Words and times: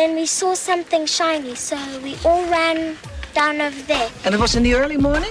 then 0.00 0.14
we 0.14 0.24
saw 0.24 0.54
something 0.54 1.04
shiny, 1.04 1.54
so 1.54 1.76
we 2.00 2.16
all 2.24 2.42
ran 2.50 2.96
down 3.34 3.60
over 3.60 3.82
there. 3.82 4.08
And 4.24 4.34
it 4.34 4.40
was 4.40 4.56
in 4.56 4.62
the 4.62 4.72
early 4.72 4.96
morning? 4.96 5.30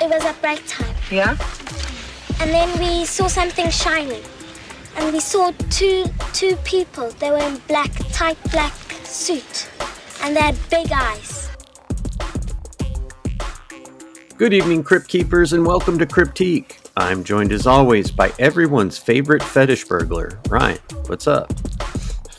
It 0.00 0.10
was 0.10 0.24
at 0.24 0.40
break 0.42 0.60
time. 0.66 0.92
Yeah? 1.08 1.36
And 2.40 2.50
then 2.50 2.68
we 2.80 3.04
saw 3.04 3.28
something 3.28 3.70
shiny. 3.70 4.22
And 4.96 5.12
we 5.12 5.20
saw 5.20 5.52
two 5.70 6.04
two 6.32 6.56
people. 6.64 7.10
They 7.20 7.30
were 7.30 7.38
in 7.38 7.58
black, 7.68 7.92
tight 8.10 8.36
black 8.50 8.74
suit. 9.04 9.68
And 10.20 10.34
they 10.34 10.40
had 10.40 10.58
big 10.68 10.90
eyes. 10.90 11.48
Good 14.36 14.52
evening, 14.52 14.82
Crypt 14.82 15.06
Keepers, 15.06 15.52
and 15.52 15.64
welcome 15.64 15.96
to 16.00 16.06
Cryptique. 16.06 16.78
I'm 16.96 17.22
joined 17.22 17.52
as 17.52 17.68
always 17.68 18.10
by 18.10 18.32
everyone's 18.40 18.98
favorite 18.98 19.44
fetish 19.44 19.84
burglar, 19.84 20.40
Ryan. 20.48 20.80
What's 21.06 21.28
up? 21.28 21.52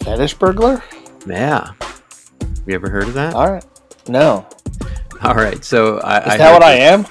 Fetish 0.04 0.34
burglar? 0.34 0.84
Yeah. 1.28 1.71
You 2.66 2.75
ever 2.75 2.89
heard 2.89 3.07
of 3.07 3.14
that? 3.14 3.34
All 3.34 3.52
right. 3.52 3.66
No. 4.08 4.48
All 5.22 5.35
right. 5.35 5.63
So 5.63 5.99
I, 5.99 6.20
Is 6.20 6.34
I 6.34 6.38
that 6.38 6.40
heard 6.40 6.54
what 6.54 6.63
I 6.63 6.73
am? 6.73 7.05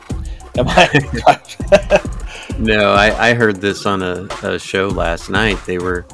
Am 0.58 0.66
I? 0.68 2.12
No, 2.58 2.92
I, 2.92 3.30
I 3.30 3.34
heard 3.34 3.60
this 3.60 3.84
on 3.84 4.02
a, 4.02 4.26
a 4.42 4.58
show 4.58 4.88
last 4.88 5.28
night. 5.28 5.58
They 5.66 5.76
were, 5.76 6.06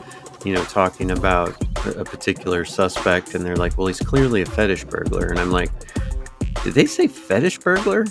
you 0.45 0.53
know, 0.53 0.65
talking 0.65 1.13
about 1.13 1.55
a, 1.87 2.01
a 2.01 2.05
particular 2.05 2.65
suspect, 2.65 3.37
and 3.37 3.47
they're 3.47 3.57
like, 3.57 3.79
"Well, 3.79 3.87
he's 3.87 4.01
clearly 4.01 4.43
a 4.43 4.47
fetish 4.47 4.85
burglar," 4.87 5.29
and 5.29 5.39
I'm 5.39 5.53
like, 5.53 5.71
"Did 6.65 6.75
they 6.75 6.87
say 6.87 7.07
fetish 7.07 7.59
burglar? 7.59 8.07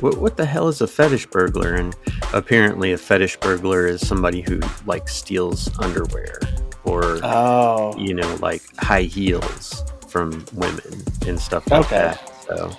What 0.00 0.16
what 0.16 0.38
the 0.38 0.46
hell 0.46 0.68
is 0.68 0.80
a 0.80 0.86
fetish 0.86 1.26
burglar?" 1.26 1.74
And 1.74 1.94
apparently, 2.32 2.92
a 2.92 2.98
fetish 2.98 3.36
burglar 3.36 3.86
is 3.86 4.06
somebody 4.06 4.40
who 4.40 4.60
like 4.86 5.06
steals 5.06 5.68
underwear 5.80 6.40
or 6.84 7.18
oh. 7.22 7.94
you 7.98 8.14
know, 8.14 8.34
like 8.40 8.62
high 8.78 9.02
heels 9.02 9.84
from 10.08 10.44
women 10.54 11.02
and 11.26 11.38
stuff 11.40 11.68
like 11.70 11.86
Okay. 11.86 11.96
that. 11.96 12.44
So, 12.46 12.70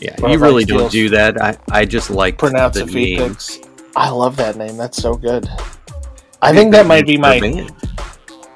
yeah, 0.00 0.14
What 0.20 0.32
you 0.32 0.38
really 0.38 0.64
don't 0.64 0.90
do 0.90 1.08
that. 1.10 1.40
I, 1.42 1.56
I 1.70 1.84
just 1.84 2.10
like 2.10 2.38
Pronounce 2.38 2.76
the 2.76 2.84
a 2.84 2.86
name. 2.86 3.36
I 3.96 4.10
love 4.10 4.36
that 4.36 4.56
name. 4.56 4.76
That's 4.76 5.00
so 5.00 5.14
good. 5.14 5.48
I 6.42 6.52
think 6.52 6.72
that 6.72 6.86
might 6.86 7.06
be 7.06 7.16
my 7.16 7.38
band. 7.40 7.72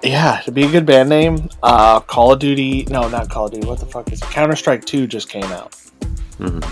yeah. 0.03 0.41
To 0.45 0.53
be 0.53 0.65
a 0.65 0.71
good 0.71 0.85
band 0.87 1.09
name, 1.09 1.49
uh, 1.63 2.01
Call 2.01 2.33
of 2.33 2.39
Duty. 2.39 2.87
No, 2.91 3.09
not 3.09 3.29
Call 3.31 3.47
of 3.47 3.53
Duty. 3.53 3.67
What 3.67 3.79
the 3.81 3.87
fuck 3.87 4.11
is? 4.13 4.21
Counter 4.21 4.57
Strike 4.57 4.85
Two 4.85 5.07
just 5.07 5.29
came 5.29 5.45
out. 5.45 5.73
Mhm. 6.39 6.65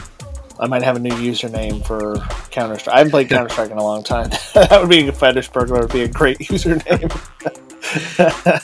I 0.58 0.66
might 0.66 0.82
have 0.82 0.96
a 0.96 1.00
new 1.00 1.10
username 1.10 1.84
for 1.86 2.16
Counter 2.50 2.78
Strike. 2.78 2.94
I 2.94 2.98
haven't 2.98 3.10
played 3.10 3.28
Counter 3.28 3.48
Strike 3.48 3.70
in 3.70 3.78
a 3.78 3.82
long 3.82 4.02
time. 4.02 4.30
that 4.54 4.78
would 4.80 4.88
be 4.88 5.06
a 5.06 5.12
fetish 5.12 5.48
burglar. 5.50 5.80
Would 5.80 5.92
be 5.92 6.02
a 6.02 6.08
great 6.08 6.38
username. 6.40 7.12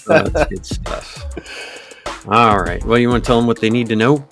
Oh, 0.09 0.29
that's 0.29 0.49
good 0.49 0.67
stuff. 0.67 2.27
All 2.27 2.59
right. 2.59 2.83
Well, 2.85 2.99
you 2.99 3.09
want 3.09 3.23
to 3.23 3.27
tell 3.27 3.37
them 3.37 3.47
what 3.47 3.61
they 3.61 3.71
need 3.71 3.87
to 3.89 3.97
know? 3.97 4.27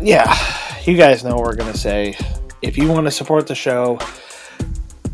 yeah, 0.00 0.36
you 0.84 0.96
guys 0.96 1.24
know 1.24 1.36
what 1.36 1.44
we're 1.44 1.56
going 1.56 1.72
to 1.72 1.78
say. 1.78 2.16
If 2.62 2.76
you 2.76 2.88
want 2.88 3.06
to 3.06 3.10
support 3.10 3.46
the 3.46 3.54
show, 3.54 3.98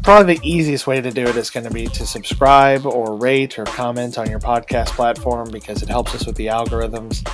probably 0.03 0.35
the 0.35 0.49
easiest 0.49 0.87
way 0.87 1.01
to 1.01 1.11
do 1.11 1.23
it 1.23 1.37
is 1.37 1.51
going 1.51 1.65
to 1.65 1.73
be 1.73 1.87
to 1.87 2.07
subscribe 2.07 2.87
or 2.87 3.17
rate 3.17 3.59
or 3.59 3.65
comment 3.65 4.19
on 4.19 4.29
your 4.29 4.41
podcast 4.41 4.89
platform 4.89 5.51
because 5.51 5.83
it 5.83 5.89
helps 5.89 6.15
us 6.15 6.27
with 6.27 6.37
the 6.37 6.47
algorithms. 6.47 7.25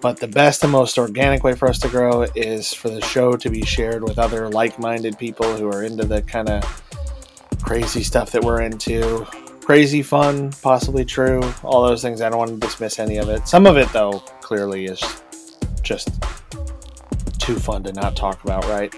But 0.00 0.20
the 0.20 0.28
best 0.28 0.62
and 0.62 0.70
most 0.70 0.96
organic 0.96 1.42
way 1.42 1.54
for 1.54 1.68
us 1.68 1.78
to 1.80 1.88
grow 1.88 2.22
is 2.34 2.72
for 2.72 2.88
the 2.88 3.00
show 3.00 3.36
to 3.36 3.50
be 3.50 3.64
shared 3.64 4.04
with 4.04 4.18
other 4.18 4.48
like 4.48 4.78
minded 4.78 5.18
people 5.18 5.56
who 5.56 5.68
are 5.68 5.82
into 5.82 6.04
the 6.04 6.22
kind 6.22 6.48
of 6.48 6.62
crazy 7.62 8.02
stuff 8.02 8.30
that 8.32 8.44
we're 8.44 8.62
into. 8.62 9.26
Crazy 9.60 10.02
fun, 10.02 10.52
possibly 10.62 11.04
true, 11.04 11.42
all 11.62 11.86
those 11.86 12.00
things. 12.00 12.22
I 12.22 12.28
don't 12.28 12.38
want 12.38 12.50
to 12.50 12.56
dismiss 12.56 12.98
any 12.98 13.18
of 13.18 13.28
it. 13.28 13.46
Some 13.46 13.66
of 13.66 13.76
it, 13.76 13.92
though, 13.92 14.20
clearly 14.40 14.86
is 14.86 15.02
just 15.82 16.08
too 17.38 17.56
fun 17.56 17.82
to 17.82 17.92
not 17.92 18.16
talk 18.16 18.42
about, 18.44 18.64
right? 18.66 18.94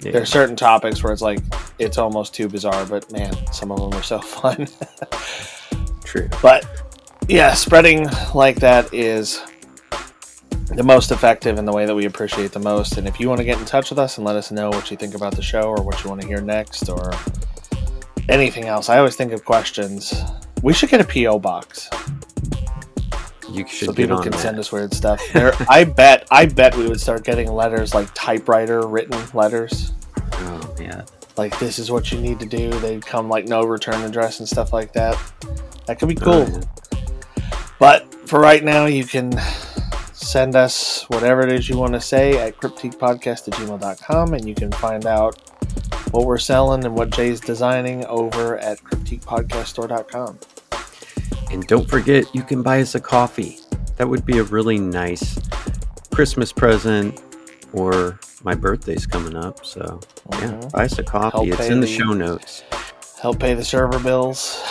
Yeah. 0.00 0.12
There 0.12 0.22
are 0.22 0.26
certain 0.26 0.56
topics 0.56 1.02
where 1.02 1.12
it's 1.12 1.22
like 1.22 1.40
it's 1.78 1.98
almost 1.98 2.34
too 2.34 2.48
bizarre, 2.48 2.86
but 2.86 3.10
man, 3.12 3.34
some 3.52 3.70
of 3.70 3.78
them 3.78 3.92
are 3.98 4.02
so 4.02 4.18
fun. 4.20 4.66
True. 6.04 6.28
but 6.40 6.66
yeah, 7.28 7.52
spreading 7.54 8.06
like 8.34 8.56
that 8.56 8.92
is 8.94 9.42
the 10.74 10.82
most 10.82 11.10
effective 11.10 11.58
and 11.58 11.66
the 11.66 11.72
way 11.72 11.86
that 11.86 11.94
we 11.94 12.04
appreciate 12.04 12.52
the 12.52 12.58
most. 12.58 12.98
And 12.98 13.08
if 13.08 13.18
you 13.18 13.28
want 13.28 13.38
to 13.38 13.44
get 13.44 13.58
in 13.58 13.64
touch 13.64 13.90
with 13.90 13.98
us 13.98 14.18
and 14.18 14.26
let 14.26 14.36
us 14.36 14.50
know 14.50 14.68
what 14.70 14.90
you 14.90 14.96
think 14.96 15.14
about 15.14 15.34
the 15.34 15.42
show 15.42 15.62
or 15.62 15.82
what 15.82 16.02
you 16.04 16.10
want 16.10 16.20
to 16.20 16.26
hear 16.26 16.40
next 16.40 16.88
or 16.88 17.10
anything 18.28 18.64
else, 18.66 18.88
I 18.88 18.98
always 18.98 19.16
think 19.16 19.32
of 19.32 19.44
questions. 19.44 20.14
We 20.62 20.72
should 20.74 20.90
get 20.90 21.00
a 21.00 21.04
PO 21.04 21.38
box 21.38 21.88
You 23.50 23.66
should 23.66 23.86
so 23.86 23.94
people 23.94 24.20
can 24.20 24.32
that. 24.32 24.40
send 24.40 24.58
us 24.58 24.70
weird 24.72 24.92
stuff. 24.92 25.22
There, 25.32 25.52
I 25.68 25.84
bet, 25.84 26.26
I 26.30 26.46
bet 26.46 26.76
we 26.76 26.86
would 26.88 27.00
start 27.00 27.24
getting 27.24 27.50
letters 27.50 27.94
like 27.94 28.08
typewriter 28.14 28.86
written 28.86 29.18
letters. 29.32 29.92
Oh, 30.32 30.74
yeah. 30.80 31.04
like 31.36 31.58
this 31.58 31.78
is 31.78 31.90
what 31.90 32.12
you 32.12 32.20
need 32.20 32.40
to 32.40 32.46
do. 32.46 32.70
They'd 32.80 33.04
come 33.06 33.28
like 33.28 33.46
no 33.46 33.62
return 33.64 34.02
address 34.02 34.40
and 34.40 34.48
stuff 34.48 34.72
like 34.72 34.92
that. 34.92 35.16
That 35.86 35.98
could 35.98 36.08
be 36.08 36.18
Oh, 36.20 36.44
cool. 36.44 36.48
yeah. 36.50 36.60
But 37.78 38.12
for 38.28 38.40
right 38.40 38.62
now, 38.62 38.86
you 38.86 39.04
can 39.04 39.32
send 40.28 40.54
us 40.54 41.04
whatever 41.08 41.40
it 41.40 41.50
is 41.50 41.68
you 41.70 41.78
want 41.78 41.94
to 41.94 42.00
say 42.00 42.38
at 42.38 42.54
cryptiquepodcast 42.58 43.48
at 43.48 43.54
gmail.com 43.54 44.34
and 44.34 44.46
you 44.46 44.54
can 44.54 44.70
find 44.72 45.06
out 45.06 45.38
what 46.10 46.26
we're 46.26 46.36
selling 46.38 46.84
and 46.84 46.94
what 46.94 47.08
Jay's 47.08 47.40
designing 47.40 48.04
over 48.06 48.58
at 48.58 48.78
cryptiquepodcaststore.com. 48.84 50.38
And 51.50 51.66
don't 51.66 51.88
forget, 51.88 52.26
you 52.34 52.42
can 52.42 52.62
buy 52.62 52.82
us 52.82 52.94
a 52.94 53.00
coffee. 53.00 53.56
That 53.96 54.06
would 54.08 54.26
be 54.26 54.36
a 54.36 54.44
really 54.44 54.78
nice 54.78 55.38
Christmas 56.12 56.52
present 56.52 57.22
or 57.72 58.20
my 58.44 58.54
birthday's 58.54 59.06
coming 59.06 59.34
up. 59.34 59.64
So, 59.64 59.98
yeah, 60.32 60.38
Mhm. 60.40 60.72
buy 60.72 60.84
us 60.84 60.98
a 60.98 61.04
coffee. 61.04 61.48
Help 61.48 61.60
it's 61.60 61.68
in 61.70 61.80
the 61.80 61.86
the- 61.86 61.92
show 61.92 62.12
notes. 62.12 62.62
Help 63.22 63.38
pay 63.40 63.54
the 63.54 63.64
server 63.64 63.98
bills. 63.98 64.62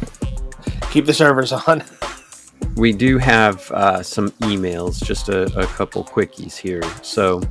Keep 0.92 1.06
the 1.06 1.14
servers 1.14 1.52
on. 1.52 1.82
We 2.78 2.92
do 2.92 3.18
have 3.18 3.70
uh, 3.72 4.02
some 4.04 4.30
emails, 4.42 5.02
just 5.04 5.28
a, 5.28 5.42
a 5.58 5.66
couple 5.66 6.04
quickies 6.04 6.56
here. 6.56 6.82
So, 7.02 7.42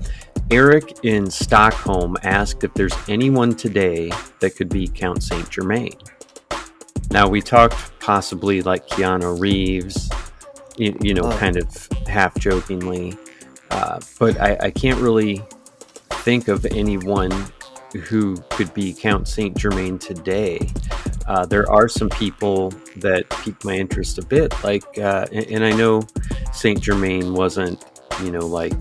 Eric 0.49 1.03
in 1.03 1.29
Stockholm 1.29 2.15
asked 2.23 2.63
if 2.63 2.73
there's 2.73 2.95
anyone 3.09 3.53
today 3.53 4.09
that 4.39 4.55
could 4.55 4.69
be 4.69 4.87
Count 4.87 5.21
Saint 5.21 5.49
Germain. 5.49 5.97
Now, 7.11 7.27
we 7.27 7.41
talked 7.41 7.99
possibly 7.99 8.61
like 8.61 8.87
Keanu 8.87 9.37
Reeves, 9.39 10.09
you, 10.77 10.97
you 11.01 11.13
know, 11.13 11.23
Oh. 11.25 11.37
kind 11.37 11.57
of 11.57 11.89
half 12.07 12.37
jokingly, 12.39 13.17
uh, 13.71 13.99
but 14.19 14.39
I, 14.39 14.57
I 14.61 14.71
can't 14.71 14.99
really 15.01 15.41
think 16.23 16.47
of 16.47 16.65
anyone 16.67 17.31
who 18.07 18.37
could 18.51 18.73
be 18.73 18.93
Count 18.93 19.27
Saint 19.27 19.57
Germain 19.57 19.99
today. 19.99 20.69
Uh, 21.27 21.45
there 21.45 21.69
are 21.69 21.89
some 21.89 22.09
people 22.09 22.69
that 22.95 23.29
piqued 23.29 23.65
my 23.65 23.75
interest 23.75 24.17
a 24.17 24.25
bit, 24.25 24.53
like, 24.63 24.83
uh, 24.97 25.25
and, 25.31 25.45
and 25.47 25.65
I 25.65 25.71
know 25.71 26.01
Saint 26.53 26.81
Germain 26.81 27.33
wasn't, 27.33 27.83
you 28.23 28.31
know, 28.31 28.45
like 28.45 28.73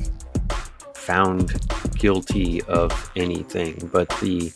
found 0.94 1.54
guilty 1.96 2.62
of 2.62 3.10
anything, 3.16 3.90
but 3.92 4.08
the 4.20 4.52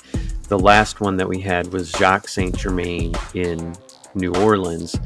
the 0.48 0.58
last 0.58 1.00
one 1.00 1.16
that 1.16 1.28
we 1.28 1.40
had 1.40 1.72
was 1.72 1.92
Jacques 1.92 2.26
Saint 2.26 2.56
Germain 2.56 3.14
in 3.34 3.72
New 4.14 4.34
Orleans. 4.34 4.96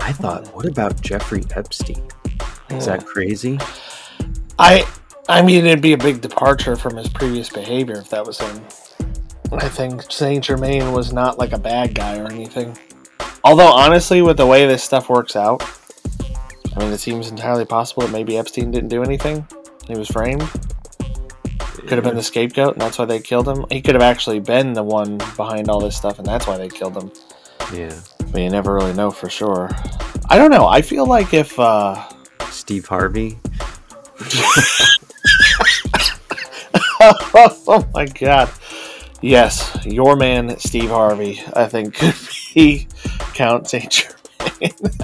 I 0.00 0.12
thought, 0.12 0.46
what 0.54 0.64
about 0.64 1.00
Jeffrey 1.02 1.42
Epstein? 1.54 2.08
Is 2.70 2.86
that 2.86 3.04
crazy? 3.04 3.58
I 4.58 4.86
I 5.28 5.42
mean 5.42 5.66
it'd 5.66 5.82
be 5.82 5.92
a 5.92 5.98
big 5.98 6.20
departure 6.20 6.76
from 6.76 6.96
his 6.96 7.08
previous 7.08 7.50
behavior 7.50 7.96
if 7.96 8.08
that 8.10 8.24
was 8.24 8.38
him. 8.40 8.62
I 9.52 9.68
think 9.68 10.10
Saint 10.10 10.44
Germain 10.44 10.92
was 10.92 11.12
not 11.12 11.38
like 11.38 11.52
a 11.52 11.58
bad 11.58 11.94
guy 11.94 12.18
or 12.18 12.26
anything. 12.30 12.76
Although 13.44 13.72
honestly, 13.72 14.22
with 14.22 14.36
the 14.36 14.46
way 14.46 14.66
this 14.66 14.82
stuff 14.82 15.08
works 15.08 15.36
out, 15.36 15.62
I 16.74 16.80
mean 16.80 16.92
it 16.92 16.98
seems 16.98 17.30
entirely 17.30 17.64
possible 17.64 18.02
that 18.02 18.12
maybe 18.12 18.36
Epstein 18.36 18.70
didn't 18.70 18.88
do 18.88 19.02
anything. 19.02 19.46
He 19.86 19.94
was 19.94 20.08
framed. 20.08 20.48
Could 21.86 21.92
have 21.98 22.02
been 22.02 22.16
the 22.16 22.22
scapegoat, 22.22 22.72
and 22.72 22.82
that's 22.82 22.98
why 22.98 23.04
they 23.04 23.20
killed 23.20 23.46
him. 23.46 23.64
He 23.70 23.80
could 23.80 23.94
have 23.94 24.02
actually 24.02 24.40
been 24.40 24.72
the 24.72 24.82
one 24.82 25.18
behind 25.36 25.68
all 25.68 25.78
this 25.78 25.96
stuff, 25.96 26.18
and 26.18 26.26
that's 26.26 26.44
why 26.44 26.58
they 26.58 26.68
killed 26.68 26.96
him. 26.96 27.12
Yeah. 27.72 27.94
But 28.32 28.40
you 28.40 28.50
never 28.50 28.74
really 28.74 28.92
know 28.92 29.12
for 29.12 29.30
sure. 29.30 29.70
I 30.28 30.36
don't 30.38 30.50
know. 30.50 30.66
I 30.66 30.82
feel 30.82 31.06
like 31.06 31.32
if 31.32 31.56
uh, 31.60 32.08
Steve 32.50 32.86
Harvey. 32.86 33.38
oh 37.00 37.88
my 37.94 38.06
god. 38.06 38.50
Yes, 39.22 39.76
your 39.84 40.14
man 40.16 40.58
Steve 40.58 40.90
Harvey, 40.90 41.40
I 41.54 41.66
think 41.66 41.94
could 41.98 42.14
be 42.54 42.86
Count 43.34 43.68
Saint 43.68 43.90
Germain. 43.90 44.72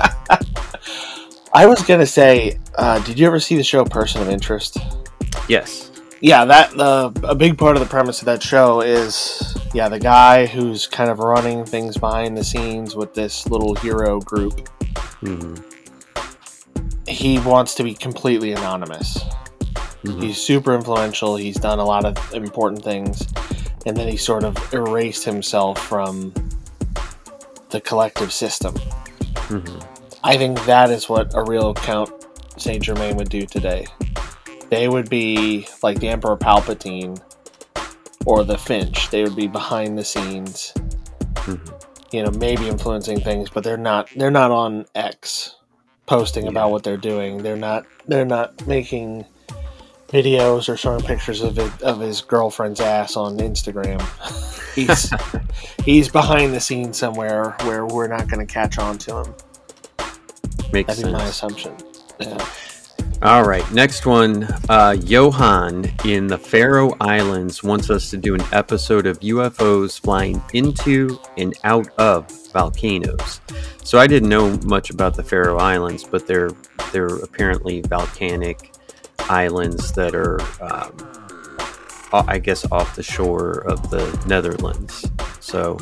I 1.54 1.66
was 1.66 1.82
gonna 1.82 2.06
say, 2.06 2.58
uh, 2.76 2.98
did 3.04 3.18
you 3.18 3.26
ever 3.26 3.40
see 3.40 3.56
the 3.56 3.62
show 3.64 3.84
Person 3.84 4.22
of 4.22 4.28
Interest? 4.28 4.78
Yes. 5.48 5.90
Yeah, 6.20 6.44
that 6.44 6.78
uh, 6.78 7.10
a 7.24 7.34
big 7.34 7.58
part 7.58 7.74
of 7.76 7.80
the 7.82 7.88
premise 7.88 8.20
of 8.20 8.26
that 8.26 8.42
show 8.42 8.80
is 8.80 9.56
yeah 9.74 9.88
the 9.88 9.98
guy 9.98 10.46
who's 10.46 10.86
kind 10.86 11.10
of 11.10 11.18
running 11.18 11.64
things 11.64 11.96
behind 11.96 12.36
the 12.36 12.44
scenes 12.44 12.94
with 12.94 13.12
this 13.14 13.48
little 13.48 13.74
hero 13.74 14.20
group. 14.20 14.68
hmm 15.20 15.54
he 17.08 17.38
wants 17.40 17.74
to 17.74 17.82
be 17.82 17.94
completely 17.94 18.52
anonymous. 18.52 19.18
Mhm. 20.04 20.22
He's 20.22 20.38
super 20.38 20.72
influential. 20.74 21.36
He's 21.36 21.56
done 21.56 21.80
a 21.80 21.84
lot 21.84 22.04
of 22.04 22.16
important 22.32 22.82
things, 22.84 23.26
and 23.87 23.96
then 23.96 24.08
he 24.08 24.17
sort 24.17 24.44
of 24.44 24.56
erased 24.73 25.25
himself 25.25 25.79
from 25.79 26.32
the 27.70 27.81
collective 27.81 28.32
system. 28.32 28.75
Mhm. 29.34 29.84
I 30.25 30.37
think 30.37 30.64
that 30.67 30.90
is 30.90 31.08
what 31.08 31.32
a 31.34 31.43
real 31.43 31.75
Count 31.75 32.11
Saint 32.56 32.82
Germain 32.82 33.17
would 33.17 33.29
do 33.29 33.46
today. 33.46 33.87
They 34.70 34.88
would 34.88 35.08
be 35.11 35.67
like 35.82 35.99
the 35.99 36.08
Emperor 36.08 36.37
Palpatine 36.37 37.20
or 38.25 38.44
the 38.44 38.56
Finch. 38.58 39.11
They 39.11 39.23
would 39.25 39.34
be 39.37 39.49
behind 39.49 39.99
the 39.99 40.05
scenes, 40.05 40.73
Mhm. 41.34 41.61
you 42.12 42.23
know, 42.23 42.31
maybe 42.31 42.69
influencing 42.69 43.20
things, 43.20 43.50
but 43.50 43.64
they're 43.64 43.76
not. 43.76 44.08
They're 44.17 44.31
not 44.31 44.50
on 44.50 44.87
X 44.94 45.56
posting 46.06 46.44
Yeah. 46.44 46.50
about 46.50 46.70
what 46.70 46.84
they're 46.84 46.96
doing. 46.96 47.38
They're 47.43 47.56
not. 47.56 47.84
They're 48.06 48.25
not 48.25 48.67
making 48.67 49.25
videos 50.12 50.68
or 50.68 50.76
showing 50.76 51.00
pictures 51.02 51.40
of 51.40 51.58
it, 51.58 51.82
of 51.82 52.00
his 52.00 52.20
girlfriend's 52.20 52.80
ass 52.80 53.16
on 53.16 53.38
Instagram. 53.38 54.00
he's 54.74 55.12
he's 55.84 56.08
behind 56.08 56.52
the 56.52 56.60
scenes 56.60 56.98
somewhere 56.98 57.56
where 57.62 57.86
we're 57.86 58.08
not 58.08 58.28
going 58.28 58.46
to 58.46 58.52
catch 58.52 58.78
on 58.78 58.98
to 58.98 59.18
him. 59.18 59.34
Makes 60.72 60.88
That'd 60.88 61.04
be 61.04 61.10
sense. 61.10 61.12
my 61.12 61.24
assumption. 61.24 61.76
Yeah. 62.20 62.46
All 63.22 63.44
right, 63.44 63.70
next 63.72 64.04
one. 64.04 64.48
Uh, 64.68 64.96
Johan 65.00 65.84
in 66.04 66.26
the 66.26 66.38
Faroe 66.38 66.96
Islands 67.00 67.62
wants 67.62 67.88
us 67.88 68.10
to 68.10 68.16
do 68.16 68.34
an 68.34 68.42
episode 68.52 69.06
of 69.06 69.20
UFOs 69.20 70.00
flying 70.00 70.42
into 70.54 71.20
and 71.36 71.54
out 71.62 71.88
of 71.98 72.28
volcanoes. 72.52 73.40
So 73.84 74.00
I 74.00 74.08
didn't 74.08 74.28
know 74.28 74.58
much 74.64 74.90
about 74.90 75.14
the 75.14 75.22
Faroe 75.22 75.58
Islands, 75.58 76.02
but 76.02 76.26
they're 76.26 76.50
they're 76.92 77.16
apparently 77.16 77.82
volcanic 77.82 78.71
islands 79.28 79.92
that 79.92 80.14
are, 80.14 80.40
um, 80.60 80.92
I 82.12 82.38
guess, 82.38 82.70
off 82.70 82.96
the 82.96 83.02
shore 83.02 83.60
of 83.66 83.90
the 83.90 84.04
Netherlands. 84.26 85.10
So 85.40 85.78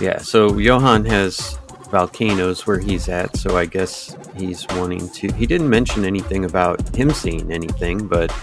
yeah, 0.00 0.18
so 0.18 0.58
Johan 0.58 1.04
has 1.06 1.58
volcanoes 1.90 2.66
where 2.66 2.78
he's 2.78 3.08
at, 3.08 3.36
so 3.36 3.56
I 3.56 3.66
guess 3.66 4.16
he's 4.36 4.66
wanting 4.70 5.08
to. 5.10 5.32
He 5.32 5.46
didn't 5.46 5.68
mention 5.68 6.04
anything 6.04 6.44
about 6.44 6.94
him 6.94 7.10
seeing 7.10 7.52
anything, 7.52 8.08
but 8.08 8.34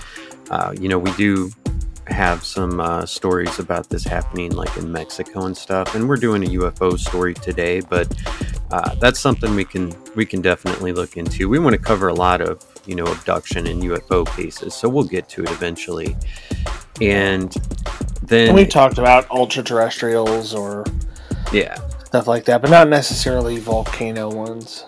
uh, 0.50 0.74
you 0.80 0.88
know, 0.88 1.00
we 1.00 1.12
do 1.14 1.52
have 2.08 2.44
some 2.44 2.80
uh, 2.80 3.06
stories 3.06 3.60
about 3.60 3.90
this 3.90 4.04
happening, 4.04 4.52
like 4.56 4.76
in 4.78 4.92
Mexico 4.92 5.46
and 5.46 5.56
stuff. 5.56 5.96
And 5.96 6.08
we're 6.08 6.18
doing 6.18 6.44
a 6.44 6.48
UFO 6.48 6.98
story 6.98 7.34
today, 7.34 7.82
but 7.82 8.08
uh, 8.72 8.96
that's 8.96 9.20
something 9.20 9.56
we 9.56 9.66
can 9.66 9.96
we 10.16 10.26
can 10.26 10.42
definitely 10.42 10.94
look 10.94 11.18
into. 11.18 11.50
We 11.50 11.60
want 11.60 11.74
to 11.74 11.82
cover 11.82 12.08
a 12.08 12.14
lot 12.14 12.42
of 12.42 12.64
you 12.86 12.96
know 12.96 13.06
abduction 13.06 13.68
and 13.68 13.84
UFO 13.84 14.26
cases, 14.36 14.74
so 14.74 14.90
we'll 14.90 15.04
get 15.04 15.30
to 15.30 15.44
it 15.44 15.52
eventually. 15.52 16.16
And 17.02 17.52
then 18.24 18.50
And 18.50 18.56
we've 18.56 18.70
talked 18.70 18.98
about 18.98 19.30
ultra 19.32 19.64
terrestrials 19.64 20.54
or 20.54 20.86
yeah, 21.52 21.76
stuff 22.04 22.28
like 22.28 22.46
that, 22.46 22.62
but 22.62 22.70
not 22.70 22.90
necessarily 22.90 23.60
volcano 23.60 24.30
ones. 24.30 24.86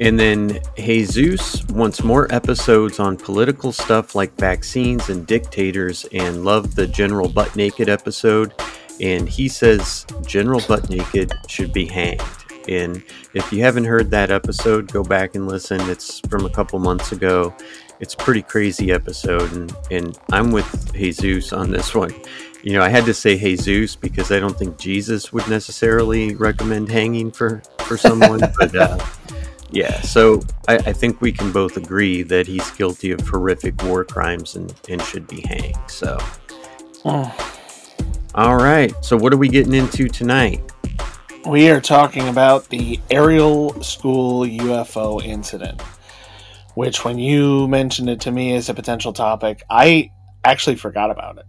And 0.00 0.18
then 0.18 0.58
Jesus 0.76 1.64
wants 1.68 2.02
more 2.02 2.26
episodes 2.34 2.98
on 2.98 3.16
political 3.16 3.70
stuff 3.70 4.16
like 4.16 4.36
vaccines 4.36 5.10
and 5.10 5.26
dictators 5.26 6.04
and 6.12 6.44
loved 6.44 6.74
the 6.74 6.88
General 6.88 7.28
Butt 7.28 7.54
Naked 7.54 7.88
episode. 7.88 8.52
And 9.00 9.28
he 9.28 9.48
says 9.48 10.04
General 10.26 10.60
Butt 10.66 10.90
Naked 10.90 11.32
should 11.46 11.72
be 11.72 11.86
hanged. 11.86 12.20
And 12.68 13.02
if 13.34 13.52
you 13.52 13.62
haven't 13.62 13.84
heard 13.84 14.10
that 14.10 14.30
episode, 14.30 14.92
go 14.92 15.02
back 15.02 15.34
and 15.34 15.46
listen. 15.48 15.80
It's 15.90 16.20
from 16.20 16.46
a 16.46 16.50
couple 16.50 16.78
months 16.78 17.12
ago. 17.12 17.54
It's 18.00 18.14
a 18.14 18.16
pretty 18.16 18.42
crazy 18.42 18.92
episode. 18.92 19.52
And, 19.52 19.76
and 19.90 20.18
I'm 20.30 20.50
with 20.50 20.92
Jesus 20.94 21.52
on 21.52 21.70
this 21.70 21.94
one. 21.94 22.14
You 22.62 22.74
know, 22.74 22.82
I 22.82 22.88
had 22.88 23.04
to 23.06 23.14
say 23.14 23.36
Jesus 23.36 23.96
because 23.96 24.30
I 24.30 24.38
don't 24.38 24.56
think 24.56 24.78
Jesus 24.78 25.32
would 25.32 25.48
necessarily 25.48 26.34
recommend 26.36 26.88
hanging 26.88 27.32
for, 27.32 27.62
for 27.80 27.96
someone. 27.96 28.40
but 28.58 28.74
uh, 28.74 29.04
yeah, 29.72 30.00
so 30.02 30.42
I, 30.68 30.76
I 30.76 30.92
think 30.92 31.20
we 31.20 31.32
can 31.32 31.50
both 31.50 31.76
agree 31.76 32.22
that 32.24 32.46
he's 32.46 32.70
guilty 32.72 33.10
of 33.10 33.20
horrific 33.20 33.82
war 33.82 34.04
crimes 34.04 34.54
and, 34.54 34.72
and 34.88 35.00
should 35.02 35.26
be 35.26 35.40
hanged. 35.40 35.76
So, 35.88 36.18
all 38.34 38.56
right. 38.56 38.92
So, 39.04 39.16
what 39.16 39.32
are 39.32 39.38
we 39.38 39.48
getting 39.48 39.74
into 39.74 40.08
tonight? 40.08 40.62
We 41.46 41.70
are 41.70 41.80
talking 41.80 42.28
about 42.28 42.68
the 42.68 43.00
Ariel 43.10 43.82
School 43.82 44.46
UFO 44.46 45.22
incident, 45.24 45.82
which, 46.74 47.04
when 47.04 47.18
you 47.18 47.66
mentioned 47.68 48.08
it 48.08 48.20
to 48.22 48.30
me 48.30 48.54
as 48.54 48.68
a 48.68 48.74
potential 48.74 49.12
topic, 49.12 49.62
I 49.68 50.10
actually 50.44 50.76
forgot 50.76 51.10
about 51.10 51.38
it. 51.38 51.46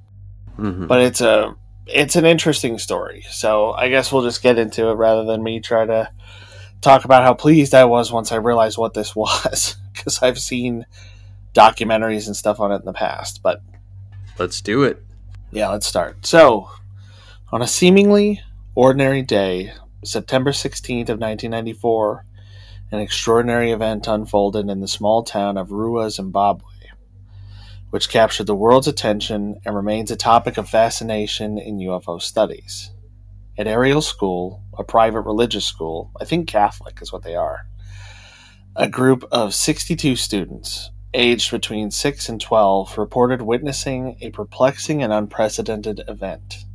Mhm. 0.58 0.88
But 0.88 1.02
it's 1.02 1.22
a 1.22 1.56
it's 1.86 2.16
an 2.16 2.26
interesting 2.26 2.80
story, 2.80 3.26
so 3.30 3.72
I 3.74 3.90
guess 3.90 4.12
we'll 4.12 4.24
just 4.24 4.42
get 4.42 4.58
into 4.58 4.88
it 4.88 4.94
rather 4.94 5.26
than 5.26 5.44
me 5.44 5.60
try 5.60 5.86
to 5.86 6.10
talk 6.82 7.04
about 7.06 7.24
how 7.24 7.34
pleased 7.34 7.74
I 7.76 7.86
was 7.86 8.12
once 8.12 8.32
I 8.32 8.38
realized 8.38 8.78
what 8.78 8.94
this 8.94 9.16
was, 9.16 9.76
because 9.94 10.24
I've 10.24 10.40
seen 10.40 10.86
documentaries 11.54 12.26
and 12.26 12.36
stuff 12.36 12.60
on 12.60 12.72
it 12.72 12.78
in 12.78 12.86
the 12.86 12.94
past. 12.94 13.42
But 13.44 13.62
Let's 14.40 14.60
do 14.62 14.82
it. 14.84 15.04
yeah, 15.52 15.70
let's 15.70 15.86
start. 15.86 16.26
So, 16.26 16.70
on 17.52 17.62
a 17.62 17.68
seemingly 17.68 18.42
ordinary 18.74 19.22
day, 19.22 19.72
September 20.04 20.52
16th 20.52 21.10
of 21.10 21.20
1994, 21.20 22.26
an 22.92 23.00
extraordinary 23.00 23.72
event 23.72 24.08
unfolded 24.08 24.70
in 24.70 24.82
the 24.82 24.88
small 24.88 25.24
town 25.24 25.58
of 25.58 25.70
Ruwa, 25.70 26.10
Zimbabwe, 26.12 26.70
which 27.90 28.10
captured 28.10 28.48
the 28.48 28.56
world's 28.56 28.88
attention 28.88 29.60
and 29.66 29.76
remains 29.76 30.12
a 30.12 30.16
topic 30.16 30.58
of 30.58 30.70
fascination 30.70 31.58
in 31.58 31.80
UFO 31.80 32.22
studies. 32.22 32.92
At 33.58 33.68
Ariel 33.68 34.02
School, 34.02 34.64
a 34.78 34.84
private 34.84 35.22
religious 35.22 35.66
school, 35.66 36.12
I 36.20 36.26
think 36.26 36.48
Catholic 36.48 37.00
is 37.02 37.14
what 37.14 37.24
they 37.24 37.36
are, 37.36 37.68
a 38.76 38.90
group 38.90 39.24
of 39.32 39.54
62 39.54 40.16
students, 40.16 40.92
aged 41.14 41.52
between 41.52 41.92
6 41.92 42.30
and 42.30 42.42
12, 42.42 42.98
reported 42.98 43.42
witnessing 43.42 44.18
a 44.22 44.32
perplexing 44.32 45.04
and 45.04 45.14
unprecedented 45.14 46.02
event 46.08 46.66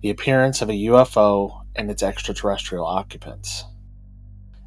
the 0.00 0.10
appearance 0.10 0.62
of 0.62 0.70
a 0.70 0.84
UFO 0.84 1.59
and 1.76 1.90
its 1.90 2.02
extraterrestrial 2.02 2.84
occupants. 2.84 3.64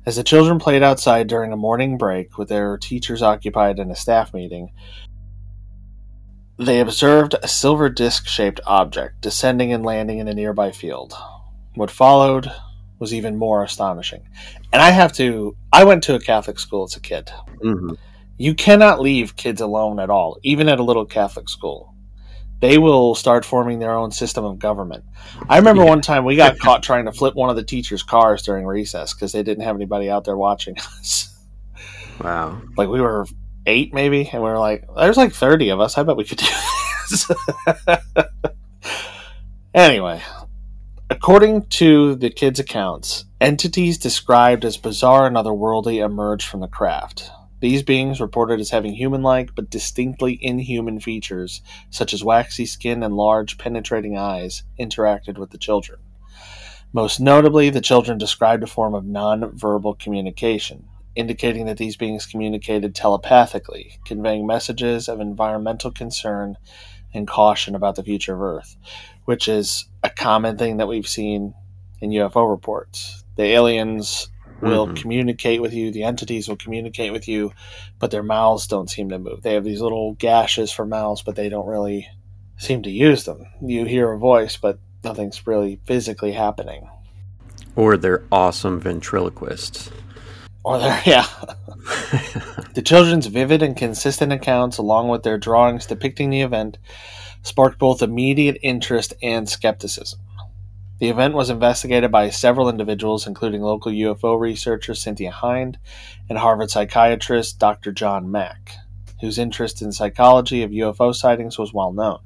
As 0.05 0.17
the 0.17 0.23
children 0.23 0.59
played 0.59 0.83
outside 0.83 1.27
during 1.27 1.53
a 1.53 1.57
morning 1.57 1.97
break 1.97 2.37
with 2.37 2.49
their 2.49 2.77
teachers 2.77 3.21
occupied 3.21 3.79
in 3.79 3.89
a 3.89 3.95
staff 3.95 4.33
meeting, 4.33 4.71
they 6.57 6.79
observed 6.79 7.35
a 7.41 7.47
silver 7.47 7.89
disc 7.89 8.27
shaped 8.27 8.59
object 8.65 9.21
descending 9.21 9.71
and 9.71 9.83
landing 9.85 10.19
in 10.19 10.27
a 10.27 10.33
nearby 10.33 10.71
field. 10.71 11.13
What 11.75 11.89
followed 11.89 12.51
was 12.99 13.13
even 13.13 13.37
more 13.37 13.63
astonishing. 13.63 14.27
And 14.71 14.81
I 14.81 14.89
have 14.91 15.13
to, 15.13 15.55
I 15.71 15.83
went 15.83 16.03
to 16.03 16.15
a 16.15 16.19
Catholic 16.19 16.59
school 16.59 16.83
as 16.83 16.95
a 16.95 16.99
kid. 16.99 17.31
hmm 17.61 17.93
You 18.37 18.53
cannot 18.53 19.01
leave 19.01 19.35
kids 19.35 19.61
alone 19.61 19.99
at 19.99 20.09
all, 20.09 20.37
even 20.43 20.69
at 20.69 20.79
a 20.79 20.83
little 20.83 21.05
Catholic 21.05 21.49
school. 21.49 21.92
They 22.63 22.77
will 22.77 23.13
start 23.13 23.43
forming 23.43 23.79
their 23.79 23.91
own 23.91 24.11
system 24.11 24.45
of 24.45 24.57
government. 24.57 25.03
I 25.49 25.57
remember 25.57 25.83
Yeah. 25.83 25.89
one 25.89 25.99
time 25.99 26.23
we 26.23 26.37
got 26.37 26.57
caught 26.59 26.81
trying 26.81 27.03
to 27.07 27.11
flip 27.11 27.35
one 27.35 27.49
of 27.49 27.57
the 27.57 27.63
teachers' 27.63 28.03
cars 28.03 28.41
during 28.41 28.65
recess 28.65 29.13
because 29.13 29.33
they 29.33 29.43
didn't 29.43 29.65
have 29.65 29.75
anybody 29.75 30.09
out 30.09 30.23
there 30.23 30.37
watching 30.37 30.77
us. 30.99 31.35
Wow. 32.23 32.61
like 32.77 32.87
we 32.87 33.01
were 33.01 33.25
eight, 33.65 33.93
maybe, 33.93 34.29
and 34.31 34.41
we 34.41 34.47
were 34.47 34.57
like, 34.59 34.85
"There's 34.95 35.17
like 35.17 35.33
thirty 35.33 35.69
of 35.71 35.81
us. 35.81 35.97
I 35.97 36.03
bet 36.03 36.15
we 36.15 36.23
could 36.23 36.37
do 36.37 36.45
this." 37.09 37.29
anyway, 39.73 40.21
according 41.09 41.63
to 41.63 42.15
the 42.15 42.29
kids' 42.29 42.61
accounts, 42.61 43.25
entities 43.41 43.97
described 43.97 44.63
as 44.63 44.77
bizarre 44.77 45.27
and 45.27 45.35
otherworldly 45.35 46.01
emerged 46.01 46.47
from 46.47 46.61
the 46.61 46.67
craft. 46.69 47.29
These 47.63 47.83
beings 47.83 48.19
reported 48.19 48.59
as 48.59 48.71
having 48.71 48.93
human 48.93 49.21
like 49.21 49.55
but 49.55 49.69
distinctly 49.69 50.37
inhuman 50.41 50.99
features, 50.99 51.61
such 51.89 52.13
as 52.13 52.21
waxy 52.21 52.65
skin 52.65 53.01
and 53.03 53.15
large, 53.15 53.57
penetrating 53.57 54.17
eyes, 54.17 54.63
interacted 54.77 55.37
with 55.37 55.51
the 55.51 55.57
children. 55.57 55.99
Most 56.91 57.21
notably, 57.21 57.69
the 57.69 57.79
children 57.79 58.17
described 58.17 58.63
a 58.63 58.67
form 58.67 58.93
of 58.93 59.05
non-verbal 59.05 59.93
communication, 59.93 60.89
indicating 61.15 61.65
that 61.67 61.77
these 61.77 61.95
beings 61.95 62.25
communicated 62.25 62.93
telepathically, 62.93 63.97
conveying 64.03 64.45
messages 64.45 65.07
of 65.07 65.21
environmental 65.21 65.89
concern 65.89 66.57
and 67.13 67.29
caution 67.29 67.75
about 67.75 67.95
the 67.95 68.03
future 68.03 68.33
of 68.33 68.41
Earth, 68.41 68.75
which 69.23 69.47
is 69.47 69.87
a 70.03 70.09
common 70.09 70.57
thing 70.57 70.75
that 70.75 70.89
we've 70.89 71.07
seen 71.07 71.53
in 72.01 72.09
UFO 72.09 72.49
reports. 72.49 73.23
The 73.37 73.43
aliens 73.43 74.27
will 74.63 74.87
Mhm. 74.87 74.95
communicate 74.95 75.61
with 75.61 75.73
you, 75.73 75.91
the 75.91 76.03
entities 76.03 76.47
will 76.47 76.55
communicate 76.55 77.11
with 77.11 77.27
you, 77.27 77.51
but 77.99 78.11
their 78.11 78.23
mouths 78.23 78.67
don't 78.67 78.89
seem 78.89 79.09
to 79.09 79.19
move. 79.19 79.41
They 79.41 79.53
have 79.53 79.63
these 79.63 79.81
little 79.81 80.13
gashes 80.13 80.71
for 80.71 80.85
mouths, 80.85 81.21
but 81.21 81.35
they 81.35 81.49
don't 81.49 81.67
really 81.67 82.07
seem 82.57 82.81
to 82.83 82.91
use 82.91 83.25
them. 83.25 83.45
You 83.61 83.85
hear 83.85 84.11
a 84.11 84.17
voice, 84.17 84.57
but 84.57 84.79
nothing's 85.03 85.45
really 85.45 85.79
physically 85.85 86.31
happening. 86.31 86.89
Or 87.75 87.97
they're 87.97 88.23
awesome 88.31 88.79
ventriloquists. 88.79 89.89
Or 90.63 90.79
they're, 90.79 91.01
yeah. 91.05 91.25
The 92.73 92.81
children's 92.81 93.27
vivid 93.27 93.61
and 93.61 93.77
consistent 93.77 94.33
accounts, 94.33 94.79
along 94.79 95.09
with 95.09 95.21
their 95.21 95.37
drawings 95.37 95.85
depicting 95.85 96.31
the 96.31 96.41
event, 96.41 96.79
sparked 97.43 97.77
both 97.77 98.01
immediate 98.01 98.57
interest 98.63 99.13
and 99.21 99.47
skepticism. 99.47 100.19
The 101.03 101.09
event 101.09 101.33
was 101.33 101.49
investigated 101.49 102.13
by 102.13 102.29
several 102.29 102.69
individuals, 102.69 103.27
including 103.27 103.61
local 103.61 103.91
UFO 103.91 104.39
researcher 104.39 104.95
Cynthia 104.95 105.31
Hind 105.31 105.77
and 106.29 106.37
Harvard 106.37 106.71
psychiatrist 106.71 107.59
Dr. 107.59 107.91
John 107.91 108.31
Mack, 108.31 108.77
whose 109.19 109.37
interest 109.37 109.81
in 109.81 109.91
psychology 109.91 110.63
of 110.63 110.71
UFO 110.71 111.13
sightings 111.13 111.59
was 111.59 111.73
well 111.73 111.91
known. 111.91 112.19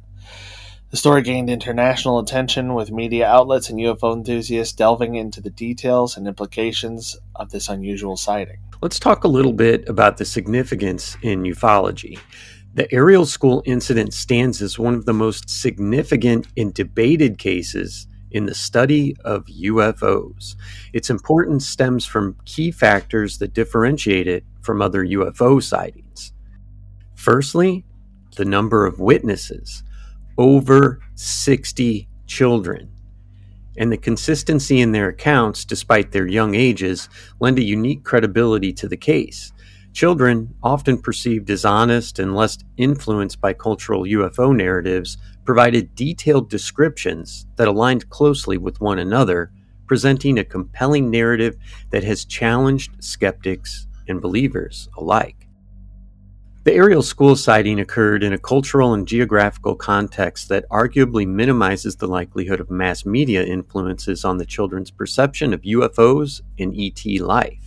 The 0.91 0.98
story 0.98 1.24
gained 1.24 1.50
international 1.50 2.19
attention 2.19 2.75
with 2.75 2.91
media 2.91 3.27
outlets 3.27 3.72
and 3.72 3.79
UFO 3.79 4.13
enthusiasts 4.13 4.75
delving 4.75 5.15
into 5.15 5.41
the 5.41 5.50
details 5.50 6.15
and 6.15 6.27
implications 6.27 7.17
of 7.36 7.50
this 7.50 7.69
unusual 7.69 8.15
sighting. 8.15 8.60
Let's 8.84 9.00
talk 9.00 9.24
a 9.24 9.27
little 9.27 9.53
bit 9.53 9.89
about 9.89 10.17
the 10.17 10.25
significance 10.25 11.17
in 11.24 11.41
ufology. 11.41 12.19
The 12.75 12.93
Ariel 12.93 13.25
School 13.25 13.63
incident 13.65 14.13
stands 14.13 14.62
as 14.62 14.77
one 14.77 14.93
of 14.93 15.05
the 15.05 15.15
most 15.15 15.50
significant 15.50 16.46
and 16.55 16.72
debated 16.75 17.39
cases 17.39 18.05
in 18.31 18.46
the 18.46 18.55
study 18.55 19.15
of 19.24 19.46
UFOs. 19.46 20.55
Its 20.93 21.10
importance 21.10 21.67
stems 21.67 22.05
from 22.05 22.38
key 22.46 22.72
factors 22.72 23.38
that 23.38 23.53
differentiate 23.53 24.27
it 24.27 24.43
from 24.62 24.81
other 24.81 25.05
UFO 25.05 25.62
sightings. 25.62 26.34
Firstly, 27.15 27.86
the 28.36 28.46
number 28.46 28.86
of 28.86 29.00
witnesses 29.00 29.84
over 30.38 31.00
60 31.15 32.07
children. 32.27 32.91
And 33.77 33.91
the 33.91 33.98
consistency 33.98 34.81
in 34.81 34.91
their 34.91 35.10
accounts, 35.10 35.65
despite 35.65 36.12
their 36.12 36.27
young 36.27 36.55
ages, 36.55 37.10
lend 37.39 37.60
a 37.60 37.63
unique 37.63 38.03
credibility 38.03 38.74
to 38.74 38.88
the 38.88 38.98
case. 38.98 39.51
Children, 39.98 40.54
often 40.62 41.00
perceived 41.00 41.50
as 41.50 41.66
honest 41.66 42.20
and 42.20 42.36
less 42.36 42.60
influenced 42.77 43.42
by 43.42 43.54
cultural 43.54 44.04
UFO 44.04 44.56
narratives, 44.56 45.18
provided 45.44 45.96
detailed 45.96 46.51
descriptions 46.51 47.48
that 47.56 47.68
aligned 47.68 48.08
closely 48.12 48.60
with 48.60 48.80
one 48.80 49.00
another, 49.00 49.51
presenting 49.88 50.38
a 50.38 50.44
compelling 50.44 51.10
narrative 51.10 51.58
that 51.89 52.04
has 52.04 52.25
challenged 52.25 52.92
skeptics 53.04 53.88
and 54.08 54.22
believers 54.22 54.88
alike. 55.00 55.48
The 56.63 56.74
Ariel 56.74 57.01
school 57.01 57.36
sighting 57.36 57.80
occurred 57.80 58.22
in 58.22 58.34
a 58.34 58.38
cultural 58.38 58.94
and 58.94 59.08
geographical 59.08 59.74
context 59.74 60.48
that 60.50 60.70
arguably 60.70 61.25
minimizes 61.25 61.96
the 61.96 62.08
likelihood 62.08 62.60
of 62.60 62.70
mass 62.70 63.04
media 63.04 63.44
influences 63.44 64.24
on 64.24 64.38
the 64.38 64.46
children's 64.46 64.92
perception 64.92 65.56
of 65.56 65.62
UFOs 65.63 66.42
and 66.60 66.75
ET 66.77 67.04
life. 67.20 67.66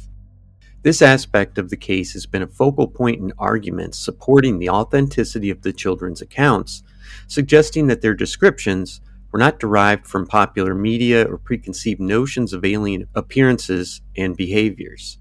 This 0.82 1.02
aspect 1.02 1.58
of 1.58 1.68
the 1.68 1.76
case 1.76 2.14
has 2.14 2.24
been 2.24 2.40
a 2.40 2.46
focal 2.46 2.88
point 2.88 3.20
in 3.20 3.34
arguments 3.38 3.98
supporting 3.98 4.58
the 4.58 4.70
authenticity 4.70 5.50
of 5.50 5.60
the 5.60 5.74
children's 5.74 6.22
accounts, 6.22 6.82
suggesting 7.28 7.86
that 7.88 8.00
their 8.00 8.14
descriptions 8.14 9.02
were 9.30 9.38
not 9.38 9.60
derived 9.60 10.06
from 10.06 10.26
popular 10.26 10.74
media 10.74 11.30
or 11.30 11.36
preconceived 11.36 12.00
notions 12.00 12.54
of 12.54 12.64
alien 12.64 13.06
appearances 13.14 14.00
and 14.16 14.38
behaviors. 14.38 15.18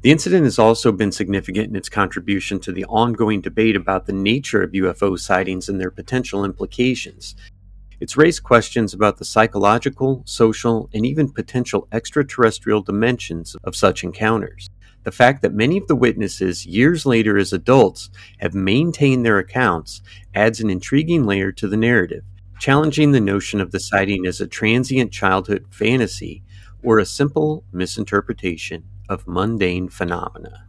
The 0.00 0.10
incident 0.10 0.44
has 0.44 0.58
also 0.58 0.92
been 0.92 1.12
significant 1.12 1.68
in 1.68 1.76
its 1.76 1.90
contribution 1.90 2.58
to 2.60 2.72
the 2.72 2.86
ongoing 2.86 3.42
debate 3.42 3.76
about 3.76 4.06
the 4.06 4.14
nature 4.14 4.62
of 4.62 4.72
UFO 4.72 5.18
sightings 5.18 5.68
and 5.68 5.78
their 5.78 5.90
potential 5.90 6.42
implications. 6.42 7.34
It's 8.00 8.16
raised 8.16 8.42
questions 8.42 8.94
about 8.94 9.18
the 9.18 9.24
psychological, 9.26 10.22
social, 10.24 10.88
and 10.94 11.04
even 11.04 11.32
potential 11.32 11.86
extraterrestrial 11.92 12.80
dimensions 12.82 13.56
of 13.64 13.76
such 13.76 14.02
encounters. 14.02 14.70
The 15.06 15.12
fact 15.12 15.42
that 15.42 15.54
many 15.54 15.78
of 15.78 15.86
the 15.86 15.94
witnesses, 15.94 16.66
years 16.66 17.06
later 17.06 17.38
as 17.38 17.52
adults, 17.52 18.10
have 18.38 18.54
maintained 18.54 19.24
their 19.24 19.38
accounts 19.38 20.02
adds 20.34 20.60
an 20.60 20.68
intriguing 20.68 21.24
layer 21.24 21.52
to 21.52 21.68
the 21.68 21.76
narrative, 21.76 22.24
challenging 22.58 23.12
the 23.12 23.20
notion 23.20 23.60
of 23.60 23.70
the 23.70 23.78
sighting 23.78 24.26
as 24.26 24.40
a 24.40 24.48
transient 24.48 25.12
childhood 25.12 25.64
fantasy 25.70 26.42
or 26.82 26.98
a 26.98 27.06
simple 27.06 27.62
misinterpretation 27.72 28.82
of 29.08 29.28
mundane 29.28 29.88
phenomena. 29.88 30.66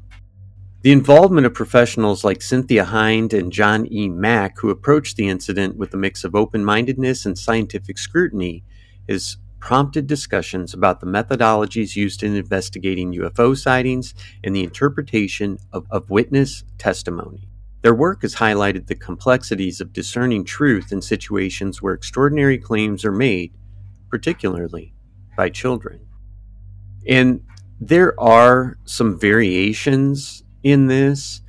The 0.84 0.92
involvement 0.92 1.48
of 1.48 1.56
professionals 1.56 2.24
like 2.24 2.44
Cynthia 2.44 2.86
Hind 2.86 3.34
and 3.34 3.52
John 3.52 3.92
E. 3.92 4.08
Mack, 4.08 4.60
who 4.60 4.70
approached 4.70 5.18
the 5.18 5.30
incident 5.30 5.78
with 5.78 5.96
a 5.96 5.98
mix 5.98 6.24
of 6.24 6.36
open 6.36 6.64
mindedness 6.64 7.26
and 7.26 7.36
scientific 7.36 7.98
scrutiny, 7.98 8.64
is 9.08 9.38
prompted 9.60 10.08
discussions 10.08 10.74
about 10.74 11.00
the 11.00 11.06
methodologies 11.08 11.96
used 11.96 12.24
in 12.24 12.36
investigating 12.36 13.14
UFO 13.14 13.58
sightings 13.58 14.14
and 14.44 14.56
the 14.56 14.64
interpretation 14.64 15.58
of, 15.72 15.86
of 15.90 16.10
witness 16.10 16.64
testimony. 16.78 17.50
Their 17.82 17.96
work 17.96 18.24
has 18.24 18.36
highlighted 18.36 18.88
the 18.88 18.96
complexities 18.96 19.80
of 19.80 19.94
discerning 19.94 20.44
truth 20.44 20.92
in 20.92 21.02
situations 21.02 21.82
where 21.82 21.94
extraordinary 21.94 22.58
claims 22.58 23.06
are 23.06 23.12
made, 23.12 23.54
particularly 24.10 24.94
by 25.36 25.50
children. 25.50 26.02
And 27.08 27.42
there 27.80 28.20
are 28.20 28.78
some 28.86 29.20
variations 29.20 30.44
in 30.64 30.88
this, 30.88 31.42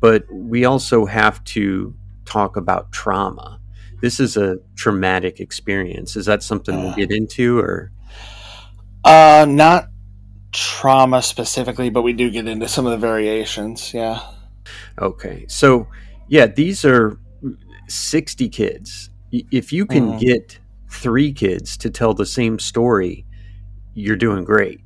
but 0.00 0.24
we 0.32 0.64
also 0.64 1.06
have 1.06 1.42
to 1.44 1.94
talk 2.24 2.56
about 2.56 2.92
trauma 2.92 3.60
this 4.02 4.18
is 4.18 4.36
a 4.36 4.58
traumatic 4.74 5.38
experience. 5.38 6.16
Is 6.16 6.26
that 6.26 6.42
something 6.42 6.74
uh, 6.74 6.82
we'll 6.82 6.94
get 6.94 7.12
into 7.12 7.60
or? 7.60 7.92
Uh, 9.04 9.46
not 9.48 9.88
trauma 10.50 11.22
specifically, 11.22 11.88
but 11.88 12.02
we 12.02 12.12
do 12.12 12.28
get 12.28 12.48
into 12.48 12.66
some 12.66 12.84
of 12.84 12.90
the 12.90 12.98
variations. 12.98 13.94
Yeah. 13.94 14.20
Okay. 15.00 15.46
So, 15.46 15.86
yeah, 16.28 16.46
these 16.46 16.84
are 16.84 17.16
60 17.88 18.48
kids. 18.48 19.08
If 19.30 19.72
you 19.72 19.86
can 19.86 20.14
mm. 20.14 20.20
get 20.20 20.58
three 20.90 21.32
kids 21.32 21.76
to 21.78 21.88
tell 21.88 22.12
the 22.12 22.26
same 22.26 22.58
story, 22.58 23.24
you're 23.94 24.16
doing 24.16 24.42
great, 24.42 24.80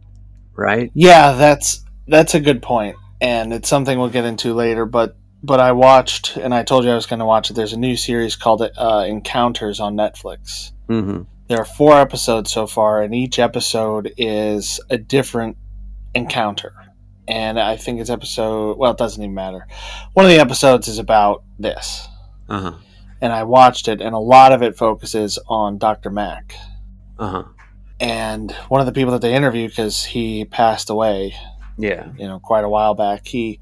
right? 0.54 0.90
Yeah, 0.94 1.32
that's 1.32 1.85
that's 2.06 2.35
a 2.35 2.40
good 2.40 2.62
point, 2.62 2.96
and 3.20 3.52
it's 3.52 3.68
something 3.68 3.99
we'll 3.99 4.11
get 4.11 4.25
into 4.25 4.54
later. 4.54 4.87
But 4.87 5.16
but 5.43 5.61
I 5.61 5.73
watched, 5.73 6.37
and 6.37 6.55
I 6.55 6.62
told 6.62 6.85
you 6.85 6.90
I 6.90 6.95
was 6.95 7.07
going 7.07 7.21
to 7.21 7.25
watch 7.25 7.50
it. 7.50 7.55
There's 7.55 7.73
a 7.73 7.78
new 7.78 7.97
series 7.97 8.37
called 8.37 8.62
uh, 8.62 9.05
Encounters 9.07 9.81
on 9.81 9.97
Netflix. 9.97 10.73
Mm-hmm. 10.88 11.23
There 11.49 11.59
are 11.59 11.64
four 11.64 11.95
episodes 11.95 12.50
so 12.50 12.66
far, 12.66 13.02
and 13.02 13.14
each 13.14 13.38
episode 13.38 14.12
is 14.16 14.81
a 14.90 14.99
different 14.99 15.57
encounter. 16.14 16.73
And 17.28 17.59
I 17.59 17.76
think 17.76 18.00
it's 18.00 18.11
episode. 18.11 18.78
Well, 18.78 18.93
it 18.93 18.99
doesn't 18.99 19.23
even 19.23 19.35
matter. 19.35 19.66
One 20.12 20.25
of 20.25 20.31
the 20.31 20.40
episodes 20.40 20.88
is 20.88 20.99
about 20.99 21.45
this, 21.59 22.09
uh-huh. 22.49 22.75
and 23.21 23.33
I 23.33 23.43
watched 23.45 23.88
it, 23.88 24.00
and 24.00 24.14
a 24.14 24.19
lot 24.19 24.52
of 24.52 24.62
it 24.62 24.76
focuses 24.76 25.38
on 25.49 25.78
Dr. 25.78 26.11
Mack. 26.11 26.55
Uh-huh. 27.19 27.45
And 27.99 28.52
one 28.69 28.81
of 28.81 28.87
the 28.87 28.93
people 28.93 29.12
that 29.12 29.23
they 29.23 29.35
interview, 29.35 29.69
because 29.69 30.05
he 30.05 30.45
passed 30.45 30.90
away, 30.90 31.35
yeah, 31.78 32.09
you 32.16 32.26
know, 32.26 32.38
quite 32.38 32.64
a 32.64 32.69
while 32.69 32.95
back, 32.95 33.26
he 33.26 33.61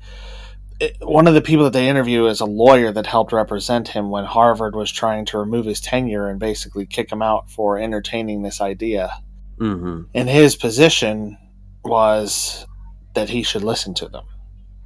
one 1.00 1.28
of 1.28 1.34
the 1.34 1.40
people 1.40 1.64
that 1.64 1.72
they 1.72 1.88
interview 1.88 2.26
is 2.26 2.40
a 2.40 2.46
lawyer 2.46 2.90
that 2.92 3.06
helped 3.06 3.32
represent 3.32 3.88
him 3.88 4.10
when 4.10 4.24
Harvard 4.24 4.74
was 4.74 4.90
trying 4.90 5.24
to 5.26 5.38
remove 5.38 5.66
his 5.66 5.80
tenure 5.80 6.28
and 6.28 6.40
basically 6.40 6.86
kick 6.86 7.10
him 7.10 7.22
out 7.22 7.50
for 7.50 7.78
entertaining 7.78 8.42
this 8.42 8.60
idea. 8.60 9.10
Mm-hmm. 9.58 10.02
And 10.14 10.28
his 10.28 10.56
position 10.56 11.38
was 11.84 12.66
that 13.14 13.28
he 13.28 13.42
should 13.42 13.62
listen 13.62 13.94
to 13.94 14.08
them. 14.08 14.24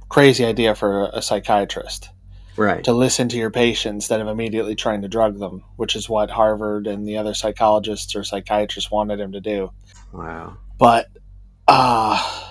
Crazy 0.09 0.45
idea 0.45 0.75
for 0.75 1.05
a, 1.05 1.17
a 1.17 1.21
psychiatrist. 1.21 2.09
Right. 2.55 2.83
To 2.83 2.93
listen 2.93 3.29
to 3.29 3.37
your 3.37 3.51
patients 3.51 4.05
instead 4.05 4.21
of 4.21 4.27
immediately 4.27 4.75
trying 4.75 5.01
to 5.03 5.07
drug 5.07 5.39
them, 5.39 5.63
which 5.77 5.95
is 5.95 6.09
what 6.09 6.29
Harvard 6.29 6.87
and 6.87 7.07
the 7.07 7.17
other 7.17 7.33
psychologists 7.33 8.15
or 8.15 8.23
psychiatrists 8.23 8.91
wanted 8.91 9.19
him 9.19 9.31
to 9.31 9.39
do. 9.39 9.71
Wow. 10.11 10.57
But, 10.77 11.07
uh, 11.67 12.48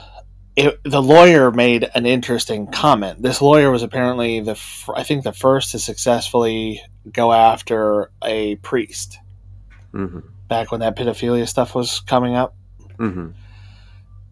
it, 0.59 0.81
the 0.83 1.01
lawyer 1.01 1.53
made 1.53 1.89
an 1.95 2.05
interesting 2.05 2.67
comment. 2.67 3.23
This 3.23 3.41
lawyer 3.41 3.71
was 3.71 3.85
apparently 3.85 4.41
the 4.41 4.59
I 4.93 5.05
think 5.05 5.23
the 5.23 5.33
first 5.33 5.71
to 5.71 5.79
successfully 5.79 6.83
go 7.13 7.33
after 7.33 8.11
a 8.25 8.57
priest 8.57 9.21
mm-hmm. 9.95 10.19
back 10.49 10.73
when 10.73 10.81
that 10.81 10.97
pedophilia 10.97 11.47
stuff 11.47 11.77
was 11.77 12.01
coming 12.01 12.35
up. 12.35 12.57
Mm-hmm. 12.99 13.29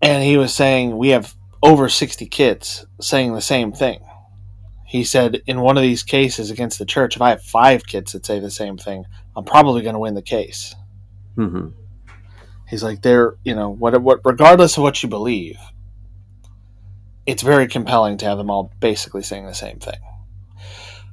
And 0.03 0.25
he 0.25 0.37
was 0.37 0.53
saying 0.53 0.99
we 0.99 1.11
have 1.11 1.33
over 1.63 1.89
sixty 1.89 2.27
kids 2.27 2.85
saying 3.01 3.35
the 3.35 3.41
same 3.41 3.71
thing. 3.71 4.01
He 4.85 5.05
said 5.05 5.43
in 5.47 5.61
one 5.61 5.77
of 5.77 5.85
these 5.85 6.03
cases 6.03 6.51
against 6.51 6.81
the 6.81 6.85
church, 6.85 7.15
if 7.15 7.23
I 7.23 7.31
have 7.31 7.43
five 7.43 7.87
kids 7.87 8.13
that 8.13 8.27
say 8.27 8.41
the 8.41 8.51
same 8.51 8.79
thing, 8.79 9.05
I'm 9.37 9.45
probably 9.45 9.83
going 9.83 9.95
to 9.95 10.01
win 10.01 10.15
the 10.15 10.23
case. 10.23 10.75
Mm-hmm. 11.37 11.69
He's 12.69 12.83
like, 12.83 13.03
they're 13.03 13.37
you 13.45 13.55
know 13.55 13.71
what 13.71 14.03
what 14.03 14.23
regardless 14.25 14.77
of 14.77 14.83
what 14.83 15.01
you 15.05 15.09
believe 15.09 15.57
it's 17.27 17.43
very 17.43 17.67
compelling 17.67 18.17
to 18.19 18.25
have 18.25 18.39
them 18.39 18.51
all 18.51 18.73
basically 18.81 19.23
saying 19.23 19.47
the 19.47 19.55
same 19.55 19.79
thing. 19.79 19.99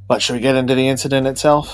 But 0.08 0.22
should 0.22 0.34
we 0.34 0.42
get 0.42 0.56
into 0.56 0.76
the 0.76 0.88
incident 0.88 1.28
itself? 1.28 1.70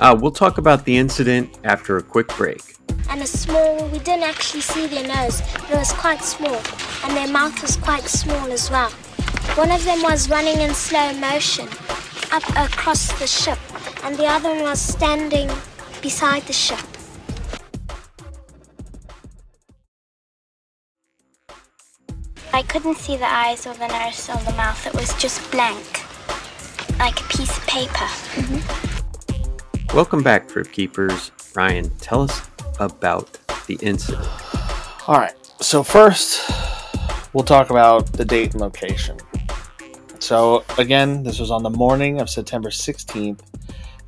Uh, 0.00 0.16
we'll 0.18 0.30
talk 0.30 0.56
about 0.56 0.84
the 0.86 0.96
incident 0.96 1.58
after 1.62 1.98
a 1.98 2.02
quick 2.02 2.28
break. 2.28 2.76
And 3.10 3.20
a 3.20 3.26
small, 3.26 3.86
we 3.88 3.98
didn't 3.98 4.22
actually 4.22 4.62
see 4.62 4.86
their 4.86 5.06
nose, 5.06 5.42
but 5.52 5.70
it 5.70 5.76
was 5.76 5.92
quite 5.92 6.22
small. 6.22 6.60
And 7.04 7.16
their 7.16 7.28
mouth 7.28 7.60
was 7.60 7.76
quite 7.76 8.04
small 8.04 8.50
as 8.50 8.70
well. 8.70 8.90
One 9.56 9.70
of 9.70 9.84
them 9.84 10.02
was 10.02 10.30
running 10.30 10.60
in 10.60 10.72
slow 10.72 11.12
motion 11.14 11.68
up 12.32 12.48
across 12.56 13.12
the 13.18 13.26
ship, 13.26 13.58
and 14.04 14.16
the 14.16 14.26
other 14.26 14.48
one 14.48 14.62
was 14.62 14.80
standing 14.80 15.50
beside 16.00 16.42
the 16.44 16.52
ship. 16.52 16.78
I 22.52 22.62
couldn't 22.62 22.96
see 22.96 23.16
the 23.16 23.32
eyes 23.32 23.66
or 23.66 23.74
the 23.74 23.86
nose 23.86 24.28
or 24.28 24.36
the 24.44 24.52
mouth. 24.56 24.84
It 24.86 24.94
was 24.94 25.14
just 25.14 25.50
blank, 25.52 26.02
like 26.98 27.20
a 27.20 27.24
piece 27.28 27.56
of 27.56 27.64
paper. 27.66 28.08
Mm-hmm. 28.34 29.96
Welcome 29.96 30.22
back, 30.22 30.48
Crypt 30.48 30.72
Keepers. 30.72 31.30
Ryan, 31.54 31.90
tell 31.98 32.22
us 32.22 32.42
about 32.80 33.38
the 33.66 33.78
incident. 33.82 34.28
All 35.06 35.18
right. 35.18 35.34
So 35.60 35.84
first, 35.84 36.50
we'll 37.32 37.44
talk 37.44 37.70
about 37.70 38.12
the 38.12 38.24
date 38.24 38.52
and 38.52 38.60
location. 38.60 39.18
So 40.18 40.64
again, 40.76 41.22
this 41.22 41.38
was 41.38 41.50
on 41.50 41.62
the 41.62 41.70
morning 41.70 42.20
of 42.20 42.28
September 42.28 42.70
16th, 42.70 43.42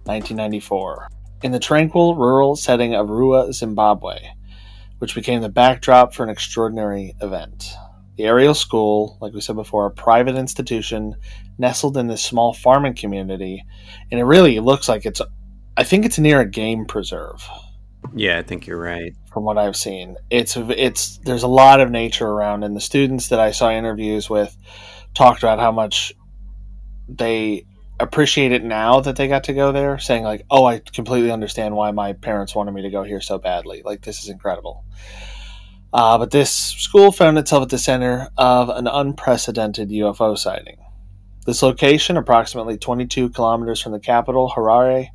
1994, 0.05 1.09
in 1.43 1.53
the 1.53 1.61
tranquil 1.61 2.17
rural 2.17 2.57
setting 2.57 2.95
of 2.95 3.07
Ruwa, 3.07 3.53
Zimbabwe, 3.53 4.19
which 4.99 5.15
became 5.15 5.43
the 5.43 5.49
backdrop 5.49 6.13
for 6.13 6.25
an 6.25 6.29
extraordinary 6.29 7.15
event. 7.21 7.75
The 8.17 8.25
Ariel 8.25 8.55
School, 8.55 9.17
like 9.21 9.33
we 9.33 9.41
said 9.41 9.57
before, 9.57 9.87
a 9.87 9.91
private 9.91 10.37
institution 10.37 11.15
nestled 11.59 11.97
in 11.97 12.09
this 12.09 12.23
small 12.23 12.53
farming 12.53 12.95
community, 12.95 13.65
and 14.11 14.21
it 14.21 14.25
really 14.25 14.61
looks 14.61 14.89
like 14.89 15.07
it's 15.07 15.21
I 15.77 15.85
think 15.85 16.05
it's 16.05 16.19
near 16.19 16.41
a 16.41 16.49
game 16.49 16.85
preserve 16.85 17.49
Yeah, 18.15 18.39
I 18.39 18.43
think 18.43 18.67
you're 18.67 18.81
right. 18.81 19.15
from 19.33 19.45
what 19.45 19.57
I've 19.57 19.77
seen. 19.77 20.17
It's 20.31 20.57
it's 20.57 21.19
there's 21.25 21.43
a 21.43 21.49
lot 21.49 21.81
of 21.81 21.91
nature 21.91 22.29
around, 22.29 22.65
and 22.65 22.77
the 22.77 22.81
students 22.81 23.29
that 23.29 23.41
I 23.41 23.53
saw 23.53 23.71
interviews 23.71 24.29
with 24.29 24.55
talked 25.15 25.43
about 25.43 25.59
how 25.59 25.73
much 25.73 26.13
they 27.09 27.65
appreciate 28.01 28.53
it 28.53 28.65
now 28.65 29.01
that 29.01 29.17
they 29.17 29.29
got 29.29 29.45
to 29.45 29.55
go 29.55 29.73
there, 29.73 29.99
saying 29.99 30.25
like, 30.25 30.45
"Oh, 30.51 30.65
I 30.67 30.81
completely 30.81 31.31
understand 31.31 31.75
why 31.75 31.91
my 31.93 32.13
parents 32.13 32.55
wanted 32.55 32.73
me 32.73 32.83
to 32.83 32.91
go 32.91 33.03
here 33.03 33.21
so 33.21 33.39
badly. 33.39 33.83
Like 33.83 34.03
this 34.03 34.23
is 34.23 34.29
incredible." 34.29 34.85
Uh, 35.93 36.17
but 36.17 36.31
this 36.31 36.51
school 36.51 37.13
found 37.13 37.39
itself 37.39 37.65
at 37.65 37.69
the 37.69 37.79
center 37.79 38.29
of 38.39 38.71
an 38.71 38.87
unprecedented 38.87 39.91
UFO 39.91 40.37
sighting. 40.39 40.79
This 41.45 41.63
location, 41.63 42.17
approximately 42.17 42.79
22 42.79 43.31
kilometers 43.31 43.81
from 43.81 43.93
the 43.93 44.01
capital, 44.01 44.53
Harare, 44.57 45.09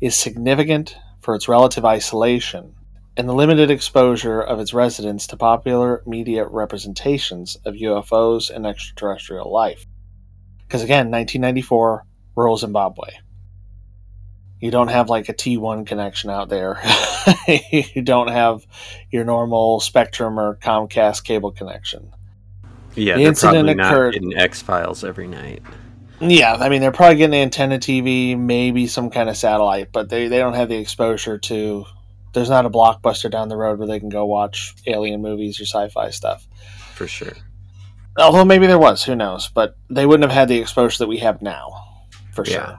is 0.00 0.14
significant 0.14 0.96
for 1.20 1.34
its 1.34 1.48
relative 1.48 1.84
isolation 1.84 2.74
and 3.16 3.28
the 3.28 3.34
limited 3.34 3.70
exposure 3.70 4.40
of 4.40 4.58
its 4.58 4.74
residents 4.74 5.26
to 5.28 5.36
popular 5.36 6.02
media 6.06 6.46
representations 6.46 7.56
of 7.64 7.74
UFOs 7.74 8.50
and 8.50 8.66
extraterrestrial 8.66 9.52
life. 9.52 9.86
Because 10.66 10.82
again, 10.82 11.10
1994, 11.10 12.06
rural 12.36 12.56
Zimbabwe. 12.56 13.10
You 14.64 14.70
don't 14.70 14.88
have 14.88 15.10
like 15.10 15.28
a 15.28 15.34
T1 15.34 15.86
connection 15.86 16.30
out 16.30 16.48
there. 16.48 16.80
you 17.70 18.00
don't 18.00 18.28
have 18.28 18.66
your 19.10 19.22
normal 19.22 19.78
Spectrum 19.80 20.40
or 20.40 20.56
Comcast 20.56 21.22
cable 21.22 21.52
connection. 21.52 22.10
Yeah, 22.94 23.16
The 23.16 23.20
they're 23.20 23.28
incident 23.28 23.66
probably 23.66 23.72
occurred- 23.84 24.04
not 24.06 24.12
getting 24.14 24.38
X 24.38 24.62
Files 24.62 25.04
every 25.04 25.28
night. 25.28 25.62
Yeah, 26.18 26.54
I 26.54 26.70
mean 26.70 26.80
they're 26.80 26.92
probably 26.92 27.16
getting 27.16 27.38
antenna 27.38 27.78
TV, 27.78 28.38
maybe 28.38 28.86
some 28.86 29.10
kind 29.10 29.28
of 29.28 29.36
satellite, 29.36 29.92
but 29.92 30.08
they, 30.08 30.28
they 30.28 30.38
don't 30.38 30.54
have 30.54 30.70
the 30.70 30.78
exposure 30.78 31.36
to. 31.40 31.84
There's 32.32 32.48
not 32.48 32.64
a 32.64 32.70
blockbuster 32.70 33.30
down 33.30 33.50
the 33.50 33.58
road 33.58 33.78
where 33.78 33.86
they 33.86 34.00
can 34.00 34.08
go 34.08 34.24
watch 34.24 34.74
alien 34.86 35.20
movies 35.20 35.60
or 35.60 35.64
sci-fi 35.66 36.08
stuff. 36.08 36.48
For 36.94 37.06
sure. 37.06 37.34
Although 38.16 38.46
maybe 38.46 38.66
there 38.66 38.78
was, 38.78 39.04
who 39.04 39.14
knows? 39.14 39.50
But 39.52 39.76
they 39.90 40.06
wouldn't 40.06 40.30
have 40.30 40.34
had 40.38 40.48
the 40.48 40.58
exposure 40.58 40.98
that 41.04 41.08
we 41.08 41.18
have 41.18 41.42
now, 41.42 41.84
for 42.32 42.46
Yeah. 42.46 42.52
sure. 42.66 42.78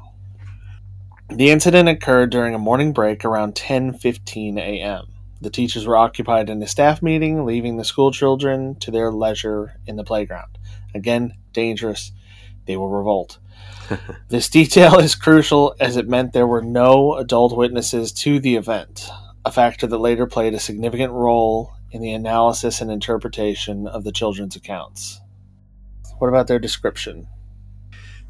The 1.29 1.50
incident 1.50 1.89
occurred 1.89 2.30
during 2.30 2.54
a 2.54 2.60
morning 2.60 2.93
break 2.93 3.26
around 3.26 3.56
10:15 3.56 4.58
a.m. 4.58 5.08
The 5.41 5.50
teachers 5.50 5.88
were 5.88 5.97
occupied 5.97 6.50
in 6.50 6.62
a 6.62 6.67
staff 6.67 7.02
meeting, 7.02 7.45
leaving 7.45 7.78
the 7.78 7.84
school 7.84 8.12
children 8.12 8.76
to 8.76 8.91
their 8.91 9.12
leisure 9.12 9.80
in 9.88 9.95
the 9.95 10.04
playground. 10.04 10.58
Again, 10.93 11.34
dangerous. 11.52 12.12
They 12.67 12.78
will 12.78 12.89
revolt. 12.89 13.39
this 14.30 14.50
detail 14.50 15.00
is 15.00 15.15
crucial 15.15 15.76
as 15.80 15.97
it 15.97 16.08
meant 16.08 16.34
there 16.34 16.47
were 16.47 16.62
no 16.62 17.15
adult 17.15 17.58
witnesses 17.58 18.12
to 18.13 18.39
the 18.39 18.56
event, 18.56 19.10
a 19.43 19.52
factor 19.52 19.88
that 19.88 19.97
later 19.97 20.28
played 20.28 20.54
a 20.54 20.60
significant 20.60 21.12
role 21.12 21.73
in 21.91 22.02
the 22.02 22.13
analysis 22.13 22.82
and 22.82 22.91
interpretation 22.91 23.88
of 23.88 24.04
the 24.04 24.12
children's 24.12 24.56
accounts. 24.56 25.21
What 26.19 26.28
about 26.28 26.47
their 26.47 26.60
description? 26.60 27.28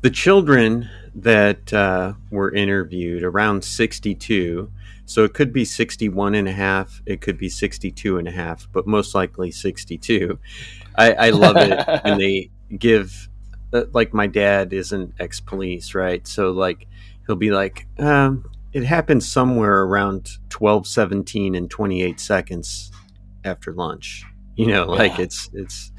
The 0.02 0.10
children 0.10 0.89
that 1.15 1.73
uh, 1.73 2.13
were 2.30 2.54
interviewed, 2.54 3.23
around 3.23 3.63
62, 3.63 4.71
so 5.06 5.23
it 5.23 5.34
could 5.34 5.54
be 5.54 5.63
61 5.63 6.36
and 6.36 6.47
a 6.47 6.51
half, 6.51 7.01
it 7.06 7.21
could 7.21 7.38
be 7.38 7.47
62 7.49 8.17
and 8.17 8.28
a 8.28 8.32
half, 8.32 8.67
but 8.71 8.86
most 8.88 9.15
likely 9.15 9.51
62. 9.51 10.38
I, 10.97 11.13
I 11.13 11.30
love 11.30 11.56
it 11.58 11.88
when 12.04 12.17
they 12.17 12.49
give, 12.78 13.30
uh, 13.71 13.84
like, 13.93 14.13
my 14.13 14.28
dad 14.28 14.73
is 14.73 14.91
an 14.91 15.13
ex 15.19 15.39
police, 15.39 15.95
right? 15.95 16.28
So, 16.28 16.51
like, 16.51 16.88
he'll 17.28 17.36
be 17.36 17.51
like, 17.51 17.88
um, 17.99 18.49
it 18.73 18.84
happened 18.84 19.23
somewhere 19.23 19.84
around 19.84 20.32
12, 20.49 20.86
17, 20.88 21.56
and 21.56 21.69
28 21.69 22.19
seconds 22.19 22.91
after 23.45 23.73
lunch. 23.73 24.23
You 24.56 24.67
know, 24.67 24.86
like 24.86 25.17
Yeah. 25.17 25.25
it's, 25.25 25.49
it's, 25.54 25.91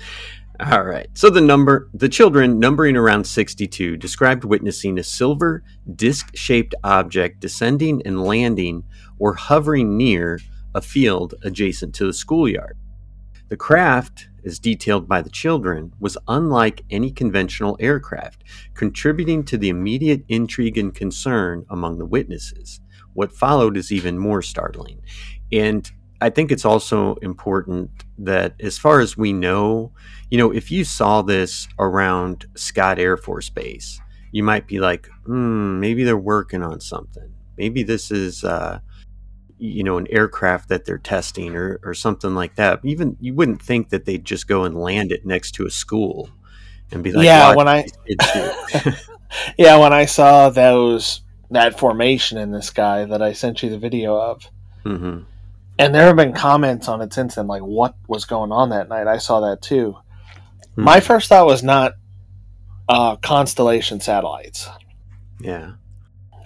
all 0.61 0.85
right. 0.85 1.09
So 1.14 1.29
the 1.29 1.40
number, 1.40 1.88
the 1.92 2.09
children, 2.09 2.59
numbering 2.59 2.97
around 2.97 3.27
62, 3.27 3.97
described 3.97 4.45
witnessing 4.45 4.99
a 4.99 5.03
silver 5.03 5.62
disc 5.95 6.35
shaped 6.35 6.75
object 6.83 7.40
descending 7.40 8.03
and 8.07 8.25
landing 8.25 8.85
or 9.19 9.35
hovering 9.35 9.97
near 9.97 10.40
a 10.75 10.81
field 10.81 11.35
adjacent 11.42 11.95
to 11.97 12.07
the 12.07 12.12
schoolyard. 12.12 12.77
The 13.49 13.57
craft, 13.57 14.29
as 14.45 14.59
detailed 14.59 15.09
by 15.09 15.23
the 15.23 15.31
children, 15.31 15.92
was 16.01 16.19
unlike 16.27 16.85
any 16.90 17.12
conventional 17.12 17.77
aircraft, 17.79 18.42
contributing 18.75 19.45
to 19.45 19.57
the 19.57 19.69
immediate 19.69 20.25
intrigue 20.29 20.79
and 20.79 20.95
concern 20.95 21.64
among 21.71 21.99
the 21.99 22.07
witnesses. 22.07 22.81
What 23.14 23.33
followed 23.33 23.77
is 23.77 23.92
even 23.92 24.19
more 24.19 24.42
startling. 24.42 25.01
And 25.53 25.90
I 26.20 26.31
think 26.31 26.50
it's 26.50 26.64
also 26.64 27.14
important 27.16 27.90
that, 28.18 28.55
as 28.61 28.79
far 28.79 29.00
as 29.00 29.16
we 29.16 29.33
know, 29.33 29.92
you 30.31 30.38
know, 30.38 30.50
if 30.52 30.70
you 30.70 30.85
saw 30.85 31.22
this 31.22 31.68
around 31.79 32.46
Scott 32.55 32.98
Air 32.98 33.16
Force 33.16 33.50
Base, 33.50 34.00
you 34.33 34.42
might 34.42 34.66
be 34.66 34.81
like, 34.81 35.09
hmm, 35.24 35.79
maybe 35.81 36.05
they're 36.05 36.16
working 36.16 36.62
on 36.62 36.81
something. 36.81 37.33
Maybe 37.57 37.83
this 37.83 38.11
is, 38.11 38.44
uh, 38.44 38.81
you 39.59 39.83
know, 39.85 39.98
an 39.98 40.07
aircraft 40.11 40.68
that 40.68 40.85
they're 40.85 40.98
testing 40.98 41.57
or, 41.57 41.81
or 41.83 41.94
something 41.94 42.35
like 42.35 42.57
that. 42.57 42.81
Even 42.85 43.16
you 43.20 43.35
wouldn't 43.35 43.62
think 43.62 43.90
that 43.90 44.05
they'd 44.05 44.24
just 44.24 44.48
go 44.48 44.64
and 44.64 44.74
land 44.79 45.12
it 45.12 45.24
next 45.24 45.52
to 45.52 45.66
a 45.66 45.70
school 45.70 46.29
and 46.92 47.02
be 47.02 47.12
like, 47.12 47.24
yeah, 47.24 47.55
when 47.55 47.68
I 47.68 47.87
yeah 49.59 49.76
when 49.79 49.92
I 49.92 50.05
saw 50.05 50.50
those 50.50 51.22
that 51.50 51.79
formation 51.79 52.38
in 52.38 52.50
the 52.50 52.62
sky 52.62 53.05
that 53.05 53.22
I 53.22 53.33
sent 53.33 53.62
you 53.62 53.70
the 53.70 53.79
video 53.79 54.16
of, 54.16 54.50
Mhm. 54.85 55.24
And 55.79 55.95
there 55.95 56.07
have 56.07 56.17
been 56.17 56.33
comments 56.33 56.89
on 56.89 57.03
it 57.03 57.12
since 57.12 57.35
then, 57.35 57.47
like 57.47 57.62
what 57.62 57.95
was 58.09 58.25
going 58.25 58.53
on 58.53 58.71
that 58.71 58.89
night. 58.89 59.07
I 59.07 59.19
saw 59.19 59.41
that 59.41 59.62
too. 59.62 59.97
Hmm. 60.75 60.85
My 60.85 61.01
first 61.01 61.29
thought 61.29 61.47
was 61.47 61.62
not 61.62 61.93
uh, 62.89 63.17
constellation 63.17 64.01
satellites. 64.01 64.69
Yeah. 65.41 65.73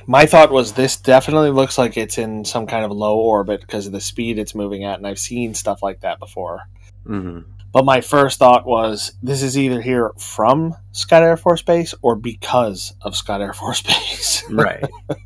My 0.06 0.26
thought 0.26 0.50
was 0.50 0.72
this 0.72 0.96
definitely 0.96 1.50
looks 1.50 1.78
like 1.78 1.96
it's 1.96 2.18
in 2.18 2.44
some 2.44 2.66
kind 2.66 2.84
of 2.84 2.90
low 2.90 3.18
orbit 3.18 3.60
because 3.60 3.86
of 3.86 3.92
the 3.92 4.00
speed 4.00 4.38
it's 4.38 4.54
moving 4.54 4.84
at, 4.84 4.98
and 4.98 5.06
I've 5.06 5.18
seen 5.18 5.54
stuff 5.54 5.82
like 5.82 6.00
that 6.00 6.18
before. 6.18 6.62
hmm 7.06 7.40
But 7.72 7.84
my 7.84 8.00
first 8.00 8.38
thought 8.38 8.66
was 8.66 9.12
this 9.22 9.42
is 9.42 9.56
either 9.56 9.80
here 9.80 10.10
from 10.18 10.74
Scott 10.90 11.22
Air 11.22 11.36
Force 11.36 11.62
Base 11.62 11.94
or 12.02 12.16
because 12.16 12.94
of 13.02 13.14
Scott 13.16 13.40
Air 13.40 13.52
Force 13.52 13.82
Base. 13.82 14.44
Right. 14.50 14.84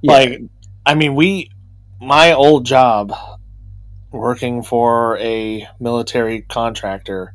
Yeah. 0.00 0.12
like, 0.12 0.40
I 0.86 0.94
mean, 0.94 1.14
we, 1.14 1.50
my 2.00 2.32
old 2.32 2.64
job 2.64 3.12
working 4.10 4.62
for 4.62 5.18
a 5.18 5.66
military 5.78 6.42
contractor, 6.42 7.34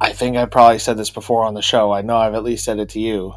I 0.00 0.12
think 0.12 0.36
I 0.36 0.44
probably 0.46 0.78
said 0.78 0.96
this 0.96 1.10
before 1.10 1.44
on 1.44 1.54
the 1.54 1.62
show. 1.62 1.92
I 1.92 2.02
know 2.02 2.16
I've 2.16 2.34
at 2.34 2.44
least 2.44 2.64
said 2.64 2.78
it 2.78 2.90
to 2.90 3.00
you. 3.00 3.34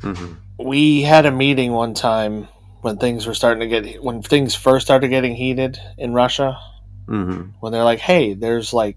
hmm 0.00 0.34
We 0.58 1.02
had 1.02 1.26
a 1.26 1.32
meeting 1.32 1.72
one 1.72 1.94
time 1.94 2.48
when 2.82 2.98
things 2.98 3.26
were 3.26 3.34
starting 3.34 3.68
to 3.68 3.80
get, 3.80 4.02
when 4.02 4.22
things 4.22 4.54
first 4.54 4.86
started 4.86 5.08
getting 5.08 5.34
heated 5.34 5.78
in 5.96 6.14
Russia 6.14 6.58
hmm 7.08 7.42
when 7.60 7.72
they're 7.72 7.84
like, 7.84 7.98
"Hey, 7.98 8.34
there's 8.34 8.72
like 8.72 8.96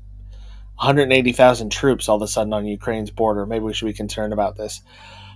180,000 0.76 1.69
troops 1.69 2.10
all 2.10 2.17
of 2.17 2.21
a 2.21 2.28
sudden 2.28 2.54
on 2.54 2.65
Ukraine's 2.65 3.10
border. 3.10 3.45
Maybe 3.45 3.63
we 3.63 3.74
should 3.74 3.86
be 3.86 3.93
concerned 3.93 4.34
about 4.34 4.58
this." 4.58 4.82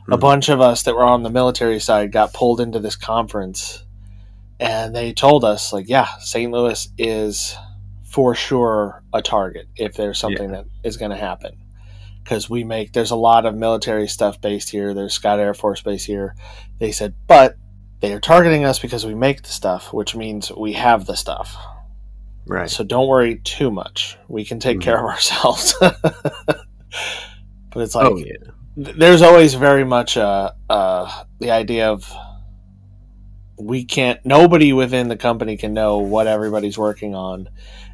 A 0.10 0.18
Mhm. 0.18 0.20
bunch 0.20 0.50
of 0.50 0.62
us 0.62 0.84
that 0.84 0.96
were 0.96 1.04
on 1.06 1.24
the 1.24 1.30
military 1.30 1.80
side 1.80 2.12
got 2.12 2.34
pulled 2.34 2.60
into 2.60 2.80
this 2.80 2.96
conference, 2.96 3.85
and 4.60 4.96
they 4.96 5.14
told 5.14 5.44
us, 5.44 5.72
like, 5.74 5.88
"Yeah, 5.90 6.08
St. 6.20 6.52
Louis 6.52 6.88
is 6.98 7.56
for 8.04 8.34
sure 8.36 9.04
a 9.14 9.22
target 9.22 9.68
if 9.76 9.96
there's 9.96 10.20
something 10.20 10.52
that 10.52 10.66
is 10.84 10.98
going 10.98 11.12
to 11.12 11.18
happen." 11.18 11.58
because 12.24 12.50
we 12.50 12.64
make 12.64 12.92
there's 12.92 13.12
a 13.12 13.16
lot 13.16 13.46
of 13.46 13.54
military 13.56 14.08
stuff 14.08 14.42
based 14.42 14.72
here. 14.72 14.96
There's 14.96 15.14
Scott 15.14 15.40
Air 15.40 15.54
Force 15.54 15.82
Base 15.84 16.04
here. 16.04 16.36
They 16.80 16.92
said, 16.92 17.14
but 17.28 17.56
they 18.00 18.14
are 18.14 18.20
targeting 18.20 18.66
us 18.66 18.80
because 18.80 19.06
we 19.06 19.14
make 19.14 19.44
the 19.44 19.50
stuff, 19.50 19.94
which 19.94 20.16
means 20.16 20.52
we 20.52 20.74
have 20.74 21.06
the 21.06 21.16
stuff. 21.16 21.56
Right. 22.48 22.68
So 22.68 22.84
don't 22.84 23.08
worry 23.08 23.36
too 23.44 23.70
much. 23.70 24.18
We 24.28 24.44
can 24.44 24.60
take 24.60 24.80
Mhm. 24.80 24.82
care 24.82 24.98
of 24.98 25.06
ourselves. 25.06 25.76
but 25.80 26.66
it's 27.76 27.94
like 27.94 28.08
oh 28.12 28.18
yeah. 28.18 28.34
th- 28.84 28.96
there's 28.98 29.22
always 29.22 29.54
very 29.54 29.84
much 29.84 30.18
uh, 30.18 30.52
uh, 30.68 31.24
the 31.40 31.52
idea 31.52 31.90
of 31.92 32.12
we 33.58 33.86
can't 33.86 34.24
nobody 34.26 34.74
within 34.74 35.08
the 35.08 35.18
company 35.18 35.58
can 35.58 35.74
know 35.74 36.00
what 36.00 36.28
everybody's 36.28 36.78
working 36.78 37.16
on. 37.16 37.50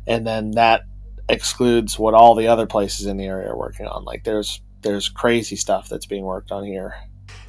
And 0.08 0.26
then 0.26 0.52
that 0.52 0.84
excludes 1.30 1.98
what 1.98 2.14
all 2.14 2.36
the 2.36 2.48
other 2.48 2.66
places 2.66 3.06
in 3.06 3.18
the 3.18 3.26
area 3.26 3.50
are 3.50 3.58
working 3.58 3.88
on. 3.88 4.04
Like 4.04 4.24
there's 4.24 4.62
there's 4.82 5.10
crazy 5.10 5.56
stuff 5.56 5.90
that's 5.90 6.06
being 6.06 6.24
worked 6.24 6.52
on 6.52 6.64
here. 6.64 6.96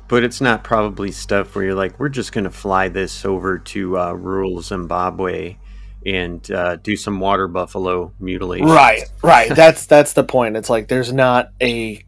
But 0.09 0.25
it's 0.25 0.40
not 0.40 0.62
probably 0.62 1.11
stuff 1.11 1.55
where 1.55 1.64
you're 1.64 1.75
like, 1.75 1.98
we're 1.98 2.11
just 2.11 2.33
going 2.33 2.44
to 2.44 2.51
fly 2.51 2.88
this 2.88 3.25
over 3.25 3.59
to 3.59 3.98
uh, 3.98 4.12
rural 4.12 4.61
Zimbabwe 4.61 5.57
and 6.05 6.51
uh, 6.51 6.77
do 6.77 6.96
some 6.96 7.18
water 7.18 7.48
buffalo 7.48 8.12
mutilation. 8.20 8.66
right 8.66 9.05
right. 9.22 9.48
That's 9.55 9.87
that's 9.87 10.12
the 10.12 10.25
point. 10.25 10.57
It's 10.57 10.68
like 10.68 10.88
there's 10.88 11.12
not 11.12 11.51
a 11.61 12.05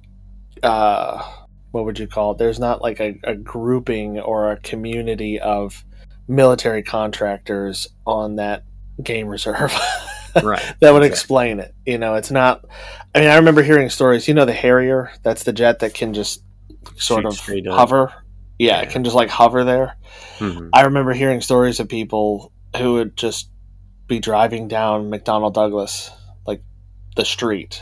uh 0.62 1.22
what 1.70 1.84
would 1.86 1.98
you 1.98 2.06
call 2.06 2.32
it? 2.32 2.38
There's 2.38 2.60
not 2.60 2.82
like 2.82 3.00
a, 3.00 3.18
a 3.24 3.34
grouping 3.34 4.20
or 4.20 4.52
a 4.52 4.56
community 4.58 5.40
of 5.40 5.84
military 6.28 6.82
contractors 6.82 7.88
on 8.06 8.36
that 8.36 8.64
game 9.02 9.26
reserve 9.28 9.72
Right. 10.42 10.60
that 10.80 10.92
would 10.92 11.02
Exactly. 11.02 11.06
explain 11.08 11.60
it. 11.60 11.74
You 11.86 11.98
know, 11.98 12.14
it's 12.14 12.30
not. 12.32 12.64
I 13.14 13.20
mean, 13.20 13.28
I 13.28 13.36
remember 13.36 13.62
hearing 13.62 13.88
stories. 13.88 14.26
You 14.26 14.34
know, 14.34 14.44
the 14.44 14.52
Harrier. 14.52 15.12
That's 15.22 15.44
the 15.44 15.52
jet 15.52 15.78
that 15.80 15.94
can 15.94 16.12
just 16.12 16.42
sort 16.96 17.22
Shoot 17.34 17.66
of 17.68 17.74
hover. 17.74 18.12
Yeah, 18.58 18.80
it 18.80 18.90
can 18.90 19.04
just 19.04 19.14
like 19.14 19.28
hover 19.30 19.62
there. 19.62 19.96
Mhm. 20.38 20.70
I 20.72 20.82
remember 20.82 21.12
hearing 21.12 21.40
stories 21.40 21.78
of 21.78 21.88
people 21.88 22.52
who 22.76 22.94
would 22.94 23.16
just 23.16 23.48
be 24.08 24.18
driving 24.18 24.66
down 24.66 25.08
McDonnell 25.10 25.52
Douglas, 25.52 26.10
like 26.46 26.62
the 27.16 27.24
street, 27.24 27.80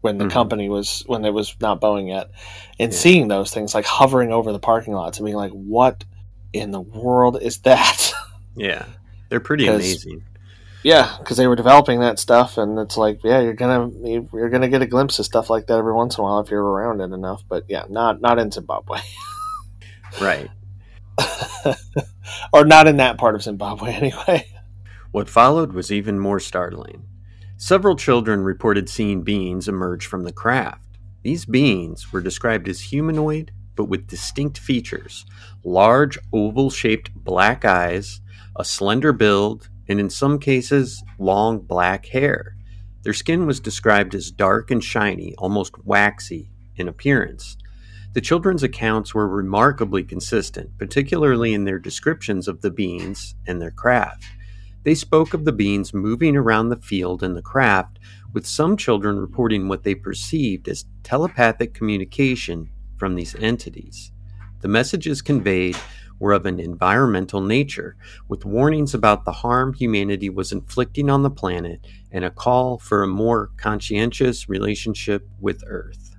when 0.00 0.18
the 0.18 0.26
Mhm. 0.26 0.30
company 0.30 0.68
was 0.68 1.02
when 1.08 1.24
it 1.24 1.34
was 1.34 1.56
not 1.60 1.80
Boeing 1.80 2.08
yet, 2.08 2.30
and 2.78 2.92
Yeah. 2.92 2.98
seeing 2.98 3.26
those 3.28 3.52
things 3.52 3.74
like 3.74 3.84
hovering 3.84 4.32
over 4.32 4.52
the 4.52 4.58
parking 4.60 4.94
lots 4.94 5.18
and 5.18 5.24
being 5.26 5.36
like, 5.36 5.50
"What 5.52 6.04
in 6.52 6.70
the 6.70 6.80
world 6.80 7.38
is 7.40 7.58
that?" 7.58 8.12
Yeah. 8.56 8.84
They're 9.28 9.40
pretty 9.40 9.68
amazing. 9.68 10.24
Yeah, 10.82 11.14
because 11.18 11.36
they 11.36 11.46
were 11.46 11.54
developing 11.56 12.00
that 12.00 12.18
stuff, 12.18 12.58
and 12.58 12.78
it's 12.78 12.96
like, 12.96 13.20
yeah, 13.22 13.40
you're 13.40 13.54
gonna 13.54 13.90
you're 14.32 14.50
gonna 14.50 14.68
get 14.68 14.82
a 14.82 14.86
glimpse 14.86 15.18
of 15.18 15.24
stuff 15.24 15.48
like 15.48 15.66
that 15.68 15.78
every 15.78 15.92
once 15.92 16.16
in 16.18 16.22
a 16.22 16.24
while 16.24 16.40
if 16.40 16.50
you're 16.50 16.62
around 16.64 17.00
it 17.00 17.12
enough. 17.14 17.42
But 17.48 17.64
yeah, 17.68 17.84
not 17.88 18.20
not 18.20 18.38
in 18.38 18.50
Zimbabwe, 18.50 18.98
Right. 20.20 20.50
or 22.52 22.64
not 22.64 22.86
in 22.88 22.96
that 22.96 23.18
part 23.18 23.34
of 23.34 23.42
Zimbabwe 23.42 23.92
anyway. 23.94 24.46
What 25.12 25.28
followed 25.28 25.72
was 25.72 25.92
even 25.92 26.18
more 26.18 26.40
startling. 26.40 27.04
Several 27.56 27.94
children 27.94 28.42
reported 28.42 28.88
seeing 28.88 29.22
beings 29.22 29.68
emerge 29.68 30.06
from 30.06 30.24
the 30.24 30.32
craft. 30.32 30.96
These 31.22 31.44
beings 31.44 32.12
were 32.12 32.20
described 32.22 32.68
as 32.68 32.80
humanoid, 32.80 33.52
but 33.80 33.88
with 33.88 34.08
distinct 34.08 34.58
features 34.58 35.24
large, 35.64 36.18
oval 36.34 36.68
shaped 36.68 37.14
black 37.14 37.64
eyes, 37.64 38.20
a 38.54 38.62
slender 38.62 39.10
build, 39.10 39.70
and 39.88 39.98
in 39.98 40.10
some 40.10 40.38
cases, 40.38 41.02
long 41.18 41.58
black 41.58 42.04
hair. 42.04 42.56
Their 43.04 43.14
skin 43.14 43.46
was 43.46 43.58
described 43.58 44.14
as 44.14 44.30
dark 44.30 44.70
and 44.70 44.84
shiny, 44.84 45.34
almost 45.38 45.82
waxy 45.82 46.50
in 46.76 46.88
appearance. 46.88 47.56
The 48.12 48.20
children's 48.20 48.62
accounts 48.62 49.14
were 49.14 49.26
remarkably 49.26 50.04
consistent, 50.04 50.76
particularly 50.76 51.54
in 51.54 51.64
their 51.64 51.78
descriptions 51.78 52.48
of 52.48 52.60
the 52.60 52.70
beings 52.70 53.34
and 53.46 53.62
their 53.62 53.70
craft. 53.70 54.26
They 54.82 54.94
spoke 54.94 55.32
of 55.32 55.46
the 55.46 55.52
beings 55.52 55.94
moving 55.94 56.36
around 56.36 56.68
the 56.68 56.76
field 56.76 57.22
and 57.22 57.34
the 57.34 57.40
craft, 57.40 57.98
with 58.34 58.46
some 58.46 58.76
children 58.76 59.16
reporting 59.18 59.68
what 59.68 59.84
they 59.84 59.94
perceived 59.94 60.68
as 60.68 60.84
telepathic 61.02 61.72
communication 61.72 62.68
from 63.00 63.16
these 63.16 63.34
entities. 63.34 64.12
The 64.60 64.68
messages 64.68 65.22
conveyed 65.22 65.76
were 66.18 66.32
of 66.32 66.44
an 66.44 66.60
environmental 66.60 67.40
nature, 67.40 67.96
with 68.28 68.44
warnings 68.44 68.92
about 68.92 69.24
the 69.24 69.32
harm 69.32 69.72
humanity 69.72 70.28
was 70.28 70.52
inflicting 70.52 71.08
on 71.08 71.22
the 71.22 71.30
planet 71.30 71.80
and 72.12 72.26
a 72.26 72.30
call 72.30 72.76
for 72.76 73.02
a 73.02 73.08
more 73.08 73.50
conscientious 73.56 74.48
relationship 74.48 75.26
with 75.40 75.64
Earth. 75.66 76.14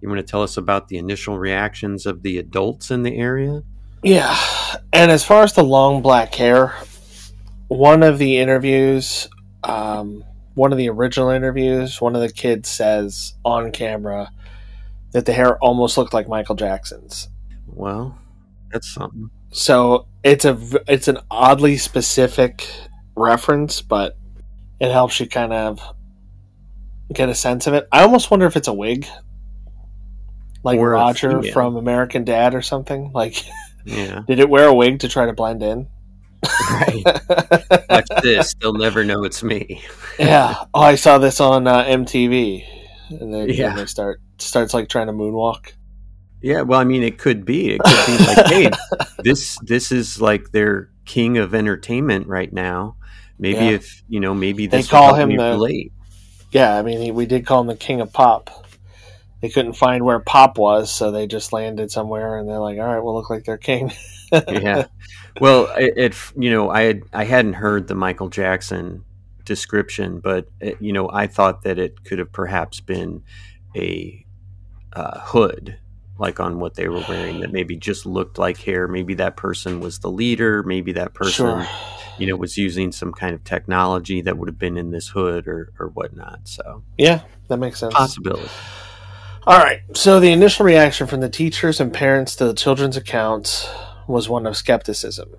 You 0.00 0.08
want 0.08 0.26
to 0.26 0.28
tell 0.28 0.42
us 0.42 0.56
about 0.56 0.88
the 0.88 0.96
initial 0.96 1.38
reactions 1.38 2.06
of 2.06 2.22
the 2.22 2.38
adults 2.38 2.90
in 2.90 3.02
the 3.02 3.16
area? 3.16 3.62
Yeah, 4.02 4.36
and 4.92 5.12
as 5.12 5.22
far 5.22 5.44
as 5.44 5.52
the 5.52 5.62
long 5.62 6.00
black 6.00 6.34
hair, 6.34 6.74
one 7.68 8.02
of 8.02 8.18
the 8.18 8.38
interviews, 8.38 9.28
um, 9.62 10.24
one 10.54 10.72
of 10.72 10.78
the 10.78 10.88
original 10.88 11.28
interviews, 11.28 12.00
one 12.00 12.16
of 12.16 12.22
the 12.22 12.32
kids 12.32 12.70
says 12.70 13.34
on 13.44 13.70
camera 13.70 14.30
that 15.12 15.26
the 15.26 15.32
hair 15.32 15.58
almost 15.58 15.96
looked 15.98 16.14
like 16.14 16.28
Michael 16.28 16.54
Jackson's. 16.54 17.28
Well, 17.66 18.18
that's 18.70 18.92
something. 18.92 19.30
So 19.50 20.06
it's 20.24 20.44
a 20.44 20.58
it's 20.88 21.08
an 21.08 21.18
oddly 21.30 21.76
specific 21.76 22.66
reference, 23.14 23.82
but 23.82 24.16
it 24.80 24.90
helps 24.90 25.20
you 25.20 25.26
kind 25.28 25.52
of 25.52 25.80
get 27.12 27.28
a 27.28 27.34
sense 27.34 27.66
of 27.66 27.74
it. 27.74 27.86
I 27.92 28.02
almost 28.02 28.30
wonder 28.30 28.46
if 28.46 28.56
it's 28.56 28.68
a 28.68 28.72
wig, 28.72 29.06
like 30.64 30.78
Or 30.78 30.90
Roger 30.90 31.42
from 31.52 31.76
American 31.76 32.24
Dad 32.24 32.54
or 32.54 32.62
something. 32.62 33.12
Like, 33.12 33.44
Yeah. 33.84 34.22
did 34.26 34.38
it 34.38 34.48
wear 34.48 34.68
a 34.68 34.74
wig 34.74 35.00
to 35.00 35.08
try 35.08 35.26
to 35.26 35.32
blend 35.32 35.62
in? 35.62 35.88
Right. 36.70 37.02
Watch 37.90 38.06
this. 38.22 38.54
They'll 38.54 38.72
never 38.72 39.04
know 39.04 39.24
it's 39.24 39.42
me. 39.42 39.82
yeah. 40.18 40.64
Oh, 40.74 40.80
I 40.80 40.94
saw 40.96 41.18
this 41.18 41.40
on 41.40 41.66
uh, 41.66 41.84
MTV, 41.84 42.64
and 43.10 43.32
then 43.32 43.48
Yeah. 43.50 43.68
then 43.68 43.76
they 43.76 43.86
start 43.86 44.20
starts 44.42 44.74
like 44.74 44.88
trying 44.88 45.06
to 45.08 45.12
moonwalk. 45.12 45.72
Yeah, 46.40 46.62
well, 46.62 46.80
I 46.80 46.84
mean, 46.84 47.02
it 47.02 47.18
could 47.18 47.44
be. 47.44 47.70
It 47.74 47.80
could 47.84 48.06
be 48.06 48.24
like, 48.24 48.46
hey, 48.48 48.70
this 49.22 49.58
this 49.62 49.92
is 49.92 50.20
like 50.20 50.50
their 50.50 50.90
king 51.04 51.38
of 51.38 51.54
entertainment 51.54 52.26
right 52.26 52.52
now. 52.52 52.96
Maybe 53.38 53.64
Yeah. 53.64 53.70
if 53.72 54.02
you 54.08 54.20
know, 54.20 54.34
maybe 54.34 54.66
They 54.66 54.82
call 54.82 55.14
him 55.14 55.30
the- 55.30 55.36
relate. 55.36 55.92
Yeah, 56.50 56.76
I 56.76 56.82
mean, 56.82 57.00
he, 57.00 57.10
we 57.12 57.24
did 57.26 57.46
call 57.46 57.62
him 57.62 57.66
the 57.68 57.76
King 57.76 58.02
of 58.02 58.12
Pop. 58.12 58.50
They 59.40 59.48
couldn't 59.48 59.72
find 59.72 60.04
where 60.04 60.20
Pop 60.20 60.58
was, 60.58 60.92
so 60.92 61.10
they 61.10 61.26
just 61.26 61.50
landed 61.52 61.90
somewhere, 61.90 62.36
and 62.36 62.46
they're 62.48 62.58
like, 62.58 62.78
"All 62.78 62.84
right, 62.86 63.00
we'll 63.02 63.14
look 63.14 63.30
like 63.30 63.44
their 63.44 63.56
king." 63.58 63.92
yeah. 64.32 64.86
Well, 65.40 65.72
it, 65.78 65.94
it 65.96 66.14
you 66.36 66.50
know 66.50 66.68
I 66.68 66.82
had 66.82 67.02
I 67.10 67.24
hadn't 67.24 67.54
heard 67.54 67.88
the 67.88 67.94
Michael 67.94 68.28
Jackson 68.28 69.02
description, 69.46 70.20
but 70.20 70.46
it, 70.60 70.76
you 70.82 70.92
know 70.92 71.08
I 71.10 71.26
thought 71.26 71.62
that 71.62 71.78
it 71.78 72.04
could 72.04 72.18
have 72.18 72.30
perhaps 72.32 72.80
been 72.80 73.22
a 73.74 74.21
uh, 74.94 75.20
hood, 75.20 75.78
like 76.18 76.40
on 76.40 76.58
what 76.60 76.74
they 76.74 76.88
were 76.88 77.02
wearing, 77.08 77.40
that 77.40 77.52
maybe 77.52 77.76
just 77.76 78.06
looked 78.06 78.38
like 78.38 78.58
hair. 78.58 78.86
Maybe 78.88 79.14
that 79.14 79.36
person 79.36 79.80
was 79.80 79.98
the 80.00 80.10
leader. 80.10 80.62
Maybe 80.62 80.92
that 80.92 81.14
person, 81.14 81.32
Sure. 81.64 81.66
you 82.18 82.26
know, 82.26 82.36
was 82.36 82.56
using 82.56 82.92
some 82.92 83.12
kind 83.12 83.34
of 83.34 83.42
technology 83.44 84.20
that 84.22 84.36
would 84.38 84.48
have 84.48 84.58
been 84.58 84.76
in 84.76 84.90
this 84.90 85.08
hood 85.08 85.46
or 85.48 85.72
or 85.78 85.88
whatnot. 85.88 86.40
So 86.44 86.82
Yeah, 86.98 87.20
that 87.48 87.56
makes 87.58 87.80
sense. 87.80 87.94
possibility. 87.94 88.48
All 89.44 89.58
right. 89.58 89.80
So 89.94 90.20
the 90.20 90.30
initial 90.30 90.64
reaction 90.64 91.06
from 91.08 91.20
the 91.20 91.28
teachers 91.28 91.80
and 91.80 91.92
parents 91.92 92.36
to 92.36 92.44
the 92.44 92.54
children's 92.54 92.96
accounts 92.96 93.68
was 94.06 94.28
one 94.28 94.46
of 94.46 94.56
skepticism. 94.56 95.30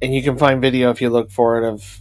And 0.00 0.14
you 0.14 0.22
can 0.22 0.38
find 0.38 0.60
video 0.60 0.90
if 0.90 1.00
you 1.00 1.10
look 1.10 1.30
for 1.32 1.58
it 1.58 1.66
of 1.68 2.00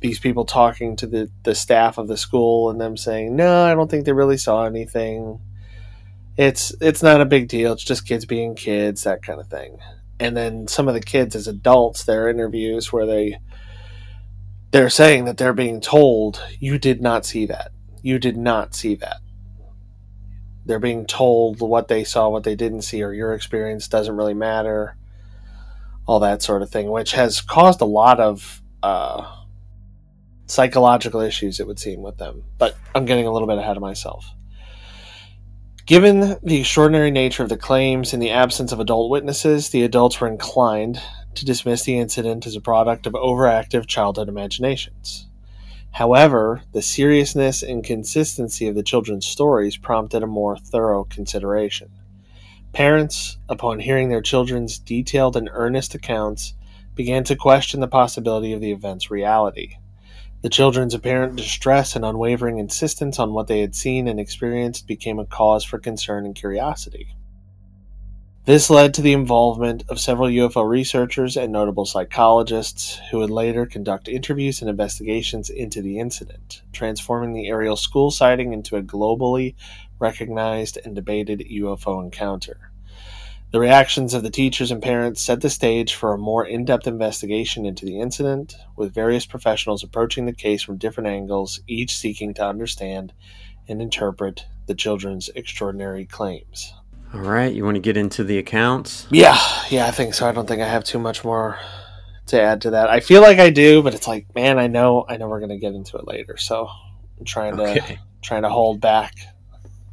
these 0.00 0.18
people 0.20 0.44
talking 0.44 0.96
to 0.96 1.06
the, 1.06 1.30
the 1.44 1.54
staff 1.54 1.96
of 1.96 2.06
the 2.08 2.18
school 2.18 2.68
and 2.68 2.78
them 2.78 2.98
saying, 2.98 3.34
No, 3.34 3.64
I 3.64 3.74
don't 3.74 3.90
think 3.90 4.04
they 4.04 4.12
really 4.12 4.36
saw 4.36 4.66
anything. 4.66 5.40
It's 6.36 6.74
it's 6.80 7.02
not 7.02 7.20
a 7.20 7.26
big 7.26 7.48
deal, 7.48 7.72
it's 7.72 7.84
just 7.84 8.06
kids 8.06 8.24
being 8.24 8.54
kids, 8.54 9.04
that 9.04 9.22
kind 9.22 9.40
of 9.40 9.48
thing. 9.48 9.78
And 10.18 10.36
then 10.36 10.68
some 10.68 10.88
of 10.88 10.94
the 10.94 11.00
kids 11.00 11.36
as 11.36 11.46
adults, 11.46 12.04
their 12.04 12.28
interviews 12.28 12.92
where 12.92 13.06
they 13.06 13.38
they're 14.70 14.90
saying 14.90 15.26
that 15.26 15.36
they're 15.36 15.52
being 15.52 15.80
told, 15.80 16.42
You 16.58 16.78
did 16.78 17.00
not 17.00 17.24
see 17.24 17.46
that. 17.46 17.70
You 18.02 18.18
did 18.18 18.36
not 18.36 18.74
see 18.74 18.96
that 18.96 19.18
they're 20.66 20.78
being 20.78 21.06
told 21.06 21.60
what 21.60 21.88
they 21.88 22.04
saw, 22.04 22.28
what 22.28 22.44
they 22.44 22.54
didn't 22.54 22.82
see, 22.82 23.02
or 23.02 23.12
your 23.12 23.34
experience 23.34 23.88
doesn't 23.88 24.16
really 24.16 24.34
matter, 24.34 24.96
all 26.06 26.20
that 26.20 26.42
sort 26.42 26.62
of 26.62 26.70
thing, 26.70 26.90
which 26.90 27.12
has 27.12 27.40
caused 27.40 27.80
a 27.80 27.86
lot 27.86 28.18
of 28.18 28.62
uh, 28.82 29.30
psychological 30.46 31.20
issues, 31.20 31.60
it 31.60 31.66
would 31.66 31.78
seem, 31.78 32.02
with 32.02 32.16
them. 32.16 32.44
But 32.58 32.76
I'm 32.94 33.04
getting 33.04 33.26
a 33.26 33.32
little 33.32 33.48
bit 33.48 33.58
ahead 33.58 33.76
of 33.76 33.82
myself. 33.82 34.26
Given 35.86 36.38
the 36.42 36.60
extraordinary 36.60 37.10
nature 37.10 37.42
of 37.42 37.50
the 37.50 37.58
claims 37.58 38.14
and 38.14 38.22
the 38.22 38.30
absence 38.30 38.72
of 38.72 38.80
adult 38.80 39.10
witnesses, 39.10 39.68
the 39.68 39.82
adults 39.82 40.18
were 40.18 40.26
inclined 40.26 40.98
to 41.34 41.44
dismiss 41.44 41.82
the 41.82 41.98
incident 41.98 42.46
as 42.46 42.56
a 42.56 42.60
product 42.62 43.06
of 43.06 43.12
overactive 43.12 43.86
childhood 43.86 44.30
imaginations. 44.30 45.28
However, 45.90 46.62
the 46.72 46.80
seriousness 46.80 47.62
and 47.62 47.84
consistency 47.84 48.66
of 48.66 48.74
the 48.74 48.82
children's 48.82 49.26
stories 49.26 49.76
prompted 49.76 50.22
a 50.22 50.26
more 50.26 50.56
thorough 50.56 51.04
consideration. 51.04 51.90
Parents, 52.72 53.36
upon 53.50 53.80
hearing 53.80 54.08
their 54.08 54.22
children's 54.22 54.78
detailed 54.78 55.36
and 55.36 55.50
earnest 55.52 55.94
accounts, 55.94 56.54
began 56.94 57.24
to 57.24 57.36
question 57.36 57.80
the 57.80 57.88
possibility 57.88 58.54
of 58.54 58.62
the 58.62 58.72
event's 58.72 59.10
reality. 59.10 59.74
The 60.44 60.50
children's 60.50 60.92
apparent 60.92 61.36
distress 61.36 61.96
and 61.96 62.04
unwavering 62.04 62.58
insistence 62.58 63.18
on 63.18 63.32
what 63.32 63.46
they 63.46 63.60
had 63.62 63.74
seen 63.74 64.06
and 64.06 64.20
experienced 64.20 64.86
became 64.86 65.18
a 65.18 65.24
cause 65.24 65.64
for 65.64 65.78
concern 65.78 66.26
and 66.26 66.34
curiosity. 66.34 67.16
This 68.44 68.68
led 68.68 68.92
to 68.92 69.00
the 69.00 69.14
involvement 69.14 69.84
of 69.88 69.98
several 69.98 70.28
UFO 70.28 70.68
researchers 70.68 71.38
and 71.38 71.50
notable 71.50 71.86
psychologists 71.86 73.00
who 73.10 73.20
would 73.20 73.30
later 73.30 73.64
conduct 73.64 74.06
interviews 74.06 74.60
and 74.60 74.68
investigations 74.68 75.48
into 75.48 75.80
the 75.80 75.98
incident, 75.98 76.60
transforming 76.74 77.32
the 77.32 77.48
Ariel 77.48 77.74
school 77.74 78.10
sighting 78.10 78.52
into 78.52 78.76
a 78.76 78.82
globally 78.82 79.54
recognized 79.98 80.78
and 80.84 80.94
debated 80.94 81.48
UFO 81.50 82.04
encounter. 82.04 82.70
The 83.54 83.60
reactions 83.60 84.14
of 84.14 84.24
the 84.24 84.30
teachers 84.30 84.72
and 84.72 84.82
parents 84.82 85.22
set 85.22 85.40
the 85.40 85.48
stage 85.48 85.94
for 85.94 86.12
a 86.12 86.18
more 86.18 86.44
in 86.44 86.64
depth 86.64 86.88
investigation 86.88 87.64
into 87.64 87.86
the 87.86 88.00
incident, 88.00 88.56
with 88.74 88.92
various 88.92 89.26
professionals 89.26 89.84
approaching 89.84 90.26
the 90.26 90.32
case 90.32 90.60
from 90.60 90.76
different 90.76 91.08
angles, 91.08 91.60
each 91.68 91.96
seeking 91.96 92.34
to 92.34 92.44
understand 92.44 93.12
and 93.68 93.80
interpret 93.80 94.44
the 94.66 94.74
children's 94.74 95.28
extraordinary 95.36 96.04
claims. 96.04 96.74
All 97.14 97.20
right, 97.20 97.54
you 97.54 97.64
want 97.64 97.76
to 97.76 97.80
get 97.80 97.96
into 97.96 98.24
the 98.24 98.38
accounts? 98.38 99.06
Yeah, 99.12 99.38
yeah, 99.70 99.86
I 99.86 99.92
think 99.92 100.14
so. 100.14 100.28
I 100.28 100.32
don't 100.32 100.48
think 100.48 100.60
I 100.60 100.66
have 100.66 100.82
too 100.82 100.98
much 100.98 101.24
more 101.24 101.56
to 102.26 102.40
add 102.42 102.60
to 102.62 102.70
that. 102.70 102.90
I 102.90 102.98
feel 102.98 103.22
like 103.22 103.38
I 103.38 103.50
do, 103.50 103.84
but 103.84 103.94
it's 103.94 104.08
like, 104.08 104.34
man, 104.34 104.58
I 104.58 104.66
know, 104.66 105.06
I 105.08 105.16
know 105.16 105.28
we're 105.28 105.38
gonna 105.38 105.58
get 105.58 105.74
into 105.74 105.96
it 105.96 106.08
later, 106.08 106.36
so 106.38 106.68
I'm 107.20 107.24
trying 107.24 107.56
to 107.58 107.98
trying 108.20 108.42
to 108.42 108.48
hold 108.48 108.80
back. 108.80 109.14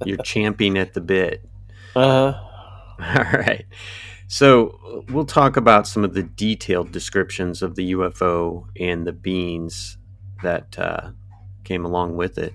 You're 0.04 0.18
champing 0.18 0.80
at 0.80 0.96
the 0.96 1.02
bit. 1.02 1.48
Uh, 1.96 2.48
All 3.18 3.24
right. 3.24 3.66
So 4.28 5.04
we'll 5.10 5.26
talk 5.26 5.58
about 5.58 5.88
some 5.88 6.04
of 6.04 6.14
the 6.14 6.24
detailed 6.24 6.92
descriptions 6.92 7.62
of 7.62 7.76
the 7.76 7.94
UFO 7.94 8.66
and 8.80 9.06
the 9.06 9.12
beings 9.12 9.98
that 10.44 10.78
uh, 10.78 11.12
came 11.64 11.84
along 11.84 12.16
with 12.16 12.38
it. 12.38 12.54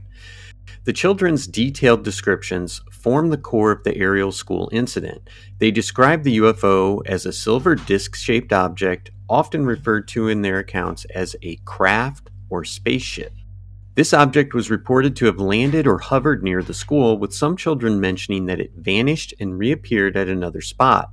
The 0.85 0.93
children's 0.93 1.49
detailed 1.49 2.05
descriptions 2.05 2.81
form 2.93 3.31
the 3.31 3.37
core 3.37 3.73
of 3.73 3.83
the 3.83 3.97
Ariel 3.97 4.31
School 4.31 4.69
incident. 4.73 5.29
They 5.59 5.73
describe 5.73 6.23
the 6.23 6.39
UFO 6.39 7.03
as 7.07 7.27
a 7.27 7.33
silver 7.33 7.75
disc 7.75 8.15
shaped 8.15 8.53
object, 8.53 9.11
often 9.29 9.67
referred 9.67 10.07
to 10.09 10.29
in 10.29 10.43
their 10.43 10.61
accounts 10.61 11.05
as 11.07 11.35
a 11.43 11.57
craft 11.65 12.31
or 12.49 12.65
spaceship. 12.65 13.33
This 13.97 14.13
object 14.13 14.53
was 14.53 14.69
reported 14.69 15.17
to 15.17 15.25
have 15.25 15.41
landed 15.41 15.87
or 15.87 15.97
hovered 15.97 16.43
near 16.43 16.63
the 16.63 16.75
school, 16.75 17.17
with 17.19 17.33
some 17.33 17.57
children 17.57 17.99
mentioning 17.99 18.45
that 18.45 18.61
it 18.61 18.75
vanished 18.77 19.33
and 19.41 19.59
reappeared 19.59 20.19
at 20.19 20.29
another 20.29 20.61
spot. 20.61 21.09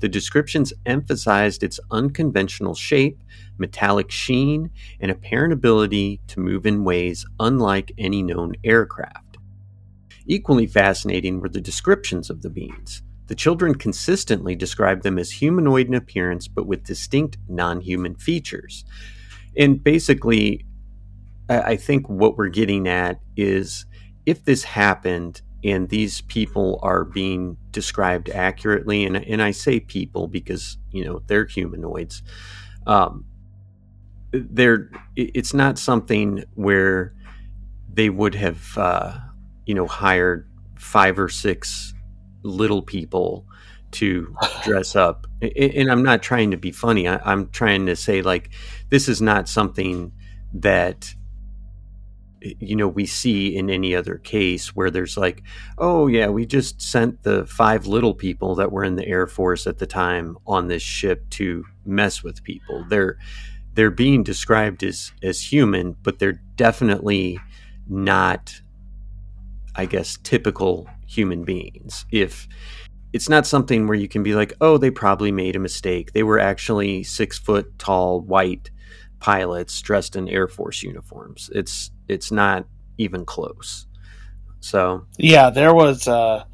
The 0.00 0.08
descriptions 0.10 0.74
emphasized 0.84 1.62
its 1.62 1.80
unconventional 1.90 2.74
shape, 2.74 3.18
metallic 3.56 4.10
sheen, 4.10 4.68
and 5.00 5.10
apparent 5.10 5.54
ability 5.54 6.20
to 6.26 6.40
move 6.40 6.66
in 6.66 6.84
ways 6.84 7.24
unlike 7.40 7.92
any 7.96 8.22
known 8.22 8.52
aircraft. 8.62 9.38
Equally 10.26 10.66
fascinating 10.66 11.40
were 11.40 11.48
the 11.48 11.62
descriptions 11.62 12.28
of 12.28 12.42
the 12.42 12.50
beings. 12.50 13.02
The 13.28 13.34
children 13.34 13.76
consistently 13.76 14.54
described 14.54 15.04
them 15.04 15.18
as 15.18 15.30
humanoid 15.30 15.86
in 15.86 15.94
appearance 15.94 16.48
but 16.48 16.66
with 16.66 16.84
distinct 16.84 17.38
non 17.48 17.80
human 17.80 18.14
features. 18.14 18.84
And 19.56 19.82
basically, 19.82 20.66
I 21.48 21.76
think 21.76 22.08
what 22.08 22.36
we're 22.36 22.48
getting 22.48 22.88
at 22.88 23.20
is 23.36 23.86
if 24.24 24.44
this 24.44 24.64
happened 24.64 25.42
and 25.62 25.88
these 25.88 26.20
people 26.22 26.78
are 26.82 27.04
being 27.04 27.56
described 27.70 28.28
accurately, 28.30 29.04
and, 29.04 29.16
and 29.16 29.42
I 29.42 29.52
say 29.52 29.80
people 29.80 30.28
because 30.28 30.78
you 30.90 31.04
know 31.04 31.22
they're 31.26 31.46
humanoids, 31.46 32.22
um, 32.86 33.24
they're 34.32 34.90
it's 35.14 35.54
not 35.54 35.78
something 35.78 36.44
where 36.54 37.14
they 37.92 38.10
would 38.10 38.34
have 38.34 38.76
uh, 38.76 39.18
you 39.66 39.74
know 39.74 39.86
hired 39.86 40.48
five 40.76 41.18
or 41.18 41.28
six 41.28 41.94
little 42.42 42.82
people 42.82 43.46
to 43.92 44.34
dress 44.64 44.96
up. 44.96 45.26
And 45.42 45.90
i'm 45.90 46.02
not 46.02 46.22
trying 46.22 46.50
to 46.50 46.56
be 46.56 46.72
funny. 46.72 47.08
I'm 47.08 47.48
trying 47.50 47.86
to 47.86 47.96
say 47.96 48.22
like 48.22 48.50
this 48.90 49.08
is 49.08 49.22
not 49.22 49.48
something 49.48 50.12
that 50.54 51.14
you 52.40 52.76
know 52.76 52.88
we 52.88 53.06
see 53.06 53.56
in 53.56 53.70
any 53.70 53.94
other 53.94 54.18
case 54.18 54.74
where 54.74 54.90
there's 54.90 55.16
like 55.16 55.42
oh 55.78 56.06
yeah 56.06 56.28
we 56.28 56.44
just 56.44 56.80
sent 56.80 57.22
the 57.22 57.46
five 57.46 57.86
little 57.86 58.14
people 58.14 58.54
that 58.54 58.70
were 58.70 58.84
in 58.84 58.96
the 58.96 59.06
air 59.06 59.26
force 59.26 59.66
at 59.66 59.78
the 59.78 59.86
time 59.86 60.36
on 60.46 60.68
this 60.68 60.82
ship 60.82 61.28
to 61.30 61.64
mess 61.84 62.22
with 62.22 62.42
people. 62.44 62.84
They're 62.88 63.16
they're 63.74 63.90
being 63.90 64.22
described 64.22 64.82
as 64.82 65.12
as 65.22 65.40
human 65.40 65.96
but 66.02 66.18
they're 66.18 66.40
definitely 66.56 67.38
not 67.88 68.60
i 69.76 69.86
guess 69.86 70.18
typical 70.22 70.88
human 71.06 71.44
beings. 71.44 72.04
If 72.10 72.48
it's 73.12 73.28
not 73.28 73.46
something 73.46 73.86
where 73.86 73.96
you 73.96 74.08
can 74.08 74.22
be 74.22 74.34
like 74.34 74.52
oh 74.60 74.76
they 74.78 74.90
probably 74.90 75.32
made 75.32 75.56
a 75.56 75.60
mistake. 75.60 76.12
They 76.12 76.22
were 76.22 76.38
actually 76.38 77.02
six 77.02 77.38
foot 77.38 77.78
tall 77.78 78.20
white 78.20 78.70
pilots 79.20 79.80
dressed 79.80 80.16
in 80.16 80.28
air 80.28 80.48
force 80.48 80.82
uniforms. 80.82 81.50
It's 81.54 81.90
it's 82.08 82.30
not 82.30 82.66
even 82.98 83.24
close 83.24 83.86
so 84.66 85.06
yeah, 85.16 85.50
there 85.50 85.72
was 85.72 86.08
uh, 86.08 86.44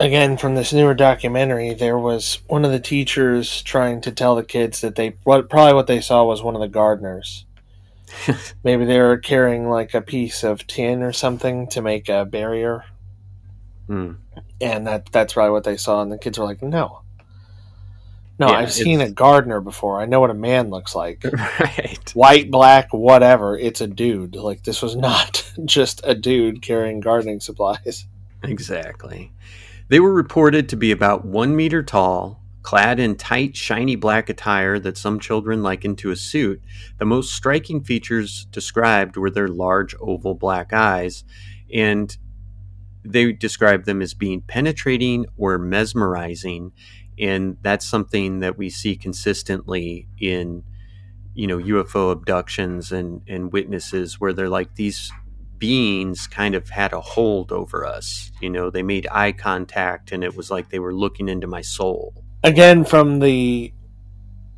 again 0.00 0.36
from 0.36 0.56
this 0.56 0.72
newer 0.72 0.94
documentary. 0.94 1.72
There 1.72 1.98
was 1.98 2.40
one 2.48 2.64
of 2.64 2.72
the 2.72 2.80
teachers 2.80 3.62
trying 3.62 4.00
to 4.02 4.12
tell 4.12 4.34
the 4.34 4.42
kids 4.42 4.80
that 4.80 4.96
they 4.96 5.16
what 5.22 5.48
probably 5.48 5.74
what 5.74 5.86
they 5.86 6.00
saw 6.00 6.24
was 6.24 6.42
one 6.42 6.56
of 6.56 6.60
the 6.60 6.68
gardeners. 6.68 7.46
Maybe 8.64 8.84
they 8.84 8.98
were 8.98 9.18
carrying 9.18 9.68
like 9.68 9.94
a 9.94 10.00
piece 10.00 10.42
of 10.42 10.66
tin 10.66 11.02
or 11.02 11.12
something 11.12 11.68
to 11.68 11.80
make 11.80 12.08
a 12.08 12.24
barrier, 12.24 12.84
hmm. 13.86 14.14
and 14.60 14.86
that 14.88 15.12
that's 15.12 15.34
probably 15.34 15.52
what 15.52 15.64
they 15.64 15.76
saw. 15.76 16.02
And 16.02 16.10
the 16.10 16.18
kids 16.18 16.38
were 16.38 16.44
like, 16.44 16.62
"No, 16.62 17.02
no, 18.38 18.48
Yeah, 18.48 18.58
I've 18.58 18.72
seen 18.72 19.00
a 19.00 19.10
gardener 19.10 19.60
before. 19.60 20.00
I 20.00 20.06
know 20.06 20.20
what 20.20 20.30
a 20.30 20.34
man 20.34 20.70
looks 20.70 20.94
like." 20.94 21.24
right 21.60 22.10
White, 22.14 22.50
black, 22.50 22.92
whatever. 22.92 23.58
It's 23.58 23.80
a 23.80 23.86
dude. 23.86 24.36
Like 24.36 24.62
this 24.62 24.82
was 24.82 24.96
not 24.96 25.50
just 25.64 26.00
a 26.04 26.14
dude 26.14 26.62
carrying 26.62 27.00
gardening 27.00 27.40
supplies. 27.40 28.06
Exactly. 28.42 29.32
They 29.88 30.00
were 30.00 30.12
reported 30.12 30.68
to 30.68 30.76
be 30.76 30.90
about 30.90 31.24
one 31.24 31.54
meter 31.54 31.82
tall, 31.82 32.42
clad 32.62 32.98
in 32.98 33.14
tight, 33.16 33.56
shiny 33.56 33.94
black 33.94 34.28
attire 34.28 34.78
that 34.80 34.98
some 34.98 35.20
children 35.20 35.62
likened 35.62 35.98
to 35.98 36.10
a 36.10 36.16
suit. 36.16 36.60
The 36.98 37.04
most 37.04 37.32
striking 37.32 37.84
features 37.84 38.46
described 38.46 39.16
were 39.16 39.30
their 39.30 39.48
large, 39.48 39.94
oval 40.00 40.34
black 40.34 40.72
eyes, 40.72 41.22
and 41.72 42.16
they 43.04 43.32
described 43.32 43.86
them 43.86 44.02
as 44.02 44.14
being 44.14 44.40
penetrating 44.40 45.26
or 45.36 45.58
mesmerizing. 45.58 46.72
And 47.18 47.56
that's 47.62 47.86
something 47.86 48.40
that 48.40 48.58
we 48.58 48.68
see 48.70 48.96
consistently 48.96 50.06
in, 50.18 50.64
you 51.34 51.46
know, 51.46 51.58
UFO 51.58 52.12
abductions 52.12 52.92
and, 52.92 53.22
and 53.26 53.52
witnesses 53.52 54.20
where 54.20 54.32
they're 54.32 54.48
like 54.48 54.74
these 54.74 55.10
beings 55.58 56.26
kind 56.26 56.54
of 56.54 56.68
had 56.68 56.92
a 56.92 57.00
hold 57.00 57.50
over 57.52 57.86
us. 57.86 58.30
You 58.42 58.50
know, 58.50 58.68
they 58.70 58.82
made 58.82 59.06
eye 59.10 59.32
contact 59.32 60.12
and 60.12 60.22
it 60.22 60.36
was 60.36 60.50
like 60.50 60.68
they 60.68 60.78
were 60.78 60.94
looking 60.94 61.28
into 61.28 61.46
my 61.46 61.62
soul. 61.62 62.22
again 62.44 62.84
from 62.84 63.18
the 63.18 63.72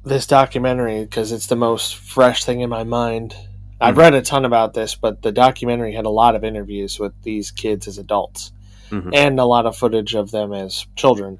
this 0.05 0.27
documentary 0.27 1.03
because 1.05 1.33
it's 1.33 1.47
the 1.47 1.57
most 1.57 1.97
fresh 1.97 2.45
thing 2.45 2.61
in 2.61 2.69
my 2.71 2.83
mind. 2.85 3.35
I've 3.81 3.95
Mhm. 3.95 3.99
read 3.99 4.15
a 4.15 4.23
ton 4.23 4.45
about 4.45 4.75
this, 4.75 4.95
but 4.95 5.23
the 5.23 5.33
documentary 5.33 5.93
had 5.93 6.05
a 6.07 6.11
lot 6.11 6.35
of 6.35 6.43
interviews 6.45 6.99
with 6.99 7.13
these 7.23 7.51
kids 7.51 7.87
as 7.87 7.99
adults 7.99 8.53
Mhm. 8.91 9.11
and 9.15 9.39
a 9.41 9.45
lot 9.45 9.67
of 9.67 9.77
footage 9.77 10.15
of 10.15 10.31
them 10.31 10.53
as 10.53 10.87
children. 10.97 11.39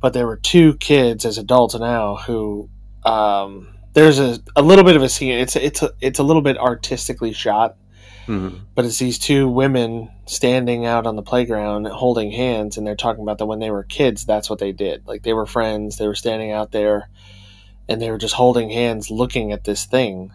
But 0.00 0.12
there 0.12 0.26
were 0.26 0.36
two 0.36 0.74
kids 0.74 1.24
as 1.24 1.38
adults 1.38 1.74
now 1.74 2.16
who 2.16 2.68
um, 3.04 3.68
there's 3.94 4.18
a, 4.18 4.38
a 4.54 4.62
little 4.62 4.84
bit 4.84 4.96
of 4.96 5.02
a 5.02 5.08
scene. 5.08 5.32
It's 5.32 5.56
it's 5.56 5.82
a, 5.82 5.90
it's 6.00 6.18
a 6.18 6.22
little 6.22 6.42
bit 6.42 6.56
artistically 6.58 7.32
shot, 7.32 7.76
Mhm. 8.28 8.60
but 8.74 8.84
it's 8.84 8.98
these 8.98 9.18
two 9.18 9.48
women 9.48 10.10
standing 10.26 10.84
out 10.84 11.06
on 11.06 11.16
the 11.16 11.22
playground 11.22 11.86
holding 11.86 12.30
hands 12.30 12.76
and 12.76 12.86
they're 12.86 12.94
talking 12.94 13.22
about 13.22 13.38
that 13.38 13.46
when 13.46 13.58
they 13.58 13.70
were 13.70 13.82
kids 13.84 14.26
that's 14.26 14.50
what 14.50 14.58
they 14.58 14.70
did 14.70 15.06
like 15.06 15.22
they 15.22 15.32
were 15.32 15.46
friends 15.46 15.96
they 15.96 16.06
were 16.06 16.14
standing 16.14 16.52
out 16.52 16.70
there 16.70 17.08
and 17.88 18.02
they 18.02 18.10
were 18.10 18.18
just 18.18 18.34
holding 18.34 18.68
hands 18.68 19.10
looking 19.10 19.50
at 19.50 19.64
this 19.64 19.86
thing 19.86 20.30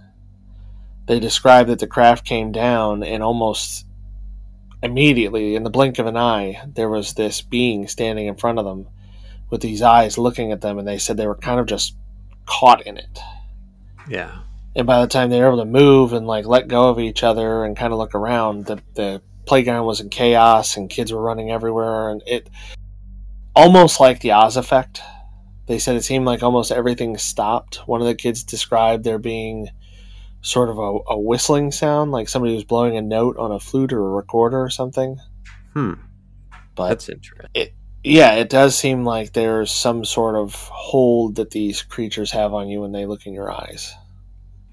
they 1.06 1.20
described 1.20 1.70
that 1.70 1.78
the 1.78 1.86
craft 1.86 2.26
came 2.26 2.52
down 2.52 3.04
and 3.04 3.22
almost 3.22 3.86
immediately 4.82 5.54
in 5.56 5.62
the 5.62 5.70
blink 5.70 6.00
of 6.00 6.08
an 6.08 6.18
eye 6.18 6.60
there 6.74 6.90
was 6.90 7.14
this 7.14 7.42
being 7.42 7.88
standing 7.88 8.26
in 8.26 8.36
front 8.36 8.58
of 8.58 8.66
them 8.66 8.88
with 9.54 9.62
these 9.62 9.84
eyes 9.84 10.18
looking 10.18 10.52
at 10.52 10.62
them 10.62 10.80
and 10.80 10.88
they 10.88 10.98
said 10.98 11.16
they 11.16 11.28
were 11.28 11.36
kind 11.36 11.60
of 11.60 11.68
just 11.68 11.96
caught 12.48 12.82
in 12.88 12.98
it 12.98 13.20
Yeah. 14.10 14.40
And 14.76 14.88
by 14.88 15.00
the 15.00 15.08
time 15.08 15.30
they 15.30 15.40
were 15.40 15.46
able 15.46 15.60
to 15.60 15.66
move 15.66 16.12
and 16.14 16.26
like 16.26 16.48
let 16.48 16.68
go 16.68 16.90
of 16.90 17.00
each 17.00 17.22
other 17.22 17.64
and 17.64 17.78
kind 17.78 17.94
of 17.94 18.00
look 18.00 18.16
around, 18.16 18.66
the 18.66 18.82
the 18.96 19.22
playground 19.46 19.86
was 19.86 20.02
in 20.02 20.10
chaos 20.10 20.76
and 20.76 20.90
kids 20.90 21.14
were 21.14 21.22
running 21.22 21.52
everywhere 21.52 22.10
and 22.10 22.24
it 22.26 22.50
almost 23.56 24.00
like 24.00 24.22
the 24.22 24.32
Oz 24.32 24.58
effect. 24.58 25.02
They 25.68 25.78
said 25.78 25.96
it 25.96 26.04
seemed 26.04 26.26
like 26.26 26.42
almost 26.42 26.72
everything 26.72 27.16
stopped. 27.20 27.88
One 27.88 28.02
of 28.02 28.08
the 28.08 28.16
kids 28.16 28.44
described 28.44 29.04
there 29.04 29.20
being 29.20 29.70
sort 30.42 30.70
of 30.70 30.80
a, 30.80 30.98
a 31.10 31.20
whistling 31.20 31.72
sound, 31.72 32.12
like 32.12 32.28
somebody 32.28 32.56
was 32.56 32.64
blowing 32.64 32.98
a 32.98 33.02
note 33.04 33.38
on 33.38 33.52
a 33.52 33.60
flute 33.60 33.94
or 33.94 34.00
a 34.00 34.10
recorder 34.10 34.60
or 34.60 34.72
something. 34.72 35.20
Hmm. 35.74 35.94
But 36.76 36.90
That's 36.90 37.10
interesting. 37.10 37.52
it, 37.54 37.74
yeah, 38.04 38.34
it 38.36 38.50
does 38.50 38.78
seem 38.78 39.06
like 39.06 39.34
there's 39.34 39.72
some 39.72 40.04
sort 40.06 40.36
of 40.36 40.54
hold 40.56 41.36
that 41.36 41.52
these 41.52 41.82
creatures 41.82 42.32
have 42.32 42.54
on 42.54 42.68
you 42.68 42.82
when 42.82 42.92
they 42.92 43.06
look 43.06 43.26
in 43.26 43.34
your 43.34 43.52
eyes. 43.52 43.94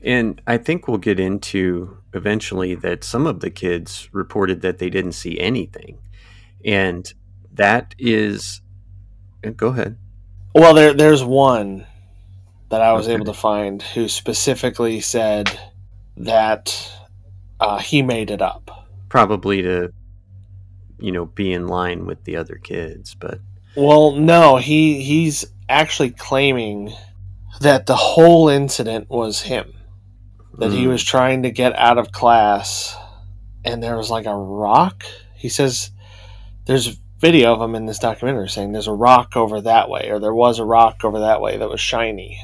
And 0.02 0.40
I 0.46 0.56
think 0.56 0.88
we'll 0.88 0.98
get 0.98 1.20
into 1.20 1.98
eventually 2.14 2.74
that 2.76 3.04
some 3.04 3.26
of 3.26 3.40
the 3.40 3.50
kids 3.50 4.08
reported 4.12 4.62
that 4.62 4.78
they 4.78 4.88
didn't 4.90 5.12
see 5.12 5.38
anything. 5.38 5.98
And 6.64 7.12
that 7.52 7.94
is. 7.98 8.62
uh, 9.46 9.50
Go 9.50 9.68
ahead. 9.68 9.96
Well, 10.54 10.74
there 10.74 10.94
there's 10.94 11.22
one 11.22 11.86
that 12.70 12.80
I 12.80 12.92
was 12.94 13.06
Okay. 13.06 13.14
able 13.14 13.26
to 13.26 13.32
find 13.34 13.82
who 13.82 14.08
specifically 14.08 15.00
said 15.00 15.50
that 16.16 16.90
uh, 17.60 17.78
he 17.78 18.02
made 18.02 18.30
it 18.30 18.40
up. 18.42 18.86
Probably 19.08 19.62
to, 19.62 19.92
you 21.00 21.12
know, 21.12 21.26
be 21.26 21.52
in 21.52 21.66
line 21.66 22.06
with 22.06 22.24
the 22.24 22.36
other 22.36 22.56
kids. 22.56 23.14
But 23.14 23.40
Well, 23.76 24.12
no, 24.12 24.56
he 24.56 25.02
he's 25.02 25.44
actually 25.68 26.10
claiming 26.10 26.92
that 27.60 27.86
the 27.86 27.96
whole 27.96 28.48
incident 28.48 29.08
was 29.10 29.42
him. 29.42 29.72
That 30.58 30.72
he 30.72 30.84
Mm. 30.84 30.88
was 30.90 31.02
trying 31.04 31.42
to 31.44 31.50
get 31.50 31.74
out 31.76 31.98
of 31.98 32.12
class 32.12 32.96
and 33.64 33.82
there 33.82 33.96
was 33.96 34.10
like 34.10 34.26
a 34.26 34.34
rock. 34.36 35.04
He 35.36 35.48
says 35.48 35.90
there's 36.66 36.98
video 37.18 37.52
of 37.54 37.60
him 37.60 37.74
in 37.74 37.86
this 37.86 37.98
documentary 37.98 38.48
saying 38.48 38.72
there's 38.72 38.86
a 38.86 38.92
rock 38.92 39.36
over 39.36 39.60
that 39.60 39.88
way 39.90 40.08
or 40.10 40.18
there 40.18 40.34
was 40.34 40.58
a 40.58 40.64
rock 40.64 41.04
over 41.04 41.20
that 41.20 41.40
way 41.40 41.56
that 41.58 41.68
was 41.68 41.80
shiny. 41.80 42.40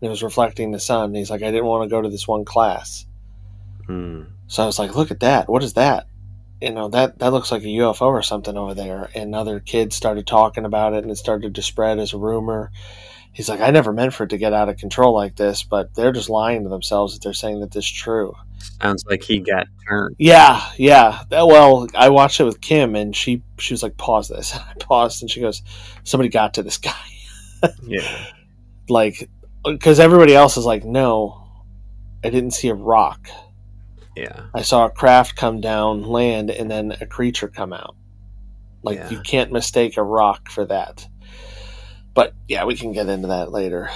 and 0.00 0.06
It 0.06 0.10
was 0.10 0.22
reflecting 0.22 0.70
the 0.70 0.78
sun. 0.80 1.06
And 1.06 1.16
He's 1.16 1.30
like 1.30 1.42
I 1.42 1.50
didn't 1.50 1.66
want 1.66 1.84
to 1.84 1.94
go 1.94 2.02
to 2.02 2.08
this 2.08 2.28
one 2.28 2.44
class. 2.44 3.06
Mm. 3.88 4.26
So 4.46 4.62
I 4.62 4.66
was 4.66 4.78
like, 4.78 4.94
"Look 4.94 5.10
at 5.10 5.20
that! 5.20 5.48
What 5.48 5.62
is 5.62 5.72
that? 5.74 6.06
You 6.64 6.72
know 6.72 6.88
that 6.88 7.18
that 7.18 7.32
looks 7.32 7.52
like 7.52 7.62
a 7.62 7.66
UFO 7.66 8.06
or 8.06 8.22
something 8.22 8.56
over 8.56 8.74
there." 8.74 9.10
And 9.14 9.34
other 9.34 9.60
kids 9.60 9.94
started 9.96 10.26
talking 10.26 10.64
about 10.64 10.94
it, 10.94 11.02
and 11.02 11.10
it 11.10 11.16
started 11.16 11.54
to 11.54 11.62
spread 11.62 11.98
as 11.98 12.12
a 12.14 12.18
rumor. 12.18 12.70
He's 13.32 13.48
like, 13.48 13.60
"I 13.60 13.70
never 13.70 13.92
meant 13.92 14.14
for 14.14 14.24
it 14.24 14.30
to 14.30 14.38
get 14.38 14.52
out 14.52 14.68
of 14.68 14.76
control 14.78 15.12
like 15.14 15.36
this, 15.36 15.62
but 15.62 15.94
they're 15.94 16.12
just 16.12 16.30
lying 16.30 16.62
to 16.62 16.68
themselves 16.70 17.12
that 17.14 17.22
they're 17.22 17.32
saying 17.32 17.60
that 17.60 17.72
this 17.72 17.84
is 17.84 17.92
true." 17.92 18.34
sounds 18.80 19.04
like 19.08 19.22
he 19.22 19.40
got 19.40 19.66
turned. 19.86 20.16
Yeah, 20.18 20.62
yeah. 20.78 21.22
That- 21.28 21.46
Well, 21.46 21.86
I 21.94 22.08
watched 22.08 22.40
it 22.40 22.44
with 22.44 22.60
Kim, 22.62 22.94
and 22.96 23.14
she 23.14 23.42
she 23.58 23.74
was 23.74 23.82
like, 23.82 23.96
"Pause 23.98 24.28
this." 24.28 24.54
I 24.56 24.72
paused, 24.80 25.20
and 25.22 25.30
she 25.30 25.40
goes, 25.40 25.62
"Somebody 26.02 26.28
got 26.30 26.54
to 26.54 26.62
this 26.62 26.78
guy." 26.78 26.92
Yeah. 27.86 28.26
like, 28.90 29.28
because 29.64 29.98
everybody 29.98 30.34
else 30.34 30.56
is 30.58 30.66
like, 30.66 30.84
"No, 30.84 31.46
I 32.22 32.30
didn't 32.30 32.50
see 32.52 32.68
a 32.68 32.74
rock." 32.74 33.28
Yeah. 34.16 34.44
I 34.54 34.62
saw 34.62 34.86
a 34.86 34.90
craft 34.90 35.36
come 35.36 35.60
down, 35.60 36.02
land, 36.02 36.50
and 36.50 36.70
then 36.70 36.92
a 37.00 37.06
creature 37.06 37.48
come 37.48 37.72
out. 37.72 37.96
Like 38.82 38.98
Yeah. 38.98 39.10
you 39.10 39.20
can't 39.20 39.52
mistake 39.52 39.96
a 39.96 40.02
rock 40.02 40.50
for 40.50 40.64
that. 40.66 41.06
But 42.12 42.34
yeah, 42.48 42.64
we 42.64 42.76
can 42.76 42.92
get 42.92 43.08
into 43.08 43.28
that 43.28 43.50
later. 43.50 43.90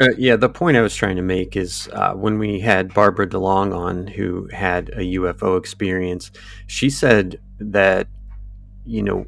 Uh, 0.00 0.08
yeah, 0.16 0.34
the 0.34 0.48
point 0.48 0.78
I 0.78 0.80
was 0.80 0.96
trying 0.96 1.16
to 1.16 1.22
make 1.22 1.56
is 1.56 1.88
uh, 1.92 2.14
when 2.14 2.38
we 2.38 2.58
had 2.58 2.94
Barbara 2.94 3.28
DeLong 3.28 3.76
on, 3.76 4.06
who 4.06 4.48
had 4.50 4.88
a 4.90 5.02
UFO 5.18 5.58
experience, 5.58 6.30
she 6.66 6.88
said 6.88 7.38
that, 7.58 8.08
you 8.86 9.02
know, 9.02 9.26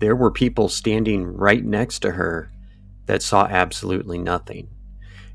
there 0.00 0.16
were 0.16 0.32
people 0.32 0.68
standing 0.68 1.24
right 1.24 1.64
next 1.64 2.00
to 2.00 2.10
her 2.10 2.50
that 3.06 3.22
saw 3.22 3.46
absolutely 3.46 4.18
nothing. 4.18 4.68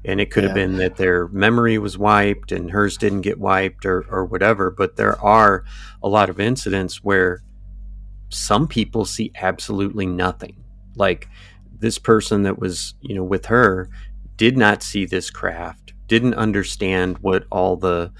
And 0.05 0.19
it 0.19 0.31
could 0.31 0.43
have 0.43 0.53
been 0.53 0.77
that 0.77 0.97
their 0.97 1.29
memory 1.29 1.77
was 1.77 1.97
wiped 1.97 2.51
and 2.51 2.71
hers 2.71 2.97
didn't 2.97 3.21
get 3.21 3.39
wiped 3.39 3.85
or, 3.85 4.05
or 4.09 4.25
whatever. 4.25 4.69
But 4.69 4.97
there 4.97 5.19
are 5.21 5.63
a 6.01 6.09
lot 6.09 6.29
of 6.29 6.39
incidents 6.41 7.03
where 7.03 7.41
some 8.29 8.67
people 8.67 9.05
see 9.05 9.31
absolutely 9.35 10.05
nothing. 10.05 10.61
Like 10.95 11.29
this 11.79 11.97
person 11.97 12.43
that 12.43 12.59
was, 12.59 12.95
you 13.01 13.15
know, 13.15 13.23
with 13.23 13.45
her 13.45 13.89
did 14.35 14.57
not 14.57 14.83
see 14.83 15.05
this 15.05 15.29
craft, 15.29 15.93
didn't 16.07 16.33
understand 16.33 17.19
what 17.19 17.45
all 17.49 17.77
the 17.77 18.11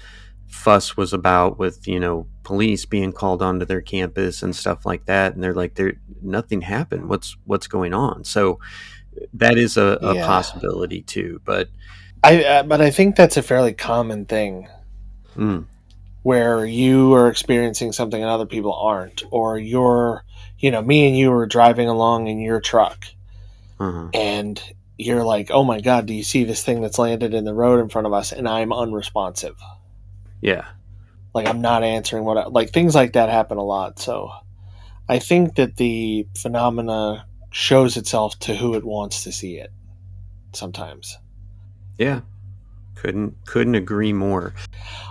fuss 0.46 0.96
was 0.96 1.12
about 1.12 1.58
with, 1.58 1.86
you 1.86 1.98
know, 2.00 2.26
police 2.44 2.86
being 2.86 3.12
called 3.12 3.42
onto 3.42 3.64
their 3.64 3.80
campus 3.80 4.42
and 4.42 4.54
stuff 4.54 4.86
like 4.86 5.06
that. 5.06 5.34
And 5.34 5.42
they're 5.42 5.54
like, 5.54 5.74
there 5.74 5.94
nothing 6.22 6.60
happened. 6.62 7.08
What's 7.08 7.36
what's 7.44 7.66
going 7.66 7.92
on? 7.92 8.24
So 8.24 8.60
that 9.34 9.56
is 9.58 9.76
a, 9.76 9.98
a 10.02 10.14
Yeah. 10.14 10.26
possibility 10.26 11.02
too. 11.02 11.40
But 11.44 11.68
I 12.22 12.44
uh, 12.44 12.62
but 12.62 12.80
I 12.80 12.90
think 12.90 13.16
that's 13.16 13.36
a 13.36 13.42
fairly 13.42 13.72
common 13.74 14.24
thing 14.24 14.68
mm, 15.36 15.66
where 16.22 16.64
you 16.64 17.12
are 17.14 17.28
experiencing 17.28 17.92
something 17.92 18.20
and 18.22 18.30
other 18.30 18.46
people 18.46 18.72
aren't, 18.74 19.22
or 19.30 19.58
you're, 19.58 20.24
you 20.58 20.70
know, 20.70 20.80
me 20.82 21.06
and 21.06 21.16
you 21.16 21.32
are 21.32 21.46
driving 21.46 21.88
along 21.88 22.26
in 22.28 22.38
your 22.40 22.60
truck, 22.60 23.04
uh 23.80 24.08
and 24.14 24.62
you're 24.96 25.24
like, 25.24 25.50
"Oh 25.50 25.64
my 25.64 25.80
god, 25.80 26.06
do 26.06 26.14
you 26.14 26.22
see 26.22 26.44
this 26.44 26.62
thing 26.62 26.80
that's 26.80 26.98
landed 26.98 27.34
in 27.34 27.44
the 27.44 27.54
road 27.54 27.80
in 27.80 27.88
front 27.88 28.06
of 28.06 28.12
us?" 28.12 28.32
And 28.32 28.48
I'm 28.48 28.72
unresponsive. 28.72 29.56
yeah, 30.40 30.64
like 31.34 31.46
I'm 31.48 31.60
not 31.60 31.82
answering 31.82 32.24
what 32.24 32.38
I, 32.38 32.46
like 32.46 32.70
things 32.70 32.94
like 32.94 33.14
that 33.14 33.28
happen 33.28 33.58
a 33.58 33.62
lot. 33.64 33.98
So 33.98 34.30
I 35.08 35.18
think 35.18 35.56
that 35.56 35.76
the 35.76 36.26
phenomena 36.36 37.26
shows 37.54 37.96
itself 37.96 38.36
to 38.40 38.56
who 38.56 38.74
it 38.74 38.84
wants 38.84 39.22
to 39.22 39.30
see 39.30 39.56
it. 39.58 39.70
Sometimes. 40.52 41.18
yeah. 41.98 42.20
Couldn't 42.96 43.36
couldn't 43.44 43.74
agree 43.74 44.12
more. 44.14 44.54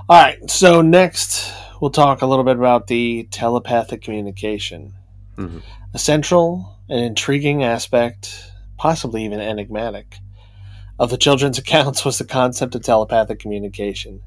All 0.10 0.20
right. 0.22 0.50
So 0.50 0.82
next 0.82 1.54
we'll 1.80 1.92
talk 1.92 2.22
a 2.22 2.26
little 2.26 2.44
bit 2.46 2.58
about 2.58 2.88
the 2.88 3.28
telepathic 3.30 4.02
communication. 4.02 4.94
Mhm. 5.38 5.62
A 5.94 6.00
central 6.00 6.78
and 6.90 7.00
intriguing 7.02 7.64
aspect, 7.64 8.52
possibly 8.78 9.24
even 9.26 9.40
enigmatic, 9.40 10.18
of 10.98 11.12
the 11.12 11.18
children's 11.18 11.58
accounts 11.64 12.04
was 12.04 12.18
the 12.18 12.26
concept 12.26 12.74
of 12.74 12.82
telepathic 12.84 13.40
communication. 13.40 14.22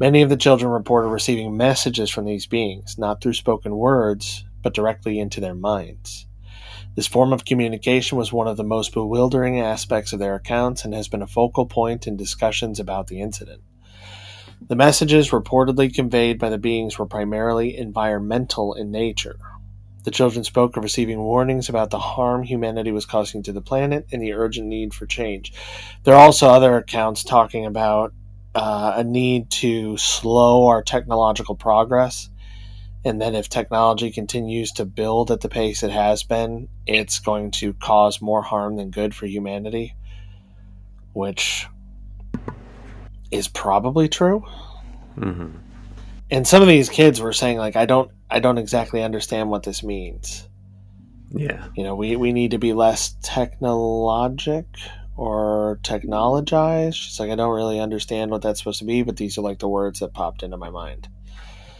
Many 0.00 0.22
of 0.22 0.30
the 0.30 0.36
children 0.36 0.70
reported 0.72 1.08
receiving 1.08 1.56
messages 1.56 2.08
from 2.08 2.24
these 2.24 2.46
beings, 2.46 2.96
not 2.98 3.20
through 3.20 3.34
spoken 3.34 3.76
words, 3.76 4.44
but 4.62 4.74
directly 4.74 5.18
into 5.18 5.40
their 5.40 5.54
minds. 5.54 6.26
This 6.94 7.06
form 7.06 7.32
of 7.32 7.44
communication 7.44 8.18
was 8.18 8.32
one 8.32 8.48
of 8.48 8.56
the 8.56 8.64
most 8.64 8.92
bewildering 8.92 9.58
aspects 9.58 10.12
of 10.12 10.18
their 10.18 10.34
accounts 10.34 10.84
and 10.84 10.92
has 10.92 11.08
been 11.08 11.22
a 11.22 11.26
focal 11.26 11.66
point 11.66 12.06
in 12.06 12.16
discussions 12.16 12.78
about 12.78 13.06
the 13.06 13.20
incident. 13.20 13.62
The 14.68 14.76
messages 14.76 15.30
reportedly 15.30 15.92
conveyed 15.92 16.38
by 16.38 16.50
the 16.50 16.58
beings 16.58 16.98
were 16.98 17.06
primarily 17.06 17.76
environmental 17.76 18.74
in 18.74 18.90
nature. 18.90 19.38
The 20.04 20.10
children 20.10 20.44
spoke 20.44 20.76
of 20.76 20.82
receiving 20.82 21.20
warnings 21.20 21.68
about 21.68 21.90
the 21.90 21.98
harm 21.98 22.42
humanity 22.42 22.92
was 22.92 23.06
causing 23.06 23.42
to 23.44 23.52
the 23.52 23.60
planet 23.60 24.06
and 24.12 24.20
the 24.20 24.34
urgent 24.34 24.66
need 24.66 24.92
for 24.92 25.06
change. 25.06 25.52
There 26.04 26.14
are 26.14 26.20
also 26.20 26.48
other 26.48 26.76
accounts 26.76 27.24
talking 27.24 27.66
about 27.66 28.12
uh, 28.54 28.94
a 28.96 29.04
need 29.04 29.50
to 29.50 29.96
slow 29.96 30.66
our 30.66 30.82
technological 30.82 31.54
progress, 31.54 32.28
and 33.04 33.20
then 33.20 33.34
if 33.34 33.48
technology 33.48 34.10
continues 34.10 34.72
to 34.72 34.84
build 34.84 35.30
at 35.30 35.40
the 35.40 35.48
pace 35.48 35.82
it 35.82 35.90
has 35.90 36.22
been, 36.22 36.68
it's 36.86 37.18
going 37.18 37.50
to 37.52 37.72
cause 37.74 38.22
more 38.22 38.42
harm 38.42 38.76
than 38.76 38.90
good 38.90 39.14
for 39.14 39.26
humanity, 39.26 39.96
which 41.12 41.66
is 43.30 43.48
probably 43.48 44.08
true. 44.08 44.44
hmm 45.18 45.48
And 46.30 46.46
some 46.46 46.62
of 46.62 46.68
these 46.68 46.88
kids 46.88 47.20
were 47.20 47.32
saying 47.32 47.58
like, 47.58 47.76
I 47.76 47.86
don't, 47.86 48.10
I 48.30 48.40
don't 48.40 48.58
exactly 48.58 49.02
understand 49.02 49.50
what 49.50 49.64
this 49.64 49.82
means. 49.82 50.48
Yeah, 51.30 51.66
You 51.74 51.84
know, 51.84 51.94
we, 51.94 52.16
we 52.16 52.32
need 52.32 52.50
to 52.52 52.58
be 52.58 52.72
less 52.74 53.16
technologic 53.22 54.66
or 55.16 55.80
technologized. 55.82 57.06
It's 57.08 57.20
like 57.20 57.30
I 57.30 57.36
don't 57.36 57.54
really 57.54 57.80
understand 57.80 58.30
what 58.30 58.42
that's 58.42 58.60
supposed 58.60 58.80
to 58.80 58.84
be, 58.84 59.02
but 59.02 59.16
these 59.16 59.38
are 59.38 59.42
like 59.42 59.58
the 59.58 59.68
words 59.68 60.00
that 60.00 60.14
popped 60.14 60.42
into 60.42 60.56
my 60.56 60.70
mind. 60.70 61.08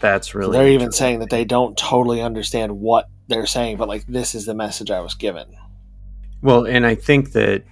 That's 0.03 0.29
So 0.29 0.39
really. 0.41 0.53
they're 0.53 0.69
even 0.69 0.93
saying 0.93 1.21
that 1.21 1.31
they 1.31 1.47
don't 1.47 1.77
totally 1.79 2.21
understand 2.21 2.79
what 2.79 3.09
they're 3.29 3.47
saying, 3.47 3.79
but 3.79 3.89
like 3.89 4.07
this 4.07 4.35
is 4.35 4.45
the 4.45 4.55
message 4.55 4.91
I 4.91 5.01
was 5.01 5.15
given. 5.15 5.57
Well, 6.43 6.67
and 6.67 6.85
I 6.85 6.95
think 6.95 7.33
that 7.33 7.65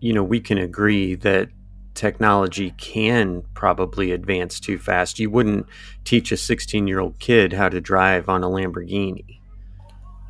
you 0.00 0.14
know 0.14 0.24
we 0.24 0.40
can 0.40 0.56
agree 0.56 1.14
that 1.16 1.50
technology 1.94 2.70
can 2.78 3.42
probably 3.54 4.12
advance 4.12 4.60
too 4.60 4.78
fast. 4.78 5.18
You 5.18 5.30
wouldn't 5.30 5.66
teach 6.04 6.30
a 6.30 6.36
16-year-old 6.36 7.18
kid 7.18 7.52
how 7.52 7.68
to 7.68 7.80
drive 7.80 8.28
on 8.28 8.44
a 8.44 8.48
Lamborghini. 8.48 9.40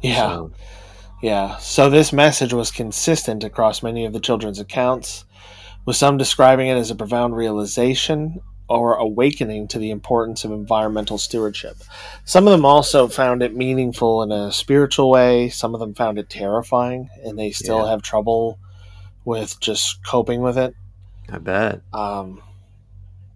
Yeah. 0.02 0.14
So, 0.14 0.52
Yeah. 1.22 1.56
So 1.58 1.90
this 1.90 2.12
message 2.12 2.52
was 2.52 2.70
consistent 2.70 3.44
across 3.44 3.82
many 3.82 4.06
of 4.06 4.12
the 4.12 4.20
children's 4.20 4.60
accounts, 4.60 5.24
with 5.84 5.96
some 5.96 6.16
describing 6.16 6.68
it 6.68 6.76
as 6.76 6.90
a 6.90 6.94
profound 6.94 7.36
realization 7.36 8.40
or 8.68 8.94
awakening 8.96 9.66
to 9.68 9.78
the 9.78 9.90
importance 9.90 10.44
of 10.44 10.52
environmental 10.52 11.16
stewardship. 11.18 11.76
Some 12.24 12.46
of 12.46 12.52
them 12.52 12.64
also 12.66 13.08
found 13.08 13.42
it 13.42 13.56
meaningful 13.56 14.22
in 14.22 14.30
a 14.30 14.52
spiritual 14.52 15.10
way. 15.10 15.48
Some 15.48 15.74
of 15.74 15.80
them 15.80 15.94
found 15.94 16.18
it 16.18 16.28
terrifying, 16.28 17.08
and 17.24 17.38
they 17.38 17.50
still 17.50 17.84
Yeah. 17.84 17.90
have 17.90 18.02
trouble 18.02 18.58
with 19.24 19.58
just 19.60 20.04
coping 20.04 20.42
with 20.42 20.58
it. 20.58 20.74
I 21.30 21.38
bet. 21.38 21.80
Um, 21.92 22.42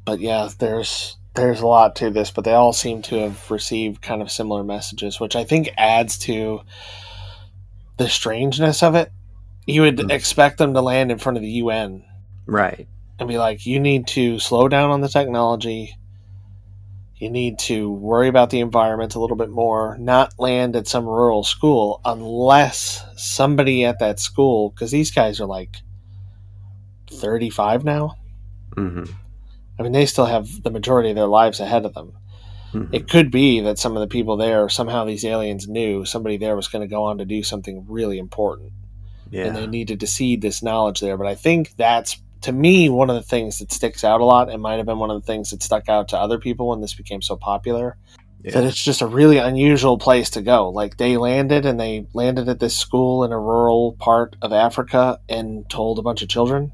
but 0.04 0.20
yeah, 0.20 0.48
there's 0.58 1.16
there's 1.34 1.62
a 1.62 1.66
lot 1.66 1.96
to 1.96 2.10
this, 2.10 2.30
but 2.30 2.44
they 2.44 2.52
all 2.52 2.74
seem 2.74 3.00
to 3.00 3.16
have 3.16 3.50
received 3.50 4.02
kind 4.02 4.20
of 4.20 4.30
similar 4.30 4.62
messages, 4.62 5.18
which 5.18 5.34
I 5.34 5.44
think 5.44 5.70
adds 5.78 6.18
to 6.20 6.60
the 7.96 8.06
strangeness 8.06 8.82
of 8.82 8.94
it. 8.94 9.10
You 9.66 9.80
would 9.80 9.96
Mhm. 9.96 10.10
expect 10.10 10.58
them 10.58 10.74
to 10.74 10.82
land 10.82 11.10
in 11.10 11.16
front 11.18 11.38
of 11.38 11.42
the 11.42 11.48
UN 11.52 12.04
Right. 12.44 12.86
And 13.22 13.28
be 13.28 13.38
like, 13.38 13.66
you 13.66 13.80
need 13.80 14.06
to 14.08 14.38
slow 14.38 14.68
down 14.68 14.90
on 14.90 15.00
the 15.00 15.08
technology. 15.08 15.96
You 17.16 17.30
need 17.30 17.58
to 17.60 17.90
worry 17.90 18.28
about 18.28 18.50
the 18.50 18.60
environment 18.60 19.14
a 19.14 19.20
little 19.20 19.36
bit 19.36 19.48
more, 19.48 19.96
not 19.98 20.38
land 20.38 20.74
at 20.74 20.88
some 20.88 21.06
rural 21.06 21.44
school 21.44 22.00
unless 22.04 23.04
somebody 23.16 23.84
at 23.84 24.00
that 24.00 24.18
school, 24.18 24.70
because 24.70 24.90
these 24.90 25.12
guys 25.12 25.40
are 25.40 25.46
like 25.46 25.76
35 27.10 27.84
now. 27.84 28.16
hmm 28.74 29.04
I 29.78 29.82
mean, 29.82 29.92
they 29.92 30.06
still 30.06 30.26
have 30.26 30.62
the 30.62 30.70
majority 30.70 31.10
of 31.10 31.16
their 31.16 31.26
lives 31.26 31.60
ahead 31.60 31.84
of 31.86 31.94
them. 31.94 32.12
hmm 32.72 32.84
It 32.92 33.08
could 33.08 33.30
be 33.30 33.60
that 33.60 33.78
some 33.78 33.96
of 33.96 34.00
the 34.00 34.08
people 34.08 34.36
there, 34.36 34.68
somehow 34.68 35.04
these 35.04 35.24
aliens 35.24 35.68
knew 35.68 36.04
somebody 36.04 36.36
there 36.36 36.56
was 36.56 36.68
going 36.68 36.82
to 36.82 36.92
go 36.92 37.04
on 37.04 37.18
to 37.18 37.24
do 37.24 37.42
something 37.42 37.86
really 37.88 38.18
important. 38.18 38.72
and 39.46 39.56
they 39.56 39.66
needed 39.66 40.00
to 40.00 40.06
seed 40.06 40.42
this 40.42 40.62
knowledge 40.62 41.00
there. 41.00 41.16
But 41.16 41.26
I 41.26 41.34
think 41.34 41.74
that's 41.76 42.20
to 42.42 42.52
me 42.52 42.88
one 42.88 43.10
of 43.10 43.16
the 43.16 43.22
things 43.22 43.58
that 43.58 43.72
sticks 43.72 44.04
out 44.04 44.20
a 44.20 44.24
lot. 44.24 44.50
and 44.50 44.60
might 44.62 44.76
have 44.76 44.86
been 44.86 44.98
one 44.98 45.10
of 45.10 45.20
the 45.20 45.26
things 45.26 45.50
that 45.50 45.62
stuck 45.62 45.88
out 45.88 46.08
to 46.08 46.18
other 46.18 46.38
people 46.38 46.68
when 46.68 46.80
this 46.80 46.94
became 46.94 47.22
so 47.22 47.36
popular. 47.36 47.96
That 48.44 48.64
it's 48.64 48.82
just 48.84 49.02
a 49.02 49.06
really 49.06 49.38
unusual 49.38 49.98
place 49.98 50.30
to 50.30 50.42
go. 50.42 50.70
Like 50.70 50.96
they 50.96 51.16
landed 51.16 51.64
and 51.64 51.78
they 51.78 52.08
landed 52.12 52.48
at 52.48 52.58
this 52.58 52.76
school 52.76 53.22
in 53.22 53.30
a 53.30 53.38
rural 53.38 53.92
part 54.00 54.34
of 54.42 54.52
Africa 54.52 55.20
and 55.28 55.68
told 55.70 56.00
a 56.00 56.02
bunch 56.02 56.22
of 56.22 56.28
children. 56.28 56.72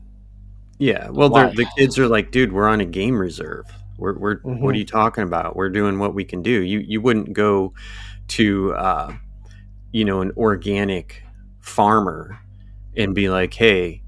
Yeah. 0.78 1.10
Well, 1.10 1.28
they're- 1.28 1.52
the 1.54 1.66
kids 1.76 1.98
are 1.98 2.08
like, 2.08 2.30
dude, 2.30 2.52
we're 2.54 2.68
on 2.68 2.80
a 2.80 2.86
game 2.86 3.18
reserve. 3.18 3.66
We're, 3.98 4.16
we're 4.18 4.36
Mhm. 4.40 4.60
what 4.60 4.74
are 4.74 4.78
you 4.78 4.86
talking 4.86 5.24
about? 5.24 5.56
We're 5.56 5.68
doing 5.68 5.98
what 5.98 6.14
we 6.14 6.24
can 6.24 6.40
do. 6.40 6.62
You 6.62 6.78
you 6.78 7.00
wouldn't 7.02 7.32
go 7.34 7.74
to 8.28 8.72
uh, 8.74 9.12
you 9.92 10.04
know 10.06 10.20
an 10.22 10.30
organic 10.38 11.22
farmer 11.60 12.38
and 12.96 13.14
be 13.14 13.28
like, 13.28 13.52
hey, 13.54 14.02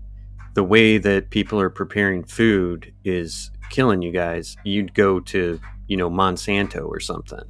the 0.54 0.64
way 0.64 0.98
that 0.98 1.30
people 1.30 1.60
are 1.60 1.70
preparing 1.70 2.24
food 2.24 2.92
is 3.04 3.50
killing 3.70 4.02
you 4.02 4.12
guys. 4.12 4.56
You'd 4.64 4.94
go 4.94 5.20
to 5.20 5.60
you 5.86 5.96
know 5.96 6.10
Monsanto 6.10 6.86
or 6.88 7.00
something. 7.00 7.42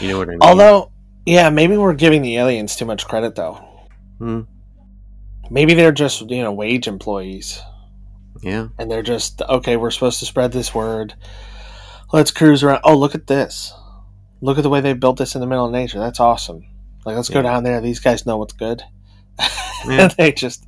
You 0.00 0.08
know 0.08 0.18
what 0.18 0.28
I 0.28 0.32
mean? 0.32 0.38
Although, 0.42 0.90
yeah, 1.26 1.50
maybe 1.50 1.76
we're 1.76 1.94
giving 1.94 2.22
the 2.22 2.36
aliens 2.36 2.76
too 2.76 2.84
much 2.84 3.06
credit 3.06 3.34
though. 3.34 3.64
Hmm. 4.18 4.42
Maybe 5.50 5.74
they're 5.74 5.92
just 5.92 6.30
you 6.30 6.42
know 6.42 6.52
wage 6.52 6.86
employees. 6.86 7.60
yeah, 8.42 8.68
and 8.78 8.90
they're 8.90 9.02
just 9.02 9.42
okay 9.42 9.76
we're 9.76 9.90
supposed 9.90 10.20
to 10.20 10.26
spread 10.26 10.52
this 10.52 10.74
word 10.74 11.14
let's 12.12 12.30
cruise 12.30 12.62
around 12.62 12.80
oh 12.84 12.96
look 12.96 13.14
at 13.14 13.26
this 13.26 13.72
look 14.40 14.56
at 14.58 14.62
the 14.62 14.70
way 14.70 14.80
they 14.80 14.94
built 14.94 15.16
this 15.18 15.34
in 15.34 15.40
the 15.40 15.46
middle 15.46 15.66
of 15.66 15.72
nature 15.72 15.98
that's 15.98 16.20
awesome 16.20 16.64
like 17.04 17.16
let's 17.16 17.28
go 17.28 17.42
down 17.42 17.64
there 17.64 17.80
these 17.80 18.00
guys 18.00 18.24
know 18.26 18.36
what's 18.38 18.52
good 18.54 18.82
Yeah. 19.86 20.02
and 20.04 20.10
they 20.12 20.32
just 20.32 20.66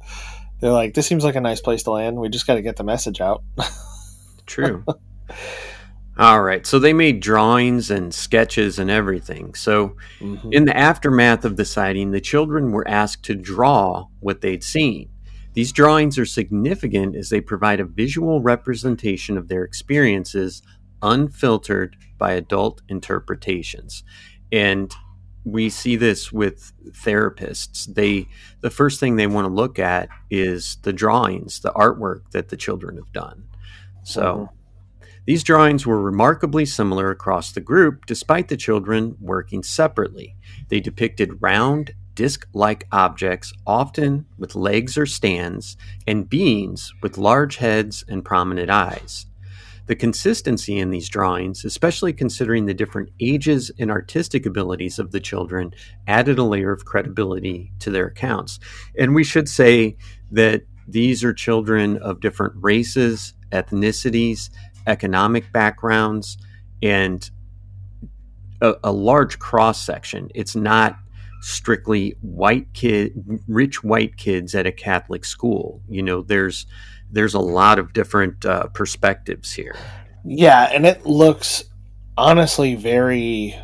they're 0.62 0.72
like 0.72 0.94
this 0.94 1.06
seems 1.06 1.24
like 1.24 1.36
a 1.36 1.40
nice 1.40 1.60
place 1.60 1.82
to 1.82 1.90
land 1.90 2.16
we 2.16 2.30
just 2.30 2.46
got 2.46 2.54
to 2.54 2.62
get 2.62 2.76
the 2.76 2.84
message 2.84 3.20
out 3.20 3.42
True. 4.46 4.84
All 6.18 6.42
right. 6.42 6.66
So 6.66 6.78
they 6.78 6.92
made 6.92 7.20
drawings 7.20 7.90
and 7.90 8.12
sketches 8.12 8.78
and 8.78 8.90
everything. 8.90 9.54
So 9.54 9.96
Mhm. 10.20 10.52
in 10.52 10.64
the 10.66 10.76
aftermath 10.76 11.44
of 11.44 11.56
the 11.56 11.64
sighting, 11.64 12.10
the 12.10 12.20
children 12.20 12.70
were 12.72 12.86
asked 12.86 13.22
to 13.26 13.34
draw 13.34 14.06
what 14.20 14.40
they'd 14.42 14.62
seen. 14.64 15.08
These 15.54 15.72
drawings 15.72 16.18
are 16.18 16.26
significant 16.26 17.16
as 17.16 17.28
they 17.30 17.40
provide 17.40 17.80
a 17.80 17.84
visual 17.84 18.42
representation 18.42 19.38
of 19.38 19.48
their 19.48 19.64
experiences, 19.64 20.60
unfiltered 21.00 21.96
by 22.18 22.32
adult 22.32 22.82
interpretations. 22.88 24.02
And 24.50 24.92
we 25.44 25.68
see 25.68 25.96
this 25.96 26.32
with 26.32 26.72
therapists. 26.90 27.92
They 27.92 28.28
the 28.60 28.70
first 28.70 29.00
thing 29.00 29.16
they 29.16 29.26
want 29.26 29.46
to 29.46 29.52
look 29.52 29.78
at 29.78 30.08
is 30.30 30.78
the 30.82 30.92
drawings, 30.92 31.60
the 31.60 31.72
artwork 31.72 32.30
that 32.32 32.48
the 32.48 32.56
children 32.56 32.96
have 32.96 33.12
done. 33.12 33.44
So 34.04 34.22
mm-hmm. 34.22 35.04
these 35.26 35.42
drawings 35.42 35.86
were 35.86 36.00
remarkably 36.00 36.64
similar 36.64 37.10
across 37.10 37.52
the 37.52 37.60
group, 37.60 38.06
despite 38.06 38.48
the 38.48 38.56
children 38.56 39.16
working 39.20 39.62
separately. 39.62 40.36
They 40.68 40.80
depicted 40.80 41.42
round, 41.42 41.92
disc 42.14 42.46
like 42.52 42.86
objects, 42.92 43.52
often 43.66 44.26
with 44.38 44.54
legs 44.54 44.96
or 44.96 45.06
stands, 45.06 45.76
and 46.06 46.28
beings 46.28 46.92
with 47.02 47.18
large 47.18 47.56
heads 47.56 48.04
and 48.08 48.24
prominent 48.24 48.70
eyes. 48.70 49.26
The 49.86 49.96
consistency 49.96 50.78
in 50.78 50.90
these 50.90 51.08
drawings, 51.08 51.64
especially 51.64 52.12
considering 52.12 52.66
the 52.66 52.74
different 52.74 53.10
ages 53.20 53.70
and 53.78 53.90
artistic 53.90 54.46
abilities 54.46 54.98
of 54.98 55.10
the 55.10 55.20
children, 55.20 55.74
added 56.06 56.38
a 56.38 56.44
layer 56.44 56.72
of 56.72 56.84
credibility 56.84 57.72
to 57.80 57.90
their 57.90 58.06
accounts. 58.06 58.60
And 58.98 59.14
we 59.14 59.24
should 59.24 59.48
say 59.48 59.96
that 60.30 60.62
these 60.86 61.24
are 61.24 61.34
children 61.34 61.96
of 61.98 62.20
different 62.20 62.54
races, 62.56 63.34
ethnicities, 63.50 64.50
economic 64.86 65.52
backgrounds, 65.52 66.38
and 66.82 67.30
a, 68.60 68.74
a 68.84 68.92
large 68.92 69.38
cross 69.38 69.84
section. 69.84 70.30
It's 70.34 70.56
not 70.56 70.96
strictly 71.40 72.16
white 72.20 72.72
kid, 72.72 73.12
rich 73.48 73.82
white 73.82 74.16
kids 74.16 74.54
at 74.54 74.66
a 74.66 74.72
Catholic 74.72 75.24
school. 75.24 75.82
You 75.88 76.02
know, 76.02 76.22
there's 76.22 76.66
there's 77.12 77.34
a 77.34 77.38
lot 77.40 77.78
of 77.78 77.92
different 77.92 78.44
uh, 78.44 78.66
perspectives 78.68 79.52
here. 79.52 79.76
yeah 80.24 80.68
and 80.72 80.86
it 80.86 81.04
looks 81.06 81.64
honestly 82.16 82.74
very 82.74 83.54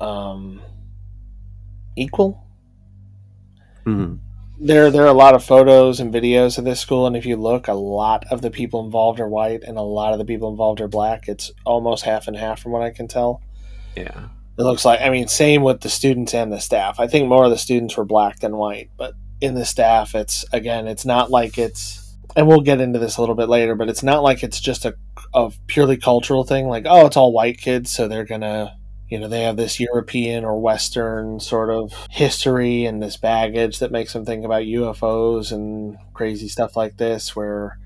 um 0.00 0.60
equal. 1.96 2.42
Mhm. 3.86 4.18
there 4.60 4.90
there 4.90 5.04
are 5.04 5.06
a 5.06 5.12
lot 5.12 5.34
of 5.34 5.44
photos 5.44 6.00
and 6.00 6.12
videos 6.12 6.58
of 6.58 6.64
this 6.64 6.80
school 6.80 7.06
and 7.06 7.16
if 7.16 7.24
you 7.26 7.36
look 7.36 7.68
a 7.68 7.72
lot 7.74 8.24
of 8.30 8.42
the 8.42 8.50
people 8.50 8.84
involved 8.84 9.20
are 9.20 9.28
white 9.28 9.62
and 9.62 9.78
a 9.78 9.82
lot 9.82 10.12
of 10.12 10.18
the 10.18 10.24
people 10.24 10.48
involved 10.50 10.80
are 10.80 10.88
black. 10.88 11.28
It's 11.28 11.52
almost 11.64 12.04
half 12.04 12.26
and 12.28 12.36
half 12.36 12.60
from 12.60 12.72
what 12.72 12.82
i 12.82 12.90
can 12.90 13.06
tell. 13.08 13.42
Yeah, 13.96 14.28
it 14.58 14.62
looks 14.62 14.84
like 14.84 15.00
i 15.00 15.08
mean 15.10 15.28
same 15.28 15.62
with 15.62 15.80
the 15.82 15.88
students 15.88 16.34
and 16.34 16.52
the 16.52 16.60
staff. 16.60 16.98
I 17.00 17.06
think 17.06 17.28
more 17.28 17.44
of 17.44 17.50
the 17.50 17.58
students 17.58 17.96
were 17.96 18.04
black 18.04 18.40
than 18.40 18.56
white 18.56 18.90
but 18.96 19.14
in 19.40 19.54
the 19.54 19.64
staff 19.64 20.14
it's 20.14 20.44
again 20.52 20.86
it's 20.86 21.04
not 21.04 21.30
like 21.30 21.58
it's 21.58 22.05
and 22.34 22.46
we'll 22.48 22.60
get 22.60 22.80
into 22.80 22.98
this 22.98 23.16
a 23.16 23.20
little 23.20 23.34
bit 23.34 23.48
later 23.48 23.74
but 23.74 23.88
it's 23.88 24.02
not 24.02 24.22
like 24.22 24.42
it's 24.42 24.60
just 24.60 24.84
a, 24.84 24.94
a 25.34 25.50
purely 25.66 25.96
cultural 25.96 26.44
thing 26.44 26.66
like 26.68 26.84
oh 26.86 27.06
it's 27.06 27.16
all 27.16 27.32
white 27.32 27.58
kids 27.58 27.90
so 27.90 28.08
they're 28.08 28.24
gonna 28.24 28.76
you 29.08 29.18
know 29.18 29.28
they 29.28 29.42
have 29.42 29.56
this 29.56 29.78
european 29.78 30.44
or 30.44 30.60
western 30.60 31.38
sort 31.38 31.70
of 31.70 31.92
history 32.10 32.84
and 32.84 33.02
this 33.02 33.16
baggage 33.16 33.78
that 33.78 33.92
makes 33.92 34.12
them 34.12 34.24
think 34.24 34.44
about 34.44 34.62
ufos 34.62 35.52
and 35.52 35.96
crazy 36.14 36.48
stuff 36.48 36.76
like 36.76 36.96
this 36.96 37.36
where 37.36 37.78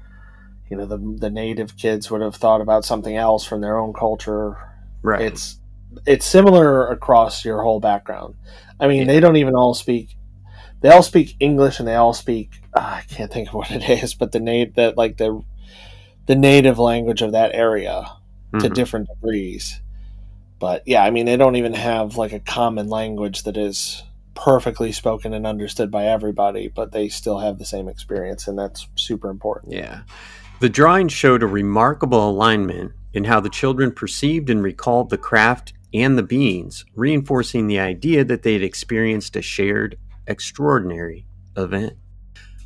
you 0.71 0.77
know 0.77 0.87
the, 0.87 0.99
the 1.19 1.31
native 1.31 1.77
kids 1.77 2.11
would 2.11 2.21
have 2.23 2.37
thought 2.37 2.61
about 2.61 2.85
something 2.85 3.17
else 3.17 3.45
from 3.45 3.61
their 3.61 3.77
own 3.77 3.93
culture 3.93 4.57
right. 5.03 5.21
it's 5.21 5.61
it's 6.07 6.27
similar 6.27 6.87
across 6.89 7.45
your 7.45 7.63
whole 7.63 7.81
background. 7.81 8.35
I 8.79 8.89
mean, 8.89 9.01
Yeah. 9.01 9.07
they 9.15 9.21
don't 9.21 9.37
even 9.37 9.55
all 9.55 9.75
speak. 9.75 10.17
They 10.81 10.89
all 10.89 11.03
speak 11.03 11.37
English, 11.41 11.79
and 11.79 11.87
they 11.87 11.95
all 11.95 12.15
speak. 12.15 12.60
Ah, 12.75 12.99
I 12.99 13.03
can't 13.03 13.33
think 13.33 13.49
of 13.49 13.55
what 13.55 13.71
it 13.71 13.89
is, 14.03 14.15
but 14.15 14.33
the 14.33 14.41
nat 14.41 14.75
that 14.77 14.97
like 14.97 15.17
the 15.17 15.43
the 16.27 16.37
native 16.37 16.79
language 16.79 17.23
of 17.23 17.33
that 17.33 17.55
area 17.55 18.07
to 18.53 18.69
Mhm. 18.69 18.75
different 18.75 19.09
degrees. 19.09 19.81
But 20.59 20.83
yeah, 20.87 21.03
I 21.03 21.11
mean, 21.11 21.27
they 21.27 21.37
don't 21.37 21.57
even 21.57 21.73
have 21.75 22.17
like 22.17 22.33
a 22.33 22.41
common 22.41 22.89
language 22.89 23.45
that 23.45 23.57
is 23.57 24.03
perfectly 24.35 24.93
spoken 24.93 25.35
and 25.35 25.47
understood 25.47 25.91
by 25.91 26.07
everybody, 26.07 26.69
but 26.69 26.93
they 26.93 27.09
still 27.09 27.39
have 27.39 27.59
the 27.59 27.65
same 27.65 27.89
experience, 27.89 28.47
and 28.47 28.59
that's 28.59 28.87
super 28.95 29.31
important. 29.31 29.73
Yeah. 29.73 30.01
The 30.61 30.69
drawing 30.69 31.09
showed 31.09 31.43
a 31.43 31.47
remarkable 31.47 32.29
alignment 32.29 32.93
in 33.13 33.25
how 33.25 33.41
the 33.41 33.49
children 33.49 33.91
perceived 33.91 34.51
and 34.51 34.63
recalled 34.63 35.11
the 35.11 35.19
craft 35.19 35.73
and 35.93 36.17
the 36.17 36.23
beings, 36.23 36.85
reinforcing 36.95 37.67
the 37.67 37.81
idea 37.81 38.25
that 38.25 38.43
they 38.43 38.53
had 38.53 38.63
experienced 38.63 39.35
a 39.37 39.43
shared, 39.43 39.97
extraordinary 40.27 41.27
event. 41.57 41.95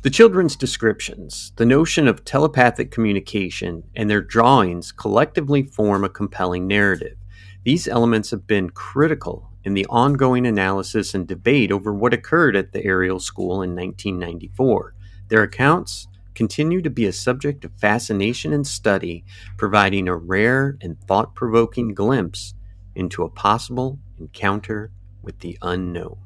The 0.05 0.11
children's 0.11 0.55
descriptions, 0.55 1.51
the 1.55 1.65
notion 1.65 2.07
of 2.07 2.23
telepathic 2.23 2.91
communication, 2.91 3.81
and 3.95 4.07
their 4.07 4.21
drawings 4.21 4.91
collectively 4.91 5.63
form 5.63 6.03
a 6.03 6.09
compelling 6.09 6.67
narrative. 6.67 7.17
These 7.63 7.87
elements 7.87 8.29
have 8.29 8.45
been 8.45 8.69
critical 8.69 9.49
in 9.63 9.73
the 9.73 9.87
ongoing 9.89 10.45
analysis 10.45 11.15
and 11.15 11.27
debate 11.27 11.71
over 11.71 11.91
what 11.91 12.13
occurred 12.13 12.55
at 12.55 12.71
the 12.71 12.85
Ariel 12.85 13.19
School 13.19 13.63
in 13.63 13.75
1994. 13.75 14.93
Their 15.29 15.41
accounts 15.41 16.07
continue 16.35 16.83
to 16.83 16.91
be 16.91 17.07
a 17.07 17.11
subject 17.11 17.65
of 17.65 17.71
fascination 17.73 18.53
and 18.53 18.67
study, 18.67 19.25
providing 19.57 20.07
a 20.07 20.15
rare 20.15 20.77
and 20.81 21.01
thought 21.01 21.33
provoking 21.33 21.95
glimpse 21.95 22.53
into 22.93 23.23
a 23.23 23.29
possible 23.31 23.97
encounter 24.19 24.91
with 25.23 25.39
the 25.39 25.57
unknown. 25.63 26.24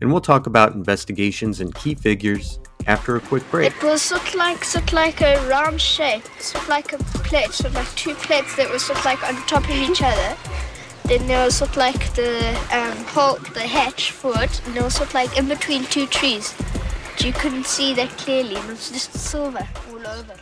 And 0.00 0.10
we'll 0.10 0.20
talk 0.20 0.46
about 0.46 0.74
investigations 0.74 1.60
and 1.60 1.74
key 1.74 1.94
figures 1.94 2.58
after 2.86 3.16
a 3.16 3.20
quick 3.20 3.48
break. 3.50 3.72
It 3.72 3.82
was 3.82 4.02
sort 4.02 4.26
of 4.26 4.34
like 4.34 4.64
sort 4.64 4.84
of 4.84 4.92
like 4.92 5.20
a 5.20 5.48
round 5.48 5.80
shape, 5.80 6.24
sort 6.38 6.64
of 6.64 6.68
like 6.68 6.92
a 6.92 6.98
plate, 6.98 7.52
sort 7.52 7.70
of 7.70 7.74
like 7.74 7.94
two 7.94 8.14
plates 8.14 8.56
that 8.56 8.70
were 8.70 8.78
sort 8.78 8.98
of 8.98 9.04
like 9.04 9.22
on 9.22 9.34
top 9.46 9.64
of 9.64 9.70
each 9.70 10.02
other. 10.02 10.36
Then 11.04 11.26
there 11.26 11.44
was 11.44 11.56
sort 11.56 11.70
of 11.70 11.76
like 11.76 12.14
the 12.14 12.48
um, 12.72 12.96
hole, 13.04 13.36
the 13.52 13.60
hatch 13.60 14.10
for 14.10 14.32
it, 14.42 14.60
and 14.66 14.74
there 14.74 14.84
was 14.84 14.94
sort 14.94 15.08
of 15.08 15.14
like 15.14 15.36
in 15.38 15.48
between 15.48 15.84
two 15.84 16.06
trees. 16.06 16.54
But 17.12 17.24
you 17.24 17.32
couldn't 17.32 17.66
see 17.66 17.94
that 17.94 18.10
clearly, 18.10 18.56
and 18.56 18.64
it 18.64 18.70
was 18.70 18.90
just 18.90 19.12
silver 19.12 19.66
all 19.90 20.06
over. 20.06 20.34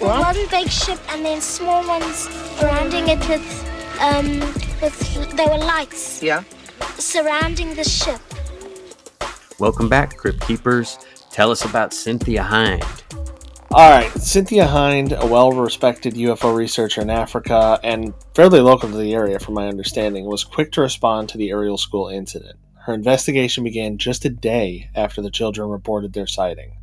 One 0.00 0.34
big 0.50 0.70
ship 0.70 0.98
and 1.10 1.22
then 1.22 1.42
small 1.42 1.86
ones 1.86 2.26
surrounding 2.58 3.06
it 3.08 3.18
with, 3.28 4.00
um, 4.00 4.40
with 4.80 5.36
there 5.36 5.46
were 5.46 5.58
lights 5.58 6.22
Yeah. 6.22 6.42
surrounding 6.96 7.74
the 7.74 7.84
ship. 7.84 8.18
Welcome 9.58 9.90
back, 9.90 10.16
Crypt 10.16 10.40
Keepers. 10.46 10.98
Tell 11.30 11.50
us 11.50 11.66
about 11.66 11.92
Cynthia 11.92 12.42
Hind. 12.42 12.82
All 13.72 13.90
right, 13.90 14.10
Cynthia 14.12 14.66
Hind, 14.66 15.12
a 15.12 15.26
well 15.26 15.52
respected 15.52 16.14
UFO 16.16 16.56
researcher 16.56 17.02
in 17.02 17.10
Africa 17.10 17.78
and 17.84 18.14
fairly 18.34 18.60
local 18.60 18.88
to 18.90 18.96
the 18.96 19.12
area, 19.12 19.38
from 19.38 19.52
my 19.52 19.68
understanding, 19.68 20.24
was 20.24 20.44
quick 20.44 20.72
to 20.72 20.80
respond 20.80 21.28
to 21.28 21.36
the 21.36 21.50
Ariel 21.50 21.76
School 21.76 22.08
incident. 22.08 22.58
Her 22.86 22.94
investigation 22.94 23.64
began 23.64 23.98
just 23.98 24.24
a 24.24 24.30
day 24.30 24.88
after 24.94 25.20
the 25.20 25.30
children 25.30 25.68
reported 25.68 26.14
their 26.14 26.26
sighting. 26.26 26.78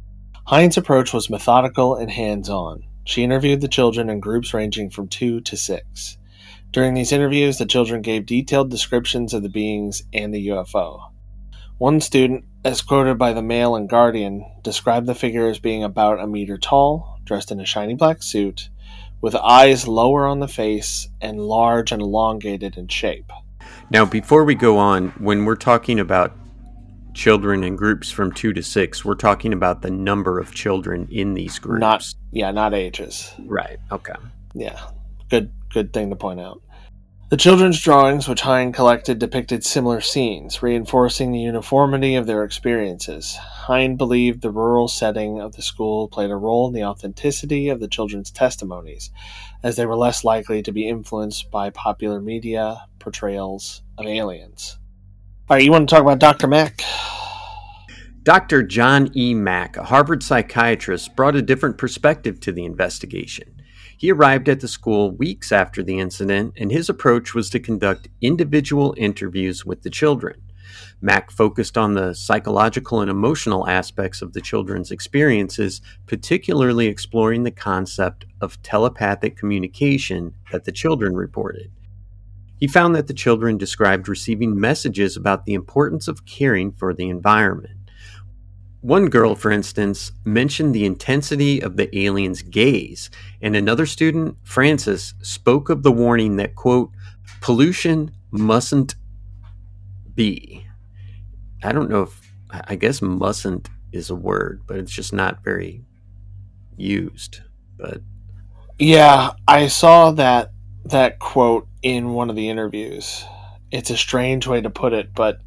Hind's 0.48 0.78
approach 0.78 1.14
was 1.14 1.32
methodical 1.32 1.96
and 1.96 2.12
hands 2.12 2.48
on. 2.48 2.84
She 3.08 3.24
interviewed 3.24 3.62
the 3.62 3.70
children 3.70 4.10
in 4.10 4.20
groups 4.20 4.54
ranging 4.54 4.90
from 4.90 5.08
two 5.08 5.40
to 5.40 5.56
six. 5.56 6.18
During 6.74 6.94
these 6.94 7.14
interviews, 7.14 7.58
the 7.58 7.66
children 7.66 8.02
gave 8.02 8.26
detailed 8.26 8.70
descriptions 8.70 9.34
of 9.34 9.44
the 9.44 9.50
beings 9.50 10.04
and 10.12 10.34
the 10.34 10.50
UFO. 10.50 11.12
One 11.78 12.02
student, 12.02 12.44
as 12.66 12.82
quoted 12.82 13.18
by 13.18 13.32
the 13.32 13.42
Mail 13.42 13.78
and 13.78 13.88
Guardian, 13.88 14.46
described 14.62 15.08
the 15.08 15.16
figure 15.16 15.48
as 15.48 15.58
being 15.58 15.86
about 15.86 16.20
a 16.20 16.28
meter 16.28 16.58
tall, 16.58 17.18
dressed 17.24 17.50
in 17.50 17.62
a 17.62 17.66
shiny 17.66 17.96
black 17.96 18.22
suit, 18.22 18.68
with 19.22 19.36
eyes 19.36 19.88
lower 19.88 20.28
on 20.28 20.42
the 20.42 20.48
face 20.50 21.08
and 21.22 21.40
large 21.40 21.94
and 21.94 22.02
elongated 22.02 22.76
in 22.76 22.90
shape. 22.90 23.32
Now, 23.90 24.04
before 24.04 24.44
we 24.44 24.54
go 24.54 24.78
on, 24.78 25.12
when 25.12 25.46
we're 25.46 25.56
talking 25.56 26.02
about 26.02 26.34
children 27.18 27.64
in 27.64 27.76
groups 27.76 28.12
from 28.12 28.32
two 28.32 28.54
to 28.54 28.62
six, 28.62 29.04
we're 29.04 29.16
talking 29.16 29.52
about 29.52 29.82
the 29.82 29.90
number 29.90 30.40
of 30.40 30.54
children 30.54 31.08
in 31.12 31.34
these 31.34 31.58
groups. 31.60 31.82
Not, 31.82 32.06
yeah, 32.32 32.52
not 32.52 32.74
ages. 32.74 33.34
right. 33.40 33.80
Okay. 33.92 34.14
Yeah, 34.54 34.80
good, 35.30 35.52
good 35.74 35.92
thing 35.92 36.12
to 36.12 36.16
point 36.16 36.40
out. 36.40 36.62
The 37.30 37.36
children's 37.36 37.82
drawings, 37.82 38.26
which 38.30 38.40
Hind 38.40 38.74
collected, 38.74 39.20
depicted 39.20 39.66
similar 39.66 40.00
scenes, 40.00 40.64
reinforcing 40.64 41.34
the 41.34 41.42
uniformity 41.42 42.16
of 42.16 42.26
their 42.26 42.46
experiences. 42.46 43.36
Hind 43.36 43.98
believed 43.98 44.42
the 44.42 44.52
rural 44.52 44.88
setting 44.88 45.42
of 45.42 45.54
the 45.54 45.62
school 45.62 46.08
played 46.08 46.32
a 46.32 46.38
role 46.38 46.68
in 46.68 46.74
the 46.74 46.86
authenticity 46.86 47.68
of 47.68 47.82
the 47.82 47.90
children's 47.90 48.32
testimonies, 48.32 49.10
as 49.62 49.76
they 49.76 49.86
were 49.86 49.98
less 49.98 50.24
likely 50.24 50.62
to 50.62 50.72
be 50.72 50.88
influenced 50.88 51.52
by 51.52 51.70
popular 51.72 52.22
media 52.22 52.84
portrayals 53.00 53.82
of 53.98 54.06
aliens. 54.06 54.78
All 55.50 55.56
right, 55.56 55.64
you 55.64 55.72
want 55.72 55.88
to 55.88 55.96
talk 55.96 56.02
about 56.02 56.20
Dr. 56.20 56.46
Mack? 56.46 56.82
Dr. 58.24 58.64
John 58.64 59.10
E. 59.16 59.34
Mack, 59.34 59.78
a 59.78 59.86
Harvard 59.86 60.22
psychiatrist, 60.22 61.16
brought 61.16 61.38
a 61.38 61.42
different 61.42 61.78
perspective 61.78 62.42
to 62.42 62.52
the 62.52 62.66
investigation. 62.66 63.56
He 63.98 64.12
arrived 64.12 64.50
at 64.50 64.60
the 64.60 64.68
school 64.68 65.12
weeks 65.12 65.54
after 65.54 65.82
the 65.82 66.00
incident, 66.00 66.56
and 66.58 66.70
his 66.70 66.90
approach 66.90 67.34
was 67.34 67.50
to 67.52 67.62
conduct 67.62 68.10
individual 68.20 68.94
interviews 68.98 69.66
with 69.66 69.84
the 69.84 69.90
children. 69.90 70.42
Mack 71.00 71.32
focused 71.32 71.78
on 71.78 71.94
the 71.94 72.14
psychological 72.14 73.00
and 73.00 73.10
emotional 73.10 73.70
aspects 73.70 74.22
of 74.22 74.34
the 74.34 74.42
children's 74.42 74.92
experiences, 74.92 75.80
particularly 76.08 76.88
exploring 76.88 77.44
the 77.44 77.52
concept 77.52 78.26
of 78.42 78.62
telepathic 78.64 79.38
communication 79.38 80.34
that 80.52 80.66
the 80.66 80.74
children 80.74 81.16
reported. 81.16 81.72
He 82.60 82.68
found 82.68 82.96
that 82.96 83.08
the 83.08 83.14
children 83.14 83.58
described 83.58 84.10
receiving 84.10 84.60
messages 84.60 85.16
about 85.16 85.46
the 85.46 85.54
importance 85.54 86.08
of 86.08 86.26
caring 86.26 86.72
for 86.72 86.94
the 86.94 87.10
environment. 87.10 87.74
One 88.82 89.10
girl, 89.10 89.36
for 89.36 89.52
instance, 89.52 90.12
mentioned 90.24 90.74
the 90.74 90.86
intensity 90.86 91.62
of 91.62 91.78
the 91.78 91.96
alien's 91.98 92.42
gaze, 92.42 93.10
and 93.42 93.56
another 93.56 93.86
student, 93.86 94.38
Francis, 94.44 95.14
spoke 95.22 95.70
of 95.70 95.84
the 95.84 95.92
warning 95.92 96.38
that, 96.38 96.56
quote, 96.56 96.92
pollution 97.42 98.12
mustn't 98.32 98.96
be. 100.16 100.66
I 101.64 101.72
don't 101.72 101.90
know 101.90 102.04
if, 102.04 102.22
I 102.50 102.76
guess 102.76 103.02
mustn't 103.02 103.70
is 103.92 104.10
a 104.10 104.16
word, 104.16 104.62
but 104.68 104.78
it's 104.78 104.92
just 104.92 105.14
not 105.14 105.44
very 105.44 105.84
used. 106.76 107.42
But 107.78 108.02
Yeah, 108.80 109.32
I 109.48 109.68
saw 109.68 110.12
that 110.12 110.52
that 110.86 111.20
quote 111.20 111.67
in 111.82 112.14
one 112.14 112.30
of 112.30 112.36
the 112.36 112.50
interviews. 112.50 113.24
It's 113.72 113.90
a 113.90 113.98
strange 113.98 114.48
way 114.48 114.62
to 114.62 114.70
put 114.70 114.94
it, 114.94 115.14
but 115.14 115.40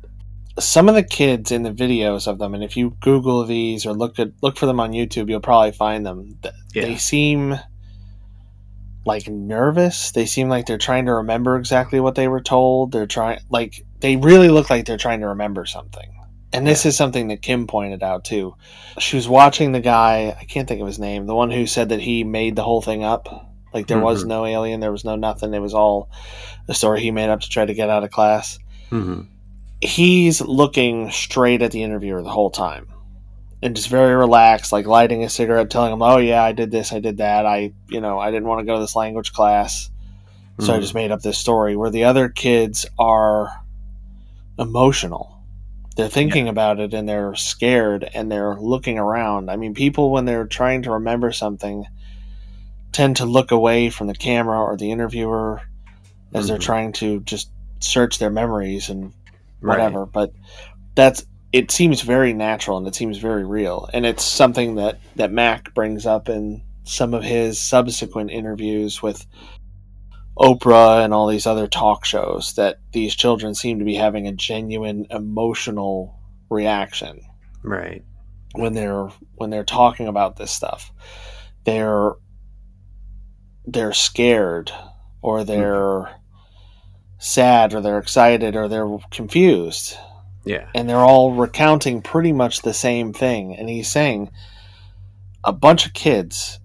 some 0.58 0.88
of 0.88 0.94
the 0.94 1.02
kids 1.02 1.50
in 1.50 1.62
the 1.62 1.72
videos 1.72 2.26
of 2.26 2.38
them, 2.38 2.54
and 2.54 2.62
if 2.62 2.76
you 2.76 2.96
Google 3.00 3.44
these 3.44 3.86
or 3.86 3.92
look 3.94 4.18
at 4.18 4.32
look 4.42 4.56
for 4.58 4.66
them 4.66 4.80
on 4.80 4.92
YouTube, 4.92 5.28
you'll 5.30 5.40
probably 5.40 5.72
find 5.72 6.04
them. 6.04 6.36
th- 6.42 6.54
They 6.74 6.90
Yeah. 6.92 6.96
seem 6.98 7.58
like 9.06 9.26
nervous. 9.28 10.10
They 10.12 10.26
seem 10.26 10.48
like 10.48 10.66
they're 10.66 10.78
trying 10.78 11.06
to 11.06 11.14
remember 11.14 11.56
exactly 11.56 12.00
what 12.00 12.14
they 12.14 12.28
were 12.28 12.40
told. 12.42 12.92
They're 12.92 13.06
trying 13.06 13.40
like 13.48 13.84
they 14.00 14.16
really 14.16 14.48
look 14.48 14.70
like 14.70 14.86
they're 14.86 14.96
trying 14.96 15.20
to 15.20 15.28
remember 15.28 15.64
something. 15.66 16.08
And 16.52 16.66
this 16.66 16.84
is 16.84 16.96
something 16.96 17.28
that 17.28 17.42
Kim 17.42 17.66
pointed 17.68 18.02
out 18.02 18.24
too. 18.24 18.54
She 18.98 19.14
was 19.16 19.28
watching 19.28 19.70
the 19.72 19.80
guy, 19.80 20.36
I 20.38 20.44
can't 20.44 20.66
think 20.66 20.80
of 20.80 20.86
his 20.88 20.98
name, 20.98 21.26
the 21.26 21.34
one 21.34 21.50
who 21.52 21.64
said 21.66 21.90
that 21.90 22.00
he 22.00 22.24
made 22.24 22.56
the 22.56 22.64
whole 22.64 22.82
thing 22.82 23.04
up. 23.04 23.49
Like 23.72 23.86
there 23.86 24.00
was 24.00 24.24
Mhm. 24.24 24.28
no 24.28 24.44
alien, 24.46 24.80
there 24.80 24.92
was 24.92 25.04
no 25.04 25.16
nothing. 25.16 25.54
It 25.54 25.60
was 25.62 25.74
all 25.74 26.08
a 26.68 26.74
story 26.74 27.00
he 27.00 27.10
made 27.10 27.30
up 27.30 27.40
to 27.40 27.48
try 27.48 27.64
to 27.64 27.74
get 27.74 27.90
out 27.90 28.04
of 28.04 28.10
class. 28.10 28.58
mhm. 28.90 29.26
He's 29.80 30.40
looking 30.40 31.10
straight 31.10 31.62
at 31.62 31.70
the 31.70 31.82
interviewer 31.82 32.22
the 32.22 32.28
whole 32.30 32.50
time. 32.50 32.86
And 33.62 33.76
just 33.76 33.88
very 33.88 34.14
relaxed, 34.14 34.72
like 34.72 34.86
lighting 34.86 35.22
a 35.22 35.28
cigarette, 35.28 35.70
telling 35.70 35.92
him, 35.92 36.02
Oh 36.02 36.16
yeah, 36.18 36.42
I 36.42 36.52
did 36.52 36.70
this, 36.70 36.92
I 36.92 36.98
did 36.98 37.18
that. 37.18 37.46
I 37.46 37.72
you 37.88 38.00
know, 38.00 38.18
I 38.18 38.30
didn't 38.30 38.48
want 38.48 38.60
to 38.60 38.66
go 38.66 38.74
to 38.74 38.80
this 38.80 38.96
language 38.96 39.32
class. 39.32 39.90
So 40.58 40.74
I 40.74 40.78
Mhm. 40.78 40.80
just 40.82 40.94
made 40.94 41.10
up 41.12 41.22
this 41.22 41.38
story 41.38 41.76
where 41.76 41.90
the 41.90 42.04
other 42.04 42.28
kids 42.28 42.84
are 42.98 43.62
emotional. 44.58 45.36
They're 45.96 46.08
thinking 46.08 46.48
about 46.48 46.80
it 46.80 46.94
and 46.94 47.08
they're 47.08 47.34
scared 47.34 48.08
and 48.14 48.30
they're 48.30 48.56
looking 48.58 48.98
around. 48.98 49.50
I 49.50 49.56
mean, 49.56 49.74
people, 49.74 50.10
when 50.10 50.24
they're 50.24 50.46
trying 50.46 50.82
to 50.82 50.92
remember 50.92 51.32
something, 51.32 51.86
tend 52.92 53.16
to 53.16 53.24
look 53.26 53.50
away 53.50 53.90
from 53.90 54.06
the 54.06 54.14
camera 54.14 54.58
or 54.58 54.76
the 54.76 54.90
interviewer 54.90 55.62
as 56.34 56.48
they're 56.48 56.58
Mhm. 56.58 56.62
trying 56.62 56.92
to 56.92 57.20
just 57.20 57.50
search 57.80 58.18
their 58.18 58.30
memories 58.30 58.88
and 58.88 59.12
Right. 59.60 59.76
whatever. 59.78 60.06
But 60.06 60.32
that's 60.94 61.24
it 61.52 61.70
seems 61.72 62.02
very 62.02 62.32
natural 62.32 62.78
and 62.78 62.86
it 62.86 62.94
seems 62.94 63.18
very 63.18 63.44
real, 63.44 63.88
and 63.92 64.06
it's 64.06 64.22
something 64.24 64.76
that 64.76 64.98
that 65.16 65.32
Mack 65.32 65.74
brings 65.74 66.06
up 66.06 66.28
in 66.28 66.62
some 66.84 67.12
of 67.14 67.24
his 67.24 67.58
subsequent 67.58 68.30
interviews 68.30 69.02
with 69.02 69.26
Oprah 70.38 71.04
and 71.04 71.12
all 71.12 71.26
these 71.26 71.46
other 71.46 71.66
talk 71.66 72.04
shows 72.04 72.54
that 72.54 72.78
these 72.92 73.14
children 73.14 73.54
seem 73.54 73.78
to 73.78 73.84
be 73.84 73.94
having 73.96 74.26
a 74.26 74.32
genuine 74.32 75.06
emotional 75.10 76.14
reaction 76.48 77.20
Right. 77.62 78.02
when 78.54 78.72
they're 78.72 79.08
when 79.34 79.50
they're 79.50 79.64
talking 79.64 80.06
about 80.08 80.36
this 80.36 80.50
stuff. 80.50 80.92
They're 81.64 82.12
they're 83.66 83.92
scared 83.92 84.70
or 85.22 85.44
they're 85.44 86.08
sad 87.18 87.74
or 87.74 87.80
they're 87.80 87.98
excited 87.98 88.56
or 88.56 88.68
they're 88.68 88.98
confused. 89.10 89.96
Yeah. 90.42 90.68
and 90.74 90.88
they're 90.88 90.96
all 91.04 91.32
recounting 91.34 92.00
pretty 92.00 92.32
much 92.32 92.62
the 92.62 92.72
same 92.72 93.12
thing. 93.12 93.54
And 93.54 93.68
he's 93.68 93.90
saying 93.90 94.30
a 95.44 95.52
bunch 95.52 95.86
of 95.86 95.92
kids 95.92 96.58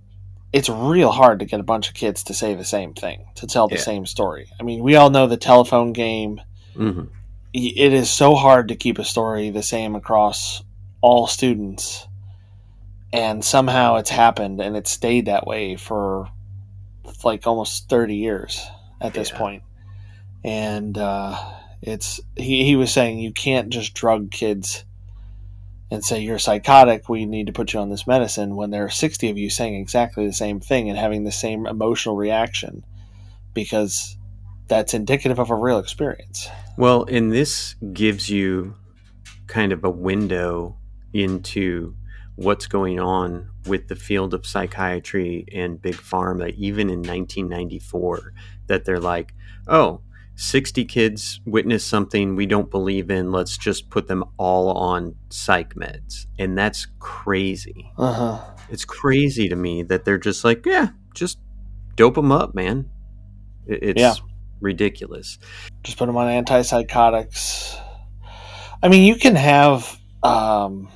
it's 0.53 0.69
real 0.69 1.11
hard 1.11 1.39
to 1.39 1.45
get 1.45 1.59
a 1.59 1.63
bunch 1.63 1.89
of 1.89 1.93
kids 1.95 2.23
to 2.23 2.33
say 2.33 2.53
the 2.55 2.63
same 2.63 2.93
thing 2.93 3.25
to 3.35 3.45
tell 3.45 3.67
the 3.67 3.75
Yeah. 3.75 3.81
same 3.81 4.05
story. 4.05 4.47
I 4.57 4.63
mean 4.63 4.81
we 4.81 4.95
all 4.95 5.09
know 5.09 5.27
the 5.27 5.35
telephone 5.37 5.91
game. 5.91 6.39
Hmm 6.75 7.03
it 7.57 7.93
is 7.93 8.09
so 8.09 8.35
hard 8.35 8.67
to 8.67 8.75
keep 8.75 8.99
a 8.99 9.03
story 9.05 9.49
the 9.49 9.63
same 9.63 9.95
across 9.95 10.61
all 11.01 11.25
students. 11.27 12.05
And 13.13 13.43
somehow 13.45 13.95
it's 13.95 14.09
happened 14.09 14.59
and 14.59 14.75
it 14.75 14.87
stayed 14.87 15.27
that 15.27 15.47
way 15.47 15.75
for 15.77 16.27
like 17.23 17.45
almost 17.47 17.89
30 17.89 18.15
years 18.15 18.65
at 19.01 19.13
this 19.13 19.31
Yeah. 19.31 19.37
point 19.37 19.63
and 20.43 20.97
uh, 20.97 21.37
It's 21.81 22.19
he, 22.35 22.63
he 22.63 22.75
was 22.75 22.91
saying 22.91 23.19
you 23.19 23.31
can't 23.31 23.69
just 23.69 23.93
drug 23.93 24.31
kids 24.31 24.85
and 25.91 26.03
say 26.03 26.19
you're 26.21 26.39
psychotic, 26.39 27.07
we 27.09 27.25
need 27.25 27.45
to 27.47 27.53
put 27.53 27.73
you 27.73 27.79
on 27.79 27.89
this 27.89 28.07
medicine 28.07 28.55
when 28.55 28.71
there 28.71 28.83
are 28.85 28.89
60 28.89 29.29
of 29.29 29.37
you 29.37 29.49
saying 29.51 29.75
exactly 29.75 30.25
the 30.25 30.33
same 30.33 30.59
thing 30.59 30.89
and 30.89 30.97
having 30.97 31.23
the 31.23 31.31
same 31.31 31.67
emotional 31.67 32.15
reaction 32.15 32.83
because 33.53 34.17
that's 34.67 34.95
indicative 34.95 35.37
of 35.37 35.51
a 35.51 35.55
real 35.55 35.77
experience. 35.77 36.47
Well, 36.75 37.05
and 37.05 37.31
this 37.31 37.75
gives 37.93 38.29
you 38.29 38.75
kind 39.47 39.71
of 39.71 39.83
a 39.83 39.89
window 39.91 40.77
into 41.13 41.95
what's 42.35 42.67
going 42.67 42.99
on 42.99 43.49
with 43.65 43.87
the 43.87 43.95
field 43.95 44.33
of 44.33 44.45
psychiatry 44.45 45.45
and 45.53 45.81
big 45.81 45.95
pharma, 45.95 46.53
even 46.55 46.89
in 46.89 46.99
1994, 46.99 48.33
that 48.67 48.85
they're 48.85 48.99
like, 48.99 49.33
oh, 49.67 50.01
60 50.35 50.83
kids 50.85 51.39
witness 51.45 51.85
something 51.85 52.35
we 52.35 52.45
don't 52.45 52.69
believe 52.69 53.09
in. 53.09 53.31
Let's 53.31 53.57
just 53.57 53.89
put 53.89 54.07
them 54.07 54.25
all 54.37 54.69
on 54.77 55.15
psych 55.29 55.75
meds. 55.75 56.25
And 56.37 56.57
that's 56.57 56.87
crazy. 56.99 57.89
Uh-huh. 57.97 58.41
It's 58.69 58.83
crazy 58.83 59.47
to 59.47 59.55
me 59.55 59.83
that 59.83 60.03
they're 60.03 60.17
just 60.17 60.43
like, 60.43 60.65
yeah, 60.65 60.89
just 61.13 61.39
dope 61.95 62.15
them 62.15 62.33
up, 62.33 62.53
man. 62.53 62.89
It's 63.65 64.01
Yeah. 64.01 64.15
ridiculous. 64.59 65.39
Just 65.83 65.97
put 65.97 66.07
them 66.07 66.17
on 66.17 66.27
antipsychotics. 66.27 67.79
I 68.83 68.89
mean, 68.89 69.03
you 69.05 69.15
can 69.15 69.35
have, 69.35 69.97
um, 70.21 70.89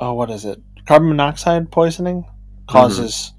oh, 0.00 0.14
what 0.14 0.30
is 0.30 0.44
it? 0.44 0.60
Carbon 0.86 1.08
monoxide 1.08 1.70
poisoning 1.70 2.24
causes 2.66 3.32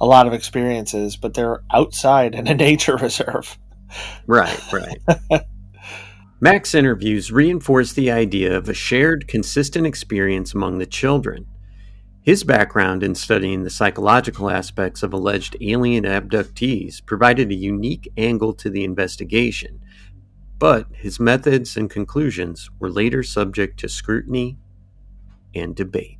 a 0.00 0.06
lot 0.06 0.26
of 0.26 0.32
experiences, 0.32 1.16
but 1.16 1.34
they're 1.34 1.62
outside 1.72 2.34
in 2.34 2.48
a 2.48 2.54
nature 2.68 2.96
reserve. 2.96 3.58
Right, 4.26 4.60
right. 4.72 4.98
Mack's 6.40 6.74
interviews 6.74 7.30
reinforce 7.30 7.92
the 7.92 8.10
idea 8.10 8.56
of 8.56 8.68
a 8.68 8.74
shared, 8.74 9.28
consistent 9.28 9.86
experience 9.86 10.54
among 10.54 10.78
the 10.78 10.86
children. 10.86 11.46
His 12.22 12.44
background 12.44 13.02
in 13.02 13.14
studying 13.14 13.62
the 13.62 13.70
psychological 13.70 14.50
aspects 14.50 15.02
of 15.02 15.12
alleged 15.12 15.56
alien 15.60 16.04
abductees 16.04 17.04
provided 17.04 17.50
a 17.50 17.54
unique 17.54 18.10
angle 18.16 18.54
to 18.54 18.70
the 18.70 18.84
investigation, 18.84 19.80
but 20.58 20.86
his 20.92 21.18
methods 21.18 21.76
and 21.76 21.90
conclusions 21.90 22.70
were 22.78 22.90
later 22.90 23.22
subject 23.22 23.78
to 23.80 23.88
scrutiny 23.88 24.56
and 25.54 25.74
debate. 25.74 26.18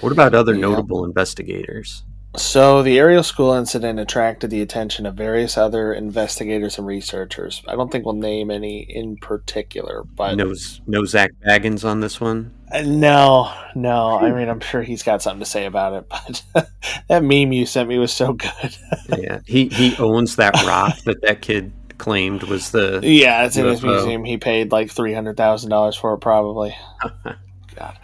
What 0.00 0.12
about 0.12 0.34
other 0.34 0.54
Yeah. 0.54 0.62
notable 0.62 1.04
investigators? 1.04 2.04
So, 2.36 2.84
the 2.84 2.96
Ariel 2.96 3.24
School 3.24 3.52
incident 3.54 3.98
attracted 3.98 4.50
the 4.50 4.62
attention 4.62 5.04
of 5.04 5.16
various 5.16 5.58
other 5.58 5.92
investigators 5.92 6.78
and 6.78 6.86
researchers. 6.86 7.60
I 7.66 7.74
don't 7.74 7.90
think 7.90 8.04
we'll 8.04 8.14
name 8.14 8.52
any 8.52 8.86
in 8.88 9.16
particular, 9.16 10.04
but 10.04 10.36
No, 10.36 10.54
no 10.86 11.04
Zak 11.04 11.32
Bagans 11.44 11.84
on 11.84 11.98
this 11.98 12.20
one? 12.20 12.52
Uh, 12.72 12.82
No, 12.82 13.52
no. 13.74 14.16
I 14.20 14.30
mean, 14.30 14.48
I'm 14.48 14.60
sure 14.60 14.80
he's 14.82 15.02
got 15.02 15.22
something 15.22 15.40
to 15.40 15.44
say 15.46 15.66
about 15.66 15.92
it, 15.94 16.08
but 16.54 16.70
that 17.08 17.24
meme 17.24 17.52
you 17.52 17.66
sent 17.66 17.88
me 17.88 17.98
was 17.98 18.12
so 18.12 18.32
good. 18.34 18.76
yeah, 19.18 19.40
he, 19.44 19.66
he 19.66 19.96
owns 19.96 20.36
that 20.36 20.54
rock 20.64 20.98
that 21.06 21.22
that 21.22 21.42
kid 21.42 21.72
claimed 21.98 22.44
was 22.44 22.70
the 22.70 23.00
yeah, 23.02 23.44
it's 23.44 23.56
in 23.56 23.66
his 23.66 23.82
museum. 23.82 24.24
He 24.24 24.38
paid 24.38 24.70
like 24.70 24.90
three 24.90 25.12
hundred 25.12 25.36
thousand 25.36 25.70
dollars 25.70 25.96
for 25.96 26.14
it, 26.14 26.18
probably. 26.18 26.76
God. 27.74 27.98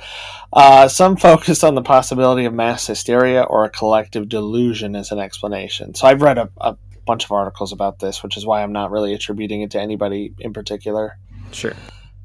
Uh, 0.53 0.89
some 0.89 1.17
focused 1.17 1.65
on 1.65 1.75
the 1.75 1.83
possibility 1.83 2.45
of 2.45 2.55
mass 2.55 2.87
hysteria 2.87 3.43
or 3.43 3.65
a 3.65 3.71
collective 3.71 4.29
delusion 4.29 4.97
as 4.97 5.13
an 5.13 5.19
explanation. 5.19 5.95
So 5.95 6.07
I've 6.07 6.23
read 6.23 6.39
a, 6.39 6.49
a 6.59 6.77
bunch 7.05 7.25
of 7.25 7.33
articles 7.33 7.73
about 7.73 7.99
this, 7.99 8.23
which 8.23 8.37
is 8.37 8.47
why 8.47 8.63
I'm 8.63 8.73
not 8.73 8.91
really 8.91 9.15
attributing 9.15 9.63
it 9.63 9.71
to 9.73 9.81
anybody 9.81 10.35
in 10.39 10.53
particular. 10.53 11.19
sure. 11.53 11.75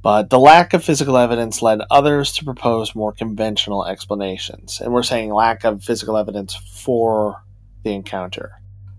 But 0.04 0.32
the 0.32 0.40
lack 0.40 0.74
of 0.74 0.84
physical 0.84 1.16
evidence 1.16 1.62
led 1.62 1.82
others 1.92 2.34
to 2.34 2.44
propose 2.44 2.96
more 2.96 3.12
conventional 3.12 3.86
explanations. 3.86 4.82
And 4.82 4.94
we're 4.94 5.04
saying 5.04 5.32
lack 5.32 5.64
of 5.64 5.84
physical 5.84 6.18
evidence 6.18 6.56
for 6.56 7.44
the 7.84 7.94
encounter. 7.94 8.54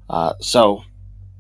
Uh, 0.09 0.35
so, 0.41 0.85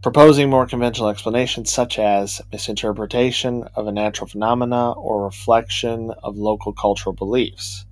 proposing 0.02 0.50
more 0.50 0.66
conventional 0.66 1.08
explanations 1.08 1.70
such 1.70 1.98
as 1.98 2.42
misinterpretation 2.50 3.64
of 3.74 3.86
a 3.86 3.92
natural 3.92 4.28
phenomena 4.28 4.92
or 4.92 5.24
reflection 5.24 6.10
of 6.22 6.36
local 6.36 6.72
cultural 6.72 7.14
beliefs. 7.14 7.86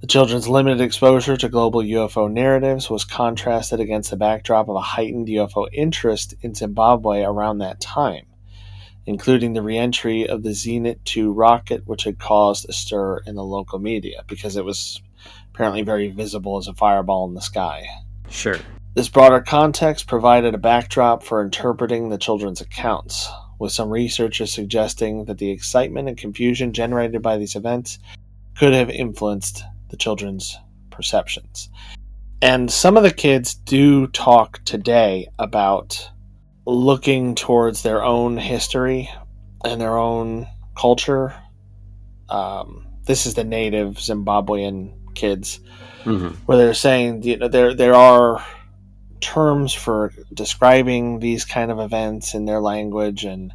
The 0.00 0.06
children's 0.06 0.48
limited 0.48 0.80
exposure 0.80 1.36
to 1.36 1.48
global 1.48 1.80
UFO 1.82 2.30
narratives 2.30 2.88
was 2.88 3.04
contrasted 3.04 3.80
against 3.80 4.10
the 4.10 4.16
backdrop 4.16 4.68
of 4.68 4.76
a 4.76 4.80
heightened 4.80 5.26
UFO 5.28 5.66
interest 5.72 6.34
in 6.42 6.54
Zimbabwe 6.54 7.22
around 7.22 7.58
that 7.58 7.80
time 7.80 8.26
including 9.06 9.52
the 9.52 9.62
reentry 9.62 10.28
of 10.28 10.42
the 10.42 10.50
Zenit 10.50 10.98
2 11.04 11.32
rocket, 11.32 11.86
which 11.86 12.04
had 12.04 12.18
caused 12.18 12.68
a 12.68 12.72
stir 12.72 13.18
in 13.18 13.36
the 13.36 13.44
local 13.44 13.78
media 13.78 14.24
because 14.26 14.56
it 14.56 14.64
was 14.64 15.00
apparently 15.54 15.82
very 15.82 16.08
visible 16.08 16.58
as 16.58 16.66
a 16.66 16.74
fireball 16.74 17.26
in 17.28 17.34
the 17.34 17.40
sky. 17.40 17.86
Sure. 18.28 18.58
This 18.96 19.10
broader 19.10 19.42
context 19.42 20.06
provided 20.06 20.54
a 20.54 20.58
backdrop 20.58 21.22
for 21.22 21.42
interpreting 21.42 22.08
the 22.08 22.16
children's 22.16 22.62
accounts, 22.62 23.30
with 23.58 23.70
some 23.70 23.90
researchers 23.90 24.54
suggesting 24.54 25.26
that 25.26 25.36
the 25.36 25.50
excitement 25.50 26.08
and 26.08 26.16
confusion 26.16 26.72
generated 26.72 27.20
by 27.20 27.36
these 27.36 27.56
events 27.56 27.98
could 28.56 28.72
have 28.72 28.88
influenced 28.88 29.62
the 29.90 29.98
children's 29.98 30.56
perceptions. 30.88 31.68
And 32.40 32.72
some 32.72 32.96
of 32.96 33.02
the 33.02 33.12
kids 33.12 33.54
do 33.54 34.06
talk 34.06 34.64
today 34.64 35.28
about 35.38 36.10
looking 36.64 37.34
towards 37.34 37.82
their 37.82 38.02
own 38.02 38.38
history 38.38 39.10
and 39.62 39.78
their 39.78 39.98
own 39.98 40.46
culture. 40.74 41.34
Um, 42.30 42.86
this 43.04 43.26
is 43.26 43.34
the 43.34 43.44
native 43.44 43.96
Zimbabwean 43.96 44.94
kids 45.14 45.60
hmm 46.04 46.28
where 46.44 46.58
they're 46.58 46.74
saying 46.74 47.22
you 47.22 47.38
know 47.38 47.48
there 47.48 47.74
there 47.74 47.94
are 47.94 48.44
terms 49.20 49.72
for 49.72 50.12
describing 50.32 51.18
these 51.18 51.44
kind 51.44 51.70
of 51.70 51.78
events 51.78 52.34
in 52.34 52.44
their 52.44 52.60
language 52.60 53.24
and 53.24 53.52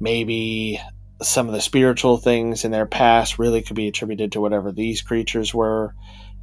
maybe 0.00 0.80
some 1.22 1.46
of 1.48 1.54
the 1.54 1.60
spiritual 1.60 2.18
things 2.18 2.64
in 2.64 2.70
their 2.70 2.86
past 2.86 3.38
really 3.38 3.62
could 3.62 3.76
be 3.76 3.88
attributed 3.88 4.32
to 4.32 4.40
whatever 4.40 4.72
these 4.72 5.02
creatures 5.02 5.54
were 5.54 5.94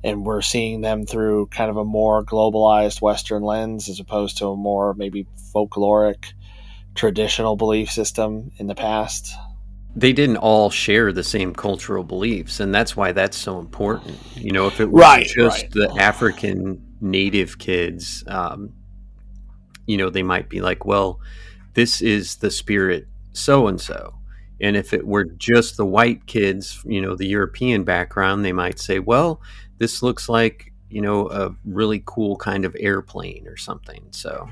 and 0.03 0.25
we're 0.25 0.41
seeing 0.41 0.81
them 0.81 1.05
through 1.05 1.45
kind 1.47 1.69
of 1.69 1.77
a 1.77 1.85
more 1.85 2.23
globalized 2.23 3.01
western 3.01 3.43
lens 3.43 3.87
as 3.87 3.99
opposed 3.99 4.37
to 4.37 4.47
a 4.47 4.55
more 4.55 4.93
maybe 4.95 5.27
folkloric 5.53 6.33
traditional 6.95 7.55
belief 7.55 7.89
system 7.91 8.51
in 8.57 8.67
the 8.67 8.75
past 8.75 9.33
They 9.95 10.11
didn't 10.13 10.37
all 10.37 10.71
share 10.71 11.11
the 11.11 11.23
same 11.23 11.53
cultural 11.53 12.03
beliefs, 12.03 12.59
and 12.59 12.73
that's 12.73 12.97
why 12.97 13.11
that's 13.11 13.37
so 13.37 13.59
important. 13.59 14.17
You 14.35 14.51
know, 14.51 14.65
if 14.65 14.79
it 14.79 14.89
was 14.89 15.01
Right, 15.01 15.27
just 15.27 15.63
right. 15.63 15.71
the 15.71 15.95
African 15.99 16.81
native 17.03 17.59
kids, 17.59 18.23
um, 18.27 18.73
you 19.85 19.97
know, 19.97 20.09
they 20.09 20.23
might 20.23 20.49
be 20.49 20.61
like, 20.61 20.85
well, 20.85 21.19
this 21.73 22.01
is 22.01 22.37
the 22.37 22.49
spirit 22.49 23.07
so 23.33 23.67
and 23.67 23.79
so. 23.79 24.15
And 24.61 24.77
if 24.77 24.93
it 24.93 25.05
were 25.05 25.25
just 25.25 25.75
the 25.77 25.85
white 25.85 26.25
kids, 26.25 26.81
you 26.85 27.01
know, 27.01 27.15
the 27.15 27.27
European 27.27 27.83
background, 27.83 28.45
they 28.45 28.53
might 28.53 28.79
say, 28.79 28.99
well, 28.99 29.41
this 29.79 30.01
looks 30.01 30.29
like, 30.29 30.71
you 30.89 31.01
know, 31.01 31.27
a 31.29 31.53
really 31.65 32.01
cool 32.05 32.37
kind 32.37 32.63
of 32.63 32.75
airplane 32.79 33.45
or 33.47 33.57
something. 33.57 34.05
So, 34.11 34.49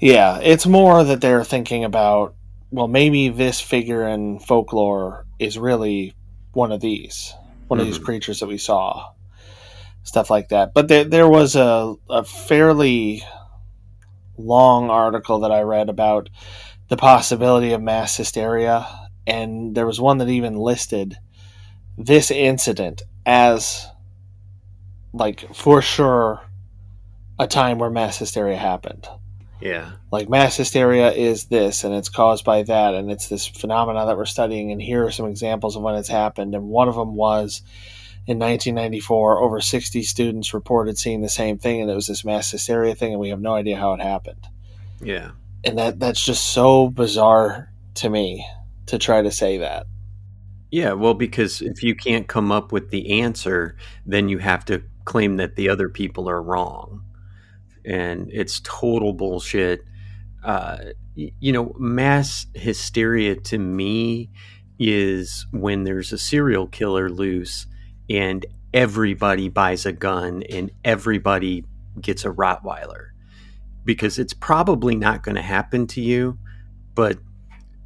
Yeah, 0.00 0.40
it's 0.42 0.66
more 0.66 1.04
that 1.04 1.20
they're 1.20 1.44
thinking 1.44 1.84
about, 1.84 2.34
well, 2.72 2.88
maybe 2.88 3.28
this 3.28 3.60
figure 3.60 4.08
in 4.08 4.40
folklore 4.40 5.24
is 5.38 5.56
really 5.56 6.14
one 6.52 6.72
of 6.72 6.80
these, 6.80 7.32
one 7.68 7.78
of 7.78 7.86
these 7.86 7.98
Mhm. 7.98 8.04
creatures 8.04 8.40
that 8.40 8.48
we 8.48 8.58
saw, 8.58 9.12
stuff 10.04 10.30
like 10.30 10.50
that. 10.50 10.72
But 10.72 10.88
there, 10.88 11.04
there 11.04 11.28
was 11.28 11.56
a, 11.56 11.94
a 12.08 12.22
fairly 12.24 13.22
long 14.38 14.90
article 14.90 15.40
that 15.40 15.50
I 15.50 15.62
read 15.62 15.88
about 15.88 16.30
the 16.88 16.96
possibility 16.96 17.72
of 17.72 17.82
mass 17.82 18.16
hysteria, 18.16 18.86
and 19.26 19.74
there 19.74 19.86
was 19.86 20.00
one 20.00 20.18
that 20.18 20.28
even 20.28 20.56
listed 20.56 21.16
this 21.98 22.30
incident 22.30 23.02
as, 23.26 23.86
like, 25.12 25.54
for 25.54 25.82
sure, 25.82 26.42
a 27.38 27.46
time 27.46 27.78
where 27.78 27.90
mass 27.90 28.18
hysteria 28.18 28.56
happened 28.56 29.08
yeah. 29.64 29.92
like 30.12 30.28
mass 30.28 30.56
hysteria 30.56 31.10
is 31.10 31.46
this 31.46 31.84
and 31.84 31.94
it's 31.94 32.10
caused 32.10 32.44
by 32.44 32.62
that 32.62 32.94
and 32.94 33.10
it's 33.10 33.28
this 33.28 33.46
phenomena 33.46 34.04
that 34.06 34.16
we're 34.16 34.26
studying 34.26 34.70
and 34.70 34.80
here 34.80 35.06
are 35.06 35.10
some 35.10 35.26
examples 35.26 35.74
of 35.74 35.82
when 35.82 35.94
it's 35.94 36.08
happened 36.08 36.54
and 36.54 36.64
one 36.64 36.88
of 36.88 36.94
them 36.94 37.14
was 37.14 37.62
in 38.26 38.38
1994 38.38 39.38
over 39.42 39.60
60 39.60 40.02
students 40.02 40.54
reported 40.54 40.98
seeing 40.98 41.20
the 41.20 41.28
same 41.28 41.58
thing 41.58 41.80
and 41.80 41.90
it 41.90 41.94
was 41.94 42.06
this 42.06 42.24
mass 42.24 42.50
hysteria 42.50 42.94
thing 42.94 43.12
and 43.12 43.20
we 43.20 43.28
have 43.30 43.40
no 43.40 43.54
idea 43.54 43.76
how 43.76 43.92
it 43.92 44.00
happened 44.00 44.46
Yeah. 45.00 45.32
and 45.64 45.78
that 45.78 45.98
that's 45.98 46.24
just 46.24 46.52
so 46.52 46.88
bizarre 46.88 47.70
to 47.96 48.08
me 48.10 48.46
to 48.86 48.98
try 48.98 49.22
to 49.22 49.30
say 49.30 49.58
that 49.58 49.86
Yeah, 50.70 50.92
well, 50.94 51.14
because 51.14 51.62
if 51.62 51.82
you 51.82 51.94
can't 51.94 52.26
come 52.26 52.50
up 52.50 52.72
with 52.72 52.90
the 52.90 53.20
answer, 53.22 53.76
then 54.04 54.28
you 54.28 54.38
have 54.38 54.64
to 54.64 54.82
claim 55.04 55.36
that 55.36 55.54
the 55.56 55.68
other 55.68 55.88
people 55.88 56.28
are 56.28 56.42
wrong. 56.42 57.04
And 57.84 58.28
it's 58.32 58.60
total 58.60 59.12
bullshit. 59.12 59.82
Uh, 60.42 60.78
you 61.14 61.52
know, 61.52 61.74
mass 61.78 62.46
hysteria 62.54 63.36
to 63.36 63.58
me 63.58 64.30
is 64.78 65.46
when 65.52 65.84
there's 65.84 66.12
a 66.12 66.18
serial 66.18 66.66
killer 66.66 67.08
loose 67.08 67.66
and 68.08 68.44
everybody 68.72 69.48
buys 69.48 69.86
a 69.86 69.92
gun 69.92 70.42
and 70.50 70.70
everybody 70.84 71.64
gets 72.00 72.24
a 72.24 72.30
Rottweiler 72.30 73.10
because 73.84 74.18
it's 74.18 74.32
probably 74.32 74.96
not 74.96 75.22
going 75.22 75.36
to 75.36 75.42
happen 75.42 75.86
to 75.86 76.00
you, 76.00 76.38
but 76.94 77.18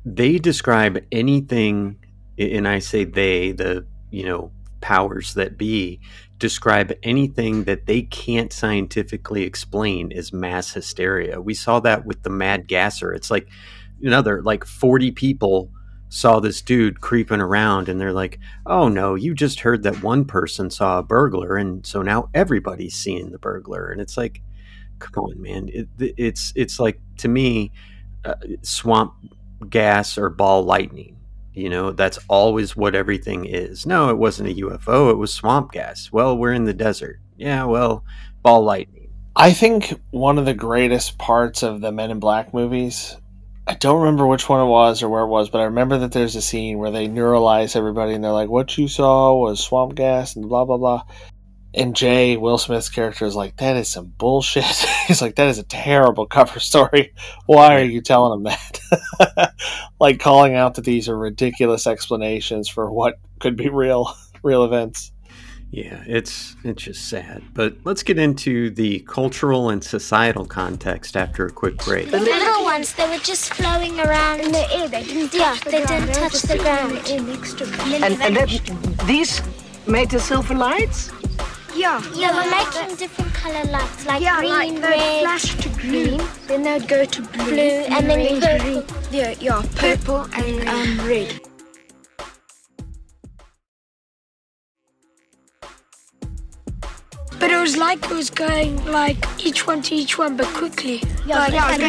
they 0.04 0.38
describe 0.38 1.04
anything, 1.12 1.96
and 2.38 2.66
I 2.66 2.78
say 2.78 3.04
they, 3.04 3.52
the, 3.52 3.86
you 4.10 4.24
know, 4.24 4.52
powers 4.80 5.34
that 5.34 5.58
be, 5.58 6.00
describe 6.38 6.92
anything 7.02 7.64
that 7.64 7.86
they 7.86 8.02
can't 8.02 8.52
scientifically 8.52 9.42
explain 9.42 10.12
as 10.12 10.32
mass 10.32 10.72
hysteria. 10.72 11.40
We 11.40 11.54
saw 11.54 11.80
that 11.80 12.06
with 12.06 12.22
the 12.22 12.30
mad 12.30 12.68
gasser. 12.68 13.12
It's 13.12 13.30
like 13.30 13.48
another, 14.02 14.40
like 14.42 14.64
40 14.64 15.10
people 15.10 15.70
saw 16.08 16.40
this 16.40 16.62
dude 16.62 17.00
creeping 17.00 17.40
around 17.40 17.88
and 17.88 18.00
they're 18.00 18.12
like, 18.12 18.38
"Oh 18.66 18.88
no, 18.88 19.14
you 19.14 19.34
just 19.34 19.60
heard 19.60 19.82
that 19.82 20.02
one 20.02 20.24
person 20.24 20.70
saw 20.70 20.98
a 20.98 21.02
burglar 21.02 21.56
and 21.56 21.84
so 21.86 22.02
now 22.02 22.30
everybody's 22.34 22.94
seeing 22.94 23.30
the 23.30 23.38
burglar." 23.38 23.90
And 23.90 24.00
it's 24.00 24.16
like, 24.16 24.42
"Come 24.98 25.24
on, 25.24 25.42
man. 25.42 25.68
It, 25.72 25.88
it's 25.98 26.52
it's 26.56 26.80
like 26.80 27.00
to 27.18 27.28
me 27.28 27.72
uh, 28.24 28.34
swamp 28.62 29.14
gas 29.68 30.18
or 30.18 30.30
ball 30.30 30.64
lightning. 30.64 31.16
You 31.54 31.68
know, 31.68 31.90
that's 31.90 32.18
always 32.28 32.76
what 32.76 32.94
everything 32.94 33.44
is. 33.44 33.84
No, 33.84 34.10
it 34.10 34.18
wasn't 34.18 34.50
a 34.50 34.54
UFO, 34.54 35.10
it 35.10 35.16
was 35.16 35.34
swamp 35.34 35.72
gas. 35.72 36.12
Well, 36.12 36.38
we're 36.38 36.52
in 36.52 36.64
the 36.64 36.74
desert. 36.74 37.18
Yeah, 37.36 37.64
well, 37.64 38.04
ball 38.42 38.62
lightning. 38.62 39.10
I 39.34 39.52
think 39.52 40.00
one 40.10 40.38
of 40.38 40.46
the 40.46 40.54
greatest 40.54 41.18
parts 41.18 41.62
of 41.62 41.80
the 41.80 41.92
Men 41.92 42.10
in 42.10 42.20
Black 42.20 42.54
movies 42.54 43.16
I 43.68 43.74
don't 43.74 44.00
remember 44.00 44.26
which 44.26 44.48
one 44.48 44.62
it 44.66 44.70
was 44.70 45.02
or 45.02 45.10
where 45.10 45.20
it 45.22 45.28
was, 45.28 45.50
but 45.50 45.60
I 45.60 45.64
remember 45.64 45.98
that 45.98 46.12
there's 46.12 46.34
a 46.36 46.40
scene 46.40 46.78
where 46.78 46.90
they 46.90 47.06
neuralyze 47.06 47.76
everybody 47.76 48.14
and 48.14 48.24
they're 48.24 48.32
like, 48.32 48.48
"What 48.48 48.78
you 48.78 48.88
saw 48.88 49.34
was 49.36 49.60
swamp 49.60 49.94
gas 49.94 50.34
and 50.36 50.48
blah 50.48 50.64
blah 50.64 50.78
blah." 50.78 51.02
And 51.74 51.94
Jay 51.94 52.38
Will 52.38 52.56
Smith's 52.56 52.88
character 52.88 53.26
is 53.26 53.36
like, 53.36 53.58
"That 53.58 53.76
is 53.76 53.88
some 53.88 54.06
bullshit." 54.16 54.64
He's 55.06 55.20
like, 55.20 55.34
"That 55.34 55.48
is 55.48 55.58
a 55.58 55.64
terrible 55.64 56.24
cover 56.24 56.60
story. 56.60 57.12
Why 57.44 57.78
are 57.78 57.84
you 57.84 58.00
telling 58.00 58.42
them 58.42 58.54
that?" 58.54 59.54
like 60.00 60.18
calling 60.18 60.54
out 60.54 60.74
that 60.76 60.86
these 60.86 61.06
are 61.10 61.18
ridiculous 61.18 61.86
explanations 61.86 62.70
for 62.70 62.90
what 62.90 63.16
could 63.38 63.56
be 63.56 63.68
real 63.68 64.14
real 64.42 64.64
events. 64.64 65.12
Yeah, 65.70 66.02
it's 66.06 66.56
it's 66.64 66.82
just 66.82 67.08
sad. 67.08 67.42
But 67.52 67.76
let's 67.84 68.02
get 68.02 68.18
into 68.18 68.70
the 68.70 69.00
cultural 69.00 69.68
and 69.68 69.84
societal 69.84 70.46
context 70.46 71.16
after 71.16 71.44
a 71.44 71.50
quick 71.50 71.76
break. 71.84 72.10
The 72.10 72.20
little 72.20 72.64
ones, 72.64 72.94
they 72.94 73.06
were 73.08 73.18
just 73.18 73.52
flowing 73.52 74.00
around 74.00 74.40
in 74.40 74.50
the 74.50 74.66
air. 74.72 74.88
They 74.88 75.04
didn't 75.04 75.30
touch 75.30 75.34
yeah, 75.34 75.54
the 75.64 75.70
they 75.70 75.84
ground. 75.84 76.06
didn't 76.06 76.30
touch 76.30 76.42
the 76.42 76.58
ground. 76.58 78.02
And, 78.02 78.22
and 78.22 78.36
then 78.36 79.06
these 79.06 79.42
made 79.86 80.10
the 80.10 80.20
silver 80.20 80.54
lights? 80.54 81.10
Yeah. 81.74 82.02
Yeah, 82.14 82.34
we're 82.34 82.50
making 82.50 82.96
different 82.96 83.32
color 83.34 83.64
lights, 83.70 84.06
like 84.06 84.22
yeah, 84.22 84.38
green, 84.40 84.80
like 84.80 84.90
red, 84.90 85.22
flash 85.22 85.54
to 85.56 85.68
green, 85.80 86.20
then 86.46 86.62
they'd 86.62 86.88
go 86.88 87.04
to 87.04 87.22
blue, 87.22 87.44
blue 87.44 87.54
and, 87.54 88.10
and 88.10 88.10
then 88.10 88.40
purple. 88.40 88.96
Yeah, 89.12 89.34
yeah, 89.38 89.62
purple 89.76 90.26
and 90.34 90.68
um, 90.68 91.06
red. 91.06 91.40
But 97.40 97.52
it 97.52 97.60
was 97.60 97.76
like 97.76 98.04
it 98.04 98.10
was 98.10 98.30
going 98.30 98.84
like 98.86 99.16
each 99.44 99.64
one 99.66 99.80
to 99.82 99.94
each 99.94 100.18
one, 100.18 100.36
but 100.36 100.46
quickly. 100.48 101.02
Yeah, 101.24 101.38
like, 101.38 101.52
yeah, 101.52 101.66
like, 101.66 101.80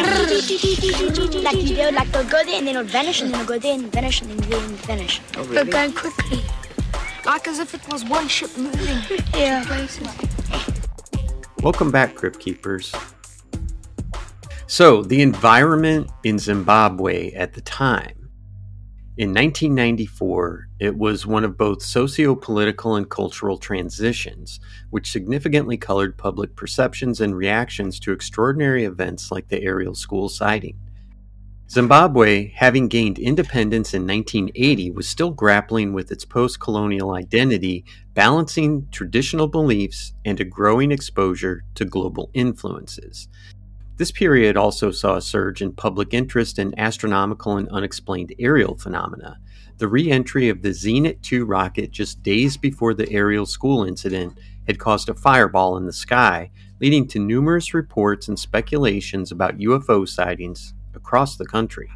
like 1.43 1.63
you 1.63 1.75
know, 1.77 1.89
like 1.89 2.11
they'll 2.11 2.23
go 2.25 2.43
there 2.43 2.57
and 2.59 2.67
then 2.67 2.75
it'll 2.75 2.83
vanish 2.83 3.21
and 3.21 3.33
then 3.33 3.41
it'll 3.41 3.55
go 3.55 3.59
there 3.59 3.73
and 3.73 3.91
vanish 3.91 4.21
and 4.21 4.29
then 4.29 4.49
then 4.49 4.69
vanish. 4.85 5.21
Oh, 5.37 5.43
really? 5.45 5.55
But 5.55 5.71
going 5.71 5.93
quickly, 5.93 6.41
like 7.25 7.47
as 7.47 7.57
if 7.57 7.73
it 7.73 7.81
was 7.91 8.05
one 8.05 8.27
ship 8.27 8.55
moving. 8.57 9.19
yeah. 9.33 9.65
Places. 9.65 10.07
Welcome 11.63 11.89
back, 11.89 12.13
Crypt 12.13 12.39
Keepers. 12.39 12.93
So, 14.67 15.01
the 15.01 15.23
environment 15.23 16.11
in 16.23 16.37
Zimbabwe 16.37 17.31
at 17.31 17.53
the 17.53 17.61
time 17.61 18.18
in 19.19 19.31
1994, 19.31 20.69
it 20.79 20.97
was 20.97 21.25
one 21.25 21.43
of 21.43 21.57
both 21.57 21.81
socio 21.81 22.35
political 22.35 22.95
and 22.95 23.09
cultural 23.09 23.57
transitions, 23.57 24.61
which 24.91 25.11
significantly 25.11 25.75
colored 25.75 26.17
public 26.17 26.55
perceptions 26.55 27.19
and 27.19 27.35
reactions 27.35 27.99
to 27.99 28.13
extraordinary 28.13 28.85
events 28.85 29.29
like 29.29 29.49
the 29.49 29.61
Ariel 29.61 29.93
school 29.93 30.29
sighting. 30.29 30.79
Zimbabwe, 31.69 32.53
having 32.55 32.87
gained 32.87 33.19
independence 33.19 33.93
in 33.93 34.07
1980, 34.07 34.91
was 34.91 35.09
still 35.09 35.31
grappling 35.31 35.91
with 35.91 36.13
its 36.13 36.23
post 36.23 36.61
colonial 36.61 37.11
identity, 37.11 37.83
balancing 38.13 38.87
traditional 38.89 39.49
beliefs 39.49 40.13
and 40.23 40.39
a 40.39 40.45
growing 40.45 40.93
exposure 40.93 41.65
to 41.75 41.83
global 41.83 42.31
influences. 42.33 43.27
This 43.99 44.11
period 44.13 44.55
also 44.55 44.91
saw 44.91 45.17
a 45.17 45.21
surge 45.21 45.61
in 45.61 45.73
public 45.73 46.13
interest 46.13 46.57
in 46.57 46.73
astronomical 46.79 47.57
and 47.57 47.67
unexplained 47.67 48.33
aerial 48.39 48.77
phenomena. 48.77 49.37
The 49.77 49.89
re 49.89 50.09
entry 50.09 50.47
of 50.47 50.61
the 50.61 50.69
Zenit 50.69 51.21
2 51.21 51.43
rocket 51.43 51.91
just 51.91 52.23
days 52.23 52.55
before 52.55 52.93
the 52.93 53.11
Ariel 53.11 53.45
school 53.45 53.83
incident 53.83 54.39
had 54.67 54.79
caused 54.79 55.09
a 55.09 55.13
fireball 55.13 55.75
in 55.75 55.85
the 55.85 55.91
sky, 55.91 56.49
leading 56.79 57.09
to 57.09 57.19
numerous 57.19 57.73
reports 57.73 58.29
and 58.29 58.39
speculations 58.39 59.33
about 59.33 59.57
UFO 59.57 60.07
sightings 60.07 60.73
across 60.95 61.35
the 61.35 61.45
country. 61.45 61.89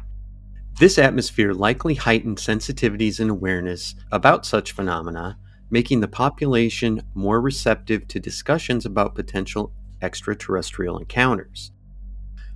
This 0.78 0.98
atmosphere 0.98 1.54
likely 1.54 1.94
heightened 1.94 2.36
sensitivities 2.36 3.18
and 3.18 3.30
awareness 3.30 3.94
about 4.12 4.44
such 4.44 4.72
phenomena, 4.72 5.38
making 5.70 6.00
the 6.00 6.08
population 6.08 7.00
more 7.14 7.40
receptive 7.40 8.06
to 8.08 8.20
discussions 8.20 8.84
about 8.84 9.14
potential 9.14 9.72
extraterrestrial 10.02 10.98
encounters. 10.98 11.70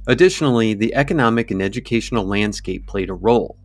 Additionally, 0.09 0.73
the 0.73 0.95
economic 0.95 1.51
and 1.51 1.61
educational 1.61 2.25
landscape 2.25 2.87
played 2.87 3.11
a 3.11 3.15
role. 3.15 3.59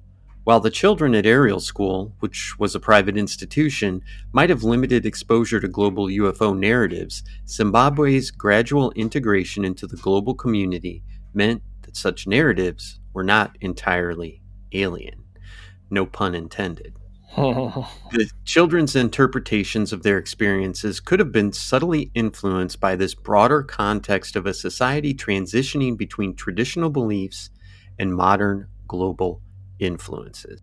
While 0.43 0.59
the 0.59 0.69
children 0.69 1.15
at 1.15 1.25
Ariel 1.25 1.61
School, 1.61 2.13
which 2.19 2.59
was 2.59 2.75
a 2.75 2.81
private 2.81 3.15
institution, 3.15 4.01
might 4.33 4.49
have 4.49 4.61
limited 4.61 5.05
exposure 5.05 5.61
to 5.61 5.69
global 5.69 6.07
UFO 6.07 6.53
narratives, 6.57 7.23
Zimbabwe's 7.47 8.29
gradual 8.29 8.91
integration 8.91 9.63
into 9.63 9.87
the 9.87 9.95
global 9.95 10.35
community 10.35 11.01
meant 11.33 11.61
that 11.83 11.95
such 11.95 12.27
narratives 12.27 12.99
were 13.13 13.23
not 13.23 13.57
entirely 13.61 14.41
alien. 14.73 15.23
No 15.89 16.05
pun 16.05 16.35
intended. 16.35 16.99
the 17.35 18.29
children's 18.45 18.95
interpretations 18.95 19.91
of 19.91 20.03
their 20.03 20.19
experiences 20.19 20.99
could 20.99 21.19
have 21.19 21.31
been 21.31 21.51
subtly 21.51 22.11
influenced 22.13 22.79
by 22.79 22.95
this 22.95 23.15
broader 23.15 23.63
context 23.63 24.35
of 24.35 24.45
a 24.45 24.53
society 24.53 25.15
transitioning 25.15 25.97
between 25.97 26.35
traditional 26.35 26.91
beliefs 26.91 27.49
and 27.97 28.13
modern 28.13 28.67
global 28.87 29.41
influences. 29.79 30.61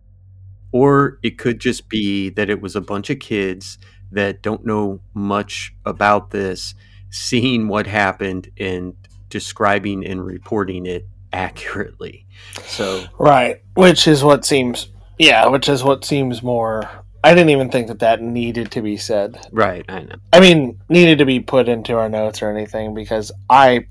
Or 0.71 1.19
it 1.21 1.37
could 1.37 1.59
just 1.59 1.89
be 1.89 2.29
that 2.29 2.49
it 2.49 2.61
was 2.61 2.77
a 2.77 2.81
bunch 2.81 3.09
of 3.09 3.19
kids 3.19 3.77
that 4.11 4.41
don't 4.41 4.65
know 4.65 5.01
much 5.13 5.73
about 5.85 6.31
this, 6.31 6.73
seeing 7.09 7.67
what 7.67 7.87
happened 7.87 8.49
and 8.57 8.93
describing 9.27 10.05
and 10.05 10.25
reporting 10.25 10.85
it 10.85 11.05
accurately. 11.33 12.25
So, 12.65 13.03
right, 13.17 13.61
which 13.73 14.07
is 14.07 14.23
what 14.23 14.45
seems 14.45 14.87
yeah, 15.21 15.47
which 15.47 15.69
is 15.69 15.83
what 15.83 16.03
seems 16.03 16.41
more. 16.41 16.89
I 17.23 17.35
didn't 17.35 17.51
even 17.51 17.69
think 17.69 17.87
that 17.87 17.99
that 17.99 18.21
needed 18.21 18.71
to 18.71 18.81
be 18.81 18.97
said. 18.97 19.47
Right, 19.51 19.85
I 19.87 20.01
know. 20.01 20.15
I 20.33 20.39
mean, 20.39 20.79
needed 20.89 21.19
to 21.19 21.25
be 21.25 21.39
put 21.39 21.69
into 21.69 21.95
our 21.95 22.09
notes 22.09 22.41
or 22.41 22.49
anything 22.49 22.93
because 22.93 23.31
I. 23.49 23.85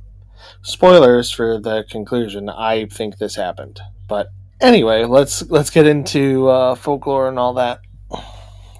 Spoilers 0.62 1.30
for 1.30 1.60
the 1.60 1.84
conclusion. 1.88 2.48
I 2.48 2.86
think 2.86 3.18
this 3.18 3.36
happened, 3.36 3.80
but 4.08 4.28
anyway, 4.60 5.04
let's 5.04 5.48
let's 5.50 5.70
get 5.70 5.86
into 5.86 6.48
uh, 6.48 6.74
folklore 6.74 7.28
and 7.28 7.38
all 7.38 7.54
that. 7.54 7.80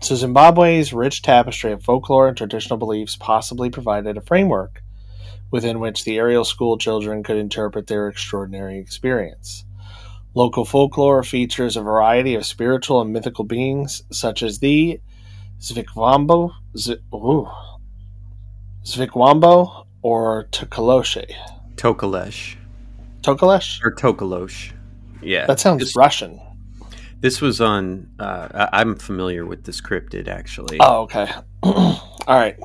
So 0.00 0.14
Zimbabwe's 0.14 0.92
rich 0.92 1.22
tapestry 1.22 1.72
of 1.72 1.82
folklore 1.82 2.28
and 2.28 2.36
traditional 2.36 2.78
beliefs 2.78 3.16
possibly 3.16 3.70
provided 3.70 4.16
a 4.16 4.22
framework 4.22 4.82
within 5.50 5.78
which 5.78 6.04
the 6.04 6.16
Ariel 6.16 6.44
school 6.44 6.78
children 6.78 7.22
could 7.22 7.36
interpret 7.36 7.86
their 7.86 8.08
extraordinary 8.08 8.78
experience. 8.78 9.64
Local 10.34 10.64
folklore 10.64 11.24
features 11.24 11.76
a 11.76 11.82
variety 11.82 12.36
of 12.36 12.46
spiritual 12.46 13.00
and 13.00 13.12
mythical 13.12 13.44
beings, 13.44 14.04
such 14.12 14.42
as 14.42 14.60
the 14.60 15.00
Zvikvambo, 15.58 16.52
Z- 16.76 16.98
or 20.02 20.46
Tokoloshe. 20.52 21.34
Tokalesh. 21.74 22.56
Tokalesh? 23.22 23.84
Or 23.84 23.92
Tokalosh. 23.92 24.72
Yeah. 25.20 25.46
That 25.46 25.60
sounds 25.60 25.80
this, 25.80 25.96
Russian. 25.96 26.40
This 27.20 27.40
was 27.40 27.60
on. 27.60 28.08
Uh, 28.18 28.68
I'm 28.72 28.96
familiar 28.96 29.44
with 29.44 29.64
this 29.64 29.80
cryptid, 29.80 30.28
actually. 30.28 30.78
Oh, 30.80 31.02
okay. 31.02 31.28
All 31.62 31.98
right. 32.28 32.56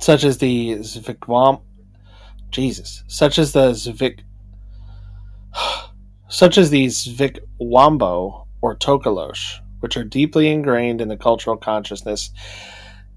Such 0.00 0.24
as 0.24 0.38
the 0.38 0.76
Zvikvam. 0.76 1.60
Jesus. 2.50 3.04
Such 3.08 3.38
as 3.38 3.52
the 3.52 3.70
Zvik. 3.72 4.20
Such 6.34 6.58
as 6.58 6.70
these 6.70 7.04
Vic 7.06 7.38
Wambo 7.60 8.46
or 8.60 8.76
Tokolosh, 8.76 9.60
which 9.78 9.96
are 9.96 10.02
deeply 10.02 10.50
ingrained 10.50 11.00
in 11.00 11.06
the 11.06 11.16
cultural 11.16 11.56
consciousness. 11.56 12.30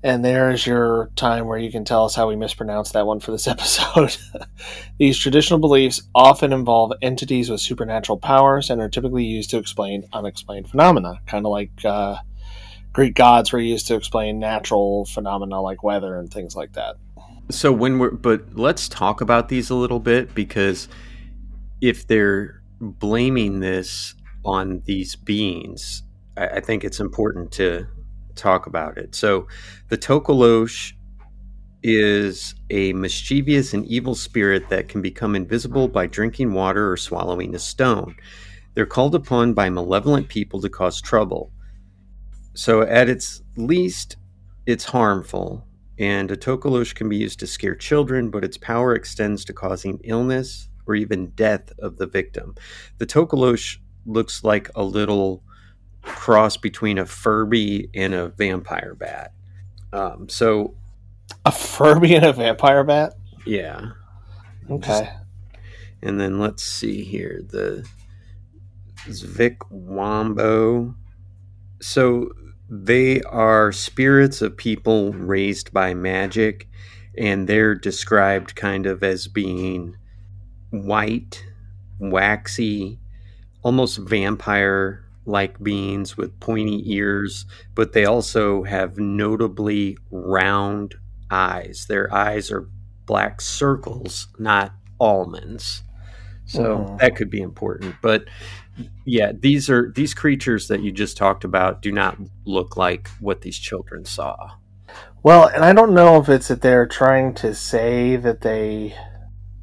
And 0.03 0.23
there's 0.23 0.67
your 0.67 1.09
time 1.15 1.47
where 1.47 1.57
you 1.57 1.71
can 1.71 1.83
tell 1.83 2.05
us 2.05 2.13
how 2.13 2.29
we 2.29 2.35
mispronounced 2.35 2.93
that 2.93 3.07
one 3.07 3.19
for 3.19 3.31
this 3.31 3.47
episode. 3.47 4.15
These 4.99 5.17
traditional 5.17 5.59
beliefs 5.59 6.03
often 6.13 6.53
involve 6.53 6.93
entities 7.01 7.49
with 7.49 7.59
supernatural 7.59 8.19
powers 8.19 8.69
and 8.69 8.79
are 8.79 8.89
typically 8.89 9.25
used 9.25 9.49
to 9.49 9.57
explain 9.57 10.07
unexplained 10.13 10.69
phenomena, 10.69 11.19
kind 11.25 11.43
of 11.43 11.51
like 11.51 11.71
uh, 11.83 12.17
Greek 12.93 13.15
gods 13.15 13.51
were 13.51 13.59
used 13.59 13.87
to 13.87 13.95
explain 13.95 14.37
natural 14.37 15.05
phenomena 15.05 15.59
like 15.59 15.81
weather 15.81 16.19
and 16.19 16.31
things 16.31 16.55
like 16.55 16.73
that. 16.73 16.97
So 17.49 17.71
when 17.71 17.97
we're 17.97 18.11
but 18.11 18.55
let's 18.55 18.87
talk 18.87 19.21
about 19.21 19.49
these 19.49 19.71
a 19.71 19.75
little 19.75 19.99
bit 19.99 20.35
because 20.35 20.87
if 21.81 22.05
they're 22.05 22.61
blaming 22.79 23.59
this 23.59 24.15
on 24.45 24.81
these 24.85 25.15
beings, 25.15 26.03
I, 26.35 26.47
I 26.47 26.59
think 26.59 26.83
it's 26.83 26.99
important 26.99 27.51
to 27.53 27.87
talk 28.35 28.67
about 28.67 28.97
it. 28.97 29.15
So 29.15 29.47
the 29.89 29.97
Tokolosh 29.97 30.93
is 31.83 32.55
a 32.69 32.93
mischievous 32.93 33.73
and 33.73 33.85
evil 33.85 34.15
spirit 34.15 34.69
that 34.69 34.89
can 34.89 35.01
become 35.01 35.35
invisible 35.35 35.87
by 35.87 36.07
drinking 36.07 36.53
water 36.53 36.91
or 36.91 36.97
swallowing 36.97 37.55
a 37.55 37.59
stone. 37.59 38.15
They're 38.73 38.85
called 38.85 39.15
upon 39.15 39.53
by 39.53 39.69
malevolent 39.69 40.27
people 40.27 40.61
to 40.61 40.69
cause 40.69 41.01
trouble. 41.01 41.51
So 42.53 42.81
at 42.81 43.09
its 43.09 43.41
least, 43.55 44.17
it's 44.65 44.85
harmful 44.85 45.67
and 45.99 46.29
a 46.29 46.37
tokolosh 46.37 46.93
can 46.93 47.09
be 47.09 47.17
used 47.17 47.39
to 47.39 47.47
scare 47.47 47.75
children, 47.75 48.29
but 48.29 48.43
its 48.43 48.57
power 48.57 48.93
extends 48.93 49.43
to 49.45 49.53
causing 49.53 49.99
illness 50.03 50.69
or 50.87 50.95
even 50.95 51.27
death 51.31 51.71
of 51.79 51.97
the 51.97 52.07
victim. 52.07 52.55
The 52.97 53.05
tokolosh 53.05 53.77
looks 54.05 54.43
like 54.43 54.69
a 54.75 54.83
little 54.83 55.43
cross 56.01 56.57
between 56.57 56.97
a 56.97 57.05
Furby 57.05 57.89
and 57.93 58.13
a 58.13 58.29
vampire 58.29 58.95
bat. 58.95 59.33
Um, 59.91 60.29
so, 60.29 60.75
A 61.45 61.51
Furby 61.51 62.15
and 62.15 62.25
a 62.25 62.33
vampire 62.33 62.83
bat? 62.83 63.13
yeah. 63.45 63.91
Okay. 64.69 65.09
And 66.01 66.19
then 66.19 66.39
let's 66.39 66.63
see 66.63 67.03
here 67.03 67.41
the 67.49 67.87
Zvik 69.07 69.57
Wombo. 69.69 70.95
So 71.81 72.31
they 72.69 73.21
are 73.21 73.71
spirits 73.71 74.41
of 74.41 74.57
people 74.57 75.13
raised 75.13 75.71
by 75.71 75.93
magic, 75.93 76.67
and 77.17 77.47
they're 77.47 77.75
described 77.75 78.55
kind 78.55 78.85
of 78.85 79.03
as 79.03 79.27
being 79.27 79.95
white, 80.71 81.43
waxy, 81.99 82.99
almost 83.61 83.97
vampire 83.97 85.03
like 85.25 85.61
beings 85.61 86.15
with 86.15 86.39
pointy 86.39 86.81
ears, 86.93 87.45
but 87.75 87.93
they 87.93 88.05
also 88.05 88.63
have 88.63 88.97
notably 88.97 89.97
round 90.09 90.95
eyes. 91.29 91.85
Their 91.87 92.13
eyes 92.13 92.49
are 92.49 92.69
black 93.05 93.41
circles, 93.41 94.27
not 94.39 94.73
almonds. 94.99 95.83
So 96.45 96.95
that 97.01 97.17
could 97.17 97.29
be 97.29 97.41
important. 97.41 97.95
But 98.01 98.25
yeah, 99.05 99.33
these 99.37 99.69
are 99.69 99.91
these 99.93 100.13
creatures 100.13 100.69
that 100.69 100.81
you 100.81 100.93
just 100.93 101.17
talked 101.17 101.43
about 101.43 101.81
do 101.81 101.91
not 101.91 102.17
look 102.45 102.77
like 102.77 103.09
what 103.19 103.41
these 103.41 103.57
children 103.57 104.05
saw. 104.05 104.51
Well, 105.23 105.47
and 105.47 105.65
I 105.65 105.73
don't 105.73 105.93
know 105.93 106.21
if 106.21 106.29
it's 106.29 106.47
that 106.47 106.61
they're 106.61 106.87
trying 106.87 107.33
to 107.35 107.53
say 107.53 108.15
that 108.15 108.41
they 108.41 108.95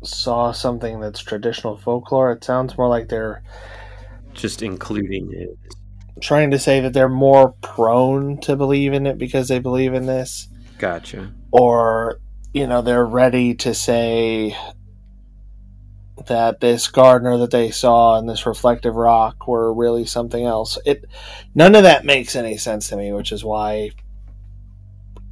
saw 0.05 0.53
something 0.53 1.01
that's 1.01 1.21
traditional 1.21 1.77
folklore. 1.77 2.33
It 2.33 2.45
sounds 2.45 2.77
more 2.79 2.89
like 2.89 3.09
they're 3.09 3.43
Just 4.33 4.63
including 4.63 5.31
it. 5.33 5.59
trying 6.21 6.51
to 6.53 6.59
say 6.59 6.81
that 6.81 6.93
they're 6.93 7.09
more 7.09 7.53
prone 7.63 8.41
to 8.43 8.57
believe 8.57 8.93
in 8.93 9.07
it 9.07 9.19
because 9.19 9.49
they 9.49 9.59
believe 9.59 9.95
in 9.95 10.07
this, 10.07 10.49
Gotcha. 10.79 11.33
or, 11.53 12.21
you 12.53 12.67
know, 12.67 12.83
they're 12.83 13.05
ready 13.07 13.55
to 13.57 13.75
say 13.75 14.57
that 16.27 16.61
this 16.61 16.89
gardener 16.89 17.39
that 17.39 17.51
they 17.51 17.71
saw 17.71 18.17
and 18.19 18.29
this 18.29 18.47
reflective 18.47 18.95
rock 18.95 19.49
were 19.49 19.75
really 19.75 20.07
something 20.07 20.45
else. 20.45 20.79
It 20.87 21.05
none 21.55 21.75
of 21.75 21.83
that 21.83 22.05
makes 22.05 22.37
any 22.37 22.57
sense 22.57 22.89
to 22.89 22.97
me, 22.97 23.13
which 23.13 23.33
is 23.33 23.45
why 23.45 23.91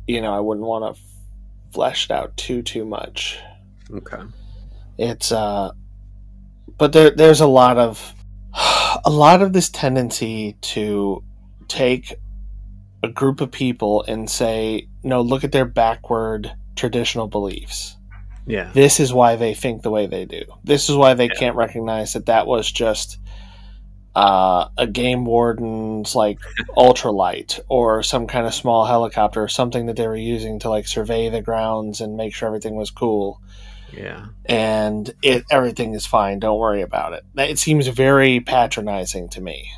you 0.09 0.21
know, 0.21 0.35
I 0.35 0.41
wouldn't 0.41 0.67
want 0.67 0.97
to 0.97 1.03
flesh 1.73 2.07
it 2.07 2.11
out 2.11 2.37
too 2.37 2.61
too 2.63 2.85
much. 2.85 3.39
Okay. 3.95 4.21
It's 4.99 5.33
uh 5.33 5.73
but 6.79 6.93
there 6.93 7.11
there's 7.11 7.41
a 7.41 7.47
lot 7.47 7.79
of 7.79 8.15
a 9.05 9.11
lot 9.11 9.43
of 9.43 9.53
this 9.53 9.69
tendency 9.69 10.57
to 10.61 11.23
take 11.69 12.15
a 13.03 13.09
group 13.09 13.41
of 13.41 13.51
people 13.51 14.05
and 14.07 14.31
say, 14.31 14.87
no, 15.03 15.23
look 15.23 15.43
at 15.43 15.51
their 15.53 15.65
backward 15.65 16.53
traditional 16.77 17.27
beliefs. 17.27 17.97
Yeah. 18.47 18.71
This 18.73 19.01
is 19.01 19.13
why 19.13 19.37
they 19.37 19.55
think 19.55 19.83
the 19.83 19.91
way 19.91 20.07
they 20.07 20.25
do. 20.25 20.43
This 20.65 20.89
is 20.89 20.97
why 20.97 21.15
they 21.15 21.27
Yeah. 21.27 21.35
can't 21.35 21.57
recognize 21.57 22.13
that 22.13 22.27
that 22.27 22.47
was 22.47 22.71
just 22.71 23.19
uh, 24.15 24.69
a 24.77 24.87
game 24.87 25.25
warden's 25.25 26.15
like 26.15 26.39
ultralight 26.77 27.59
or 27.69 28.03
some 28.03 28.27
kind 28.27 28.47
of 28.47 28.53
small 28.55 28.85
helicopter 28.85 29.43
or 29.43 29.49
something 29.49 29.87
that 29.87 29.97
they 29.97 30.07
were 30.07 30.17
using 30.17 30.59
to 30.61 30.69
like 30.69 30.87
survey 30.87 31.29
the 31.31 31.41
grounds 31.41 32.01
and 32.01 32.17
make 32.17 32.35
sure 32.35 32.47
everything 32.47 32.77
was 32.77 32.91
cool 32.91 33.41
Yeah. 33.93 34.27
and 34.47 35.15
it 35.23 35.45
everything 35.51 35.95
is 35.95 36.07
fine. 36.07 36.39
Don't 36.39 36.59
worry 36.59 36.83
about 36.83 37.13
it. 37.13 37.25
It 37.37 37.59
seems 37.59 37.87
very 37.89 38.41
patronizing 38.41 39.29
to 39.31 39.41
me. 39.41 39.71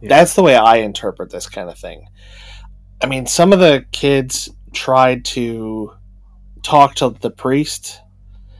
Yeah. 0.00 0.08
That's 0.10 0.34
the 0.34 0.42
way 0.42 0.54
I 0.56 0.76
interpret 0.76 1.30
this 1.30 1.48
kind 1.48 1.70
of 1.70 1.78
thing. 1.78 2.08
I 3.02 3.06
mean, 3.06 3.26
some 3.26 3.52
of 3.52 3.58
the 3.58 3.84
kids 3.92 4.50
tried 4.72 5.24
to 5.26 5.92
talk 6.62 6.94
to 6.96 7.10
the 7.20 7.30
priest 7.30 8.00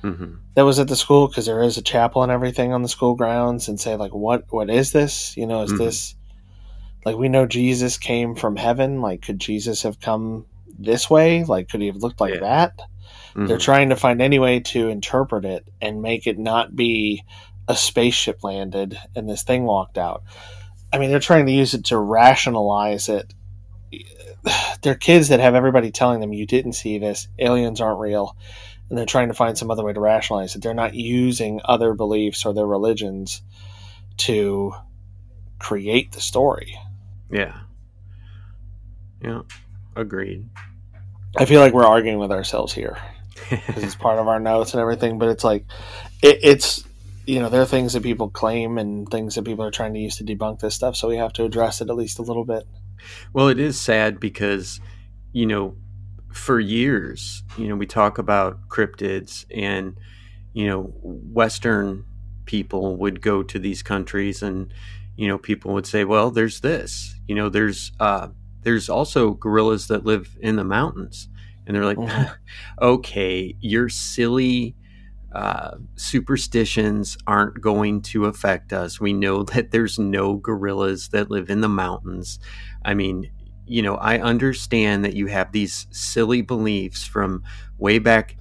hmm 0.02 0.34
that 0.54 0.64
was 0.64 0.78
at 0.78 0.88
the 0.88 0.96
school 0.96 1.28
because 1.28 1.44
there 1.44 1.62
is 1.62 1.76
a 1.76 1.82
chapel 1.82 2.22
and 2.22 2.32
everything 2.32 2.72
on 2.72 2.80
the 2.80 2.88
school 2.88 3.14
grounds 3.14 3.68
and 3.68 3.78
say 3.78 3.94
like 3.96 4.14
what 4.14 4.44
what 4.50 4.70
is 4.70 4.92
this 4.92 5.36
you 5.36 5.46
know 5.46 5.62
is 5.62 5.72
Mhm. 5.72 5.78
this 5.78 6.14
like 7.04 7.16
we 7.16 7.28
know 7.28 7.44
jesus 7.46 7.98
came 7.98 8.34
from 8.34 8.56
heaven 8.56 9.02
like 9.02 9.20
could 9.22 9.38
jesus 9.38 9.82
have 9.82 10.00
come 10.00 10.46
this 10.78 11.10
way 11.10 11.44
like 11.44 11.68
could 11.68 11.80
he 11.82 11.88
have 11.88 11.96
looked 11.96 12.20
like 12.20 12.34
Yeah. 12.34 12.40
that 12.40 12.80
Mm-hmm. 13.36 13.46
they're 13.46 13.58
trying 13.58 13.90
to 13.90 13.96
find 13.96 14.22
any 14.22 14.38
way 14.38 14.60
to 14.60 14.88
interpret 14.88 15.44
it 15.44 15.68
and 15.82 16.00
make 16.00 16.26
it 16.26 16.38
not 16.38 16.74
be 16.74 17.22
a 17.68 17.76
spaceship 17.76 18.42
landed 18.42 18.98
and 19.14 19.28
this 19.28 19.42
thing 19.42 19.64
walked 19.64 19.98
out 19.98 20.22
i 20.90 20.98
mean 20.98 21.10
they're 21.10 21.20
trying 21.20 21.44
to 21.44 21.52
use 21.52 21.74
it 21.74 21.84
to 21.84 21.98
rationalize 21.98 23.10
it 23.10 23.34
they're 24.82 24.94
kids 24.94 25.28
that 25.28 25.40
have 25.40 25.54
everybody 25.54 25.90
telling 25.90 26.20
them 26.20 26.32
you 26.32 26.46
didn't 26.46 26.72
see 26.72 26.98
this 26.98 27.28
aliens 27.38 27.80
aren't 27.80 28.00
real 28.00 28.34
and 28.88 28.96
they're 28.96 29.04
trying 29.04 29.28
to 29.28 29.34
find 29.34 29.58
some 29.58 29.70
other 29.70 29.84
way 29.84 29.92
to 29.92 30.00
rationalize 30.00 30.56
it 30.56 30.62
they're 30.62 30.72
not 30.72 30.94
using 30.94 31.60
other 31.64 31.92
beliefs 31.92 32.46
or 32.46 32.54
their 32.54 32.66
religions 32.66 33.42
to 34.16 34.72
create 35.58 36.12
the 36.12 36.20
story 36.22 36.78
Yeah. 37.30 37.54
Yeah. 39.20 39.42
Agreed. 39.94 40.48
i 41.36 41.44
feel 41.44 41.60
like 41.60 41.74
we're 41.74 41.84
arguing 41.84 42.18
with 42.18 42.30
ourselves 42.32 42.72
here 42.72 42.96
because 43.50 43.82
it's 43.82 43.94
part 43.94 44.18
of 44.18 44.28
our 44.28 44.40
notes 44.40 44.74
and 44.74 44.80
everything. 44.80 45.18
But 45.18 45.28
it's 45.28 45.44
like 45.44 45.64
it, 46.22 46.40
it's 46.42 46.84
you 47.26 47.40
know 47.40 47.48
there 47.48 47.62
are 47.62 47.66
things 47.66 47.92
that 47.92 48.02
people 48.02 48.28
claim 48.30 48.78
and 48.78 49.08
things 49.08 49.34
that 49.34 49.44
people 49.44 49.64
are 49.64 49.70
trying 49.70 49.94
to 49.94 50.00
use 50.00 50.16
to 50.16 50.24
debunk 50.24 50.60
this 50.60 50.74
stuff. 50.74 50.96
So 50.96 51.08
we 51.08 51.16
have 51.16 51.32
to 51.34 51.44
address 51.44 51.80
it 51.80 51.90
at 51.90 51.96
least 51.96 52.18
a 52.18 52.22
little 52.22 52.44
bit. 52.44 52.66
Well, 53.32 53.48
it 53.48 53.58
is 53.58 53.80
sad 53.80 54.20
because, 54.20 54.80
you 55.32 55.46
know, 55.46 55.76
for 56.32 56.60
years, 56.60 57.42
you 57.56 57.68
know, 57.68 57.76
we 57.76 57.86
talk 57.86 58.18
about 58.18 58.68
cryptids 58.68 59.44
and, 59.54 59.96
you 60.52 60.66
know, 60.66 60.92
Western 61.02 62.04
people 62.44 62.96
would 62.96 63.20
go 63.20 63.42
to 63.42 63.58
these 63.58 63.82
countries 63.82 64.42
and, 64.42 64.72
you 65.16 65.26
know, 65.28 65.38
people 65.38 65.72
would 65.74 65.86
say, 65.86 66.04
well, 66.04 66.30
there's 66.30 66.60
this, 66.60 67.14
you 67.26 67.34
know, 67.34 67.48
there's, 67.48 67.92
uh, 68.00 68.28
there's 68.62 68.88
also 68.88 69.30
gorillas 69.30 69.88
that 69.88 70.04
live 70.04 70.36
in 70.40 70.56
the 70.56 70.64
mountains. 70.64 71.28
And 71.66 71.74
they're 71.76 71.84
like, 71.84 71.98
Mhm. 71.98 72.34
okay, 72.80 73.56
your 73.60 73.88
silly 73.88 74.74
uh, 75.32 75.76
superstitions 75.96 77.18
aren't 77.26 77.60
going 77.60 78.00
to 78.02 78.26
affect 78.26 78.72
us. 78.72 79.00
We 79.00 79.12
know 79.12 79.42
that 79.54 79.70
there's 79.70 79.98
no 79.98 80.34
gorillas 80.36 81.08
that 81.08 81.30
live 81.30 81.50
in 81.50 81.60
the 81.60 81.68
mountains. 81.68 82.38
I 82.84 82.94
mean, 82.94 83.30
you 83.66 83.82
know, 83.82 83.96
I 83.96 84.18
understand 84.20 85.04
that 85.04 85.14
you 85.14 85.26
have 85.26 85.52
these 85.52 85.86
silly 85.90 86.40
beliefs 86.42 87.04
from 87.04 87.42
way 87.78 87.98
back. 87.98 88.36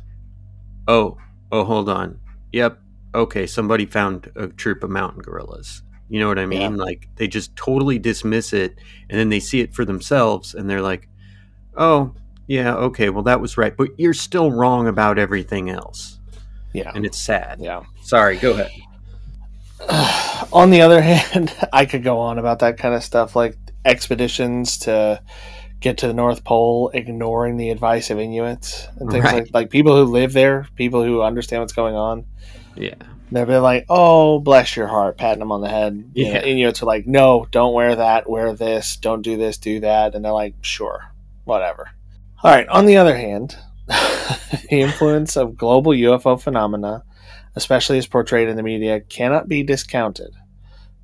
Oh, 0.87 1.17
oh, 1.51 1.63
hold 1.63 1.89
on. 1.89 2.19
Yep. 2.53 2.79
Okay, 3.13 3.47
somebody 3.47 3.85
found 3.85 4.31
a 4.35 4.47
troop 4.47 4.83
of 4.83 4.89
mountain 4.89 5.21
gorillas. 5.21 5.81
You 6.09 6.19
know 6.19 6.27
what 6.27 6.37
I 6.39 6.45
mean? 6.45 6.75
Like 6.77 7.07
they 7.15 7.27
just 7.27 7.55
totally 7.55 7.97
dismiss 7.97 8.53
it 8.53 8.75
and 9.09 9.19
then 9.19 9.29
they 9.29 9.39
see 9.39 9.61
it 9.61 9.73
for 9.73 9.85
themselves 9.85 10.53
and 10.53 10.69
they're 10.69 10.81
like, 10.81 11.09
"Oh, 11.77 12.13
yeah, 12.47 12.73
okay, 12.75 13.09
well 13.09 13.23
that 13.23 13.41
was 13.41 13.57
right, 13.57 13.75
but 13.75 13.89
you're 13.99 14.13
still 14.13 14.51
wrong 14.51 14.87
about 14.87 15.17
everything 15.19 15.69
else." 15.69 16.19
Yeah, 16.73 16.91
And 16.93 17.05
it's 17.05 17.17
sad. 17.17 17.59
yeah. 17.61 17.83
Sorry, 18.03 18.35
go 18.37 18.51
ahead. 18.51 18.69
on 20.53 20.69
the 20.71 20.81
other 20.81 21.01
hand, 21.11 21.53
I 21.71 21.85
could 21.85 22.03
go 22.03 22.19
on 22.19 22.37
about 22.39 22.59
that 22.59 22.77
kind 22.77 22.93
of 22.93 23.03
stuff, 23.03 23.35
like 23.35 23.57
expeditions 23.83 24.77
to 24.79 25.21
get 25.79 25.97
to 25.99 26.07
the 26.07 26.13
North 26.13 26.43
Pole, 26.43 26.89
ignoring 26.93 27.57
the 27.57 27.69
advice 27.69 28.09
of 28.09 28.19
Inuits 28.19 28.87
and 28.97 29.11
things 29.11 29.23
Right. 29.23 29.33
like 29.43 29.49
like 29.53 29.69
people 29.69 29.95
who 29.95 30.11
live 30.11 30.33
there, 30.33 30.67
people 30.75 31.03
who 31.03 31.21
understand 31.21 31.61
what's 31.61 31.73
going 31.73 31.95
on. 31.95 32.25
Yeah. 32.75 32.95
They've 33.31 33.45
been 33.47 33.63
like, 33.63 33.85
"Oh, 33.89 34.39
bless 34.39 34.75
your 34.77 34.87
heart," 34.87 35.17
patting 35.17 35.39
them 35.39 35.51
on 35.51 35.61
the 35.61 35.69
head. 35.69 36.11
You 36.13 36.25
know, 36.25 36.31
Yeah. 36.31 36.43
Inuits 36.43 36.81
are 36.83 36.85
like, 36.85 37.07
"No, 37.07 37.47
don't 37.51 37.73
wear 37.73 37.95
that. 37.95 38.29
Wear 38.29 38.53
this. 38.53 38.97
Don't 38.97 39.21
do 39.23 39.35
this. 39.35 39.57
Do 39.57 39.79
that." 39.81 40.13
And 40.15 40.23
they're 40.23 40.31
like, 40.31 40.53
"Sure, 40.61 41.11
whatever." 41.43 41.89
All 42.45 42.51
right. 42.51 42.67
On 42.67 42.85
the 42.85 42.97
other 42.97 43.17
hand, 43.17 43.57
the 43.87 44.67
influence 44.69 45.35
of 45.35 45.57
global 45.57 45.93
UFO 45.93 46.39
phenomena, 46.39 47.03
especially 47.55 47.97
as 47.97 48.05
portrayed 48.05 48.49
in 48.49 48.55
the 48.55 48.61
media, 48.61 49.01
cannot 49.01 49.47
be 49.47 49.63
discounted. 49.63 50.31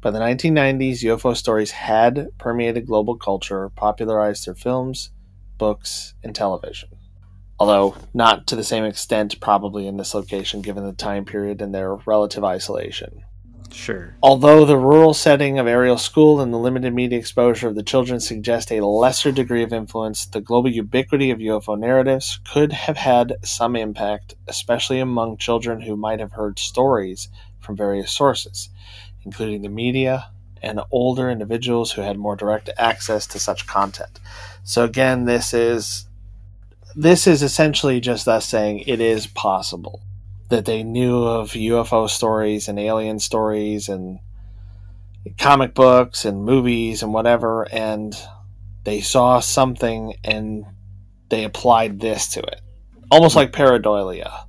By 0.01 0.11
the 0.11 0.19
1990s, 0.19 1.03
UFO 1.03 1.35
stories 1.35 1.71
had 1.71 2.27
permeated 2.37 2.85
global 2.85 3.17
culture, 3.17 3.69
popularized 3.69 4.43
through 4.43 4.55
films, 4.55 5.09
books, 5.57 6.13
and 6.23 6.35
television 6.35 6.89
although 7.61 7.95
not 8.11 8.47
to 8.47 8.55
the 8.55 8.63
same 8.63 8.83
extent 8.83 9.39
probably 9.39 9.85
in 9.85 9.95
this 9.95 10.15
location 10.15 10.63
given 10.63 10.83
the 10.83 10.93
time 10.93 11.23
period 11.23 11.61
and 11.61 11.75
their 11.75 11.93
relative 12.07 12.43
isolation. 12.43 13.23
Sure. 13.73 14.15
Although 14.21 14.65
the 14.65 14.77
rural 14.77 15.13
setting 15.13 15.57
of 15.57 15.67
Ariel 15.67 15.97
School 15.97 16.41
and 16.41 16.53
the 16.53 16.57
limited 16.57 16.93
media 16.93 17.17
exposure 17.17 17.67
of 17.67 17.75
the 17.75 17.83
children 17.83 18.19
suggest 18.19 18.71
a 18.71 18.85
lesser 18.85 19.31
degree 19.31 19.63
of 19.63 19.73
influence, 19.73 20.25
the 20.25 20.41
global 20.41 20.69
ubiquity 20.69 21.31
of 21.31 21.39
UFO 21.39 21.79
narratives 21.79 22.39
could 22.51 22.73
have 22.73 22.97
had 22.97 23.33
some 23.43 23.75
impact, 23.75 24.35
especially 24.47 24.99
among 24.99 25.37
children 25.37 25.81
who 25.81 25.95
might 25.95 26.19
have 26.19 26.33
heard 26.33 26.59
stories 26.59 27.29
from 27.59 27.75
various 27.75 28.11
sources, 28.11 28.69
including 29.23 29.61
the 29.61 29.69
media 29.69 30.29
and 30.61 30.79
older 30.91 31.29
individuals 31.29 31.91
who 31.91 32.01
had 32.01 32.17
more 32.17 32.35
direct 32.35 32.69
access 32.77 33.25
to 33.27 33.39
such 33.39 33.67
content. 33.67 34.19
So 34.63 34.83
again, 34.83 35.25
this 35.25 35.53
is 35.53 36.05
this 36.95 37.25
is 37.25 37.41
essentially 37.41 38.01
just 38.01 38.27
us 38.27 38.45
saying 38.47 38.79
it 38.79 38.99
is 38.99 39.25
possible 39.25 40.01
that 40.51 40.65
they 40.65 40.83
knew 40.83 41.23
of 41.23 41.51
UFO 41.51 42.09
stories 42.09 42.67
and 42.67 42.77
alien 42.77 43.19
stories 43.19 43.87
and 43.87 44.19
comic 45.37 45.73
books 45.73 46.25
and 46.25 46.43
movies 46.43 47.01
and 47.01 47.13
whatever, 47.13 47.65
and 47.71 48.13
they 48.83 48.99
saw 48.99 49.39
something 49.39 50.13
and 50.25 50.65
they 51.29 51.45
applied 51.45 52.01
this 52.01 52.27
to 52.27 52.41
it. 52.41 52.59
Almost 53.09 53.37
like 53.37 53.53
pareidolia. 53.53 54.43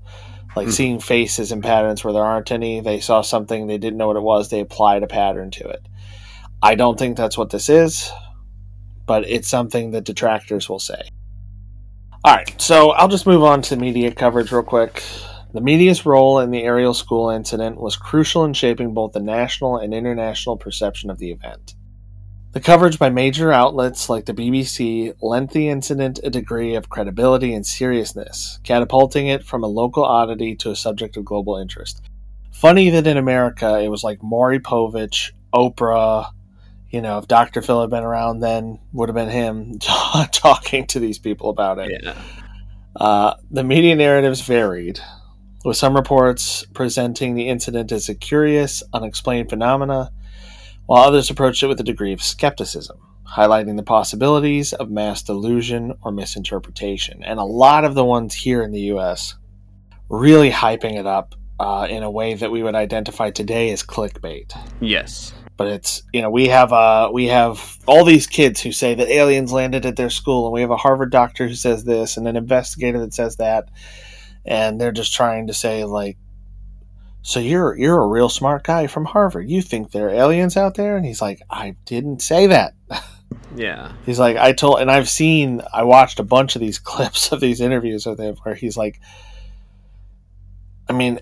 Like 0.57 0.67
Hmm. 0.67 0.73
seeing 0.73 0.99
faces 0.99 1.53
and 1.53 1.63
patterns 1.63 2.03
where 2.03 2.13
there 2.13 2.25
aren't 2.25 2.51
any. 2.51 2.81
They 2.81 2.99
saw 2.99 3.23
something, 3.23 3.69
they 3.69 3.79
didn't 3.79 3.97
know 3.97 4.09
what 4.09 4.17
it 4.17 4.23
was, 4.23 4.49
they 4.49 4.61
applied 4.61 5.05
a 5.05 5.07
pattern 5.07 5.53
to 5.53 5.69
it. 5.69 5.87
I 6.61 6.75
don't 6.75 6.99
think 6.99 7.17
that's 7.17 7.39
what 7.39 7.51
this 7.51 7.69
is, 7.69 8.11
but 9.07 9.25
it's 9.29 9.49
something 9.49 9.93
that 9.93 10.05
detractors 10.05 10.69
will 10.69 10.81
say. 10.81 11.09
All 12.25 12.35
right, 12.35 12.61
so 12.61 12.91
I'll 12.91 13.09
just 13.09 13.27
move 13.27 13.45
on 13.45 13.63
to 13.63 13.77
media 13.77 14.13
coverage 14.13 14.51
real 14.51 14.63
quick. 14.65 15.05
The 15.53 15.61
media's 15.61 16.07
role 16.07 16.41
in 16.41 16.51
the 16.51 16.63
Ariel 16.63 16.95
School 16.95 17.29
incident 17.29 17.79
was 17.79 17.97
crucial 17.97 18.45
in 18.45 18.55
shaping 18.55 18.95
both 18.95 19.13
the 19.13 19.21
national 19.21 19.77
and 19.77 19.93
international 19.93 20.57
perception 20.57 21.11
of 21.11 21.19
the 21.19 21.31
event. 21.31 21.75
The 22.53 22.61
coverage 22.61 22.99
by 22.99 23.11
major 23.11 23.53
outlets 23.53 24.09
like 24.09 24.27
the 24.27 24.35
BBC 24.35 25.15
lent 25.21 25.51
the 25.53 25.69
incident 25.69 26.21
a 26.23 26.31
degree 26.31 26.75
of 26.75 26.89
credibility 26.89 27.55
and 27.55 27.67
seriousness, 27.67 28.61
catapulting 28.63 29.27
it 29.27 29.45
from 29.45 29.63
a 29.63 29.69
local 29.69 30.05
oddity 30.05 30.55
to 30.57 30.71
a 30.71 30.77
subject 30.77 31.17
of 31.17 31.25
global 31.25 31.57
interest. 31.57 32.03
Funny 32.51 32.91
that 32.91 33.07
in 33.07 33.17
America 33.17 33.79
it 33.81 33.89
was 33.89 34.05
like 34.05 34.23
Maury 34.23 34.59
Povich, 34.59 35.33
Oprah, 35.55 36.31
you 36.91 37.01
know, 37.01 37.19
if 37.19 37.27
Dr. 37.27 37.63
Phil 37.63 37.81
had 37.81 37.91
been 37.91 38.05
around 38.05 38.41
then, 38.41 38.79
would 38.93 39.09
have 39.09 39.17
been 39.17 39.31
him 39.31 39.79
talking 40.33 40.87
to 40.89 41.01
these 41.01 41.19
people 41.19 41.49
about 41.49 41.79
it. 41.79 42.03
Yeah. 42.03 42.15
Uh, 42.95 43.35
the 43.51 43.65
media 43.65 43.97
narratives 43.97 44.43
varied, 44.43 45.01
with 45.65 45.77
some 45.77 45.95
reports 45.95 46.65
presenting 46.75 47.35
the 47.35 47.49
incident 47.49 47.93
as 47.93 48.09
a 48.09 48.15
curious, 48.15 48.83
unexplained 48.93 49.49
phenomena, 49.51 50.11
while 50.87 51.05
others 51.05 51.31
approached 51.31 51.63
it 51.63 51.69
with 51.69 51.81
a 51.81 51.85
degree 51.85 52.13
of 52.13 52.23
skepticism, 52.23 52.99
highlighting 53.37 53.77
the 53.77 53.83
possibilities 53.83 54.73
of 54.73 54.91
mass 54.91 55.23
delusion 55.23 55.95
or 56.03 56.11
misinterpretation. 56.13 57.23
And 57.23 57.39
a 57.39 57.45
lot 57.45 57.85
of 57.85 57.95
the 57.95 58.05
ones 58.05 58.35
here 58.35 58.63
in 58.63 58.73
the 58.73 58.81
U.S. 58.93 59.37
really 60.09 60.51
hyping 60.51 60.99
it 60.99 61.07
up 61.07 61.35
uh, 61.61 61.87
in 61.89 62.03
a 62.03 62.11
way 62.11 62.35
that 62.35 62.51
we 62.51 62.63
would 62.63 62.75
identify 62.75 63.31
today 63.31 63.71
as 63.71 63.85
clickbait 63.85 64.53
Yes. 64.81 65.33
but 65.57 65.69
it's 65.69 66.03
you 66.13 66.21
know 66.21 66.31
we 66.31 66.49
have 66.49 66.73
uh 66.73 67.09
we 67.13 67.27
have 67.27 67.79
all 67.87 68.05
these 68.05 68.27
kids 68.27 68.61
who 68.61 68.73
say 68.73 68.95
that 68.97 69.09
aliens 69.09 69.53
landed 69.53 69.87
at 69.87 69.95
their 69.95 70.11
school 70.11 70.47
and 70.47 70.53
we 70.53 70.61
have 70.63 70.71
a 70.73 70.77
harvard 70.77 71.13
doctor 71.13 71.47
who 71.47 71.55
says 71.55 71.85
this 71.85 72.17
and 72.17 72.27
an 72.27 72.37
investigator 72.37 72.99
that 72.99 73.15
says 73.15 73.37
that 73.37 73.69
and 74.45 74.81
they're 74.81 74.93
just 74.93 75.15
trying 75.15 75.47
to 75.47 75.55
say 75.55 75.85
like 75.85 76.17
so 77.23 77.39
you're 77.39 77.77
you're 77.77 78.03
a 78.03 78.07
real 78.07 78.29
smart 78.29 78.65
guy 78.65 78.89
from 78.89 79.05
harvard. 79.05 79.49
You 79.49 79.63
think 79.63 79.93
there 79.93 80.07
are 80.09 80.11
aliens 80.11 80.57
out 80.57 80.75
there? 80.75 80.97
And 80.97 81.07
he's 81.07 81.21
like 81.23 81.41
i 81.51 81.77
didn't 81.85 82.21
say 82.23 82.47
that. 82.49 82.75
Yeah. 83.55 83.93
he's 84.07 84.19
like 84.19 84.37
i 84.37 84.53
told 84.53 84.81
and 84.81 84.91
i've 84.91 85.09
seen 85.09 85.63
i 85.73 85.85
watched 85.85 86.19
a 86.21 86.23
bunch 86.23 86.55
of 86.55 86.61
these 86.61 86.79
clips 86.91 87.33
of 87.33 87.41
these 87.41 87.61
interviews 87.61 88.07
with 88.07 88.19
him 88.19 88.37
where 88.43 88.55
he's 88.55 88.77
like 88.77 89.01
i 90.89 90.93
mean 90.93 91.19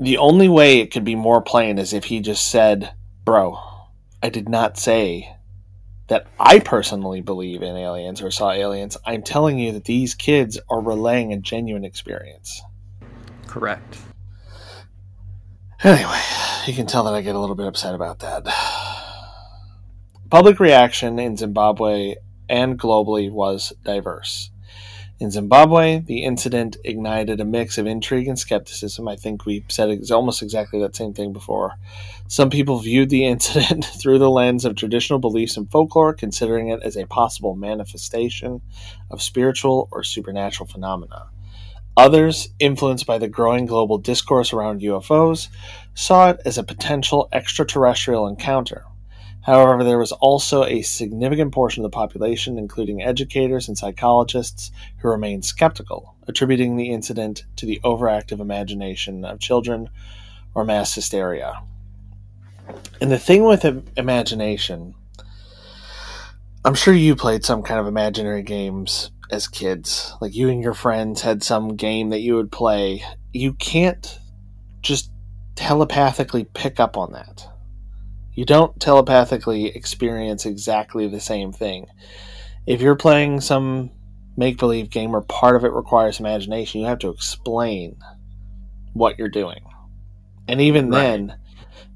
the 0.00 0.18
only 0.18 0.48
way 0.48 0.80
it 0.80 0.90
could 0.90 1.04
be 1.04 1.14
more 1.14 1.40
plain 1.42 1.78
is 1.78 1.92
if 1.92 2.04
he 2.04 2.20
just 2.20 2.50
said 2.50 2.92
bro 3.24 3.58
i 4.22 4.28
did 4.28 4.48
not 4.48 4.78
say 4.78 5.33
that 6.08 6.26
i 6.38 6.58
personally 6.58 7.20
believe 7.20 7.62
in 7.62 7.76
aliens 7.76 8.22
or 8.22 8.30
saw 8.30 8.50
aliens 8.50 8.96
i'm 9.06 9.22
telling 9.22 9.58
you 9.58 9.72
that 9.72 9.84
these 9.84 10.14
kids 10.14 10.58
are 10.68 10.80
relaying 10.80 11.32
a 11.32 11.38
genuine 11.38 11.84
experience 11.84 12.62
Correct. 13.54 13.98
Anyway, 15.84 16.20
you 16.66 16.74
can 16.74 16.86
tell 16.86 17.04
that 17.04 17.14
I 17.14 17.20
get 17.20 17.36
a 17.36 17.38
little 17.38 17.54
bit 17.54 17.66
upset 17.66 17.94
about 17.94 18.18
that. 18.18 18.44
Public 20.28 20.58
reaction 20.58 21.20
in 21.20 21.36
Zimbabwe 21.36 22.16
and 22.48 22.76
globally 22.76 23.30
was 23.30 23.72
diverse. 23.84 24.50
In 25.24 25.30
Zimbabwe, 25.30 26.00
the 26.00 26.22
incident 26.22 26.76
ignited 26.84 27.40
a 27.40 27.46
mix 27.46 27.78
of 27.78 27.86
intrigue 27.86 28.28
and 28.28 28.38
skepticism. 28.38 29.08
I 29.08 29.16
think 29.16 29.46
we 29.46 29.64
said 29.68 29.98
almost 30.10 30.42
exactly 30.42 30.78
that 30.80 30.94
same 30.94 31.14
thing 31.14 31.32
before. 31.32 31.78
Some 32.28 32.50
people 32.50 32.78
viewed 32.78 33.08
the 33.08 33.24
incident 33.24 33.86
through 34.02 34.18
the 34.18 34.28
lens 34.28 34.66
of 34.66 34.76
traditional 34.76 35.18
beliefs 35.18 35.56
and 35.56 35.70
folklore, 35.70 36.12
considering 36.12 36.68
it 36.68 36.82
as 36.82 36.98
a 36.98 37.06
possible 37.06 37.56
manifestation 37.56 38.60
of 39.10 39.22
spiritual 39.22 39.88
or 39.90 40.02
supernatural 40.02 40.68
phenomena. 40.68 41.30
Others, 41.96 42.50
influenced 42.58 43.06
by 43.06 43.16
the 43.16 43.26
growing 43.26 43.64
global 43.64 43.96
discourse 43.96 44.52
around 44.52 44.82
UFOs, 44.82 45.48
saw 45.94 46.28
it 46.28 46.40
as 46.44 46.58
a 46.58 46.62
potential 46.62 47.30
extraterrestrial 47.32 48.26
encounter. 48.26 48.84
However, 49.44 49.84
there 49.84 49.98
was 49.98 50.12
also 50.12 50.64
a 50.64 50.80
significant 50.80 51.52
portion 51.52 51.84
of 51.84 51.90
the 51.90 51.94
population, 51.94 52.58
including 52.58 53.02
educators 53.02 53.68
and 53.68 53.76
psychologists, 53.76 54.70
who 54.98 55.08
remained 55.08 55.44
skeptical, 55.44 56.16
attributing 56.26 56.76
the 56.76 56.90
incident 56.90 57.44
to 57.56 57.66
the 57.66 57.78
overactive 57.84 58.40
imagination 58.40 59.24
of 59.24 59.40
children 59.40 59.90
or 60.54 60.64
mass 60.64 60.94
hysteria. 60.94 61.62
And 63.02 63.12
the 63.12 63.18
thing 63.18 63.44
with 63.44 63.66
imagination, 63.98 64.94
I'm 66.64 66.74
sure 66.74 66.94
you 66.94 67.14
played 67.14 67.44
some 67.44 67.62
kind 67.62 67.78
of 67.78 67.86
imaginary 67.86 68.42
games 68.42 69.10
as 69.30 69.46
kids. 69.46 70.14
Like 70.22 70.34
you 70.34 70.48
and 70.48 70.62
your 70.62 70.72
friends 70.72 71.20
had 71.20 71.42
some 71.42 71.76
game 71.76 72.08
that 72.10 72.20
you 72.20 72.36
would 72.36 72.50
play. 72.50 73.04
You 73.34 73.52
can't 73.52 74.18
just 74.80 75.10
telepathically 75.54 76.44
pick 76.44 76.80
up 76.80 76.96
on 76.96 77.12
that. 77.12 77.46
You 78.34 78.44
don't 78.44 78.78
telepathically 78.80 79.66
experience 79.66 80.44
exactly 80.44 81.06
the 81.06 81.20
same 81.20 81.52
thing. 81.52 81.86
If 82.66 82.80
you're 82.80 82.96
playing 82.96 83.40
some 83.40 83.90
make 84.36 84.58
believe 84.58 84.90
game 84.90 85.12
where 85.12 85.20
part 85.20 85.56
of 85.56 85.64
it 85.64 85.72
requires 85.72 86.18
imagination, 86.18 86.80
you 86.80 86.86
have 86.86 86.98
to 87.00 87.10
explain 87.10 87.96
what 88.92 89.18
you're 89.18 89.28
doing. 89.28 89.64
And 90.48 90.60
even 90.60 90.90
Right. 90.90 91.02
then, 91.02 91.36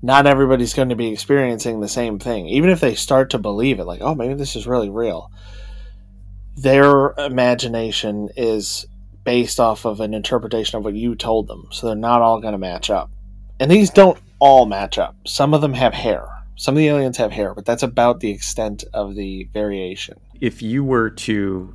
not 0.01 0.27
everybody's 0.27 0.75
going 0.75 0.91
to 0.91 0.97
be 0.97 1.09
experiencing 1.09 1.81
the 1.81 1.89
same 1.89 2.19
thing. 2.19 2.47
Even 2.49 2.71
if 2.71 2.81
they 2.81 2.95
start 2.95 3.31
to 3.31 3.39
believe 3.39 3.81
it, 3.81 3.85
like, 3.85 4.01
oh, 4.01 4.15
maybe 4.15 4.35
this 4.35 4.55
is 4.55 4.67
really 4.67 4.89
real, 4.89 5.31
their 6.57 7.15
imagination 7.19 8.29
is 8.37 8.87
based 9.25 9.59
off 9.59 9.85
of 9.85 10.01
an 10.01 10.15
interpretation 10.15 10.79
of 10.79 10.85
what 10.85 10.95
you 10.95 11.15
told 11.15 11.49
them. 11.49 11.67
So 11.71 11.87
they're 11.87 11.97
not 11.97 12.23
all 12.23 12.41
going 12.41 12.53
to 12.53 12.59
match 12.59 12.91
up. 12.91 13.11
And 13.61 13.71
these 13.71 13.91
don't 13.91 14.19
all 14.39 14.67
match 14.67 14.99
up. 14.99 15.17
Some 15.27 15.55
of 15.55 15.61
them 15.61 15.75
have 15.75 15.95
hair. 15.95 16.27
Some 16.57 16.75
of 16.75 16.79
the 16.79 16.89
aliens 16.89 17.17
have 17.19 17.33
hair, 17.33 17.55
but 17.55 17.65
that's 17.65 17.83
about 17.83 18.21
the 18.21 18.31
extent 18.31 18.85
of 18.93 19.15
the 19.15 19.49
variation. 19.53 20.19
If 20.41 20.61
you 20.61 20.83
were 20.83 21.11
to 21.11 21.75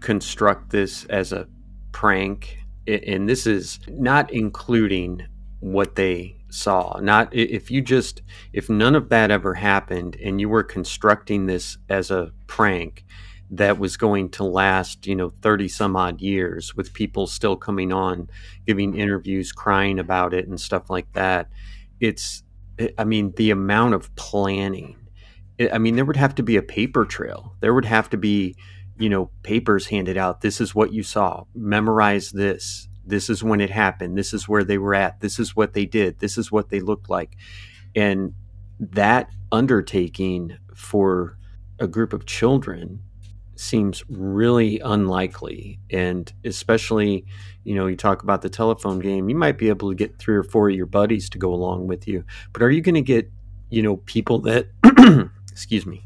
construct 0.00 0.70
this 0.70 1.04
as 1.06 1.32
a 1.32 1.46
prank, 1.92 2.58
and 2.86 3.28
this 3.28 3.46
is 3.46 3.78
not 3.88 4.30
including 4.32 5.26
what 5.60 5.94
they 5.94 6.36
saw. 6.50 6.98
Not 7.00 7.34
if 7.34 7.70
you 7.70 7.80
just 7.80 8.22
if 8.52 8.68
none 8.68 8.94
of 8.94 9.08
that 9.08 9.30
ever 9.30 9.54
happened 9.54 10.16
and 10.22 10.40
you 10.40 10.48
were 10.48 10.62
constructing 10.62 11.46
this 11.46 11.78
as 11.88 12.10
a 12.10 12.32
prank 12.46 13.04
that 13.50 13.78
was 13.78 13.96
going 13.96 14.30
to 14.30 14.44
last, 14.44 15.06
you 15.06 15.14
know, 15.14 15.30
30 15.42 15.68
some 15.68 15.96
odd 15.96 16.20
years 16.20 16.76
with 16.76 16.92
people 16.92 17.26
still 17.26 17.56
coming 17.56 17.92
on 17.92 18.28
giving 18.66 18.94
interviews 18.94 19.52
crying 19.52 19.98
about 19.98 20.34
it 20.34 20.46
and 20.46 20.60
stuff 20.60 20.90
like 20.90 21.12
that. 21.12 21.48
It's 22.04 22.42
eh, 22.78 22.88
I 22.98 23.04
mean 23.04 23.32
the 23.36 23.50
amount 23.50 23.94
of 23.94 24.14
planning. 24.16 24.96
Eh, 25.58 25.68
I 25.72 25.78
mean 25.78 25.96
there 25.96 26.04
would 26.04 26.16
have 26.16 26.34
to 26.36 26.42
be 26.42 26.56
a 26.56 26.62
paper 26.62 27.04
trail. 27.04 27.54
There 27.60 27.74
would 27.74 27.84
have 27.86 28.10
to 28.10 28.16
be 28.16 28.56
you 28.98 29.08
know 29.08 29.30
papers 29.42 29.86
handed 29.86 30.16
out. 30.16 30.40
This 30.40 30.60
is 30.60 30.74
what 30.74 30.92
you 30.92 31.02
saw. 31.02 31.44
Memorize 31.54 32.30
this. 32.30 32.88
This 33.06 33.28
is 33.28 33.42
when 33.42 33.60
it 33.60 33.70
happened. 33.70 34.16
This 34.16 34.32
is 34.32 34.48
where 34.48 34.64
they 34.64 34.78
were 34.78 34.94
at. 34.94 35.20
This 35.20 35.38
is 35.38 35.56
what 35.56 35.74
they 35.74 35.86
did. 35.86 36.18
This 36.18 36.38
is 36.38 36.50
what 36.52 36.70
they 36.70 36.80
looked 36.80 37.10
like. 37.10 37.36
And 37.94 38.34
that 38.80 39.30
undertaking 39.52 40.56
for 40.74 41.38
a 41.78 41.86
group 41.86 42.12
of 42.12 42.26
children 42.26 43.02
seems 43.56 44.04
really 44.08 44.80
unlikely. 44.80 45.80
And 45.90 46.32
especially 46.44 47.26
you 47.64 47.74
know 47.74 47.86
you 47.86 47.96
talk 47.96 48.22
about 48.22 48.42
the 48.42 48.50
telephone 48.50 48.98
game 48.98 49.28
you 49.28 49.34
might 49.34 49.58
be 49.58 49.68
able 49.68 49.88
to 49.88 49.94
get 49.94 50.18
three 50.18 50.36
or 50.36 50.42
four 50.42 50.68
of 50.68 50.76
your 50.76 50.86
buddies 50.86 51.28
to 51.30 51.38
go 51.38 51.52
along 51.52 51.86
with 51.86 52.06
you. 52.06 52.24
But 52.52 52.62
are 52.62 52.70
you 52.70 52.80
going 52.80 52.94
to 52.94 53.02
get 53.02 53.30
you 53.70 53.82
know 53.82 53.96
people 53.96 54.38
that 54.40 54.68
excuse 55.50 55.86
me 55.86 56.04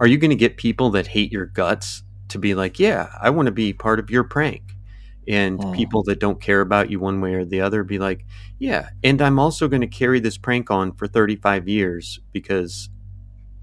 are 0.00 0.06
you 0.06 0.18
going 0.18 0.30
to 0.30 0.36
get 0.36 0.56
people 0.56 0.90
that 0.90 1.08
hate 1.08 1.32
your 1.32 1.46
guts 1.46 2.02
to 2.28 2.38
be 2.38 2.54
like 2.54 2.78
yeah 2.78 3.08
i 3.20 3.30
want 3.30 3.46
to 3.46 3.52
be 3.52 3.72
part 3.72 3.98
of 3.98 4.10
your 4.10 4.24
prank. 4.24 4.62
And 5.26 5.58
mm. 5.58 5.76
people 5.76 6.02
that 6.04 6.20
don't 6.20 6.40
care 6.40 6.62
about 6.62 6.90
you 6.90 7.00
one 7.00 7.20
way 7.20 7.34
or 7.34 7.44
the 7.44 7.60
other 7.60 7.84
be 7.84 7.98
like 7.98 8.24
yeah 8.58 8.90
and 9.04 9.20
i'm 9.20 9.38
also 9.38 9.68
going 9.68 9.82
to 9.82 9.86
carry 9.86 10.20
this 10.20 10.38
prank 10.38 10.70
on 10.70 10.92
for 10.92 11.06
35 11.06 11.68
years 11.68 12.20
because 12.32 12.88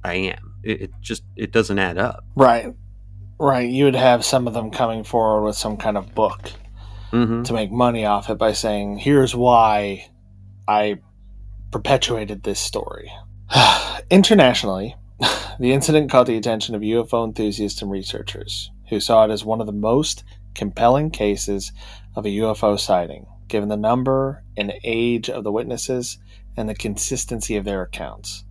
i 0.03 0.13
am. 0.13 0.53
It, 0.63 0.81
it, 0.81 0.91
just 0.99 1.23
it 1.35 1.51
doesn't 1.51 1.77
add 1.77 1.99
up. 1.99 2.25
Right 2.35 2.73
right 3.39 3.69
you 3.69 3.85
would 3.85 3.95
have 3.95 4.25
some 4.25 4.47
of 4.47 4.53
them 4.53 4.71
coming 4.71 5.03
forward 5.03 5.43
with 5.43 5.55
some 5.55 5.77
kind 5.77 5.97
of 5.97 6.13
book 6.15 6.51
mm-hmm. 7.11 7.43
to 7.43 7.53
make 7.53 7.71
money 7.71 8.05
off 8.05 8.29
it 8.29 8.37
by 8.37 8.53
saying 8.53 8.97
here's 8.97 9.35
why 9.35 10.07
i 10.67 10.97
perpetuated 11.71 12.43
this 12.43 12.59
story 12.59 13.11
internationally 14.09 14.95
the 15.59 15.73
incident 15.73 16.09
caught 16.09 16.27
the 16.27 16.37
attention 16.37 16.75
of 16.75 16.81
ufo 16.81 17.25
enthusiasts 17.25 17.81
and 17.81 17.91
researchers 17.91 18.71
who 18.89 18.99
saw 18.99 19.25
it 19.25 19.31
as 19.31 19.43
one 19.43 19.59
of 19.59 19.67
the 19.67 19.73
most 19.73 20.23
compelling 20.53 21.11
cases 21.11 21.71
of 22.15 22.25
a 22.25 22.29
UFO 22.29 22.79
sighting, 22.79 23.27
given 23.47 23.69
the 23.69 23.77
number 23.77 24.43
and 24.57 24.73
age 24.83 25.29
of 25.29 25.43
the 25.43 25.51
witnesses 25.51 26.17
and 26.57 26.67
the 26.67 26.75
consistency 26.75 27.57
of 27.57 27.65
their 27.65 27.81
accounts. 27.81 28.45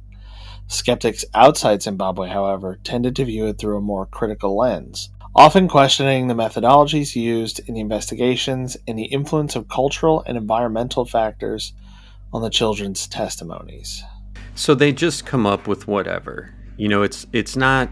Skeptics 0.67 1.25
outside 1.35 1.83
Zimbabwe, 1.83 2.29
however, 2.29 2.79
tended 2.85 3.17
to 3.17 3.25
view 3.25 3.47
it 3.47 3.59
through 3.59 3.77
a 3.77 3.83
more 3.83 4.07
critical 4.07 4.57
lens, 4.57 5.11
often 5.35 5.69
questioning 5.69 6.27
the 6.27 6.35
methodologies 6.35 7.15
used 7.15 7.61
in 7.69 7.75
the 7.75 7.81
investigations 7.81 8.77
and 8.87 8.99
the 8.99 9.05
influence 9.05 9.57
of 9.57 9.69
cultural 9.69 10.23
and 10.27 10.37
environmental 10.37 11.05
factors 11.05 11.73
on 12.33 12.43
the 12.43 12.51
children's 12.51 13.07
testimonies. 13.07 14.03
So 14.55 14.75
they 14.75 14.93
just 14.93 15.27
come 15.27 15.47
up 15.47 15.67
with 15.67 15.87
whatever. 15.87 16.55
You 16.77 16.89
know, 16.89 17.03
it's 17.03 17.27
it's 17.33 17.57
not 17.57 17.91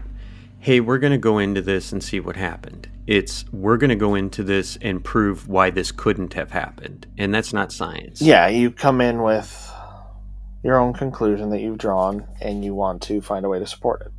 hey, 0.63 0.79
we're 0.79 0.97
going 0.97 1.11
to 1.11 1.17
go 1.17 1.39
into 1.39 1.61
this 1.61 1.91
and 1.91 2.01
see 2.01 2.21
what 2.21 2.37
happened. 2.37 2.89
It's 3.05 3.43
we're 3.51 3.75
going 3.75 3.89
to 3.89 3.97
go 3.97 4.15
into 4.15 4.43
this 4.43 4.77
and 4.81 5.03
prove 5.03 5.49
why 5.49 5.69
this 5.69 5.91
couldn't 5.91 6.33
have 6.35 6.51
happened. 6.51 7.05
And 7.17 7.35
that's 7.35 7.51
not 7.51 7.73
science. 7.73 8.21
Yeah, 8.21 8.47
you 8.47 8.71
come 8.71 9.01
in 9.01 9.21
with 9.21 9.72
your 10.63 10.79
own 10.79 10.93
conclusion 10.93 11.49
that 11.49 11.61
you've 11.61 11.77
drawn 11.77 12.25
and 12.41 12.63
you 12.63 12.73
want 12.73 13.01
to 13.03 13.21
find 13.21 13.45
a 13.45 13.49
way 13.49 13.59
to 13.59 13.67
support 13.67 14.01
it. 14.01 14.11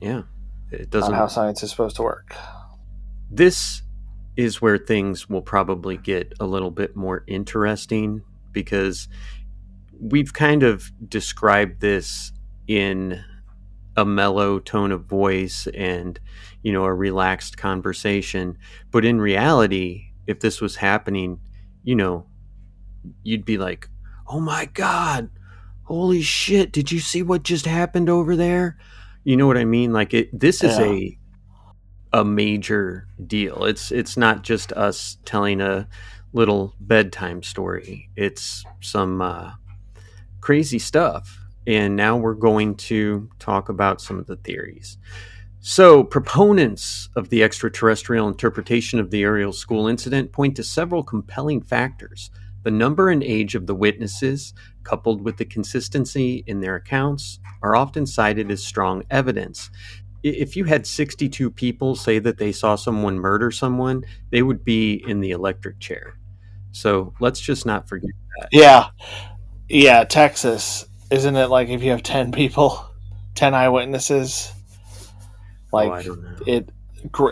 Yeah. 0.00 0.22
It 0.70 0.90
doesn't 0.90 1.14
how 1.14 1.28
science 1.28 1.62
is 1.62 1.70
supposed 1.70 1.96
to 1.96 2.02
work. 2.02 2.34
This 3.30 3.82
is 4.36 4.60
where 4.60 4.78
things 4.78 5.28
will 5.28 5.42
probably 5.42 5.96
get 5.96 6.32
a 6.40 6.46
little 6.46 6.70
bit 6.70 6.96
more 6.96 7.24
interesting 7.26 8.22
because 8.52 9.08
we've 9.98 10.32
kind 10.32 10.62
of 10.62 10.90
described 11.08 11.80
this 11.80 12.32
in 12.66 13.22
a 13.96 14.04
mellow 14.04 14.58
tone 14.58 14.92
of 14.92 15.04
voice 15.04 15.66
and 15.74 16.20
you 16.62 16.72
know 16.72 16.84
a 16.84 16.92
relaxed 16.92 17.56
conversation 17.56 18.58
but 18.90 19.06
in 19.06 19.18
reality 19.18 20.02
if 20.26 20.40
this 20.40 20.60
was 20.60 20.76
happening 20.76 21.40
you 21.82 21.94
know 21.94 22.26
you'd 23.22 23.44
be 23.46 23.56
like 23.56 23.88
oh 24.26 24.40
my 24.40 24.66
god 24.66 25.30
holy 25.86 26.22
shit 26.22 26.72
did 26.72 26.92
you 26.92 27.00
see 27.00 27.22
what 27.22 27.42
just 27.42 27.66
happened 27.66 28.08
over 28.08 28.36
there 28.36 28.76
you 29.24 29.36
know 29.36 29.46
what 29.46 29.56
i 29.56 29.64
mean 29.64 29.92
like 29.92 30.14
it 30.14 30.28
this 30.38 30.62
is 30.62 30.78
yeah. 30.78 30.84
a 30.84 31.18
a 32.12 32.24
major 32.24 33.06
deal 33.26 33.64
it's 33.64 33.90
it's 33.90 34.16
not 34.16 34.42
just 34.42 34.72
us 34.72 35.18
telling 35.24 35.60
a 35.60 35.88
little 36.32 36.74
bedtime 36.80 37.42
story 37.42 38.08
it's 38.16 38.64
some 38.80 39.20
uh, 39.20 39.50
crazy 40.40 40.78
stuff 40.78 41.46
and 41.66 41.96
now 41.96 42.16
we're 42.16 42.34
going 42.34 42.76
to 42.76 43.28
talk 43.38 43.68
about 43.68 44.00
some 44.00 44.18
of 44.18 44.26
the 44.26 44.36
theories. 44.36 44.98
So, 45.60 46.04
proponents 46.04 47.08
of 47.16 47.28
the 47.28 47.42
extraterrestrial 47.42 48.28
interpretation 48.28 49.00
of 49.00 49.10
the 49.10 49.24
Ariel 49.24 49.52
School 49.52 49.88
incident 49.88 50.30
point 50.30 50.54
to 50.56 50.62
several 50.62 51.02
compelling 51.02 51.60
factors. 51.60 52.30
The 52.66 52.72
number 52.72 53.10
and 53.10 53.22
age 53.22 53.54
of 53.54 53.68
the 53.68 53.76
witnesses, 53.76 54.52
coupled 54.82 55.22
with 55.22 55.36
the 55.36 55.44
consistency 55.44 56.42
in 56.48 56.58
their 56.58 56.74
accounts, 56.74 57.38
are 57.62 57.76
often 57.76 58.06
cited 58.06 58.50
as 58.50 58.60
strong 58.60 59.04
evidence. 59.08 59.70
If 60.24 60.56
you 60.56 60.64
had 60.64 60.84
62 60.84 61.52
people 61.52 61.94
say 61.94 62.18
that 62.18 62.38
they 62.38 62.50
saw 62.50 62.74
someone 62.74 63.20
murder 63.20 63.52
someone, 63.52 64.04
they 64.32 64.42
would 64.42 64.64
be 64.64 64.94
in 65.06 65.20
the 65.20 65.30
electric 65.30 65.78
chair. 65.78 66.18
So 66.72 67.14
let's 67.20 67.38
just 67.38 67.66
not 67.66 67.88
forget 67.88 68.10
that. 68.40 68.48
Yeah. 68.50 68.88
Yeah, 69.68 70.02
Texas 70.02 70.86
isn't 71.12 71.36
it 71.36 71.46
like 71.46 71.68
if 71.68 71.84
you 71.84 71.92
have 71.92 72.02
10 72.02 72.32
people 72.32 72.84
10 73.36 73.54
eyewitnesses 73.54 74.52
oh, 75.72 75.76
like 75.76 76.04
oh, 76.08 76.16
it 76.48 76.68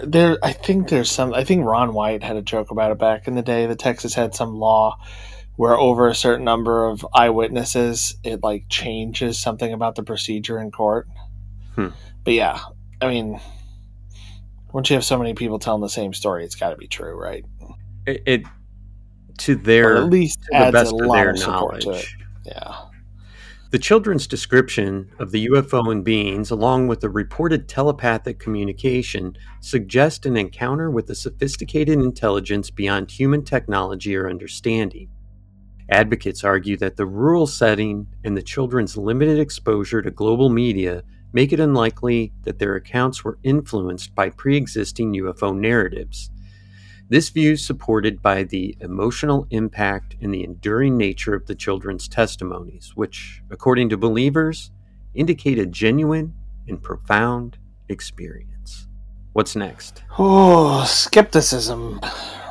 there 0.05 0.39
i 0.43 0.53
think 0.53 0.89
there's 0.89 1.11
some 1.11 1.33
i 1.35 1.45
think 1.45 1.65
ron 1.65 1.93
white 1.93 2.23
had 2.23 2.37
a 2.37 2.43
joke 2.43 2.71
about 2.71 2.91
it 2.91 2.99
back 2.99 3.27
in 3.27 3.35
the 3.35 3.43
day 3.43 3.67
that 3.67 3.79
texas 3.79 4.15
had 4.15 4.35
some 4.35 4.55
law 4.55 4.99
where 5.57 5.79
over 5.79 6.09
a 6.09 6.15
certain 6.15 6.45
number 6.45 6.87
of 6.87 7.07
eyewitnesses 7.15 8.17
it 8.25 8.43
like 8.43 8.69
changes 8.69 9.41
something 9.41 9.73
about 9.73 9.95
the 9.95 10.03
procedure 10.03 10.59
in 10.59 10.71
court 10.71 11.09
hmm. 11.75 11.89
but 12.25 12.35
yeah 12.35 12.61
i 13.01 13.09
mean 13.09 13.41
once 14.73 14.91
you 14.91 14.95
have 14.95 15.05
so 15.05 15.19
many 15.19 15.35
people 15.35 15.59
telling 15.59 15.81
the 15.81 15.89
same 15.89 16.13
story 16.13 16.45
it's 16.45 16.57
got 16.57 16.71
to 16.71 16.77
be 16.77 16.89
true 16.89 17.15
right 17.15 17.45
it, 18.07 18.23
it 18.27 18.43
to 19.39 19.55
their 19.55 19.95
or 19.95 19.97
at 19.99 20.11
least 20.11 20.39
adds 20.53 20.67
the 20.67 20.73
best 20.73 20.93
a 20.93 20.97
lot 20.97 21.27
of 21.27 21.39
support 21.39 21.85
knowledge. 21.85 21.85
to 21.85 21.91
it 21.91 22.07
yeah 22.47 22.75
the 23.75 23.79
children's 23.81 24.29
description 24.29 25.11
of 25.19 25.33
the 25.33 25.49
UFO 25.49 25.91
and 25.91 26.05
beings, 26.05 26.53
along 26.53 26.87
with 26.87 27.01
the 27.01 27.11
reported 27.11 27.69
telepathic 27.69 28.39
communication, 28.39 29.37
suggest 29.59 30.27
an 30.27 30.37
encounter 30.37 30.93
with 30.93 31.11
a 31.11 31.15
sophisticated 31.17 31.99
intelligence 31.99 32.71
beyond 32.71 33.11
human 33.11 33.43
technology 33.43 34.15
or 34.15 34.31
understanding. 34.31 35.09
Advocates 35.91 36.45
argue 36.45 36.77
that 36.77 36.95
the 36.95 37.05
rural 37.05 37.49
setting 37.49 38.07
and 38.23 38.37
the 38.37 38.43
children's 38.43 38.97
limited 38.97 39.41
exposure 39.41 40.03
to 40.03 40.11
global 40.13 40.51
media 40.51 41.03
make 41.33 41.53
it 41.53 41.59
unlikely 41.59 42.33
that 42.43 42.61
their 42.61 42.77
accounts 42.77 43.25
were 43.25 43.41
influenced 43.43 44.15
by 44.15 44.31
pre 44.31 44.57
existing 44.57 45.15
UFO 45.15 45.53
narratives. 45.53 46.31
This 47.11 47.29
view 47.29 47.53
is 47.53 47.65
supported 47.65 48.23
by 48.23 48.45
the 48.45 48.77
emotional 48.81 49.47
impact 49.51 50.17
and 50.23 50.33
the 50.33 50.43
enduring 50.43 50.97
nature 50.97 51.35
of 51.35 51.47
the 51.47 51.55
children's 51.55 52.09
testimonies, 52.09 52.93
which, 52.95 53.43
according 53.51 53.91
to 53.91 53.99
believers, 53.99 54.71
indicate 55.13 55.59
a 55.59 55.67
genuine 55.67 56.33
and 56.67 56.83
profound 56.83 57.59
experience. 57.91 58.89
What's 59.35 59.55
next? 59.55 60.03
Oh, 60.19 60.85
skepticism, 60.87 62.01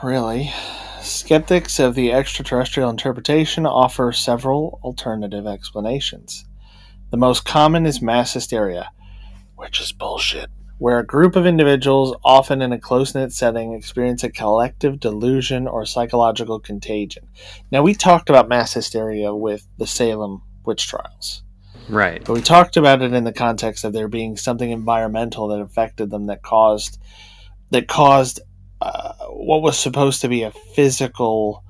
really. 0.04 0.54
Skeptics 1.02 1.80
of 1.80 1.96
the 1.96 2.12
extraterrestrial 2.12 2.92
interpretation 2.92 3.66
offer 3.66 4.12
several 4.12 4.80
alternative 4.84 5.48
explanations. 5.48 6.46
The 7.10 7.18
most 7.18 7.44
common 7.44 7.88
is 7.88 8.04
mass 8.04 8.34
hysteria, 8.34 8.92
which 9.56 9.82
is 9.82 9.92
bullshit 9.92 10.52
where 10.84 11.00
a 11.00 11.06
group 11.06 11.38
of 11.38 11.46
individuals, 11.46 12.14
often 12.26 12.62
in 12.62 12.74
a 12.74 12.78
close 12.78 13.16
knit 13.16 13.32
setting, 13.32 13.72
experience 13.72 14.22
a 14.22 14.30
collective 14.30 15.00
delusion 15.00 15.66
or 15.66 15.86
psychological 15.86 16.60
contagion. 16.60 17.26
Now, 17.72 17.84
we 17.84 17.94
talked 17.94 18.30
about 18.30 18.50
mass 18.50 18.74
hysteria 18.74 19.34
with 19.34 19.66
the 19.78 19.88
Salem 19.88 20.42
witch 20.66 20.86
trials. 20.86 21.42
Right. 21.88 22.22
But 22.26 22.34
we 22.34 22.42
talked 22.42 22.76
about 22.76 23.02
it 23.02 23.14
in 23.14 23.24
the 23.24 23.32
context 23.32 23.86
of 23.86 23.94
there 23.94 24.10
being 24.10 24.36
something 24.36 24.72
environmental 24.72 25.48
that 25.48 25.62
affected 25.62 26.10
them 26.10 26.26
that 26.26 26.42
caused 26.42 27.00
that 27.70 27.88
caused 27.88 28.42
uh, 28.82 29.14
what 29.30 29.62
was 29.62 29.80
supposed 29.80 30.20
to 30.20 30.28
be 30.28 30.44
a 30.44 30.52
physical 30.76 31.64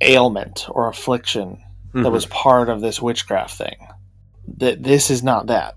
ailment 0.00 0.66
or 0.68 0.88
affliction 0.88 1.60
that 1.92 2.10
was 2.12 2.26
part 2.26 2.68
of 2.68 2.80
this 2.80 3.02
witchcraft 3.02 3.58
thing. 3.58 3.88
That 4.58 4.80
this 4.80 5.10
is 5.10 5.24
not 5.24 5.48
that. 5.48 5.74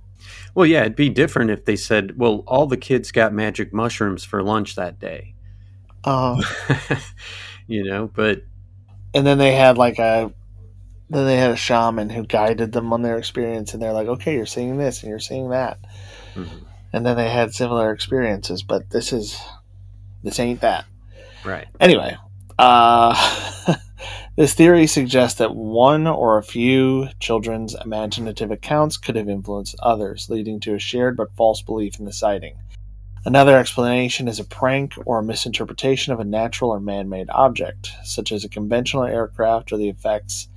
Well, 0.56 0.66
yeah, 0.66 0.82
it'd 0.82 0.96
be 0.96 1.10
different 1.10 1.52
if 1.52 1.66
they 1.66 1.76
said, 1.76 2.18
"Well, 2.18 2.44
all 2.48 2.66
the 2.66 2.78
kids 2.78 3.12
got 3.12 3.34
magic 3.34 3.74
mushrooms 3.74 4.24
for 4.24 4.42
lunch 4.42 4.76
that 4.76 5.00
day," 5.00 5.36
Uh, 6.04 6.42
you 7.68 7.84
know. 7.84 8.10
But 8.14 8.42
and 9.14 9.26
then 9.28 9.38
they 9.38 9.54
had 9.54 9.78
like 9.78 10.00
a 10.00 10.32
then 11.10 11.26
they 11.26 11.38
had 11.38 11.52
a 11.52 11.56
shaman 11.56 12.10
who 12.10 12.26
guided 12.26 12.72
them 12.72 12.92
on 12.92 13.02
their 13.02 13.18
experience 13.18 13.74
and 13.74 13.82
they're 13.82 13.94
like 13.94 14.08
okay 14.08 14.34
you're 14.34 14.46
seeing 14.46 14.78
this 14.78 15.02
and 15.04 15.10
you're 15.10 15.20
seeing 15.20 15.50
that 15.50 15.78
Mhm. 16.34 16.66
and 16.92 17.06
then 17.06 17.16
they 17.16 17.30
had 17.30 17.54
similar 17.54 17.92
experiences 17.94 18.64
but 18.64 18.90
this 18.90 19.14
is 19.14 19.40
this 20.24 20.40
ain't 20.40 20.62
that 20.62 20.86
right, 21.46 21.68
anyway 21.80 22.18
uh 22.58 23.76
this 24.36 24.54
theory 24.54 24.88
suggests 24.88 25.40
that 25.40 25.56
one 25.56 26.08
or 26.08 26.38
a 26.38 26.44
few 26.44 27.08
children's 27.20 27.76
imaginative 27.84 28.52
accounts 28.52 28.98
could 28.98 29.16
have 29.16 29.30
influenced 29.30 29.76
others 29.80 30.30
leading 30.30 30.60
to 30.60 30.76
a 30.76 30.80
shared 30.80 31.16
but 31.16 31.36
false 31.36 31.62
belief 31.62 32.00
in 32.00 32.06
the 32.06 32.14
sighting 32.14 32.58
Another 33.28 33.58
explanation 33.58 34.28
is 34.28 34.40
a 34.40 34.44
prank 34.44 34.94
or 35.04 35.18
a 35.18 35.24
misinterpretation 35.24 36.14
of 36.14 36.20
a 36.20 36.24
natural 36.24 36.70
or 36.70 36.80
man 36.80 37.10
made 37.10 37.28
object, 37.32 37.92
such 38.04 38.32
as 38.32 38.44
a 38.44 38.50
conventional 38.50 39.04
aircraft 39.04 39.72
or 39.72 39.78
the 39.78 39.90
effects 39.90 40.48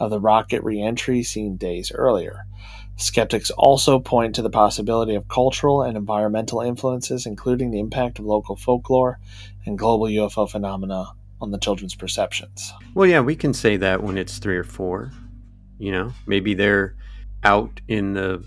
of 0.00 0.10
the 0.10 0.18
rocket 0.18 0.60
re 0.64 0.82
entry 0.82 1.22
seen 1.22 1.56
days 1.56 1.92
earlier. 1.92 2.44
Skeptics 2.96 3.52
also 3.52 4.00
point 4.00 4.34
to 4.34 4.42
the 4.42 4.50
possibility 4.50 5.14
of 5.14 5.28
cultural 5.28 5.82
and 5.82 5.96
environmental 5.96 6.60
influences, 6.60 7.26
including 7.26 7.70
the 7.70 7.78
impact 7.78 8.18
of 8.18 8.24
local 8.24 8.56
folklore 8.56 9.20
and 9.64 9.78
global 9.78 10.06
UFO 10.06 10.50
phenomena 10.50 11.12
on 11.40 11.50
the 11.50 11.58
children's 11.58 11.94
perceptions. 11.94 12.72
Well, 12.94 13.06
yeah, 13.06 13.20
we 13.20 13.36
can 13.36 13.52
say 13.52 13.76
that 13.76 14.02
when 14.02 14.18
it's 14.18 14.38
three 14.38 14.56
or 14.56 14.64
four. 14.64 15.12
You 15.78 15.92
know, 15.92 16.12
maybe 16.26 16.54
they're 16.54 16.96
out 17.44 17.80
in 17.86 18.14
the 18.14 18.44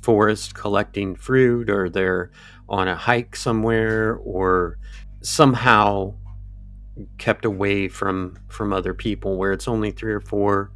forest 0.00 0.54
collecting 0.54 1.14
fruit, 1.14 1.68
or 1.68 1.88
they're 1.88 2.30
on 2.68 2.88
a 2.88 2.96
hike 2.96 3.36
somewhere, 3.36 4.16
or 4.16 4.78
somehow 5.20 6.14
kept 7.18 7.44
away 7.44 7.88
from 7.88 8.38
from 8.48 8.72
other 8.72 8.94
people 8.94 9.36
where 9.36 9.52
it's 9.52 9.68
only 9.68 9.90
three 9.90 10.12
or 10.12 10.20
four 10.20 10.70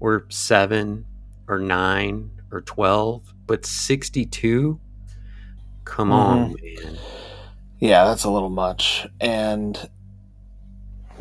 or 0.00 0.26
seven 0.28 1.04
or 1.46 1.60
nine 1.60 2.30
or 2.50 2.60
12 2.62 3.32
but 3.46 3.64
62 3.64 4.80
come 5.84 6.10
on 6.10 6.54
mm-hmm. 6.54 6.84
man 6.84 6.98
Yeah, 7.82 8.04
that's 8.04 8.22
a 8.22 8.30
little 8.30 8.48
much. 8.48 9.08
And 9.20 9.90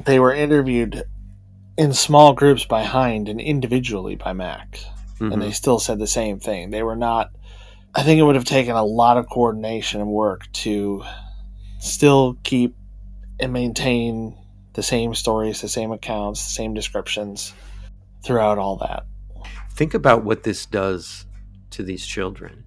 they 0.06 0.20
were 0.20 0.34
interviewed 0.34 1.04
in 1.78 1.94
small 1.94 2.34
groups 2.34 2.66
by 2.66 2.84
Hind 2.84 3.30
and 3.30 3.40
individually 3.42 4.16
by 4.16 4.34
Mack. 4.34 4.80
Mhm. 5.20 5.34
And 5.34 5.42
they 5.42 5.52
still 5.52 5.80
said 5.80 6.00
the 6.00 6.08
same 6.08 6.40
thing. 6.40 6.70
They 6.72 6.84
were 6.84 6.96
not, 6.96 7.32
I 7.96 8.04
think 8.04 8.20
it 8.20 8.24
would 8.24 8.36
have 8.36 8.46
taken 8.46 8.76
a 8.76 8.84
lot 8.84 9.18
of 9.18 9.30
coordination 9.30 10.02
and 10.02 10.10
work 10.10 10.52
to 10.54 11.04
still 11.80 12.38
keep 12.44 12.76
and 13.40 13.52
maintain 13.54 14.36
the 14.74 14.84
same 14.84 15.14
stories, 15.16 15.62
the 15.62 15.68
same 15.68 15.92
accounts, 15.92 16.44
the 16.44 16.52
same 16.54 16.74
descriptions 16.74 17.54
throughout 18.24 18.58
all 18.58 18.78
that. 18.78 19.04
think 19.74 19.94
about 19.94 20.24
what 20.24 20.44
this 20.44 20.66
does 20.66 21.26
to 21.72 21.82
these 21.82 22.06
children 22.06 22.64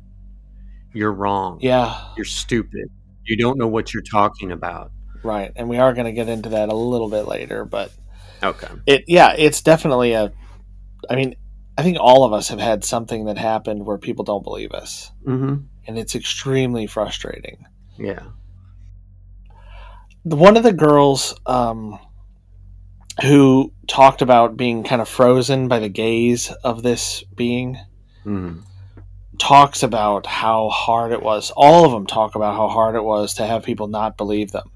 you're 0.94 1.12
wrong 1.12 1.58
Yeah, 1.60 2.00
you're 2.16 2.24
stupid 2.24 2.88
you 3.24 3.36
don't 3.36 3.58
know 3.58 3.68
what 3.68 3.92
you're 3.92 4.02
talking 4.10 4.50
about 4.50 4.90
right. 5.24 5.50
And 5.56 5.68
we 5.68 5.78
are 5.78 5.94
going 5.94 6.06
to 6.06 6.12
get 6.12 6.28
into 6.28 6.50
that 6.50 6.68
a 6.68 6.74
little 6.74 7.08
bit 7.08 7.26
later, 7.26 7.64
but 7.64 7.90
okay. 8.42 8.68
it 8.86 9.04
yeah 9.08 9.34
it's 9.36 9.62
definitely 9.62 10.12
a 10.12 10.32
i 11.08 11.16
mean 11.16 11.34
i 11.78 11.82
think 11.82 11.98
all 12.00 12.24
of 12.24 12.32
us 12.32 12.48
have 12.48 12.60
had 12.60 12.84
something 12.84 13.26
that 13.26 13.38
happened 13.38 13.84
where 13.84 13.98
people 13.98 14.24
don't 14.24 14.44
believe 14.44 14.72
us. 14.72 15.10
Mm-hmm. 15.26 15.64
And 15.86 15.98
it's 15.98 16.14
extremely 16.14 16.86
frustrating. 16.86 17.66
Yeah. 17.98 18.22
The, 20.24 20.36
one 20.36 20.56
of 20.56 20.62
the 20.62 20.72
girls 20.72 21.38
um, 21.44 21.98
who 23.20 23.72
talked 23.86 24.22
about 24.22 24.56
being 24.56 24.82
kind 24.82 25.02
of 25.02 25.08
frozen 25.08 25.68
by 25.68 25.78
the 25.80 25.90
gaze 25.90 26.50
of 26.62 26.82
this 26.82 27.22
being 27.34 27.74
mm-hmm. 28.24 28.60
talks 29.38 29.82
about 29.82 30.26
how 30.26 30.70
hard 30.70 31.12
it 31.12 31.22
was. 31.22 31.52
All 31.54 31.84
of 31.84 31.92
them 31.92 32.06
talk 32.06 32.34
about 32.34 32.56
how 32.56 32.68
hard 32.68 32.94
it 32.94 33.04
was 33.04 33.34
to 33.34 33.46
have 33.46 33.64
people 33.64 33.88
not 33.88 34.16
believe 34.16 34.52
them 34.52 34.70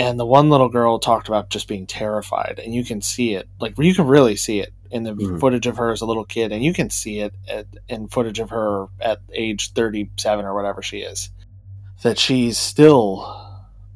and 0.00 0.18
the 0.18 0.24
one 0.24 0.48
little 0.48 0.70
girl 0.70 0.98
talked 0.98 1.28
about 1.28 1.50
just 1.50 1.68
being 1.68 1.86
terrified 1.86 2.58
and 2.64 2.74
you 2.74 2.82
can 2.84 3.02
see 3.02 3.34
it. 3.34 3.46
Like 3.60 3.74
you 3.78 3.94
can 3.94 4.06
really 4.06 4.34
see 4.34 4.58
it 4.60 4.72
in 4.90 5.02
the 5.02 5.12
Mhm. 5.12 5.38
footage 5.38 5.66
of 5.66 5.76
her 5.76 5.90
as 5.92 6.00
a 6.00 6.06
little 6.06 6.24
kid 6.24 6.52
and 6.52 6.64
you 6.64 6.72
can 6.72 6.88
see 6.88 7.20
it 7.20 7.34
at, 7.46 7.66
in 7.86 8.08
footage 8.08 8.38
of 8.40 8.48
her 8.48 8.86
at 8.98 9.20
age 9.32 9.72
37 9.74 10.46
or 10.46 10.54
whatever 10.54 10.80
she 10.80 11.00
is. 11.00 11.28
That 12.02 12.18
she's 12.18 12.56
still 12.56 13.46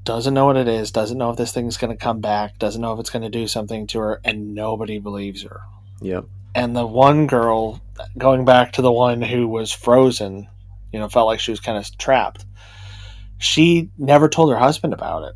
doesn't 0.05 0.35
know 0.35 0.44
what 0.44 0.59
it 0.59 0.68
is 0.68 0.90
doesn't 0.90 1.16
know 1.16 1.31
if 1.31 1.39
this 1.39 1.52
thing's 1.52 1.78
going 1.78 1.90
to 1.90 1.97
come 2.05 2.20
back 2.20 2.59
doesn't 2.59 2.82
know 2.82 2.93
if 2.93 3.01
it's 3.01 3.09
going 3.09 3.22
to 3.22 3.31
do 3.31 3.48
something 3.48 3.86
to 3.86 3.98
her 4.01 4.20
and 4.22 4.55
nobody 4.55 4.98
believes 4.98 5.43
her. 5.43 5.62
Yep. 6.02 6.26
And 6.55 6.76
the 6.76 6.86
one 6.86 7.26
girl 7.26 7.81
going 8.18 8.44
back 8.44 8.72
to 8.72 8.82
the 8.82 8.93
one 8.93 9.22
who 9.22 9.48
was 9.48 9.72
frozen 9.72 10.48
you 10.93 10.98
know 10.98 11.09
felt 11.09 11.26
like 11.26 11.40
she 11.40 11.51
was 11.51 11.60
kind 11.60 11.78
of 11.78 11.97
trapped 11.97 12.44
she 13.39 13.89
never 13.98 14.28
told 14.28 14.51
her 14.51 14.59
husband 14.59 14.93
about 14.93 15.22
it 15.24 15.35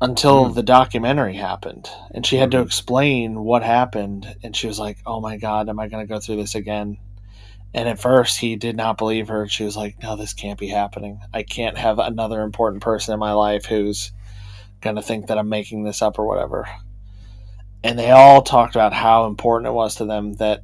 until 0.00 0.46
Hmm. 0.46 0.54
the 0.54 0.62
documentary 0.62 1.34
happened 1.34 1.90
and 2.12 2.24
she 2.24 2.36
had 2.36 2.50
to 2.52 2.58
Mhm. 2.58 2.66
explain 2.66 3.44
what 3.44 3.62
happened 3.62 4.36
and 4.42 4.54
she 4.54 4.66
was 4.66 4.78
like 4.78 4.98
oh 5.06 5.20
my 5.20 5.36
god 5.36 5.68
am 5.68 5.80
i 5.80 5.88
going 5.88 6.06
to 6.06 6.12
go 6.12 6.20
through 6.20 6.36
this 6.36 6.54
again 6.54 6.96
and 7.74 7.88
at 7.88 7.98
first 7.98 8.38
he 8.38 8.54
did 8.56 8.76
not 8.76 8.96
believe 8.96 9.28
her 9.28 9.48
she 9.48 9.64
was 9.64 9.76
like 9.76 10.00
no 10.02 10.14
this 10.16 10.32
can't 10.32 10.58
be 10.58 10.68
happening 10.68 11.20
i 11.34 11.42
can't 11.42 11.76
have 11.76 11.98
another 11.98 12.42
important 12.42 12.82
person 12.82 13.12
in 13.12 13.18
my 13.18 13.32
life 13.32 13.66
who's 13.66 14.12
going 14.80 14.94
to 14.96 15.02
think 15.02 15.26
that 15.26 15.36
i'm 15.38 15.48
making 15.48 15.82
this 15.82 16.00
up 16.00 16.18
or 16.18 16.26
whatever 16.26 16.68
and 17.82 17.98
they 17.98 18.10
all 18.10 18.42
talked 18.42 18.74
about 18.76 18.92
how 18.92 19.26
important 19.26 19.68
it 19.68 19.72
was 19.74 19.96
to 19.96 20.04
them 20.04 20.34
that 20.34 20.62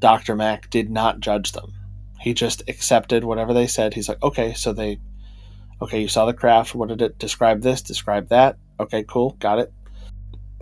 Dr. 0.00 0.34
Mack 0.34 0.68
did 0.70 0.90
not 0.90 1.20
judge 1.20 1.52
them. 1.52 1.72
He 2.18 2.34
just 2.34 2.64
accepted 2.68 3.22
whatever 3.22 3.54
they 3.54 3.68
said. 3.68 3.94
He's 3.94 4.08
like, 4.08 4.20
okay, 4.20 4.52
so 4.52 4.72
they, 4.72 4.98
okay, 5.82 6.00
you 6.00 6.08
saw 6.08 6.26
the 6.26 6.32
craft. 6.32 6.74
What 6.74 6.88
did 6.88 7.02
it 7.02 7.18
describe? 7.18 7.60
This, 7.60 7.82
describe 7.82 8.28
that. 8.28 8.56
Okay, 8.78 9.04
cool, 9.06 9.36
got 9.40 9.58
it. 9.58 9.72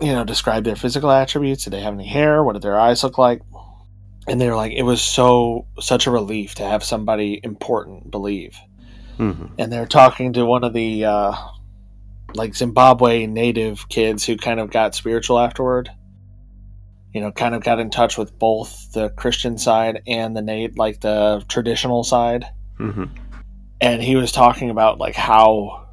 You 0.01 0.13
know, 0.13 0.23
describe 0.23 0.63
their 0.63 0.75
physical 0.75 1.11
attributes. 1.11 1.63
Did 1.63 1.71
they 1.71 1.81
have 1.81 1.93
any 1.93 2.07
hair? 2.07 2.43
What 2.43 2.53
did 2.53 2.63
their 2.63 2.79
eyes 2.79 3.03
look 3.03 3.17
like? 3.17 3.41
And 4.27 4.41
they 4.41 4.49
were 4.49 4.55
like, 4.55 4.73
it 4.73 4.83
was 4.83 5.01
so 5.01 5.67
such 5.79 6.07
a 6.07 6.11
relief 6.11 6.55
to 6.55 6.63
have 6.63 6.83
somebody 6.83 7.39
important 7.43 8.11
believe. 8.11 8.57
mm-hmm. 9.17 9.45
And 9.57 9.71
they're 9.71 9.85
talking 9.85 10.33
to 10.33 10.45
one 10.45 10.63
of 10.63 10.73
the 10.73 11.05
uh, 11.05 11.33
like 12.33 12.55
Zimbabwe 12.55 13.27
native 13.27 13.89
kids 13.89 14.25
who 14.25 14.37
kind 14.37 14.59
of 14.59 14.71
got 14.71 14.95
spiritual 14.95 15.39
afterward. 15.39 15.91
You 17.13 17.21
know, 17.21 17.31
kind 17.31 17.53
of 17.53 17.63
got 17.63 17.79
in 17.79 17.89
touch 17.89 18.17
with 18.17 18.37
both 18.39 18.93
the 18.93 19.09
Christian 19.09 19.57
side 19.57 20.01
and 20.07 20.35
the 20.35 20.41
Nate, 20.41 20.77
like 20.77 21.01
the 21.01 21.43
traditional 21.49 22.03
side. 22.03 22.45
Mm-hmm. 22.79 23.05
And 23.81 24.01
he 24.01 24.15
was 24.15 24.31
talking 24.31 24.69
about 24.69 24.99
like 24.99 25.15
how 25.15 25.87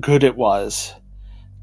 good 0.00 0.22
it 0.22 0.36
was 0.36 0.94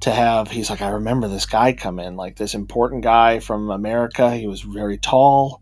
to 0.01 0.11
have. 0.11 0.51
He's 0.51 0.69
like, 0.69 0.81
I 0.81 0.89
remember 0.89 1.27
this 1.29 1.45
guy 1.45 1.71
come 1.73 1.99
in, 1.99 2.17
like 2.17 2.35
this 2.35 2.53
important 2.53 3.01
guy 3.03 3.39
from 3.39 3.71
America. 3.71 4.35
He 4.35 4.45
was 4.45 4.61
very 4.61 4.97
tall. 4.97 5.61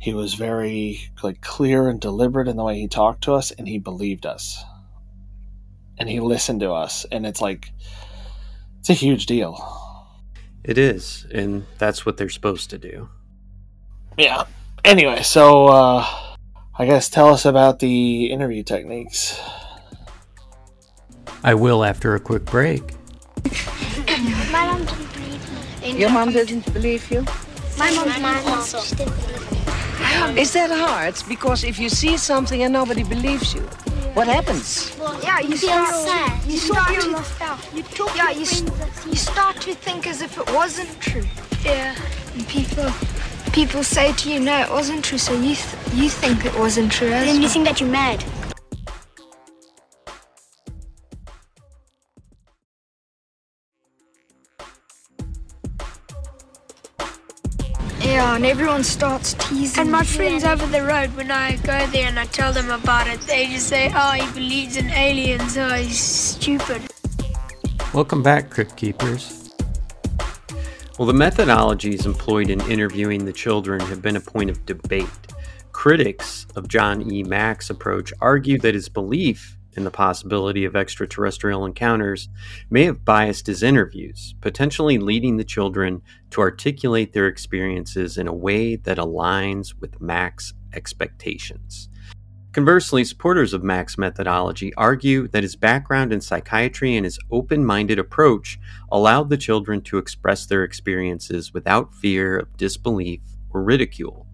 He 0.00 0.12
was 0.12 0.34
very 0.34 1.00
like 1.22 1.40
clear 1.40 1.88
and 1.88 2.00
deliberate 2.00 2.48
in 2.48 2.56
the 2.56 2.64
way 2.64 2.78
he 2.78 2.88
talked 2.88 3.24
to 3.24 3.32
us, 3.34 3.52
and 3.52 3.66
he 3.68 3.78
believed 3.78 4.26
us 4.26 4.62
and 5.98 6.08
he 6.08 6.18
listened 6.20 6.58
to 6.60 6.72
us 6.72 7.06
and 7.12 7.24
it's 7.24 7.40
like 7.40 7.70
it's 8.80 8.90
a 8.90 8.94
huge 8.94 9.26
deal 9.26 9.54
It 10.64 10.76
is, 10.76 11.24
and 11.32 11.66
that's 11.78 12.04
what 12.04 12.16
they're 12.16 12.28
supposed 12.28 12.70
to 12.70 12.78
do. 12.78 13.08
yeah 14.18 14.44
anyway 14.84 15.22
so 15.22 15.66
uh 15.68 16.04
i 16.78 16.84
guess 16.86 17.08
tell 17.08 17.28
us 17.28 17.44
about 17.44 17.78
the 17.78 18.26
interview 18.26 18.62
techniques 18.62 19.40
I 21.46 21.52
will 21.52 21.84
after 21.84 22.14
a 22.14 22.20
quick 22.20 22.46
break. 22.46 22.82
My 24.50 24.64
mom 24.64 24.86
didn't 24.86 25.12
believe 25.12 25.92
me. 25.94 26.00
Your 26.00 26.08
mom 26.10 26.32
doesn't 26.32 26.72
believe 26.72 27.10
you? 27.10 27.20
My 27.76 27.90
mom's 27.92 28.18
my 28.18 28.32
mom 28.48 28.64
just 28.64 28.96
didn't 28.96 29.14
believe 29.14 30.34
me. 30.34 30.40
Is 30.40 30.54
that 30.54 30.70
hard? 30.70 31.14
Because 31.28 31.62
if 31.64 31.78
you 31.78 31.90
see 31.90 32.16
something 32.16 32.62
and 32.62 32.72
nobody 32.72 33.02
believes 33.04 33.52
you, 33.54 33.60
what 34.16 34.26
happens? 34.26 34.96
Yeah, 35.22 35.40
you 35.40 35.56
feel 35.58 35.84
start, 35.84 36.08
sad. 36.08 36.44
you 36.46 36.52
You 36.52 36.58
start 36.58 36.88
feel 36.88 37.02
to, 37.02 37.10
left 37.10 37.42
out. 37.42 37.58
you 37.74 37.82
talk, 37.82 38.16
yeah, 38.16 38.30
you, 38.30 38.42
s- 38.48 38.64
you 39.04 39.14
start 39.16 39.60
to 39.60 39.74
think 39.74 40.06
as 40.06 40.22
if 40.22 40.38
it 40.38 40.50
wasn't 40.54 40.98
true. 40.98 41.26
Yeah, 41.62 41.94
and 42.34 42.48
people, 42.48 42.88
people 43.54 43.84
say 43.84 44.12
to 44.14 44.32
you, 44.32 44.40
no, 44.40 44.62
it 44.62 44.68
wasn't 44.68 45.04
true, 45.04 45.16
so 45.16 45.32
you, 45.32 45.54
th- 45.54 45.94
you 45.94 46.10
think 46.10 46.44
it 46.44 46.58
wasn't 46.58 46.90
true. 46.90 47.12
As 47.12 47.24
Then 47.24 47.40
you 47.40 47.48
think 47.48 47.64
that 47.66 47.80
you're 47.80 47.88
mad. 47.88 48.24
Yeah, 58.00 58.34
and 58.34 58.44
everyone 58.44 58.82
starts 58.82 59.34
teasing. 59.34 59.82
And 59.82 59.92
my 59.92 60.00
me. 60.00 60.06
friends 60.06 60.42
over 60.42 60.66
the 60.66 60.82
road, 60.82 61.14
when 61.14 61.30
I 61.30 61.54
go 61.58 61.86
there 61.86 62.08
and 62.08 62.18
I 62.18 62.24
tell 62.26 62.52
them 62.52 62.70
about 62.70 63.06
it, 63.06 63.20
they 63.20 63.46
just 63.46 63.68
say, 63.68 63.92
oh, 63.94 64.10
he 64.10 64.32
believes 64.32 64.76
in 64.76 64.90
aliens, 64.90 65.56
oh, 65.56 65.74
he's 65.74 66.00
stupid. 66.00 66.82
Welcome 67.94 68.24
back, 68.24 68.50
Crypt 68.50 68.76
Keepers. 68.76 69.43
Well, 70.96 71.06
the 71.06 71.12
methodologies 71.12 72.06
employed 72.06 72.50
in 72.50 72.60
interviewing 72.70 73.24
the 73.24 73.32
children 73.32 73.80
have 73.80 74.00
been 74.00 74.14
a 74.14 74.20
point 74.20 74.48
of 74.48 74.64
debate. 74.64 75.08
Critics 75.72 76.46
of 76.54 76.68
John 76.68 77.10
E. 77.10 77.24
Mack's 77.24 77.68
approach 77.68 78.12
argue 78.20 78.60
that 78.60 78.76
his 78.76 78.88
belief 78.88 79.58
in 79.72 79.82
the 79.82 79.90
possibility 79.90 80.64
of 80.64 80.76
extraterrestrial 80.76 81.66
encounters 81.66 82.28
may 82.70 82.84
have 82.84 83.04
biased 83.04 83.48
his 83.48 83.60
interviews, 83.60 84.36
potentially 84.40 84.98
leading 84.98 85.36
the 85.36 85.42
children 85.42 86.00
to 86.30 86.40
articulate 86.40 87.12
their 87.12 87.26
experiences 87.26 88.16
in 88.16 88.28
a 88.28 88.32
way 88.32 88.76
that 88.76 88.96
aligns 88.96 89.74
with 89.80 90.00
Mack's 90.00 90.54
expectations. 90.74 91.88
Conversely, 92.54 93.02
supporters 93.02 93.52
of 93.52 93.64
Mack's 93.64 93.98
methodology 93.98 94.72
argue 94.76 95.26
that 95.26 95.42
his 95.42 95.56
background 95.56 96.12
in 96.12 96.20
psychiatry 96.20 96.94
and 96.94 97.04
his 97.04 97.18
open 97.32 97.64
minded 97.64 97.98
approach 97.98 98.60
allowed 98.92 99.28
the 99.28 99.36
children 99.36 99.80
to 99.82 99.98
express 99.98 100.46
their 100.46 100.62
experiences 100.62 101.52
without 101.52 101.92
fear 101.92 102.38
of 102.38 102.56
disbelief 102.56 103.20
or 103.50 103.64
ridicule. 103.64 104.28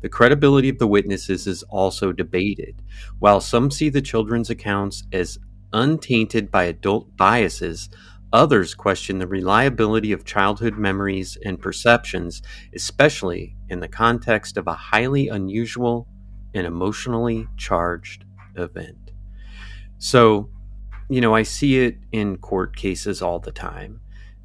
The 0.00 0.08
credibility 0.08 0.68
of 0.68 0.80
the 0.80 0.88
witnesses 0.88 1.46
is 1.46 1.62
also 1.62 2.10
debated. 2.10 2.82
While 3.20 3.40
some 3.40 3.70
see 3.70 3.88
the 3.88 4.02
children's 4.02 4.50
accounts 4.50 5.04
as 5.12 5.38
untainted 5.72 6.50
by 6.50 6.64
adult 6.64 7.16
biases, 7.16 7.88
others 8.32 8.74
question 8.74 9.20
the 9.20 9.28
reliability 9.28 10.10
of 10.10 10.24
childhood 10.24 10.76
memories 10.76 11.38
and 11.44 11.60
perceptions, 11.60 12.42
especially 12.74 13.54
in 13.68 13.78
the 13.78 13.86
context 13.86 14.56
of 14.56 14.66
a 14.66 14.74
highly 14.74 15.28
unusual 15.28 16.08
an 16.54 16.64
emotionally 16.64 17.46
charged 17.56 18.24
event. 18.56 19.12
So, 19.98 20.50
you 21.08 21.20
know, 21.20 21.34
I 21.34 21.42
see 21.42 21.80
it 21.80 21.98
in 22.12 22.38
court 22.38 22.76
cases 22.76 23.22
all 23.22 23.38
the 23.38 23.52
time. 23.52 24.00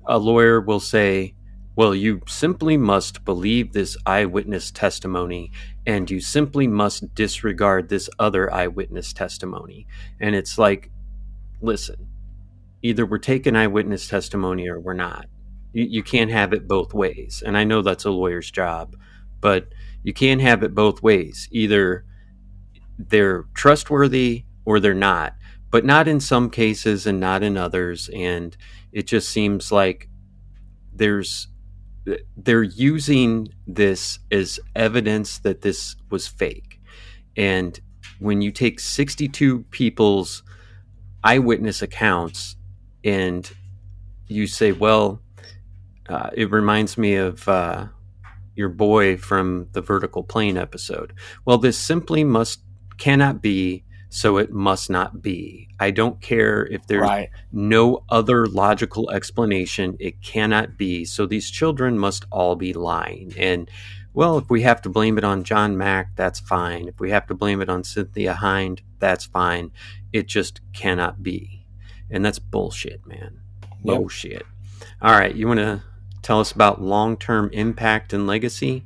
A 0.06 0.18
lawyer 0.18 0.60
will 0.62 0.80
say, 0.80 1.36
well, 1.76 1.94
you 1.94 2.22
simply 2.28 2.78
must 2.78 3.26
believe 3.26 3.74
this 3.74 3.98
eyewitness 4.06 4.72
testimony 4.72 5.52
and 5.86 6.10
you 6.10 6.22
simply 6.22 6.68
must 6.68 7.14
disregard 7.16 7.90
this 7.90 8.10
other 8.18 8.52
eyewitness 8.54 9.12
testimony. 9.12 9.86
And 10.22 10.36
it's 10.36 10.58
like, 10.58 10.90
listen, 11.62 12.08
either 12.82 13.06
we're 13.06 13.18
taking 13.18 13.56
eyewitness 13.56 14.08
testimony 14.08 14.70
or 14.70 14.80
we're 14.80 14.94
not. 14.94 15.26
You, 15.74 15.84
you 15.84 16.04
can't 16.04 16.32
have 16.32 16.54
it 16.54 16.68
both 16.68 16.94
ways. 16.94 17.44
And 17.46 17.58
I 17.58 17.66
know 17.66 17.82
that's 17.82 18.06
a 18.06 18.12
lawyer's 18.12 18.52
job, 18.52 18.96
but 19.42 19.68
you 20.06 20.14
can't 20.14 20.40
have 20.40 20.62
it 20.62 20.76
both 20.76 21.02
ways. 21.02 21.50
Either 21.52 22.06
they're 23.00 23.46
trustworthy 23.56 24.46
or 24.64 24.80
they're 24.80 24.94
not, 24.94 25.34
but 25.72 25.84
not 25.84 26.08
in 26.08 26.20
some 26.20 26.52
cases 26.52 27.08
and 27.08 27.20
not 27.20 27.42
in 27.42 27.58
others. 27.58 28.08
And 28.14 28.56
it 28.92 29.08
just 29.08 29.30
seems 29.30 29.72
like 29.72 30.08
there's 30.94 31.48
they're 32.38 32.62
using 32.62 33.48
this 33.66 34.20
as 34.32 34.60
evidence 34.76 35.40
that 35.40 35.62
this 35.62 35.96
was 36.12 36.28
fake. 36.28 36.80
And 37.36 37.80
when 38.20 38.44
you 38.44 38.52
take 38.52 38.80
62 38.80 39.64
people's 39.72 40.44
eyewitness 41.24 41.82
accounts 41.82 42.58
and 43.04 43.52
you 44.28 44.46
say, 44.46 44.72
well, 44.72 45.20
uh, 46.08 46.30
it 46.36 46.52
reminds 46.52 46.96
me 46.96 47.16
of 47.16 47.50
uh, 47.50 47.88
your 48.56 48.70
boy 48.70 49.18
from 49.18 49.68
the 49.74 49.82
vertical 49.82 50.24
plane 50.24 50.58
episode. 50.58 51.14
Well, 51.46 51.58
this 51.58 51.78
simply 51.78 52.24
must 52.24 52.62
cannot 52.98 53.42
be, 53.42 53.84
so 54.10 54.38
it 54.38 54.52
must 54.52 54.90
not 54.90 55.22
be. 55.22 55.68
I 55.80 55.92
don't 55.92 56.22
care 56.22 56.66
if 56.68 56.88
there's 56.88 57.02
Right. 57.02 57.30
no 57.52 58.04
other 58.10 58.46
logical 58.46 59.12
explanation. 59.12 59.98
It 60.00 60.22
cannot 60.22 60.78
be. 60.78 61.04
So 61.06 61.26
these 61.26 61.50
children 61.50 62.00
must 62.00 62.26
all 62.32 62.56
be 62.56 62.72
lying. 62.74 63.34
And 63.38 63.70
well, 64.14 64.38
if 64.38 64.50
we 64.50 64.62
have 64.62 64.82
to 64.84 64.90
blame 64.90 65.18
it 65.18 65.26
on 65.26 65.44
John 65.44 65.78
Mack, 65.78 66.16
that's 66.16 66.40
fine. 66.40 66.88
If 66.88 67.02
we 67.02 67.10
have 67.12 67.28
to 67.28 67.34
blame 67.34 67.62
it 67.62 67.68
on 67.68 67.84
Cynthia 67.84 68.36
Hind, 68.36 68.82
that's 69.00 69.26
fine. 69.26 69.72
It 70.14 70.28
just 70.28 70.62
cannot 70.72 71.22
be. 71.22 71.66
And 72.10 72.24
that's 72.24 72.40
bullshit, 72.40 73.06
man. 73.06 73.42
Yep. 73.84 73.98
Bullshit. 73.98 74.46
All 75.02 75.12
right, 75.12 75.36
you 75.36 75.48
want 75.48 75.60
to 75.60 75.84
tell 76.26 76.40
us 76.40 76.52
about 76.52 76.82
long 76.82 77.16
term 77.16 77.50
impact 77.54 78.12
and 78.12 78.26
legacy? 78.26 78.84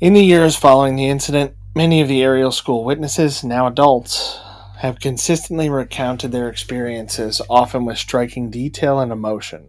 In 0.00 0.14
the 0.14 0.24
years 0.24 0.56
following 0.56 0.96
the 0.96 1.08
incident, 1.08 1.54
many 1.74 2.00
of 2.00 2.08
the 2.08 2.22
Ariel 2.22 2.50
School 2.50 2.84
witnesses, 2.84 3.44
now 3.44 3.66
adults, 3.66 4.40
have 4.78 4.98
consistently 4.98 5.68
recounted 5.68 6.32
their 6.32 6.48
experiences, 6.48 7.42
often 7.50 7.84
with 7.84 7.98
striking 7.98 8.50
detail 8.50 8.98
and 8.98 9.12
emotion. 9.12 9.68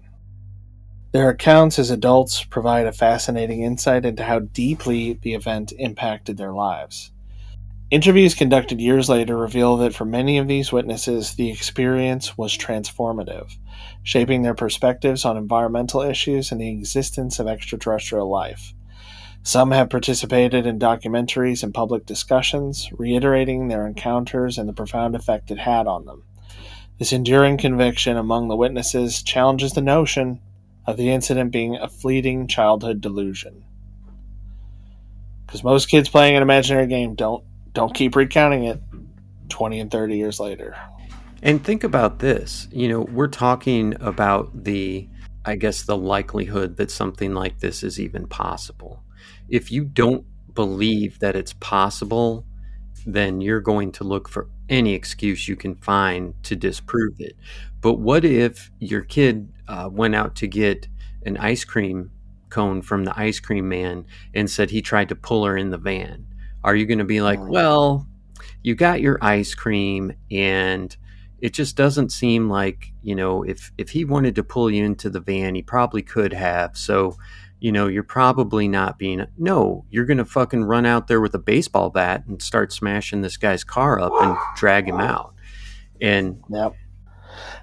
Their 1.11 1.29
accounts 1.29 1.77
as 1.77 1.89
adults 1.89 2.45
provide 2.45 2.87
a 2.87 2.93
fascinating 2.93 3.61
insight 3.61 4.05
into 4.05 4.23
how 4.23 4.39
deeply 4.39 5.19
the 5.21 5.33
event 5.33 5.73
impacted 5.77 6.37
their 6.37 6.53
lives. 6.53 7.11
Interviews 7.91 8.35
conducted 8.35 8.79
years 8.79 9.09
later 9.09 9.35
reveal 9.35 9.75
that 9.75 9.93
for 9.93 10.05
many 10.05 10.37
of 10.37 10.47
these 10.47 10.71
witnesses, 10.71 11.33
the 11.33 11.51
experience 11.51 12.37
was 12.37 12.57
transformative, 12.57 13.57
shaping 14.01 14.43
their 14.43 14.53
perspectives 14.53 15.25
on 15.25 15.35
environmental 15.35 16.01
issues 16.01 16.53
and 16.53 16.61
the 16.61 16.69
existence 16.69 17.37
of 17.37 17.47
extraterrestrial 17.47 18.29
life. 18.29 18.73
Some 19.43 19.71
have 19.71 19.89
participated 19.89 20.65
in 20.65 20.79
documentaries 20.79 21.63
and 21.63 21.73
public 21.73 22.05
discussions, 22.05 22.89
reiterating 22.93 23.67
their 23.67 23.85
encounters 23.85 24.57
and 24.57 24.69
the 24.69 24.73
profound 24.73 25.13
effect 25.13 25.51
it 25.51 25.59
had 25.59 25.85
on 25.85 26.05
them. 26.05 26.23
This 26.97 27.11
enduring 27.11 27.57
conviction 27.57 28.15
among 28.15 28.47
the 28.47 28.55
witnesses 28.55 29.21
challenges 29.21 29.73
the 29.73 29.81
notion 29.81 30.39
of 30.87 30.95
the 30.95 31.09
incident 31.09 31.51
being 31.51 31.75
a 31.75 31.89
fleeting 31.89 32.47
childhood 32.47 33.01
delusion. 33.01 33.65
Because 35.45 35.61
most 35.61 35.89
kids 35.89 36.07
playing 36.07 36.37
an 36.37 36.41
imaginary 36.41 36.87
game 36.87 37.15
don't 37.15 37.43
don't 37.73 37.93
keep 37.93 38.15
recounting 38.15 38.65
it 38.65 38.81
20 39.49 39.79
and 39.79 39.91
30 39.91 40.17
years 40.17 40.39
later. 40.39 40.75
And 41.43 41.63
think 41.63 41.83
about 41.83 42.19
this. 42.19 42.67
You 42.71 42.87
know, 42.87 43.01
we're 43.01 43.27
talking 43.27 43.95
about 43.99 44.63
the, 44.63 45.07
I 45.45 45.55
guess, 45.55 45.83
the 45.83 45.97
likelihood 45.97 46.77
that 46.77 46.91
something 46.91 47.33
like 47.33 47.59
this 47.59 47.83
is 47.83 47.99
even 47.99 48.27
possible. 48.27 49.03
If 49.49 49.71
you 49.71 49.83
don't 49.83 50.25
believe 50.53 51.19
that 51.19 51.35
it's 51.35 51.53
possible, 51.53 52.45
then 53.05 53.41
you're 53.41 53.61
going 53.61 53.91
to 53.93 54.03
look 54.03 54.29
for 54.29 54.49
any 54.69 54.93
excuse 54.93 55.47
you 55.47 55.55
can 55.55 55.75
find 55.75 56.33
to 56.43 56.55
disprove 56.55 57.19
it. 57.19 57.35
But 57.81 57.95
what 57.95 58.23
if 58.23 58.71
your 58.79 59.01
kid 59.01 59.51
uh, 59.67 59.89
went 59.91 60.15
out 60.15 60.35
to 60.37 60.47
get 60.47 60.87
an 61.25 61.37
ice 61.37 61.63
cream 61.63 62.11
cone 62.49 62.81
from 62.81 63.05
the 63.05 63.17
ice 63.17 63.39
cream 63.39 63.67
man 63.67 64.05
and 64.33 64.49
said 64.49 64.69
he 64.69 64.81
tried 64.81 65.09
to 65.09 65.15
pull 65.15 65.45
her 65.45 65.57
in 65.57 65.71
the 65.71 65.77
van? 65.77 66.27
Are 66.63 66.75
you 66.75 66.85
going 66.85 66.99
to 66.99 67.05
be 67.05 67.21
like, 67.21 67.39
Mm. 67.39 67.49
well, 67.49 68.07
you 68.63 68.75
got 68.75 69.01
your 69.01 69.17
ice 69.21 69.55
cream 69.55 70.13
and 70.29 70.95
it 71.39 71.53
just 71.53 71.75
doesn't 71.75 72.11
seem 72.11 72.49
like 72.49 72.93
you 73.01 73.15
know 73.15 73.41
if 73.41 73.71
if 73.77 73.89
he 73.89 74.05
wanted 74.05 74.35
to 74.35 74.43
pull 74.43 74.69
you 74.69 74.85
into 74.85 75.09
the 75.09 75.19
van 75.19 75.55
he 75.55 75.63
probably 75.63 76.03
could 76.03 76.31
have 76.33 76.77
so 76.77 77.15
you 77.59 77.71
know 77.71 77.87
you're 77.87 78.03
probably 78.03 78.67
not 78.67 78.99
being 78.99 79.25
no 79.39 79.83
you're 79.89 80.05
gonna 80.05 80.23
fucking 80.23 80.63
run 80.63 80.85
out 80.85 81.07
there 81.07 81.19
with 81.19 81.33
a 81.33 81.39
baseball 81.39 81.89
bat 81.89 82.23
and 82.27 82.39
start 82.43 82.71
smashing 82.71 83.21
this 83.21 83.37
guy's 83.37 83.63
car 83.63 83.99
up 83.99 84.13
and 84.21 84.37
drag 84.55 84.87
him 84.87 84.99
out 84.99 85.33
and 85.99 86.43
Yep. 86.49 86.75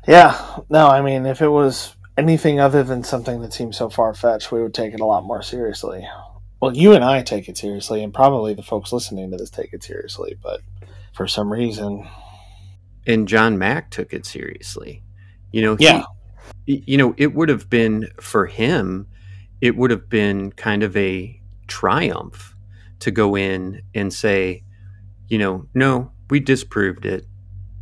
Yeah. 0.09 0.59
No, 0.71 0.89
I 0.89 1.03
mean, 1.03 1.27
if 1.27 1.41
it 1.43 1.49
was 1.49 1.95
anything 2.17 2.59
other 2.59 2.83
than 2.83 3.05
something 3.05 3.41
that 3.43 3.53
seems 3.53 3.77
so 3.77 3.89
far 3.89 4.15
fetched, 4.15 4.51
we 4.51 4.63
would 4.63 4.75
take 4.75 4.95
it 4.95 5.01
a 5.01 5.05
lot 5.07 5.25
more 5.25 5.43
seriously. 5.43 6.05
Well, 6.61 6.77
you 6.77 6.93
and 6.93 7.05
I 7.05 7.23
take 7.23 7.49
it 7.49 7.57
seriously, 7.57 8.03
and 8.03 8.13
probably 8.13 8.55
the 8.55 8.63
folks 8.63 8.93
listening 8.93 9.31
to 9.31 9.37
this 9.37 9.51
take 9.51 9.73
it 9.73 9.83
seriously, 9.83 10.37
but 10.43 10.61
for 11.15 11.27
some 11.29 11.53
reason, 11.53 12.09
and 13.07 13.29
John 13.29 13.57
Mack 13.59 13.91
took 13.91 14.13
it 14.13 14.27
seriously. 14.27 15.03
You 15.53 15.63
know, 15.63 15.77
he- 15.77 15.85
Yeah. 15.85 16.05
you 16.67 16.97
know, 16.99 17.15
it 17.17 17.35
would 17.35 17.49
have 17.49 17.71
been 17.71 18.09
for 18.21 18.47
him, 18.47 19.07
it 19.61 19.77
would 19.77 19.91
have 19.91 20.09
been 20.09 20.53
kind 20.53 20.83
of 20.83 20.97
a 20.97 21.41
triumph 21.69 22.55
to 23.01 23.11
go 23.11 23.37
in 23.37 23.83
and 23.95 24.13
say, 24.13 24.65
you 25.29 25.39
know, 25.39 25.67
no, 25.75 26.11
we 26.31 26.41
disproved 26.41 27.07
it. 27.07 27.25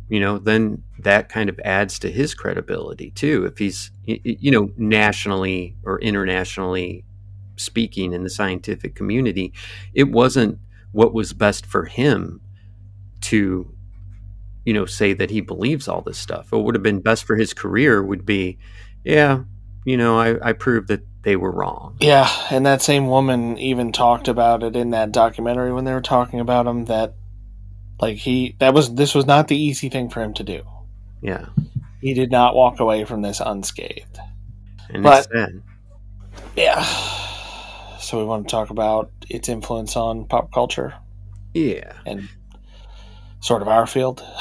You 0.09 0.19
know, 0.21 0.37
then 0.37 0.83
that 0.99 1.27
kind 1.29 1.49
of 1.49 1.59
adds 1.65 1.99
to 1.99 2.11
his 2.11 2.33
credibility 2.33 3.11
too. 3.11 3.45
If 3.45 3.57
he's, 3.57 3.91
you 4.05 4.51
know, 4.51 4.69
nationally 4.77 5.75
or 5.83 5.99
internationally 5.99 7.03
speaking 7.57 8.13
in 8.13 8.23
the 8.23 8.29
scientific 8.29 8.95
community, 8.95 9.53
it 9.93 10.09
wasn't 10.09 10.59
what 10.91 11.13
was 11.13 11.33
best 11.33 11.65
for 11.65 11.85
him 11.85 12.41
to 13.21 13.73
you 14.65 14.73
know 14.73 14.85
say 14.85 15.13
that 15.13 15.29
he 15.29 15.41
believes 15.41 15.87
all 15.87 16.01
this 16.01 16.17
stuff 16.17 16.51
what 16.51 16.63
would 16.63 16.75
have 16.75 16.83
been 16.83 17.01
best 17.01 17.23
for 17.23 17.35
his 17.35 17.53
career 17.53 18.03
would 18.03 18.25
be 18.25 18.57
yeah 19.03 19.39
you 19.87 19.95
know, 19.95 20.19
I, 20.19 20.49
I 20.49 20.51
proved 20.51 20.89
that 20.89 20.99
they 21.21 21.37
were 21.37 21.49
wrong. 21.49 21.95
Yeah, 22.01 22.29
and 22.51 22.65
that 22.65 22.81
same 22.81 23.07
woman 23.07 23.57
even 23.57 23.93
talked 23.93 24.27
about 24.27 24.61
it 24.61 24.75
in 24.75 24.89
that 24.89 25.13
documentary 25.13 25.71
when 25.71 25.85
they 25.85 25.93
were 25.93 26.01
talking 26.01 26.41
about 26.41 26.67
him 26.67 26.83
that 26.85 27.13
like 28.01 28.17
he 28.17 28.57
that 28.59 28.73
was 28.73 28.93
this 28.95 29.15
was 29.15 29.25
not 29.25 29.47
the 29.47 29.55
easy 29.55 29.87
thing 29.87 30.09
for 30.09 30.21
him 30.21 30.33
to 30.33 30.43
do. 30.43 30.61
Yeah. 31.21 31.45
He 32.01 32.13
did 32.13 32.31
not 32.31 32.53
walk 32.53 32.81
away 32.81 33.05
from 33.05 33.21
this 33.21 33.39
unscathed. 33.39 34.19
And 34.89 35.03
But-. 35.03 35.29
Yeah. 36.57 36.85
So 38.07 38.17
we 38.19 38.23
want 38.23 38.47
to 38.47 38.49
talk 38.51 38.69
about 38.69 39.11
its 39.29 39.49
influence 39.49 39.97
on 39.97 40.27
pop 40.27 40.53
culture 40.53 40.93
Yeah. 41.53 41.91
and 42.05 42.29
sort 43.41 43.61
of 43.61 43.67
our 43.67 43.85
field. 43.85 44.23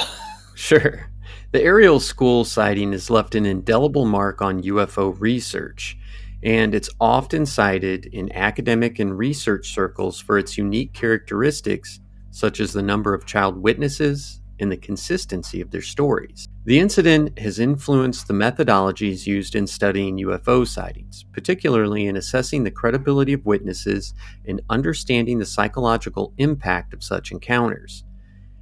Sure. 0.54 1.10
The 1.52 1.62
Ariel 1.62 2.00
School 2.00 2.44
sighting 2.44 2.92
has 2.92 3.10
left 3.10 3.34
an 3.34 3.44
indelible 3.44 4.06
mark 4.06 4.40
on 4.40 4.62
UFO 4.62 5.14
research, 5.20 5.98
and 6.42 6.74
it's 6.74 6.88
often 6.98 7.44
cited 7.44 8.06
in 8.06 8.32
academic 8.32 8.98
and 8.98 9.18
research 9.18 9.74
circles 9.74 10.18
for 10.18 10.38
its 10.38 10.56
unique 10.56 10.94
characteristics, 10.94 12.00
such 12.30 12.58
as 12.58 12.72
the 12.72 12.80
number 12.80 13.12
of 13.12 13.26
child 13.26 13.58
witnesses 13.62 14.40
and 14.58 14.70
the 14.70 14.76
consistency 14.76 15.60
of 15.60 15.70
their 15.70 15.82
stories. 15.82 16.48
The 16.64 16.78
incident 16.78 17.38
has 17.38 17.58
influenced 17.58 18.26
the 18.26 18.34
methodologies 18.34 19.26
used 19.26 19.54
in 19.54 19.66
studying 19.66 20.18
UFO 20.18 20.66
sightings, 20.66 21.24
particularly 21.32 22.06
in 22.06 22.16
assessing 22.16 22.64
the 22.64 22.70
credibility 22.70 23.32
of 23.32 23.46
witnesses 23.46 24.14
and 24.46 24.60
understanding 24.70 25.38
the 25.38 25.46
psychological 25.46 26.32
impact 26.38 26.94
of 26.94 27.04
such 27.04 27.30
encounters. 27.30 28.04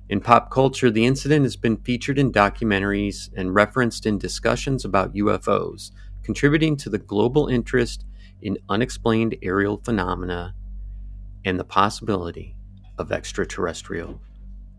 In 0.08 0.20
pop 0.20 0.50
culture, 0.50 0.90
the 0.90 1.06
incident 1.06 1.44
has 1.44 1.56
been 1.56 1.78
featured 1.78 2.18
in 2.18 2.30
documentaries 2.30 3.30
and 3.36 3.54
referenced 3.54 4.04
in 4.04 4.18
discussions 4.18 4.84
about 4.84 5.14
UFOs, 5.14 5.92
contributing 6.22 6.76
to 6.76 6.90
the 6.90 6.98
global 6.98 7.48
interest 7.48 8.04
in 8.42 8.58
unexplained 8.68 9.36
aerial 9.42 9.80
phenomena 9.82 10.54
and 11.44 11.58
the 11.58 11.64
possibility 11.64 12.54
of 12.98 13.12
extraterrestrial 13.12 14.20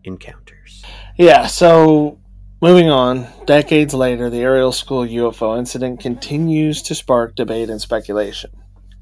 encounters. 0.06 0.84
Yeah, 1.16 1.46
so 1.46 2.18
moving 2.62 2.90
on, 2.90 3.26
decades 3.44 3.94
later, 3.94 4.30
the 4.30 4.40
Ariel 4.40 4.72
School 4.72 5.04
UFO 5.04 5.58
incident 5.58 6.00
continues 6.00 6.82
to 6.82 6.94
spark 6.94 7.34
debate 7.34 7.68
and 7.68 7.80
speculation, 7.80 8.50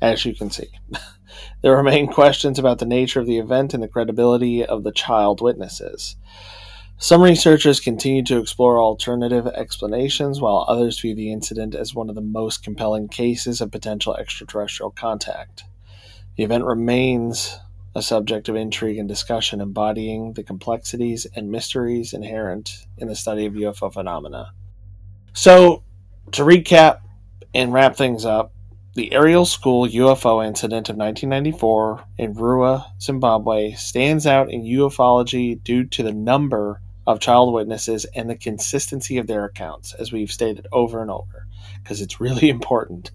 as 0.01 0.25
you 0.25 0.35
can 0.35 0.51
see. 0.51 0.69
there 1.63 1.77
remain 1.77 2.09
questions 2.09 2.59
about 2.59 2.79
the 2.79 2.87
nature 2.87 3.21
of 3.21 3.27
the 3.27 3.39
event 3.39 3.75
and 3.75 3.83
the 3.83 3.89
credibility 3.89 4.65
of 4.65 4.83
the 4.83 4.93
child 4.93 5.41
witnesses. 5.41 6.17
Some 6.97 7.23
researchers 7.23 7.81
continue 7.81 8.23
to 8.25 8.39
explore 8.39 8.81
alternative 8.81 9.47
explanations, 9.49 10.41
while 10.41 10.65
others 10.69 11.01
view 11.01 11.15
the 11.15 11.33
incident 11.33 11.75
as 11.75 11.95
one 11.95 12.09
of 12.09 12.15
the 12.15 12.21
most 12.21 12.63
compelling 12.63 13.09
cases 13.09 13.61
of 13.61 13.73
potential 13.73 14.15
extraterrestrial 14.15 14.91
contact. 14.91 15.65
The 16.37 16.45
event 16.45 16.65
remains 16.65 17.59
a 17.95 18.03
subject 18.03 18.49
of 18.49 18.57
intrigue 18.57 18.99
and 18.99 19.09
discussion, 19.09 19.61
embodying 19.61 20.33
the 20.33 20.43
complexities 20.43 21.27
and 21.35 21.51
mysteries 21.51 22.13
inherent 22.13 22.87
in 22.99 23.09
the 23.09 23.15
study 23.15 23.47
of 23.47 23.55
UFO 23.55 23.93
phenomena. 23.93 24.53
So, 25.33 25.83
to 26.33 26.43
recap 26.43 27.01
and 27.55 27.73
wrap 27.73 27.97
things 27.97 28.25
up, 28.25 28.53
the 28.95 29.13
Ariel 29.13 29.45
School 29.45 29.89
UFO 29.89 30.45
incident 30.47 30.89
of 30.89 30.97
1994 30.97 32.05
in 32.19 32.35
Ruwa, 32.35 32.85
Zimbabwe, 33.01 33.73
stands 33.73 34.27
out 34.27 34.51
in 34.51 34.63
ufology 34.63 35.63
due 35.63 35.85
to 35.85 36.03
the 36.05 36.13
number 36.13 36.81
of 37.07 37.21
child 37.21 37.53
witnesses 37.53 38.07
and 38.15 38.31
the 38.31 38.37
consistency 38.37 39.19
of 39.19 39.27
their 39.27 39.45
accounts, 39.45 39.95
as 39.95 40.13
we've 40.13 40.31
stated 40.31 40.67
over 40.73 41.03
and 41.03 41.11
over, 41.11 41.47
because 41.83 42.01
it's 42.01 42.21
really 42.21 42.49
important. 42.51 43.11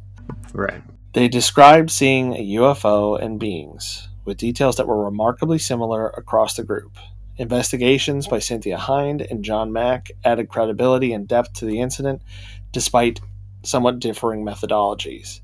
Right. 0.53 0.84
They 1.14 1.27
described 1.27 1.89
seeing 1.89 2.35
a 2.35 2.56
UFO 2.56 3.19
and 3.19 3.39
beings, 3.39 4.10
with 4.25 4.37
details 4.37 4.75
that 4.77 4.87
were 4.87 5.03
remarkably 5.03 5.59
similar 5.59 6.07
across 6.09 6.55
the 6.55 6.63
group. 6.63 6.97
Investigations 7.37 8.27
by 8.27 8.39
Cynthia 8.39 8.77
Hind 8.77 9.21
and 9.21 9.43
John 9.43 9.71
Mack 9.71 10.11
added 10.25 10.49
credibility 10.49 11.13
and 11.13 11.27
depth 11.27 11.53
to 11.53 11.65
the 11.65 11.79
incident, 11.79 12.21
despite 12.71 13.21
somewhat 13.63 13.99
differing 13.99 14.43
methodologies. 14.43 15.41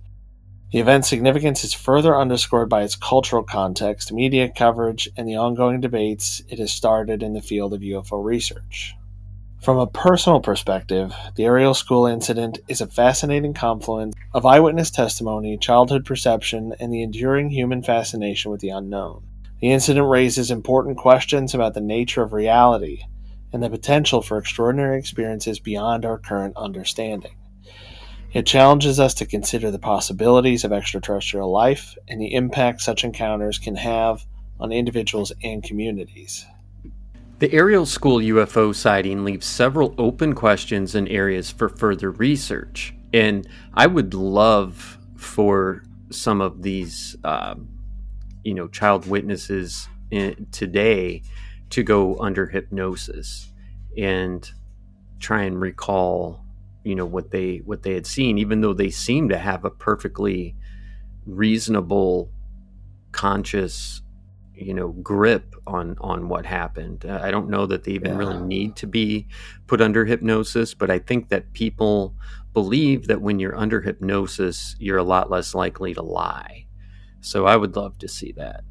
The 0.72 0.80
event's 0.80 1.08
significance 1.08 1.64
is 1.64 1.74
further 1.74 2.18
underscored 2.18 2.68
by 2.68 2.84
its 2.84 2.98
cultural 2.98 3.44
context, 3.44 4.12
media 4.12 4.50
coverage, 4.50 5.08
and 5.16 5.28
the 5.28 5.38
ongoing 5.38 5.80
debates 5.80 6.42
it 6.50 6.60
has 6.60 6.74
started 6.74 7.24
in 7.24 7.34
the 7.34 7.42
field 7.42 7.74
of 7.74 7.82
UFO 7.82 8.22
research. 8.22 8.94
From 9.62 9.78
a 9.80 9.88
personal 9.88 10.42
perspective, 10.42 11.14
the 11.36 11.46
Ariel 11.46 11.74
School 11.74 12.06
incident 12.06 12.60
is 12.68 12.82
a 12.82 12.88
fascinating 12.88 13.54
confluence 13.54 14.14
of 14.34 14.46
eyewitness 14.46 14.92
testimony, 14.92 15.58
childhood 15.58 16.06
perception, 16.06 16.74
and 16.80 16.94
the 16.94 17.02
enduring 17.02 17.50
human 17.50 17.82
fascination 17.82 18.52
with 18.52 18.62
the 18.62 18.70
unknown. 18.70 19.24
The 19.62 19.72
incident 19.72 20.08
raises 20.08 20.52
important 20.52 20.98
questions 20.98 21.56
about 21.56 21.74
the 21.74 21.82
nature 21.82 22.22
of 22.22 22.34
reality 22.34 23.04
and 23.52 23.64
the 23.64 23.70
potential 23.70 24.22
for 24.22 24.38
extraordinary 24.38 25.00
experiences 25.00 25.60
beyond 25.60 26.06
our 26.06 26.20
current 26.20 26.56
understanding. 26.58 27.36
It 28.34 28.46
challenges 28.46 29.00
us 29.00 29.14
to 29.16 29.26
consider 29.26 29.72
the 29.72 29.80
possibilities 29.80 30.66
of 30.66 30.74
extraterrestrial 30.74 31.50
life 31.50 31.96
and 32.08 32.20
the 32.20 32.34
impact 32.34 32.82
such 32.82 33.06
encounters 33.06 33.58
can 33.58 33.78
have 33.78 34.26
on 34.60 34.72
individuals 34.74 35.32
and 35.42 35.64
communities. 35.64 36.46
The 37.38 37.52
Ariel 37.52 37.86
School 37.86 38.20
UFO 38.20 38.74
sighting 38.74 39.26
leaves 39.26 39.46
several 39.46 39.94
open 39.98 40.34
questions 40.36 40.96
and 40.96 41.10
areas 41.10 41.52
for 41.52 41.68
further 41.68 42.12
research. 42.12 42.94
And 43.14 43.46
I 43.74 43.88
would 43.88 44.14
love 44.14 44.98
for 45.18 45.84
some 46.12 46.40
of 46.40 46.62
these, 46.62 47.18
um, 47.26 47.68
you 48.46 48.54
know, 48.54 48.70
child 48.70 49.06
witnesses 49.06 49.90
in, 50.12 50.48
today 50.54 51.24
to 51.72 51.84
go 51.84 52.18
under 52.20 52.46
hypnosis 52.46 53.52
and 53.98 54.50
try 55.20 55.44
and 55.44 55.60
recall, 55.60 56.46
you 56.86 56.96
know, 56.96 57.06
what 57.06 57.32
they 57.32 57.58
what 57.66 57.84
they 57.84 57.96
had 57.96 58.08
seen, 58.08 58.38
even 58.38 58.62
though 58.62 58.74
they 58.74 58.90
seem 58.90 59.28
to 59.28 59.38
have 59.38 59.66
a 59.66 59.70
perfectly 59.70 60.56
reasonable, 61.26 62.32
conscious 63.12 64.02
you 64.56 64.74
know 64.74 64.90
grip 64.90 65.56
on 65.68 65.96
on 66.00 66.30
what 66.30 66.46
happened. 66.46 67.06
Uh, 67.06 67.20
i 67.22 67.32
don't 67.32 67.50
know 67.50 67.66
that 67.66 67.84
they 67.84 67.92
even 67.92 68.18
really 68.18 68.40
need 68.40 68.76
to 68.76 68.88
be 68.88 69.28
put 69.68 69.82
under 69.82 70.06
hypnosis 70.06 70.74
but 70.74 70.90
i 70.90 71.00
think 71.00 71.30
that 71.30 71.54
people 71.54 72.16
believe 72.54 73.08
that 73.08 73.22
when 73.22 73.40
you're 73.40 73.58
under 73.58 73.82
hypnosis 73.82 74.76
you're 74.80 74.98
a 74.98 75.04
lot 75.04 75.30
less 75.30 75.54
likely 75.54 75.94
to 75.94 76.02
lie. 76.02 76.66
So 77.22 77.46
i 77.46 77.56
would 77.56 77.76
love 77.76 77.98
to 78.00 78.08
see 78.08 78.32
that. 78.34 78.64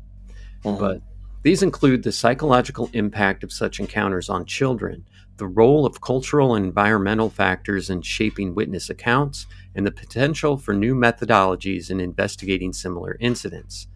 But 0.78 1.02
these 1.42 1.62
include 1.62 2.02
the 2.02 2.12
psychological 2.12 2.88
impact 2.94 3.44
of 3.44 3.52
such 3.52 3.78
encounters 3.78 4.30
on 4.30 4.46
children, 4.46 5.06
the 5.36 5.46
role 5.46 5.84
of 5.84 6.00
cultural 6.00 6.54
and 6.54 6.64
environmental 6.64 7.28
factors 7.28 7.90
in 7.90 8.00
shaping 8.00 8.54
witness 8.54 8.88
accounts, 8.88 9.46
and 9.74 9.86
the 9.86 9.90
potential 9.92 10.56
for 10.56 10.72
new 10.72 10.94
methodologies 10.94 11.90
in 11.90 12.00
investigating 12.00 12.72
similar 12.72 13.18
incidents. 13.20 13.88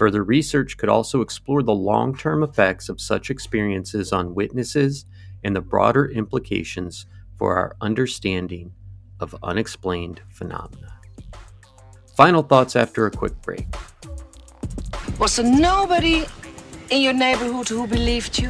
Further 0.00 0.24
research 0.24 0.78
could 0.78 0.88
also 0.88 1.20
explore 1.20 1.62
the 1.62 1.74
long 1.74 2.16
term 2.16 2.42
effects 2.42 2.88
of 2.88 3.02
such 3.02 3.28
experiences 3.28 4.14
on 4.14 4.34
witnesses 4.34 5.04
and 5.44 5.54
the 5.54 5.60
broader 5.60 6.08
implications 6.08 7.04
for 7.36 7.58
our 7.58 7.76
understanding 7.82 8.72
of 9.20 9.36
unexplained 9.42 10.22
phenomena. 10.30 10.94
Final 12.16 12.42
thoughts 12.42 12.76
after 12.76 13.04
a 13.04 13.10
quick 13.10 13.42
break. 13.42 13.66
Was 15.18 15.36
there 15.36 15.44
nobody 15.44 16.24
in 16.88 17.02
your 17.02 17.12
neighborhood 17.12 17.68
who 17.68 17.86
believed 17.86 18.38
you? 18.38 18.48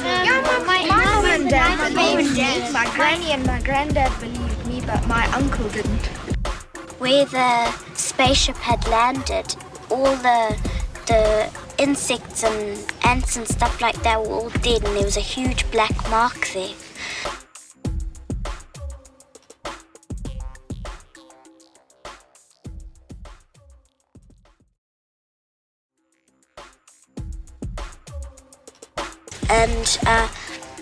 Yeah, 0.00 0.40
my, 0.66 0.86
Mom 0.88 1.26
and 1.26 1.50
dad 1.50 1.78
my 1.80 1.88
believed 1.90 2.34
mom 2.34 2.64
me. 2.64 2.72
My 2.72 2.90
granny 2.96 3.32
and 3.32 3.44
my 3.44 3.60
granddad 3.60 4.10
believed 4.20 4.66
me, 4.66 4.80
but 4.86 5.06
my 5.06 5.26
uncle 5.34 5.68
didn't. 5.68 6.06
where 6.98 7.26
the 7.26 7.70
spaceship 7.92 8.56
had 8.56 8.88
landed, 8.88 9.54
all 9.92 10.16
the 10.16 10.58
the 11.06 11.50
insects 11.78 12.44
and 12.44 12.78
ants 13.04 13.36
and 13.36 13.46
stuff 13.46 13.80
like 13.80 14.00
that 14.02 14.18
were 14.20 14.34
all 14.34 14.50
dead, 14.60 14.82
and 14.84 14.96
there 14.96 15.04
was 15.04 15.16
a 15.16 15.20
huge 15.20 15.70
black 15.70 15.94
mark 16.08 16.48
there. 16.54 16.74
And 29.50 29.98
uh, 30.06 30.28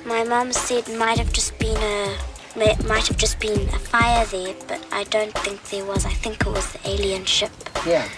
my 0.07 0.23
mum 0.23 0.53
said 0.53 0.87
might 0.97 1.19
have 1.19 1.33
just 1.33 1.59
been 1.59 1.77
a 1.77 2.17
it 2.57 2.85
might 2.87 3.07
have 3.07 3.17
just 3.17 3.39
been 3.41 3.69
a 3.69 3.79
fire 3.79 4.25
there, 4.27 4.55
but 4.69 4.85
I 4.93 5.05
don't 5.05 5.33
think 5.39 5.63
there 5.71 5.85
was. 5.85 6.05
I 6.05 6.13
think 6.13 6.41
it 6.43 6.47
was 6.47 6.73
the 6.73 6.81
alien 6.89 7.25
ship. 7.25 7.53
Yeah. 7.87 8.09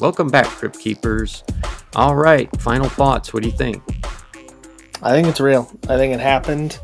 Welcome 0.00 0.28
back, 0.28 0.46
Crypt 0.46 0.78
Keepers. 0.78 1.42
All 1.96 2.14
right, 2.14 2.48
final 2.60 2.88
thoughts. 2.88 3.34
What 3.34 3.42
do 3.42 3.48
you 3.48 3.56
think? 3.56 3.82
I 5.02 5.10
think 5.12 5.26
it's 5.26 5.40
real. 5.40 5.68
I 5.88 5.96
think 5.96 6.14
it 6.14 6.20
happened. 6.20 6.78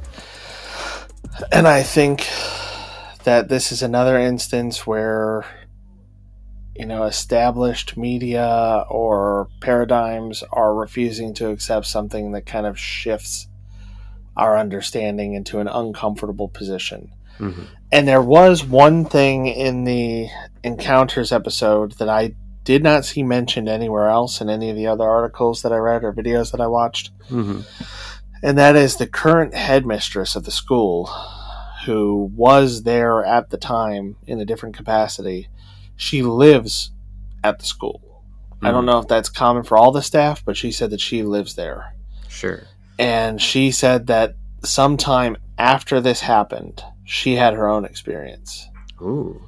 And 1.53 1.69
I 1.69 1.85
think 1.85 2.27
that 3.23 3.49
this 3.49 3.71
is 3.71 3.83
another 3.83 4.19
instance 4.19 4.85
where 4.85 5.45
you 6.75 6.87
know 6.87 7.05
established 7.05 7.97
media 7.97 8.85
or 8.91 9.49
paradigms 9.61 10.43
are 10.51 10.75
refusing 10.75 11.35
to 11.35 11.51
accept 11.51 11.87
something 11.87 12.33
that 12.33 12.47
kind 12.47 12.67
of 12.67 12.77
shifts 12.77 13.47
our 14.37 14.59
understanding 14.59 15.35
into 15.35 15.61
an 15.61 15.69
uncomfortable 15.69 16.49
position. 16.49 17.13
Mhm. 17.39 17.67
And 17.93 18.09
there 18.09 18.23
was 18.23 18.65
one 18.65 19.05
thing 19.05 19.47
in 19.47 19.85
the 19.85 20.29
encounters 20.65 21.31
episode 21.31 21.93
that 21.99 22.09
I 22.09 22.35
did 22.65 22.83
not 22.83 23.05
see 23.05 23.23
mentioned 23.23 23.69
anywhere 23.69 24.09
else 24.09 24.41
in 24.41 24.49
any 24.49 24.71
of 24.71 24.77
the 24.77 24.87
other 24.87 25.09
articles 25.09 25.63
that 25.63 25.73
I 25.73 25.77
read 25.77 26.03
or 26.03 26.13
videos 26.13 26.51
that 26.53 26.61
I 26.61 26.67
watched 26.67 27.11
hmm 27.29 27.61
and 28.45 28.59
that 28.59 28.77
is 28.77 28.97
the 28.97 29.07
current 29.07 29.55
headmistress 29.55 30.37
of 30.37 30.45
the 30.45 30.51
school, 30.51 31.07
who 31.87 32.31
was 32.37 32.83
there 32.83 33.25
at 33.25 33.49
the 33.49 33.57
time 33.57 34.17
in 34.27 34.39
a 34.39 34.45
different 34.45 34.77
capacity. 34.77 35.49
She 35.97 36.21
lives 36.23 36.93
at 37.43 37.59
the 37.59 37.65
school. 37.65 38.23
I 38.63 38.71
don't 38.71 38.85
know 38.85 38.99
if 38.99 39.09
that's 39.09 39.31
common 39.31 39.63
for 39.63 39.79
all 39.79 39.93
the 39.93 40.03
staff, 40.03 40.45
but 40.45 40.59
she 40.59 40.73
said 40.73 40.91
that 40.91 41.01
she 41.01 41.23
lives 41.23 41.55
there. 41.55 41.95
Sure. 42.29 42.65
And 42.99 43.41
she 43.41 43.71
said 43.71 44.09
that 44.09 44.37
sometime 44.63 45.39
after 45.57 45.99
this 46.03 46.21
happened, 46.21 46.83
she 47.03 47.37
had 47.37 47.55
her 47.55 47.67
own 47.67 47.87
experience. 47.87 48.69
Ooh. 49.01 49.41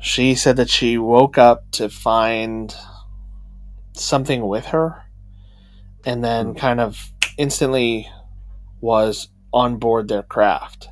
She 0.00 0.34
said 0.34 0.56
that 0.56 0.70
she 0.70 0.98
woke 0.98 1.36
up 1.38 1.70
to 1.72 1.88
find 1.88 2.74
something 3.92 4.46
with 4.46 4.66
her 4.66 5.04
and 6.04 6.24
then 6.24 6.54
kind 6.54 6.80
of 6.80 7.10
instantly 7.36 8.08
was 8.80 9.28
on 9.52 9.76
board 9.76 10.08
their 10.08 10.22
craft. 10.22 10.88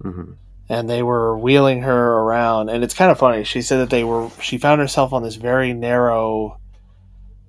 hmm 0.00 0.32
And 0.68 0.88
they 0.88 1.02
were 1.02 1.36
wheeling 1.36 1.82
her 1.82 2.18
around. 2.20 2.68
And 2.68 2.84
it's 2.84 2.94
kind 2.94 3.10
of 3.10 3.18
funny. 3.18 3.44
She 3.44 3.62
said 3.62 3.78
that 3.78 3.90
they 3.90 4.04
were, 4.04 4.30
she 4.40 4.58
found 4.58 4.80
herself 4.80 5.12
on 5.12 5.22
this 5.22 5.36
very 5.36 5.72
narrow 5.72 6.60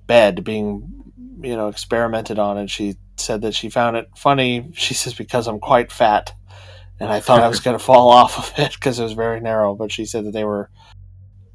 bed 0.08 0.44
being, 0.44 1.12
you 1.42 1.56
know, 1.56 1.68
experimented 1.68 2.40
on. 2.40 2.58
And 2.58 2.70
she 2.70 2.96
said 3.18 3.42
that 3.42 3.54
she 3.54 3.70
found 3.70 3.96
it 3.96 4.10
funny. 4.16 4.72
She 4.74 4.94
says, 4.94 5.14
because 5.14 5.48
I'm 5.48 5.60
quite 5.60 5.92
fat. 5.92 6.34
And 7.00 7.12
I 7.12 7.20
thought 7.20 7.44
I 7.44 7.48
was 7.48 7.60
going 7.66 7.78
to 7.78 7.84
fall 7.84 8.10
off 8.10 8.38
of 8.38 8.60
it 8.60 8.74
because 8.74 9.00
it 9.00 9.04
was 9.04 9.14
very 9.14 9.40
narrow. 9.40 9.76
But 9.76 9.92
she 9.92 10.06
said 10.06 10.26
that 10.26 10.34
they 10.34 10.46
were, 10.46 10.70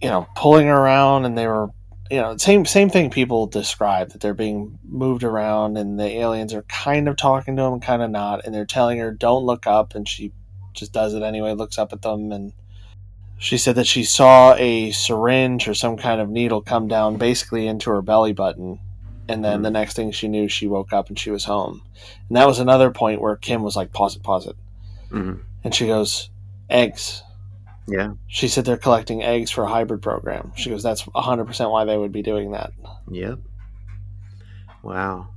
you 0.01 0.09
know, 0.09 0.27
pulling 0.37 0.67
her 0.67 0.77
around 0.77 1.25
and 1.25 1.37
they 1.37 1.47
were 1.47 1.69
you 2.11 2.21
know, 2.21 2.37
same 2.37 2.67
same 2.67 2.91
thing 2.91 3.09
people 3.09 3.47
describe 3.47 4.11
that 4.11 4.21
they're 4.21 4.35
being 4.35 4.79
moved 4.85 5.23
around 5.23 5.77
and 5.77 5.99
the 5.99 6.09
aliens 6.19 6.53
are 6.53 6.63
kind 6.63 7.09
of 7.09 7.17
talking 7.17 7.55
to 7.57 7.63
them, 7.63 7.79
kind 7.79 8.03
of 8.03 8.11
not, 8.11 8.45
and 8.45 8.53
they're 8.53 8.67
telling 8.67 8.99
her 8.99 9.13
don't 9.13 9.45
look 9.45 9.67
up, 9.67 9.95
and 9.95 10.09
she 10.09 10.33
just 10.75 10.93
does 10.93 11.15
it 11.15 11.23
anyway, 11.23 11.53
looks 11.55 11.79
up 11.79 11.93
at 11.93 12.03
them, 12.03 12.33
and 12.33 12.53
she 13.39 13.57
said 13.57 13.77
that 13.77 13.87
she 13.87 14.03
saw 14.03 14.55
a 14.57 14.91
syringe 14.91 15.69
or 15.69 15.75
some 15.75 15.97
kind 15.97 16.21
of 16.21 16.29
needle 16.29 16.61
come 16.61 16.89
down 16.89 17.17
basically 17.17 17.69
into 17.69 17.91
her 17.91 18.03
belly 18.03 18.33
button, 18.33 18.81
and 19.29 19.45
then 19.45 19.59
Hmm. 19.59 19.63
the 19.63 19.71
next 19.71 19.95
thing 19.95 20.11
she 20.11 20.27
knew, 20.27 20.49
she 20.49 20.67
woke 20.67 20.93
up 20.93 21.11
and 21.11 21.19
she 21.19 21.31
was 21.31 21.45
home, 21.45 21.81
and 22.29 22.37
that 22.37 22.49
was 22.49 22.59
another 22.59 22.91
point 22.91 23.21
where 23.21 23.37
Kim 23.37 23.63
was 23.63 23.77
like, 23.77 23.93
pause 23.93 24.17
it, 24.17 24.25
pause 24.25 24.49
it, 24.49 24.57
hmm 25.13 25.35
and 25.63 25.73
she 25.73 25.87
goes, 25.87 26.29
eggs. 26.69 27.23
Yeah. 27.89 28.13
She 28.29 28.49
said 28.49 28.65
they're 28.65 28.77
collecting 28.77 29.23
eggs 29.23 29.51
for 29.51 29.65
a 29.65 29.69
hybrid 29.69 30.03
program. 30.03 30.53
She 30.57 30.71
goes, 30.71 30.83
that's 30.83 31.03
100% 31.03 31.71
why 31.71 31.85
they 31.85 31.97
would 31.97 32.13
be 32.13 32.23
doing 32.23 32.53
that. 32.53 32.73
Yep. 33.11 33.39
Wow. 34.83 35.29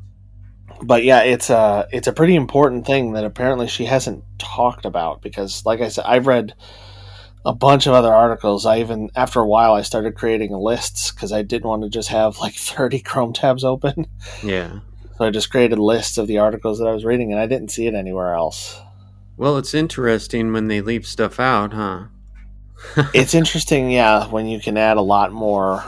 but 0.84 1.04
yeah, 1.04 1.22
it's 1.24 1.50
a 1.50 1.88
it's 1.92 2.08
a 2.08 2.14
pretty 2.14 2.36
important 2.36 2.86
thing 2.86 3.14
that 3.14 3.26
apparently 3.26 3.68
she 3.68 3.86
hasn't 3.86 4.24
talked 4.38 4.86
about 4.86 5.22
because, 5.22 5.66
like 5.66 5.82
I 5.82 5.90
said, 5.90 6.06
I've 6.08 6.28
read 6.28 6.54
a 7.46 7.54
bunch 7.54 7.88
of 7.88 7.94
other 7.94 8.14
articles. 8.14 8.66
I 8.66 8.80
even 8.80 9.10
after 9.16 9.40
a 9.42 9.48
while 9.48 9.74
I 9.74 9.82
started 9.82 10.16
creating 10.16 10.52
lists 10.54 11.12
because 11.12 11.32
I 11.34 11.42
didn't 11.42 11.68
want 11.68 11.84
to 11.84 11.90
just 11.90 12.10
have 12.10 12.38
like 12.40 12.54
thirty 12.56 13.00
Chrome 13.00 13.34
tabs 13.34 13.64
open. 13.64 14.08
Yeah. 14.44 14.80
So 15.18 15.26
I 15.26 15.30
just 15.30 15.52
created 15.52 15.78
lists 15.78 16.18
of 16.18 16.28
the 16.28 16.40
articles 16.40 16.80
that 16.80 16.88
I 16.88 16.94
was 16.94 17.06
reading, 17.06 17.32
and 17.32 17.40
I 17.40 17.46
didn't 17.48 17.70
see 17.70 17.86
it 17.88 17.94
anywhere 17.94 18.34
else. 18.34 18.80
Well, 19.38 19.58
it's 19.58 19.74
interesting 19.74 20.54
when 20.54 20.68
they 20.70 20.82
leave 20.82 21.06
stuff 21.06 21.40
out, 21.40 21.74
huh? 21.74 22.06
It's 23.14 23.34
interesting, 23.34 23.92
yeah, 23.92 24.28
when 24.28 24.48
you 24.48 24.60
can 24.60 24.78
add 24.78 24.98
a 24.98 25.02
lot 25.02 25.32
more 25.32 25.84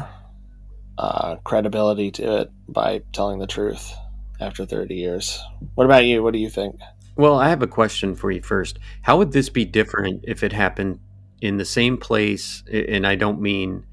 uh, 0.97 1.35
credibility 1.43 2.11
to 2.11 2.41
it 2.41 2.51
by 2.67 3.01
telling 3.11 3.39
the 3.39 3.47
truth 3.47 3.93
after 4.39 4.65
thirty 4.65 4.95
years. 4.95 5.41
What 5.75 5.85
about 5.85 6.05
you? 6.05 6.23
What 6.23 6.33
do 6.33 6.39
you 6.39 6.49
think? 6.49 6.79
Well, 7.17 7.39
I 7.39 7.49
have 7.49 7.61
a 7.61 7.67
question 7.67 8.15
for 8.15 8.31
you 8.31 8.41
first. 8.41 8.79
How 9.01 9.17
would 9.17 9.31
this 9.31 9.49
be 9.49 9.65
different 9.65 10.25
if 10.27 10.43
it 10.43 10.51
happened 10.51 10.99
in 11.41 11.57
the 11.57 11.65
same 11.65 11.97
place? 11.97 12.63
And 12.71 13.07
I 13.07 13.15
don't 13.15 13.39
mean 13.41 13.85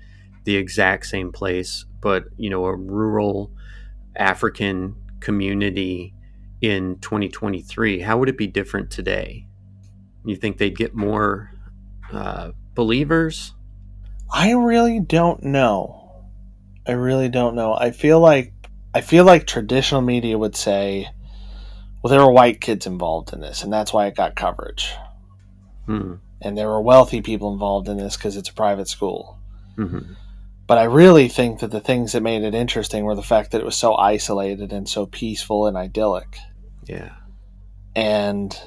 the 0.45 0.57
exact 0.57 1.07
same 1.07 1.31
place, 1.31 1.85
but 2.01 2.25
you 2.37 2.51
know, 2.51 2.65
a 2.65 2.75
rural 2.75 3.53
African 4.17 4.97
community 5.21 6.15
in 6.61 6.99
2023. 6.99 8.01
How 8.01 8.19
would 8.19 8.29
it 8.29 8.37
be 8.37 8.47
different 8.47 8.91
today? 8.91 9.47
You 10.25 10.37
think 10.37 10.59
they'd 10.59 10.77
get 10.77 10.95
more 10.95 11.53
uh, 12.13 12.53
believers? 12.75 13.55
I 14.33 14.53
really 14.53 15.01
don't 15.01 15.43
know. 15.45 16.03
I 16.87 16.93
really 16.93 17.29
don't 17.29 17.55
know. 17.55 17.75
I 17.75 17.91
feel 17.91 18.19
like 18.19 18.53
I 18.95 19.01
feel 19.01 19.25
like 19.25 19.47
traditional 19.47 20.01
media 20.01 20.37
would 20.37 20.57
say, 20.57 21.09
"Well, 22.03 22.11
there 22.11 22.21
were 22.21 22.33
white 22.33 22.61
kids 22.61 22.87
involved 22.87 23.33
in 23.33 23.41
this, 23.41 23.63
and 23.63 23.73
that's 23.73 23.93
why 23.93 24.07
it 24.07 24.17
got 24.17 24.37
coverage." 24.37 24.93
Hmm. 25.87 26.15
And 26.41 26.59
there 26.59 26.69
were 26.69 26.83
wealthy 26.83 27.23
people 27.23 27.53
involved 27.53 27.89
in 27.89 27.97
this 27.97 28.17
because 28.17 28.37
it's 28.37 28.49
a 28.49 28.55
private 28.55 28.89
school. 28.89 29.39
hmm 29.77 30.15
But 30.67 30.79
I 30.79 30.85
really 30.85 31.29
think 31.29 31.61
that 31.61 31.71
the 31.71 31.81
things 31.81 32.13
that 32.13 32.23
made 32.23 32.43
it 32.43 32.55
interesting 32.55 33.05
were 33.05 33.15
the 33.15 33.23
fact 33.23 33.51
that 33.51 33.61
it 33.61 33.65
was 33.65 33.77
so 33.77 33.95
isolated 33.95 34.73
and 34.73 34.89
so 34.89 35.07
peaceful 35.07 35.67
and 35.67 35.77
idyllic. 35.77 36.39
Yeah. 36.85 37.11
And 37.95 38.59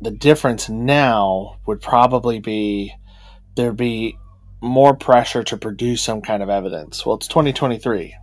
the 0.00 0.10
difference 0.10 0.68
now 0.68 1.58
would 1.66 1.80
probably 1.80 2.40
be 2.40 2.94
there'd 3.58 3.76
be 3.76 4.16
more 4.60 4.94
pressure 4.94 5.42
to 5.42 5.56
produce 5.56 6.00
some 6.00 6.22
kind 6.22 6.42
of 6.42 6.48
evidence. 6.48 7.04
Well, 7.04 7.16
it's 7.16 7.28
2023. 7.28 8.14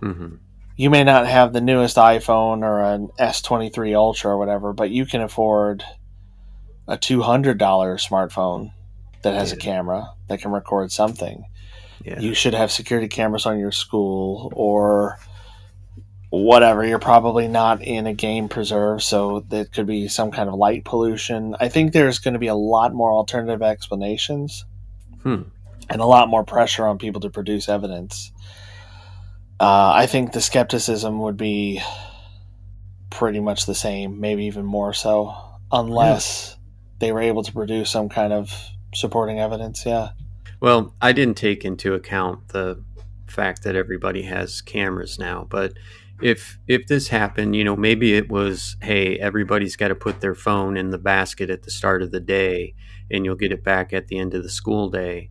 hmm 0.00 0.34
You 0.76 0.90
may 0.90 1.04
not 1.04 1.26
have 1.26 1.52
the 1.52 1.60
newest 1.60 1.96
iPhone 1.96 2.62
or 2.62 2.82
an 2.82 3.08
S23 3.18 3.96
Ultra 3.96 4.32
or 4.32 4.38
whatever, 4.38 4.72
but 4.72 4.90
you 4.90 5.06
can 5.06 5.22
afford 5.22 5.82
a 6.86 6.96
$200 6.98 7.56
smartphone 7.56 8.72
that 9.22 9.34
has 9.34 9.52
a 9.52 9.56
camera 9.56 10.12
that 10.28 10.40
can 10.40 10.52
record 10.52 10.92
something. 10.92 11.44
Yeah. 12.04 12.20
You 12.20 12.34
should 12.34 12.54
have 12.54 12.70
security 12.70 13.08
cameras 13.08 13.46
on 13.46 13.58
your 13.58 13.72
school 13.72 14.52
or 14.54 15.18
whatever. 16.30 16.84
You're 16.84 16.98
probably 16.98 17.48
not 17.48 17.82
in 17.82 18.06
a 18.06 18.14
game 18.14 18.48
preserve, 18.48 19.02
so 19.02 19.44
it 19.50 19.72
could 19.72 19.86
be 19.86 20.08
some 20.08 20.30
kind 20.30 20.48
of 20.48 20.54
light 20.54 20.84
pollution. 20.84 21.56
I 21.58 21.68
think 21.68 21.92
there's 21.92 22.18
going 22.18 22.34
to 22.34 22.40
be 22.40 22.48
a 22.48 22.54
lot 22.54 22.92
more 22.94 23.10
alternative 23.10 23.62
explanations 23.62 24.64
Hmm. 25.22 25.42
and 25.88 26.00
a 26.00 26.06
lot 26.06 26.28
more 26.28 26.44
pressure 26.44 26.86
on 26.86 26.98
people 26.98 27.20
to 27.22 27.30
produce 27.30 27.68
evidence. 27.68 28.32
Uh, 29.60 29.92
I 29.94 30.06
think 30.06 30.32
the 30.32 30.40
skepticism 30.40 31.18
would 31.20 31.36
be 31.36 31.82
pretty 33.10 33.40
much 33.40 33.66
the 33.66 33.74
same, 33.74 34.20
maybe 34.20 34.44
even 34.44 34.64
more 34.64 34.92
so, 34.92 35.34
unless 35.72 36.56
they 37.00 37.10
were 37.10 37.20
able 37.22 37.42
to 37.42 37.52
produce 37.52 37.90
some 37.90 38.08
kind 38.08 38.32
of 38.32 38.52
supporting 38.94 39.40
evidence. 39.40 39.84
Yeah. 39.84 40.10
Well, 40.60 40.94
I 41.00 41.12
didn't 41.12 41.36
take 41.36 41.64
into 41.64 41.94
account 41.94 42.48
the 42.48 42.82
fact 43.26 43.62
that 43.64 43.76
everybody 43.76 44.22
has 44.22 44.60
cameras 44.60 45.18
now, 45.18 45.46
but 45.48 45.72
if 46.22 46.58
if 46.66 46.86
this 46.86 47.08
happened, 47.08 47.54
you 47.56 47.64
know, 47.64 47.76
maybe 47.76 48.14
it 48.14 48.28
was, 48.30 48.76
hey, 48.82 49.18
everybody's 49.18 49.76
got 49.76 49.88
to 49.88 49.94
put 49.94 50.20
their 50.20 50.34
phone 50.34 50.76
in 50.76 50.90
the 50.90 50.98
basket 50.98 51.50
at 51.50 51.62
the 51.62 51.70
start 51.70 52.02
of 52.02 52.10
the 52.10 52.20
day, 52.20 52.74
and 53.10 53.24
you'll 53.24 53.36
get 53.36 53.52
it 53.52 53.62
back 53.64 53.92
at 53.92 54.08
the 54.08 54.18
end 54.18 54.34
of 54.34 54.42
the 54.42 54.50
school 54.50 54.88
day. 54.90 55.30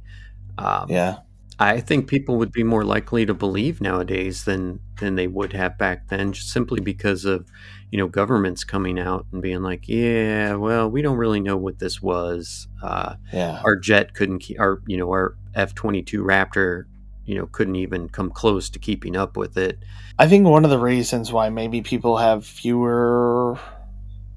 Um, 0.58 0.88
Yeah. 0.90 1.18
I 1.60 1.80
think 1.80 2.08
people 2.08 2.38
would 2.38 2.52
be 2.52 2.64
more 2.64 2.84
likely 2.86 3.26
to 3.26 3.34
believe 3.34 3.82
nowadays 3.82 4.44
than 4.44 4.80
than 5.00 5.16
they 5.16 5.26
would 5.28 5.54
have 5.54 5.78
back 5.80 6.08
then, 6.10 6.32
just 6.34 6.50
simply 6.52 6.80
because 6.82 7.26
of 7.26 7.48
you 7.92 7.98
know 7.98 8.08
governments 8.08 8.64
coming 8.64 9.00
out 9.00 9.26
and 9.32 9.42
being 9.42 9.64
like, 9.64 9.88
yeah, 9.88 10.54
well, 10.54 10.88
we 10.90 11.02
don't 11.02 11.18
really 11.18 11.40
know 11.40 11.58
what 11.58 11.80
this 11.80 12.00
was. 12.02 12.68
Uh, 12.84 13.16
Yeah. 13.34 13.60
our 13.66 13.76
jet 13.76 14.14
couldn't 14.14 14.40
keep 14.40 14.60
our 14.60 14.82
you 14.86 14.98
know 14.98 15.10
our 15.10 15.36
F 15.56 15.74
twenty 15.74 16.04
two 16.04 16.22
Raptor 16.24 16.84
you 17.28 17.36
know 17.36 17.46
couldn't 17.46 17.76
even 17.76 18.10
come 18.10 18.32
close 18.32 18.70
to 18.72 18.80
keeping 18.80 19.16
up 19.16 19.38
with 19.38 19.58
it. 19.58 19.78
I 20.18 20.28
think 20.28 20.48
one 20.48 20.64
of 20.64 20.72
the 20.72 20.80
reasons 20.80 21.32
why 21.32 21.50
maybe 21.50 21.82
people 21.82 22.18
have 22.18 22.46
fewer 22.46 23.60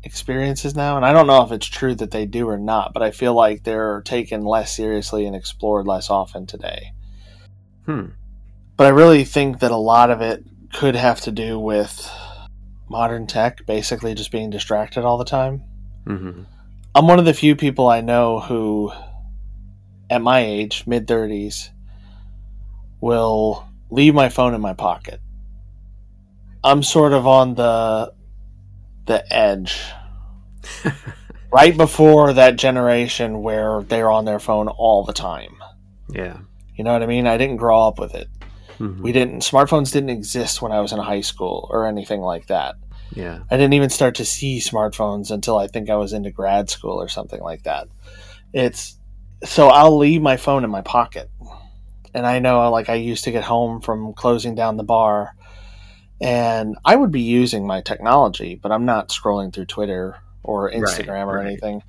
experiences 0.03 0.75
now, 0.75 0.97
and 0.97 1.07
I 1.07 1.13
don't 1.13 1.27
know 1.27 1.43
if 1.43 1.53
it's 1.53 1.67
true 1.67 1.95
that 1.95 2.11
they 2.11 2.27
do 2.27 2.49
or 2.49 2.59
not, 2.59 2.93
but 2.93 3.03
I 3.03 3.13
feel 3.13 3.33
like 3.33 3.63
they're 3.63 4.03
taken 4.03 4.45
less 4.45 4.75
seriously 4.75 5.25
and 5.25 5.37
explored 5.37 5.87
less 5.87 6.11
often 6.11 6.47
today. 6.47 6.93
Hmm. 7.87 8.07
But 8.77 8.89
I 8.89 8.91
really 8.91 9.25
think 9.25 9.61
that 9.61 9.71
a 9.71 9.77
lot 9.77 10.11
of 10.11 10.21
it 10.21 10.45
could 10.73 10.97
have 10.97 11.21
to 11.23 11.31
do 11.31 11.59
with 11.59 12.11
modern 12.89 13.27
tech 13.27 13.65
basically 13.67 14.15
just 14.15 14.33
being 14.33 14.51
distracted 14.51 15.05
all 15.05 15.17
the 15.17 15.25
time. 15.25 15.63
hmm 16.07 16.43
I'm 16.93 17.07
one 17.07 17.21
of 17.21 17.25
the 17.25 17.35
few 17.35 17.55
people 17.55 17.87
I 17.87 18.01
know 18.01 18.41
who 18.41 18.91
at 20.11 20.21
my 20.21 20.41
age, 20.41 20.89
mid 20.89 21.07
30s, 21.07 21.71
will 23.01 23.67
leave 23.91 24.15
my 24.15 24.29
phone 24.29 24.55
in 24.55 24.61
my 24.61 24.75
pocket. 24.75 25.21
I'm 26.63 26.83
sort 26.83 27.13
of 27.13 27.27
on 27.27 27.55
the 27.55 28.13
the 29.07 29.33
edge. 29.33 29.81
right 31.53 31.77
before 31.77 32.33
that 32.35 32.57
generation 32.57 33.43
where 33.43 33.83
they're 33.83 34.11
on 34.11 34.25
their 34.25 34.39
phone 34.39 34.69
all 34.69 35.05
the 35.05 35.13
time. 35.13 35.57
Yeah. 36.09 36.39
You 36.77 36.85
know 36.85 36.93
what 36.93 37.03
I 37.03 37.07
mean? 37.07 37.27
I 37.27 37.39
didn't 37.39 37.57
grow 37.57 37.81
up 37.87 37.99
with 37.99 38.15
it. 38.15 38.29
Mhm. 38.79 39.01
We 39.01 39.13
didn't 39.13 39.41
smartphones 39.41 39.93
didn't 39.93 40.11
exist 40.11 40.63
when 40.63 40.73
I 40.73 40.81
was 40.81 40.93
in 40.93 40.99
high 40.99 41.21
school 41.21 41.69
or 41.71 41.87
anything 41.87 42.21
like 42.21 42.47
that. 42.47 42.77
Yeah. 43.13 43.41
I 43.51 43.57
didn't 43.57 43.75
even 43.75 43.91
start 43.91 44.15
to 44.17 44.25
see 44.25 44.59
smartphones 44.59 45.31
until 45.31 45.59
I 45.59 45.67
think 45.67 45.91
I 45.91 45.97
was 45.97 46.13
into 46.13 46.31
grad 46.31 46.71
school 46.71 47.01
or 47.01 47.09
something 47.09 47.41
like 47.41 47.65
that. 47.65 47.89
It's 48.53 48.97
so 49.45 49.69
I'll 49.69 49.97
leave 49.99 50.23
my 50.23 50.37
phone 50.37 50.65
in 50.65 50.71
my 50.71 50.83
pocket. 50.83 51.31
And 52.15 52.27
I 52.27 52.39
know 52.39 52.71
like 52.71 52.89
I 52.89 52.95
used 52.95 53.25
to 53.25 53.31
get 53.31 53.45
home 53.45 53.81
from 53.81 54.13
closing 54.15 54.55
down 54.55 54.77
the 54.77 54.85
bar 54.85 55.35
and 56.21 56.77
I 56.85 56.97
would 56.97 57.11
be 57.11 57.23
using 57.23 57.67
my 57.67 57.81
technology, 57.81 58.55
but 58.55 58.73
I'm 58.73 58.85
not 58.85 59.09
scrolling 59.09 59.53
through 59.53 59.67
Twitter 59.67 60.19
or 60.43 60.71
Instagram 60.71 61.27
or 61.27 61.37
right. 61.37 61.47
anything. 61.47 61.83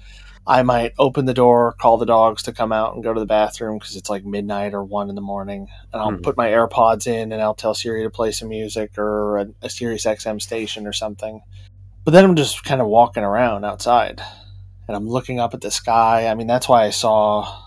I 0.48 0.64
might 0.64 0.94
open 0.98 1.26
the 1.26 1.34
door, 1.34 1.76
call 1.80 1.98
the 1.98 2.06
dogs 2.06 2.44
to 2.44 2.54
come 2.54 2.72
out 2.72 2.96
and 2.96 3.04
go 3.04 3.14
to 3.14 3.20
the 3.20 3.26
bathroom 3.26 3.78
because 3.78 3.96
it's 3.96 4.10
like 4.10 4.26
midnight 4.26 4.74
or 4.74 4.84
one 4.84 5.10
in 5.10 5.16
the 5.16 5.22
morning, 5.22 5.68
and 5.94 6.02
I'll 6.02 6.12
Mhm. 6.14 6.24
put 6.24 6.38
my 6.38 6.48
AirPods 6.48 7.06
in 7.08 7.32
and 7.32 7.42
I'll 7.42 7.54
tell 7.54 7.76
Siri 7.76 8.04
to 8.04 8.10
play 8.10 8.32
some 8.32 8.50
music 8.50 8.98
or 8.98 9.38
a, 9.38 9.48
a 9.62 9.70
Sirius 9.70 10.06
XM 10.06 10.42
station 10.42 10.88
or 10.88 10.94
something. 10.94 11.42
But 12.04 12.12
then 12.12 12.26
I'm 12.26 12.36
just 12.36 12.64
kind 12.64 12.82
of 12.82 12.88
walking 12.88 13.24
around 13.24 13.66
outside, 13.66 14.22
and 14.88 14.98
I'm 14.98 15.08
looking 15.08 15.40
up 15.40 15.54
at 15.54 15.62
the 15.62 15.70
sky. 15.70 16.28
I 16.28 16.34
mean, 16.34 16.48
that's 16.48 16.68
why 16.68 16.86
I 16.86 16.90
saw 16.90 17.64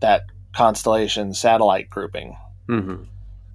that 0.00 0.22
constellation 0.58 1.32
satellite 1.32 1.88
grouping 1.88 2.36
mm-hmm. 2.68 3.04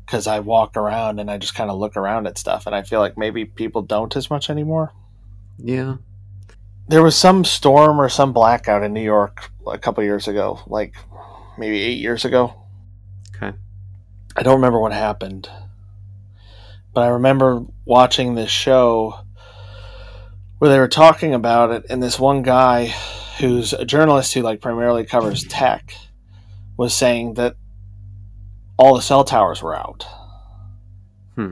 because 0.05 0.25
I 0.25 0.39
walk 0.39 0.77
around 0.77 1.19
and 1.19 1.29
I 1.29 1.37
just 1.37 1.53
kind 1.53 1.69
of 1.69 1.77
look 1.77 1.97
around 1.97 2.27
at 2.27 2.37
stuff, 2.37 2.65
and 2.65 2.73
I 2.73 2.81
feel 2.81 3.01
like 3.01 3.17
maybe 3.17 3.43
people 3.43 3.81
don't 3.81 4.15
as 4.15 4.29
much 4.29 4.49
anymore. 4.49 4.93
Yeah. 5.57 5.97
There 6.87 7.03
was 7.03 7.17
some 7.17 7.43
storm 7.43 7.99
or 7.99 8.07
some 8.07 8.31
blackout 8.31 8.83
in 8.83 8.93
New 8.93 9.03
York 9.03 9.51
a 9.67 9.77
couple 9.77 10.01
years 10.05 10.29
ago, 10.29 10.61
like 10.65 10.95
maybe 11.57 11.81
eight 11.81 11.99
years 11.99 12.23
ago. 12.23 12.53
Okay. 13.35 13.51
I 14.37 14.43
don't 14.43 14.55
remember 14.55 14.79
what 14.79 14.93
happened, 14.93 15.49
but 16.93 17.01
I 17.01 17.07
remember 17.07 17.65
watching 17.83 18.35
this 18.35 18.49
show 18.49 19.19
where 20.59 20.71
they 20.71 20.79
were 20.79 20.87
talking 20.87 21.33
about 21.33 21.71
it, 21.71 21.85
and 21.89 22.01
this 22.01 22.17
one 22.17 22.43
guy 22.43 22.93
who's 23.39 23.73
a 23.73 23.83
journalist 23.83 24.33
who 24.33 24.41
like 24.41 24.61
primarily 24.61 25.03
covers 25.03 25.43
tech 25.43 25.93
was 26.77 26.93
saying 26.93 27.35
that 27.35 27.55
all 28.77 28.95
the 28.95 29.01
cell 29.01 29.23
towers 29.23 29.61
were 29.61 29.75
out. 29.75 30.05
Hmm. 31.35 31.51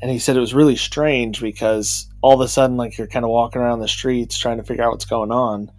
And 0.00 0.10
he 0.10 0.18
said 0.18 0.36
it 0.36 0.40
was 0.40 0.54
really 0.54 0.76
strange 0.76 1.40
because 1.40 2.08
all 2.22 2.34
of 2.34 2.40
a 2.40 2.48
sudden, 2.48 2.76
like 2.76 2.98
you're 2.98 3.06
kind 3.06 3.24
of 3.24 3.30
walking 3.30 3.62
around 3.62 3.78
the 3.80 3.88
streets 3.88 4.36
trying 4.36 4.56
to 4.56 4.64
figure 4.64 4.82
out 4.82 4.90
what's 4.92 5.04
going 5.04 5.30
on. 5.30 5.70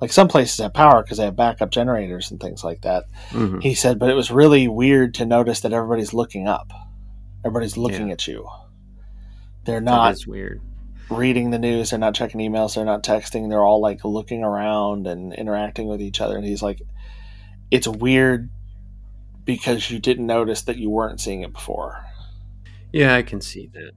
Like 0.00 0.12
some 0.12 0.28
places 0.28 0.58
have 0.58 0.74
power 0.74 1.02
because 1.02 1.18
they 1.18 1.24
have 1.24 1.36
backup 1.36 1.70
generators 1.70 2.30
and 2.30 2.40
things 2.40 2.62
like 2.64 2.82
that. 2.82 3.04
hmm 3.30 3.58
He 3.60 3.74
said, 3.74 3.98
but 3.98 4.10
it 4.10 4.14
was 4.14 4.30
really 4.30 4.68
weird 4.68 5.14
to 5.14 5.26
notice 5.26 5.60
that 5.60 5.72
everybody's 5.72 6.12
looking 6.14 6.46
up. 6.48 6.70
Everybody's 7.44 7.76
looking 7.76 8.08
Yeah. 8.08 8.12
at 8.14 8.26
you. 8.26 8.48
They're 9.64 9.80
not 9.80 10.16
weird. 10.26 10.60
reading 11.10 11.50
the 11.50 11.58
news. 11.58 11.90
They're 11.90 11.98
not 11.98 12.14
checking 12.14 12.40
emails. 12.40 12.74
They're 12.74 12.84
not 12.84 13.02
texting. 13.04 13.48
They're 13.48 13.64
all 13.64 13.80
like 13.80 14.04
looking 14.04 14.42
around 14.44 15.06
and 15.06 15.32
interacting 15.34 15.86
with 15.88 16.00
each 16.00 16.20
other. 16.20 16.36
And 16.36 16.44
he's 16.46 16.62
like, 16.62 16.80
it's 17.72 17.88
weird 17.88 18.50
because 19.44 19.90
you 19.90 19.98
didn't 19.98 20.26
notice 20.26 20.62
that 20.62 20.76
you 20.76 20.90
weren't 20.90 21.20
seeing 21.20 21.42
it 21.42 21.52
before. 21.52 22.04
Yeah, 22.92 23.14
I 23.16 23.22
can 23.22 23.40
see 23.40 23.68
that. 23.72 23.92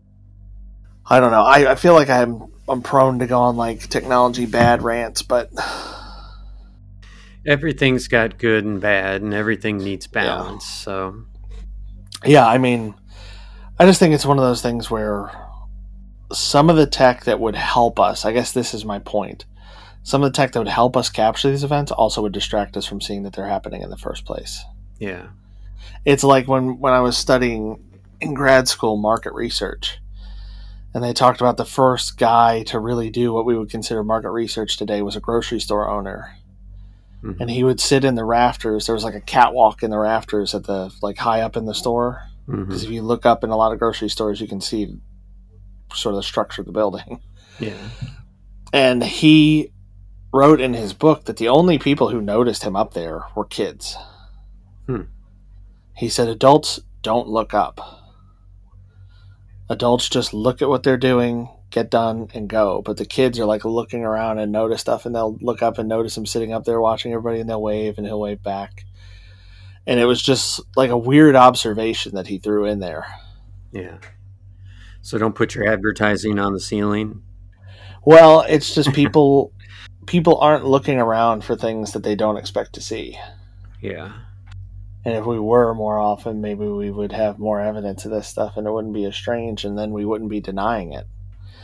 I 1.06 1.20
don't 1.20 1.32
know. 1.32 1.44
I, 1.44 1.74
I 1.74 1.76
feel 1.76 1.94
like 1.94 2.10
I'm 2.10 2.52
I'm 2.68 2.82
prone 2.82 3.20
to 3.20 3.28
go 3.28 3.40
on 3.42 3.58
like 3.58 3.88
technology 3.90 4.48
bad 4.48 4.82
rants, 4.82 5.22
but 5.22 5.52
Everything's 7.46 8.08
got 8.08 8.40
good 8.40 8.66
and 8.66 8.82
bad, 8.82 9.22
and 9.22 9.32
everything 9.32 9.78
needs 9.78 10.08
balance. 10.08 10.66
So, 10.66 11.26
yeah, 12.26 12.48
I 12.48 12.58
mean, 12.58 12.96
I 13.78 13.86
just 13.86 14.00
think 14.00 14.16
it's 14.16 14.26
one 14.26 14.40
of 14.40 14.44
those 14.44 14.64
things 14.64 14.90
where 14.90 15.30
some 16.34 16.72
of 16.72 16.76
the 16.76 16.88
tech 16.88 17.26
that 17.26 17.40
would 17.40 17.56
help 17.56 18.00
us, 18.00 18.26
I 18.26 18.32
guess 18.32 18.52
this 18.52 18.74
is 18.74 18.84
my 18.84 18.98
point. 18.98 19.46
Some 20.06 20.24
of 20.24 20.32
the 20.32 20.36
tech 20.38 20.52
that 20.54 20.60
would 20.60 20.68
help 20.68 20.96
us 20.96 21.10
capture 21.10 21.50
these 21.50 21.64
events 21.64 21.92
also 21.92 22.22
would 22.22 22.32
distract 22.32 22.78
us 22.78 22.86
from 22.86 23.02
seeing 23.02 23.24
that 23.24 23.34
they're 23.34 23.48
happening 23.48 23.82
in 23.82 23.90
the 23.90 23.98
first 23.98 24.24
place. 24.24 24.64
yeah. 25.00 25.28
It's 26.06 26.24
like 26.24 26.48
when 26.48 26.80
when 26.80 26.94
I 26.94 27.00
was 27.02 27.18
studying 27.18 27.84
in 28.22 28.34
grad 28.34 28.68
school 28.68 28.96
market 28.96 29.34
research, 29.34 30.00
and 30.94 31.04
they 31.04 31.14
talked 31.14 31.42
about 31.42 31.58
the 31.58 31.66
first 31.66 32.18
guy 32.18 32.64
to 32.64 32.80
really 32.80 33.10
do 33.10 33.34
what 33.34 33.46
we 33.46 33.58
would 33.58 33.70
consider 33.70 34.04
market 34.04 34.30
research 34.30 34.78
today 34.78 35.02
was 35.02 35.16
a 35.16 35.20
grocery 35.20 35.60
store 35.60 35.90
owner. 35.90 36.36
Mhm. 37.24 37.38
And 37.40 37.50
he 37.50 37.64
would 37.64 37.80
sit 37.80 38.04
in 38.06 38.16
the 38.16 38.24
rafters. 38.24 38.86
There 38.86 38.96
was 38.96 39.04
like 39.04 39.16
a 39.16 39.22
catwalk 39.22 39.82
in 39.84 39.90
the 39.90 39.98
rafters 39.98 40.54
at 40.56 40.66
the 40.66 40.92
like 41.02 41.18
high 41.18 41.42
up 41.42 41.58
in 41.58 41.66
the 41.66 41.74
store. 41.74 42.22
Because 42.48 42.84
if 42.84 42.92
you 42.92 43.02
look 43.02 43.26
up 43.26 43.44
in 43.44 43.50
a 43.50 43.58
lot 43.58 43.74
of 43.74 43.80
grocery 43.80 44.10
stores, 44.10 44.40
you 44.40 44.48
can 44.48 44.62
see 44.62 44.98
sort 45.94 46.14
of 46.14 46.18
the 46.18 46.24
structure 46.24 46.62
of 46.62 46.68
the 46.68 46.72
building. 46.72 47.20
Yeah. 47.60 47.90
And 48.72 49.04
he 49.04 49.72
wrote 50.36 50.60
in 50.60 50.74
his 50.74 50.94
book 50.94 51.24
that 51.26 51.38
the 51.38 51.48
only 51.48 51.80
people 51.80 52.10
who 52.10 52.22
noticed 52.22 52.64
him 52.64 52.76
up 52.76 52.94
there 52.94 53.24
were 53.36 53.46
kids. 53.46 53.96
Hmm. 54.86 55.04
He 55.96 56.10
said 56.10 56.28
adults 56.28 56.82
don't 57.02 57.30
look 57.30 57.54
up. 57.54 57.80
Adults 59.70 60.10
just 60.10 60.34
look 60.34 60.62
at 60.62 60.68
what 60.68 60.84
they're 60.84 60.98
doing, 60.98 61.50
get 61.70 61.90
done, 61.90 62.28
and 62.34 62.50
go. 62.50 62.82
But 62.82 62.98
the 62.98 63.06
kids 63.06 63.40
are 63.40 63.46
like 63.46 63.64
looking 63.64 64.04
around 64.04 64.40
and 64.40 64.52
notice 64.52 64.82
stuff, 64.82 65.06
and 65.06 65.16
they'll 65.16 65.38
look 65.40 65.64
up 65.64 65.78
and 65.78 65.88
notice 65.88 66.18
him 66.18 66.26
sitting 66.26 66.52
up 66.52 66.66
there 66.66 66.82
watching 66.82 67.14
everybody, 67.14 67.40
and 67.40 67.50
they'll 67.50 67.62
wave, 67.62 67.98
and 67.98 68.06
he'll 68.06 68.20
wave 68.20 68.44
back. 68.44 68.84
And 69.88 70.02
it 70.02 70.06
was 70.06 70.22
just 70.22 70.60
like 70.76 70.90
a 70.90 70.98
weird 70.98 71.38
observation 71.38 72.16
that 72.16 72.28
he 72.28 72.40
threw 72.40 72.66
in 72.66 72.80
there. 72.80 73.06
Yeah. 73.72 74.00
So 75.02 75.18
don't 75.18 75.36
put 75.36 75.56
your 75.56 75.72
advertising 75.72 76.40
on 76.40 76.52
the 76.52 76.60
ceiling. 76.60 77.24
Well, 78.04 78.42
it's 78.42 78.76
just 78.76 78.94
people 78.94 79.54
people 80.06 80.38
aren't 80.38 80.66
looking 80.66 81.00
around 81.00 81.44
for 81.44 81.56
things 81.56 81.94
that 81.94 82.04
they 82.04 82.16
don't 82.16 82.38
expect 82.38 82.74
to 82.74 82.82
see. 82.82 83.18
Yeah. 83.82 84.14
And 85.04 85.14
if 85.14 85.26
we 85.26 85.40
were 85.40 85.74
more 85.76 86.00
often, 86.00 86.42
maybe 86.42 86.66
we 86.66 86.90
would 86.90 87.12
have 87.12 87.38
more 87.38 87.62
evidence 87.62 88.06
of 88.06 88.12
this 88.12 88.28
stuff 88.28 88.58
and 88.58 88.66
it 88.66 88.72
wouldn't 88.72 88.94
be 88.94 89.06
as 89.06 89.16
strange 89.16 89.64
and 89.64 89.78
then 89.78 89.92
we 89.92 90.06
wouldn't 90.06 90.32
be 90.32 90.42
denying 90.42 90.94
it. 90.94 91.06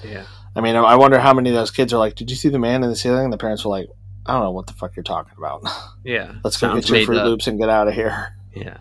Yeah. 0.03 0.25
I 0.55 0.61
mean, 0.61 0.75
I 0.75 0.95
wonder 0.95 1.19
how 1.19 1.33
many 1.33 1.49
of 1.49 1.55
those 1.55 1.71
kids 1.71 1.93
are 1.93 1.97
like, 1.97 2.15
Did 2.15 2.29
you 2.29 2.35
see 2.35 2.49
the 2.49 2.59
man 2.59 2.83
in 2.83 2.89
the 2.89 2.95
ceiling? 2.95 3.23
And 3.23 3.33
the 3.33 3.37
parents 3.37 3.63
were 3.65 3.71
like, 3.71 3.87
I 4.25 4.33
don't 4.33 4.43
know 4.43 4.51
what 4.51 4.67
the 4.67 4.73
fuck 4.73 4.95
you're 4.95 5.03
talking 5.03 5.33
about. 5.37 5.63
Yeah. 6.03 6.33
Let's 6.43 6.57
go 6.57 6.73
get 6.73 6.89
your 6.89 7.05
Fruit 7.05 7.19
up. 7.19 7.25
Loops 7.25 7.45
and 7.45 7.59
get 7.59 7.69
out 7.69 7.87
of 7.87 7.93
here. 7.93 8.35
Yeah. 8.55 8.77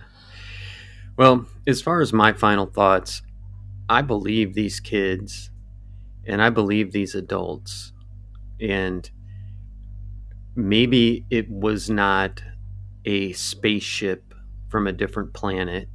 Well, 1.18 1.44
as 1.66 1.82
far 1.82 2.00
as 2.00 2.14
my 2.14 2.32
final 2.32 2.64
thoughts, 2.64 3.20
I 3.90 4.00
believe 4.00 4.54
these 4.54 4.80
kids 4.80 5.50
and 6.24 6.40
I 6.40 6.48
believe 6.48 6.92
these 6.92 7.14
adults. 7.14 7.92
And 8.58 9.10
maybe 10.68 11.24
it 11.30 11.50
was 11.50 11.90
not 11.90 12.42
a 13.04 13.32
spaceship 13.32 14.34
from 14.68 14.86
a 14.86 14.92
different 14.92 15.32
planet. 15.32 15.88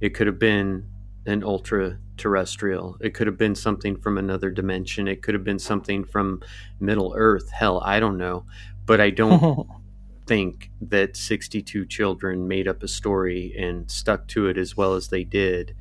It 0.00 0.10
could 0.14 0.26
have 0.26 0.38
been 0.38 0.88
an 1.26 1.44
ultra 1.44 1.98
terrestrial. 2.16 2.96
It 3.00 3.14
could 3.14 3.26
have 3.26 3.36
been 3.36 3.54
something 3.54 3.96
from 3.96 4.18
another 4.18 4.50
dimension. 4.50 5.08
It 5.08 5.22
could 5.22 5.34
have 5.34 5.44
been 5.44 5.58
something 5.58 6.04
from 6.04 6.42
Middle 6.80 7.14
Earth. 7.16 7.50
Hell, 7.50 7.82
I 7.84 8.00
don't 8.00 8.18
know. 8.18 8.46
But 8.86 9.00
I 9.00 9.10
don't 9.10 9.68
think 10.26 10.70
that 10.80 11.16
62 11.16 11.86
children 11.86 12.48
made 12.48 12.66
up 12.68 12.82
a 12.82 12.88
story 12.88 13.54
and 13.58 13.90
stuck 13.90 14.26
to 14.28 14.48
it 14.48 14.58
as 14.58 14.76
well 14.76 14.94
as 14.94 15.08
they 15.08 15.24
did 15.24 15.74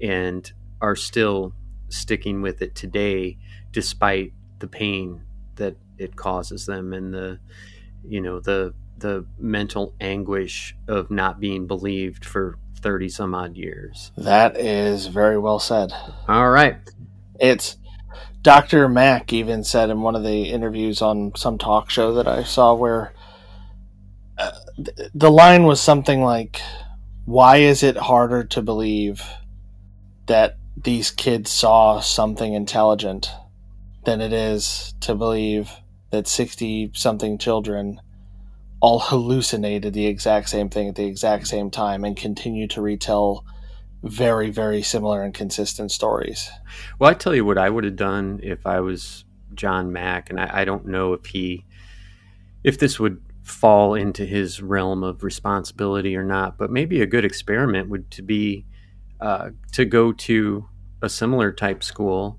and 0.00 0.52
are 0.80 0.96
still 0.96 1.54
sticking 1.88 2.40
with 2.40 2.62
it 2.62 2.74
today 2.74 3.36
despite 3.72 4.32
the 4.60 4.68
pain 4.68 5.22
that 5.56 5.76
it 6.00 6.16
causes 6.16 6.66
them 6.66 6.92
and 6.92 7.12
the 7.12 7.38
you 8.08 8.20
know 8.20 8.40
the 8.40 8.74
the 8.98 9.24
mental 9.38 9.94
anguish 10.00 10.74
of 10.88 11.10
not 11.10 11.40
being 11.40 11.66
believed 11.66 12.24
for 12.24 12.58
30 12.80 13.08
some 13.08 13.34
odd 13.34 13.56
years. 13.56 14.10
that 14.16 14.56
is 14.58 15.06
very 15.06 15.38
well 15.38 15.58
said. 15.58 15.92
All 16.28 16.50
right. 16.50 16.76
It's 17.38 17.76
Dr. 18.42 18.88
Mack 18.88 19.32
even 19.32 19.64
said 19.64 19.90
in 19.90 20.00
one 20.02 20.16
of 20.16 20.22
the 20.22 20.50
interviews 20.50 21.02
on 21.02 21.32
some 21.36 21.58
talk 21.58 21.90
show 21.90 22.14
that 22.14 22.26
I 22.28 22.42
saw 22.42 22.74
where 22.74 23.12
uh, 24.38 24.52
th- 24.76 25.10
the 25.14 25.30
line 25.30 25.64
was 25.64 25.80
something 25.80 26.22
like, 26.22 26.60
Why 27.26 27.58
is 27.58 27.82
it 27.82 27.96
harder 27.96 28.44
to 28.44 28.62
believe 28.62 29.22
that 30.26 30.56
these 30.76 31.10
kids 31.10 31.50
saw 31.50 32.00
something 32.00 32.54
intelligent 32.54 33.30
than 34.04 34.20
it 34.20 34.32
is 34.32 34.94
to 35.00 35.14
believe 35.14 35.70
that 36.10 36.28
60 36.28 36.92
something 36.94 37.38
children 37.38 38.00
all 38.80 38.98
hallucinated 39.00 39.92
the 39.92 40.06
exact 40.06 40.48
same 40.48 40.68
thing 40.68 40.88
at 40.88 40.94
the 40.94 41.06
exact 41.06 41.46
same 41.46 41.70
time 41.70 42.04
and 42.04 42.16
continue 42.16 42.66
to 42.68 42.80
retell 42.80 43.44
very, 44.02 44.50
very 44.50 44.82
similar 44.82 45.22
and 45.22 45.34
consistent 45.34 45.90
stories. 45.92 46.50
Well, 46.98 47.10
I 47.10 47.14
tell 47.14 47.34
you 47.34 47.44
what 47.44 47.58
I 47.58 47.68
would 47.68 47.84
have 47.84 47.96
done 47.96 48.40
if 48.42 48.66
I 48.66 48.80
was 48.80 49.24
John 49.54 49.92
Mack, 49.92 50.30
and 50.30 50.40
I, 50.40 50.60
I 50.60 50.64
don't 50.64 50.86
know 50.86 51.12
if 51.12 51.26
he, 51.26 51.66
if 52.64 52.78
this 52.78 52.98
would 52.98 53.20
fall 53.42 53.94
into 53.94 54.24
his 54.24 54.62
realm 54.62 55.02
of 55.02 55.22
responsibility 55.22 56.16
or 56.16 56.24
not, 56.24 56.56
but 56.56 56.70
maybe 56.70 57.02
a 57.02 57.06
good 57.06 57.24
experiment 57.24 57.90
would 57.90 58.10
to 58.12 58.22
be 58.22 58.64
uh, 59.20 59.50
to 59.72 59.84
go 59.84 60.12
to 60.12 60.66
a 61.02 61.08
similar 61.08 61.52
type 61.52 61.82
school 61.82 62.38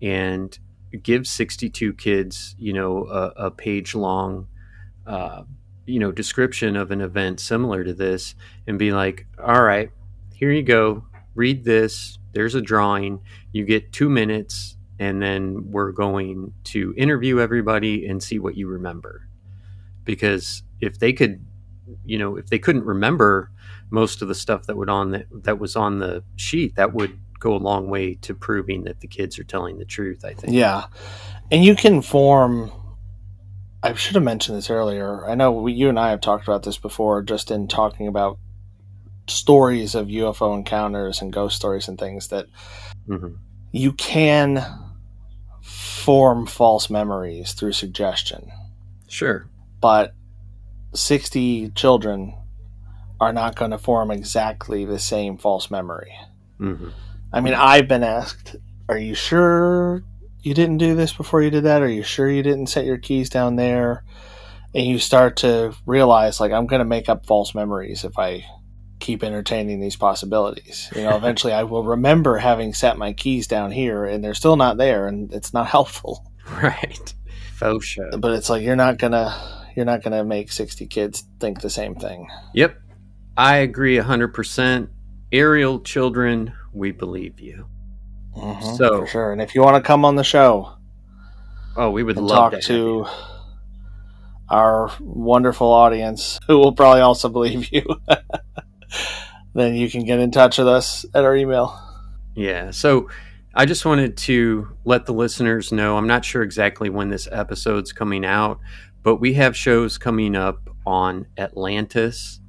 and 0.00 0.58
give 0.98 1.26
62 1.26 1.94
kids, 1.94 2.54
you 2.58 2.72
know, 2.72 3.06
a, 3.06 3.46
a 3.46 3.50
page 3.50 3.94
long, 3.94 4.46
uh, 5.06 5.42
you 5.86 5.98
know, 5.98 6.12
description 6.12 6.76
of 6.76 6.90
an 6.90 7.00
event 7.00 7.40
similar 7.40 7.84
to 7.84 7.92
this 7.92 8.34
and 8.66 8.78
be 8.78 8.92
like, 8.92 9.26
all 9.42 9.62
right, 9.62 9.90
here 10.34 10.52
you 10.52 10.62
go, 10.62 11.04
read 11.34 11.64
this. 11.64 12.18
There's 12.32 12.54
a 12.54 12.60
drawing. 12.60 13.20
You 13.52 13.64
get 13.64 13.92
two 13.92 14.08
minutes, 14.08 14.76
and 14.98 15.20
then 15.20 15.70
we're 15.70 15.92
going 15.92 16.52
to 16.64 16.94
interview 16.96 17.40
everybody 17.40 18.06
and 18.06 18.22
see 18.22 18.38
what 18.38 18.56
you 18.56 18.68
remember. 18.68 19.28
Because 20.04 20.62
if 20.80 20.98
they 20.98 21.12
could, 21.12 21.44
you 22.04 22.18
know, 22.18 22.36
if 22.36 22.46
they 22.46 22.58
couldn't 22.58 22.84
remember 22.84 23.50
most 23.90 24.22
of 24.22 24.28
the 24.28 24.34
stuff 24.34 24.66
that 24.66 24.76
would 24.76 24.88
on 24.88 25.10
the, 25.10 25.26
that 25.42 25.58
was 25.58 25.76
on 25.76 25.98
the 25.98 26.22
sheet, 26.36 26.76
that 26.76 26.94
would 26.94 27.18
go 27.40 27.54
a 27.54 27.58
long 27.58 27.88
way 27.88 28.14
to 28.16 28.34
proving 28.34 28.84
that 28.84 29.00
the 29.00 29.08
kids 29.08 29.38
are 29.38 29.44
telling 29.44 29.78
the 29.78 29.84
truth. 29.84 30.24
I 30.24 30.34
think. 30.34 30.54
Yeah, 30.54 30.84
and 31.50 31.64
you 31.64 31.74
can 31.74 32.02
form. 32.02 32.70
I 33.82 33.94
should 33.94 34.14
have 34.14 34.24
mentioned 34.24 34.58
this 34.58 34.68
earlier. 34.70 35.26
I 35.28 35.34
know 35.34 35.52
we, 35.52 35.72
you 35.72 35.88
and 35.88 35.98
I 35.98 36.10
have 36.10 36.20
talked 36.20 36.46
about 36.46 36.62
this 36.62 36.76
before, 36.76 37.22
just 37.22 37.50
in 37.50 37.66
talking 37.66 38.06
about 38.06 38.38
stories 39.26 39.94
of 39.94 40.08
UFO 40.08 40.54
encounters 40.56 41.22
and 41.22 41.32
ghost 41.32 41.56
stories 41.56 41.88
and 41.88 41.98
things 41.98 42.28
that 42.28 42.46
hmm 43.06 43.28
you 43.72 43.92
can 43.92 44.64
form 45.62 46.44
false 46.46 46.90
memories 46.90 47.52
through 47.52 47.72
suggestion, 47.72 48.50
Sure. 49.06 49.46
but 49.80 50.12
60 50.92 51.70
children 51.70 52.34
are 53.20 53.32
not 53.32 53.54
going 53.54 53.70
to 53.70 53.78
form 53.78 54.10
exactly 54.10 54.84
the 54.84 54.98
same 54.98 55.36
false 55.38 55.70
memory. 55.70 56.12
hmm 56.58 56.88
I 57.32 57.40
mean, 57.40 57.54
I've 57.54 57.88
been 57.88 58.02
asked, 58.02 58.56
are 58.88 58.98
you 58.98 59.14
sure 59.14 60.02
you 60.42 60.54
didn't 60.54 60.78
do 60.78 60.94
this 60.94 61.12
before 61.12 61.42
you 61.42 61.50
did 61.50 61.64
that? 61.64 61.82
Are 61.82 61.88
you 61.88 62.02
sure 62.02 62.28
you 62.28 62.42
didn't 62.42 62.66
set 62.66 62.84
your 62.84 62.98
keys 62.98 63.30
down 63.30 63.56
there? 63.56 64.04
And 64.74 64.86
you 64.86 64.98
start 64.98 65.36
to 65.38 65.74
realize, 65.86 66.40
like, 66.40 66.52
I'm 66.52 66.66
going 66.66 66.80
to 66.80 66.84
make 66.84 67.08
up 67.08 67.26
false 67.26 67.54
memories 67.54 68.04
if 68.04 68.18
I 68.18 68.44
keep 69.00 69.24
entertaining 69.24 69.80
these 69.80 69.96
possibilities. 69.96 70.88
You 70.94 71.02
know, 71.02 71.16
eventually 71.16 71.52
I 71.52 71.64
will 71.64 71.84
remember 71.84 72.36
having 72.36 72.74
set 72.74 72.98
my 72.98 73.12
keys 73.12 73.46
down 73.46 73.70
here 73.72 74.04
and 74.04 74.22
they're 74.22 74.34
still 74.34 74.56
not 74.56 74.76
there 74.76 75.06
and 75.06 75.32
it's 75.32 75.52
not 75.52 75.66
helpful. 75.76 76.24
Right. 76.50 77.14
Faux 77.54 77.84
show. 77.84 78.10
But 78.18 78.32
it's 78.32 78.50
like, 78.50 78.62
you're 78.62 78.76
not 78.76 78.98
going 78.98 79.12
to. 79.12 79.60
You're 79.76 79.86
not 79.86 80.02
going 80.02 80.18
to 80.18 80.24
make 80.24 80.50
60 80.50 80.88
kids 80.88 81.22
think 81.38 81.60
the 81.60 81.70
same 81.70 81.94
thing. 81.94 82.28
Yep. 82.54 82.76
I 83.36 83.58
agree 83.58 83.96
100%. 83.96 84.88
Ariel 85.32 85.80
children, 85.80 86.52
we 86.72 86.92
believe 86.92 87.40
you. 87.40 87.66
Mhm, 88.36 88.76
So- 88.76 88.98
for 89.00 89.06
sure. 89.06 89.32
And 89.32 89.40
if 89.42 89.54
you 89.54 89.62
want 89.62 89.76
to 89.76 89.86
come 89.86 90.04
on 90.04 90.16
the 90.16 90.24
show, 90.24 90.72
Oh, 91.76 91.90
we 91.90 92.02
would 92.02 92.16
and 92.16 92.26
love 92.26 92.52
talk 92.52 92.60
to, 92.62 92.66
to 93.04 93.06
our 94.48 94.90
wonderful 95.00 95.68
audience 95.68 96.38
who 96.46 96.58
will 96.58 96.72
probably 96.72 97.00
also 97.00 97.28
believe 97.28 97.72
you, 97.72 97.84
then 99.54 99.74
you 99.74 99.90
can 99.90 100.04
get 100.04 100.18
in 100.20 100.30
touch 100.30 100.58
with 100.58 100.68
us 100.68 101.04
at 101.14 101.24
our 101.24 101.36
email. 101.36 101.78
Yeah. 102.34 102.70
So 102.70 103.08
I 103.54 103.66
just 103.66 103.84
wanted 103.84 104.16
to 104.18 104.68
let 104.84 105.06
the 105.06 105.12
listeners 105.12 105.72
know 105.72 105.96
I'm 105.96 106.06
not 106.06 106.24
sure 106.24 106.42
exactly 106.42 106.88
when 106.90 107.08
this 107.08 107.28
episode's 107.30 107.92
coming 107.92 108.24
out, 108.24 108.58
but 109.02 109.16
we 109.16 109.34
have 109.34 109.56
shows 109.56 109.98
coming 109.98 110.34
up 110.36 110.68
on 110.86 111.26
Atlantis. 111.38 112.39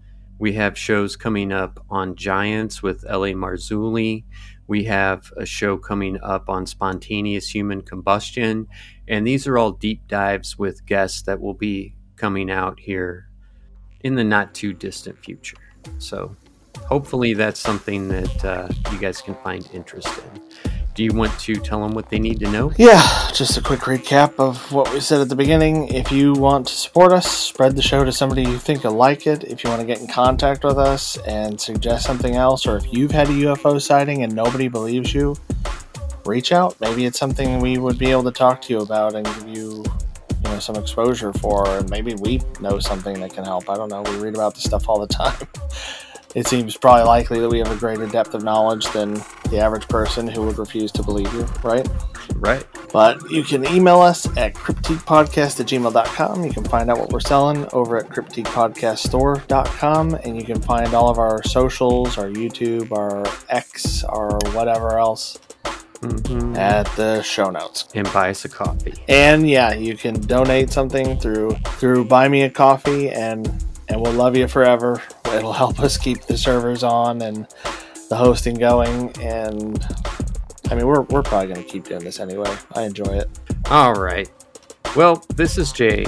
We 0.42 0.54
have 0.54 0.76
shows 0.76 1.16
coming 1.16 1.52
up 1.52 1.86
on 1.88 2.16
Giants 2.16 2.82
with 2.82 3.06
L.A. 3.08 3.34
Marzulli. 3.34 4.24
We 4.66 4.86
have 4.86 5.32
a 5.38 5.46
show 5.46 5.78
coming 5.78 6.20
up 6.24 6.50
on 6.50 6.66
spontaneous 6.66 7.48
human 7.48 7.84
combustion. 7.84 8.68
And 9.08 9.28
these 9.28 9.46
are 9.46 9.60
all 9.60 9.74
deep 9.74 10.08
dives 10.08 10.58
with 10.58 10.84
guests 10.88 11.22
that 11.22 11.40
will 11.40 11.54
be 11.54 11.94
coming 12.16 12.50
out 12.50 12.80
here 12.80 13.30
in 14.00 14.16
the 14.16 14.24
not 14.24 14.56
too 14.56 14.74
distant 14.74 15.24
future. 15.24 15.58
So 16.00 16.36
hopefully 16.88 17.36
that's 17.36 17.60
something 17.60 18.08
that 18.08 18.44
uh, 18.44 18.68
you 18.92 18.98
guys 18.98 19.22
can 19.22 19.36
find 19.44 19.70
interest 19.72 20.08
in. 20.08 20.71
Do 20.94 21.04
you 21.04 21.14
want 21.14 21.38
to 21.40 21.56
tell 21.56 21.82
them 21.82 21.94
what 21.94 22.10
they 22.10 22.20
need 22.20 22.40
to 22.42 22.52
know? 22.52 22.74
Yeah, 22.78 23.02
just 23.34 23.58
a 23.58 23.62
quick 23.62 23.82
recap 23.82 24.38
of 24.40 24.72
what 24.74 24.94
we 24.94 25.00
said 25.00 25.22
at 25.22 25.30
the 25.30 25.36
beginning. 25.36 25.88
If 25.88 26.12
you 26.12 26.34
want 26.34 26.68
to 26.68 26.74
support 26.74 27.14
us, 27.14 27.32
spread 27.32 27.78
the 27.78 27.82
show 27.82 28.04
to 28.04 28.12
somebody 28.12 28.44
you 28.44 28.58
think 28.58 28.84
will 28.84 28.92
like 28.92 29.26
it. 29.26 29.46
If 29.46 29.64
you 29.64 29.70
want 29.70 29.80
to 29.80 29.88
get 29.88 30.02
in 30.02 30.08
contact 30.08 30.66
with 30.66 30.78
us 30.78 31.18
and 31.26 31.60
suggest 31.60 32.06
something 32.06 32.36
else, 32.36 32.68
or 32.68 32.76
if 32.76 32.92
you've 32.92 33.12
had 33.12 33.30
a 33.30 33.32
UFO 33.32 33.82
sighting 33.82 34.24
and 34.24 34.36
nobody 34.36 34.68
believes 34.68 35.14
you, 35.14 35.38
reach 36.26 36.52
out. 36.52 36.80
Maybe 36.82 37.06
it's 37.06 37.18
something 37.18 37.60
we 37.60 37.78
would 37.78 37.98
be 37.98 38.12
able 38.12 38.24
to 38.24 38.32
talk 38.32 38.62
to 38.64 38.74
you 38.74 38.82
about 38.82 39.16
and 39.16 39.26
give 39.26 39.48
you, 39.48 39.86
you 40.44 40.44
know, 40.44 40.60
some 40.60 40.76
exposure 40.76 41.32
for. 41.34 41.68
And 41.70 41.90
maybe 41.90 42.16
we 42.16 42.42
know 42.60 42.80
something 42.80 43.20
that 43.22 43.34
can 43.34 43.46
help. 43.46 43.70
I 43.70 43.76
don't 43.76 43.90
know. 43.90 44.02
We 44.02 44.18
read 44.18 44.36
about 44.36 44.56
this 44.56 44.66
stuff 44.66 44.90
all 44.90 45.00
the 45.00 45.08
time. 45.14 45.48
It 46.34 46.48
seems 46.48 46.78
probably 46.78 47.04
likely 47.04 47.40
that 47.40 47.50
we 47.50 47.60
have 47.60 47.72
a 47.72 47.76
greater 47.76 48.08
depth 48.08 48.34
of 48.34 48.44
knowledge 48.44 48.86
than 48.94 49.22
the 49.50 49.60
average 49.60 49.88
person 49.88 50.28
who 50.28 50.42
would 50.44 50.58
refuse 50.58 50.92
to 50.94 51.04
believe 51.04 51.32
you, 51.34 51.44
right? 51.64 51.88
Right. 52.36 52.66
But 52.94 53.30
you 53.30 53.44
can 53.44 53.68
email 53.68 54.00
us 54.00 54.26
at 54.38 54.54
cryptiquepodcast 54.54 55.60
at 55.60 55.68
gmail.com. 55.68 56.46
You 56.46 56.54
can 56.54 56.64
find 56.64 56.90
out 56.90 57.00
what 57.00 57.12
we're 57.12 57.20
selling 57.20 57.68
over 57.74 57.98
at 57.98 58.08
cryptiquepodcaststore.com. 58.10 60.16
And 60.16 60.38
you 60.38 60.44
can 60.44 60.62
find 60.62 60.94
all 60.94 61.10
of 61.10 61.20
our 61.20 61.44
socials, 61.44 62.18
our 62.18 62.30
YouTube, 62.30 62.92
our 62.92 63.26
X, 63.50 64.04
our 64.06 64.38
whatever 64.54 65.00
else 65.00 65.38
hmm 66.02 66.56
at 66.56 66.86
the 66.96 67.22
show 67.22 67.52
notes. 67.52 67.88
And 67.94 68.12
buy 68.12 68.32
us 68.32 68.44
a 68.46 68.50
coffee. 68.50 68.94
And 69.08 69.48
yeah, 69.48 69.74
you 69.74 69.96
can 69.96 70.20
donate 70.22 70.72
something 70.72 71.20
through 71.20 71.52
through 71.78 72.06
Buy 72.06 72.28
Me 72.28 72.42
a 72.44 72.50
Coffee 72.50 73.10
and 73.10 73.64
and 73.92 74.02
we'll 74.02 74.14
love 74.14 74.38
you 74.38 74.48
forever. 74.48 75.02
It'll 75.34 75.52
help 75.52 75.82
us 75.82 75.98
keep 75.98 76.22
the 76.22 76.38
servers 76.38 76.82
on 76.82 77.22
and 77.22 77.46
the 78.10 78.16
hosting 78.16 78.56
going 78.56 79.12
and 79.22 79.86
I 80.70 80.76
mean 80.76 80.88
we're 80.88 81.02
we're 81.02 81.24
probably 81.24 81.54
gonna 81.54 81.68
keep 81.68 81.84
doing 81.84 82.04
this 82.04 82.20
anyway. 82.20 82.54
I 82.74 82.84
enjoy 82.84 83.18
it. 83.18 83.30
All 83.70 83.94
right. 83.94 84.30
Well, 84.96 85.24
this 85.36 85.58
is 85.58 85.72
Jay 85.72 86.06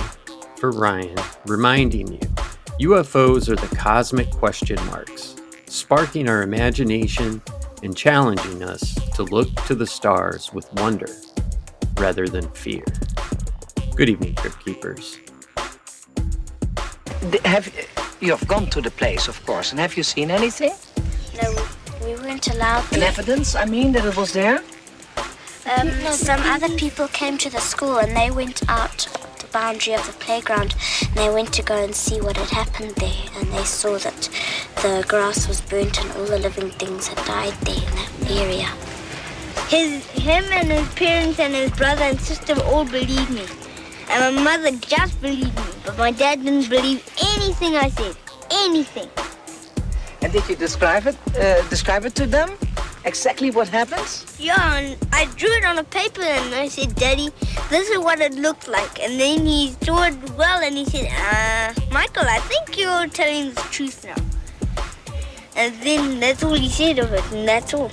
for 0.58 0.72
Ryan 0.72 1.18
reminding 1.46 2.14
you 2.14 2.20
UFOs 2.90 3.50
are 3.50 3.56
the 3.56 3.76
cosmic 3.76 4.32
question 4.32 4.78
marks, 4.86 5.36
sparking 5.66 6.30
our 6.30 6.42
imagination 6.42 7.42
and 7.84 7.96
challenging 7.96 8.64
us 8.64 8.96
to 9.16 9.24
look 9.24 9.54
to 9.66 9.76
the 9.76 9.86
stars 9.86 10.54
with 10.54 10.72
wonder 10.76 11.10
rather 11.98 12.28
than 12.28 12.50
fear. 12.52 12.84
Good 13.96 14.10
evening, 14.10 14.36
Crypt 14.36 14.64
Keepers. 14.64 15.18
Have 17.46 17.72
you 18.20 18.32
have 18.32 18.46
gone 18.50 18.70
to 18.72 18.82
the 18.82 18.92
place, 18.92 19.30
of 19.30 19.46
course, 19.46 19.72
and 19.72 19.80
have 19.80 19.96
you 19.96 20.04
seen 20.04 20.30
anything? 20.30 20.74
No, 21.42 21.56
we 22.04 22.16
weren't 22.16 22.54
allowed 22.54 22.92
An 22.92 23.02
evidence? 23.02 23.56
I 23.56 23.64
mean, 23.64 23.94
that 23.94 24.04
it 24.04 24.18
was 24.18 24.34
there. 24.34 24.62
Um, 25.66 25.90
some 26.12 26.42
other 26.42 26.68
people 26.76 27.08
came 27.08 27.38
to 27.38 27.50
the 27.50 27.62
school 27.62 27.98
and 27.98 28.14
they 28.18 28.30
went 28.30 28.62
out 28.68 29.08
the 29.40 29.48
boundary 29.54 29.94
of 29.94 30.06
the 30.06 30.12
playground 30.14 30.76
and 31.02 31.16
they 31.16 31.34
went 31.34 31.54
to 31.54 31.64
go 31.64 31.82
and 31.82 31.96
see 31.96 32.20
what 32.20 32.36
had 32.36 32.50
happened 32.50 32.96
there 32.96 33.26
and 33.38 33.50
they 33.54 33.64
saw 33.64 33.98
that 34.00 34.30
the 34.82 35.06
grass 35.08 35.48
was 35.48 35.62
burnt 35.62 36.04
and 36.04 36.12
all 36.18 36.26
the 36.26 36.40
living 36.40 36.72
things 36.72 37.08
had 37.08 37.26
died 37.26 37.54
there 37.62 37.76
in 37.76 37.96
that 37.96 38.12
area. 38.32 38.68
His, 39.70 40.06
him 40.12 40.44
and 40.52 40.70
his 40.70 40.90
parents 40.96 41.40
and 41.40 41.54
his 41.54 41.72
brother 41.72 42.04
and 42.04 42.20
sister 42.20 42.60
all 42.64 42.84
believed 42.84 43.30
me. 43.32 43.46
And 44.10 44.36
my 44.36 44.44
mother 44.44 44.72
just 44.78 45.20
believed 45.22 45.56
me, 45.56 45.72
but 45.86 45.98
my 45.98 46.12
dad 46.12 46.44
didn't 46.44 46.70
believe 46.70 47.04
anything 47.36 47.76
I 47.76 47.90
said. 47.90 48.16
Anything. 48.52 49.10
And 50.22 50.32
did 50.32 50.48
you 50.48 50.56
describe 50.56 51.08
it? 51.08 51.18
Uh, 51.38 51.68
describe 51.70 52.06
it 52.06 52.16
to 52.16 52.26
them? 52.26 52.50
Exactly 53.06 53.52
what 53.52 53.68
happened? 53.68 54.08
Yeah, 54.40 54.78
and 54.78 54.98
I 55.12 55.26
drew 55.36 55.50
it 55.50 55.66
on 55.66 55.78
a 55.78 55.84
paper 55.84 56.22
and 56.22 56.56
I 56.56 56.70
said, 56.70 56.96
Daddy, 56.96 57.30
this 57.70 57.90
is 57.90 58.00
what 58.00 58.22
it 58.22 58.34
looked 58.36 58.70
like. 58.70 59.02
And 59.02 59.20
then 59.20 59.46
he 59.46 59.76
saw 59.82 60.04
it 60.04 60.16
well 60.38 60.64
and 60.64 60.78
he 60.78 60.86
said, 60.86 61.08
uh, 61.12 61.74
Michael, 61.92 62.26
I 62.26 62.40
think 62.40 62.78
you're 62.78 63.08
telling 63.08 63.54
the 63.54 63.62
truth 63.72 64.06
now. 64.06 64.16
And 65.56 65.76
then 65.84 66.20
that's 66.20 66.44
all 66.44 66.54
he 66.54 66.70
said 66.70 67.00
of 67.00 67.12
it, 67.12 67.24
and 67.32 67.48
that's 67.48 67.74
all. 67.74 67.92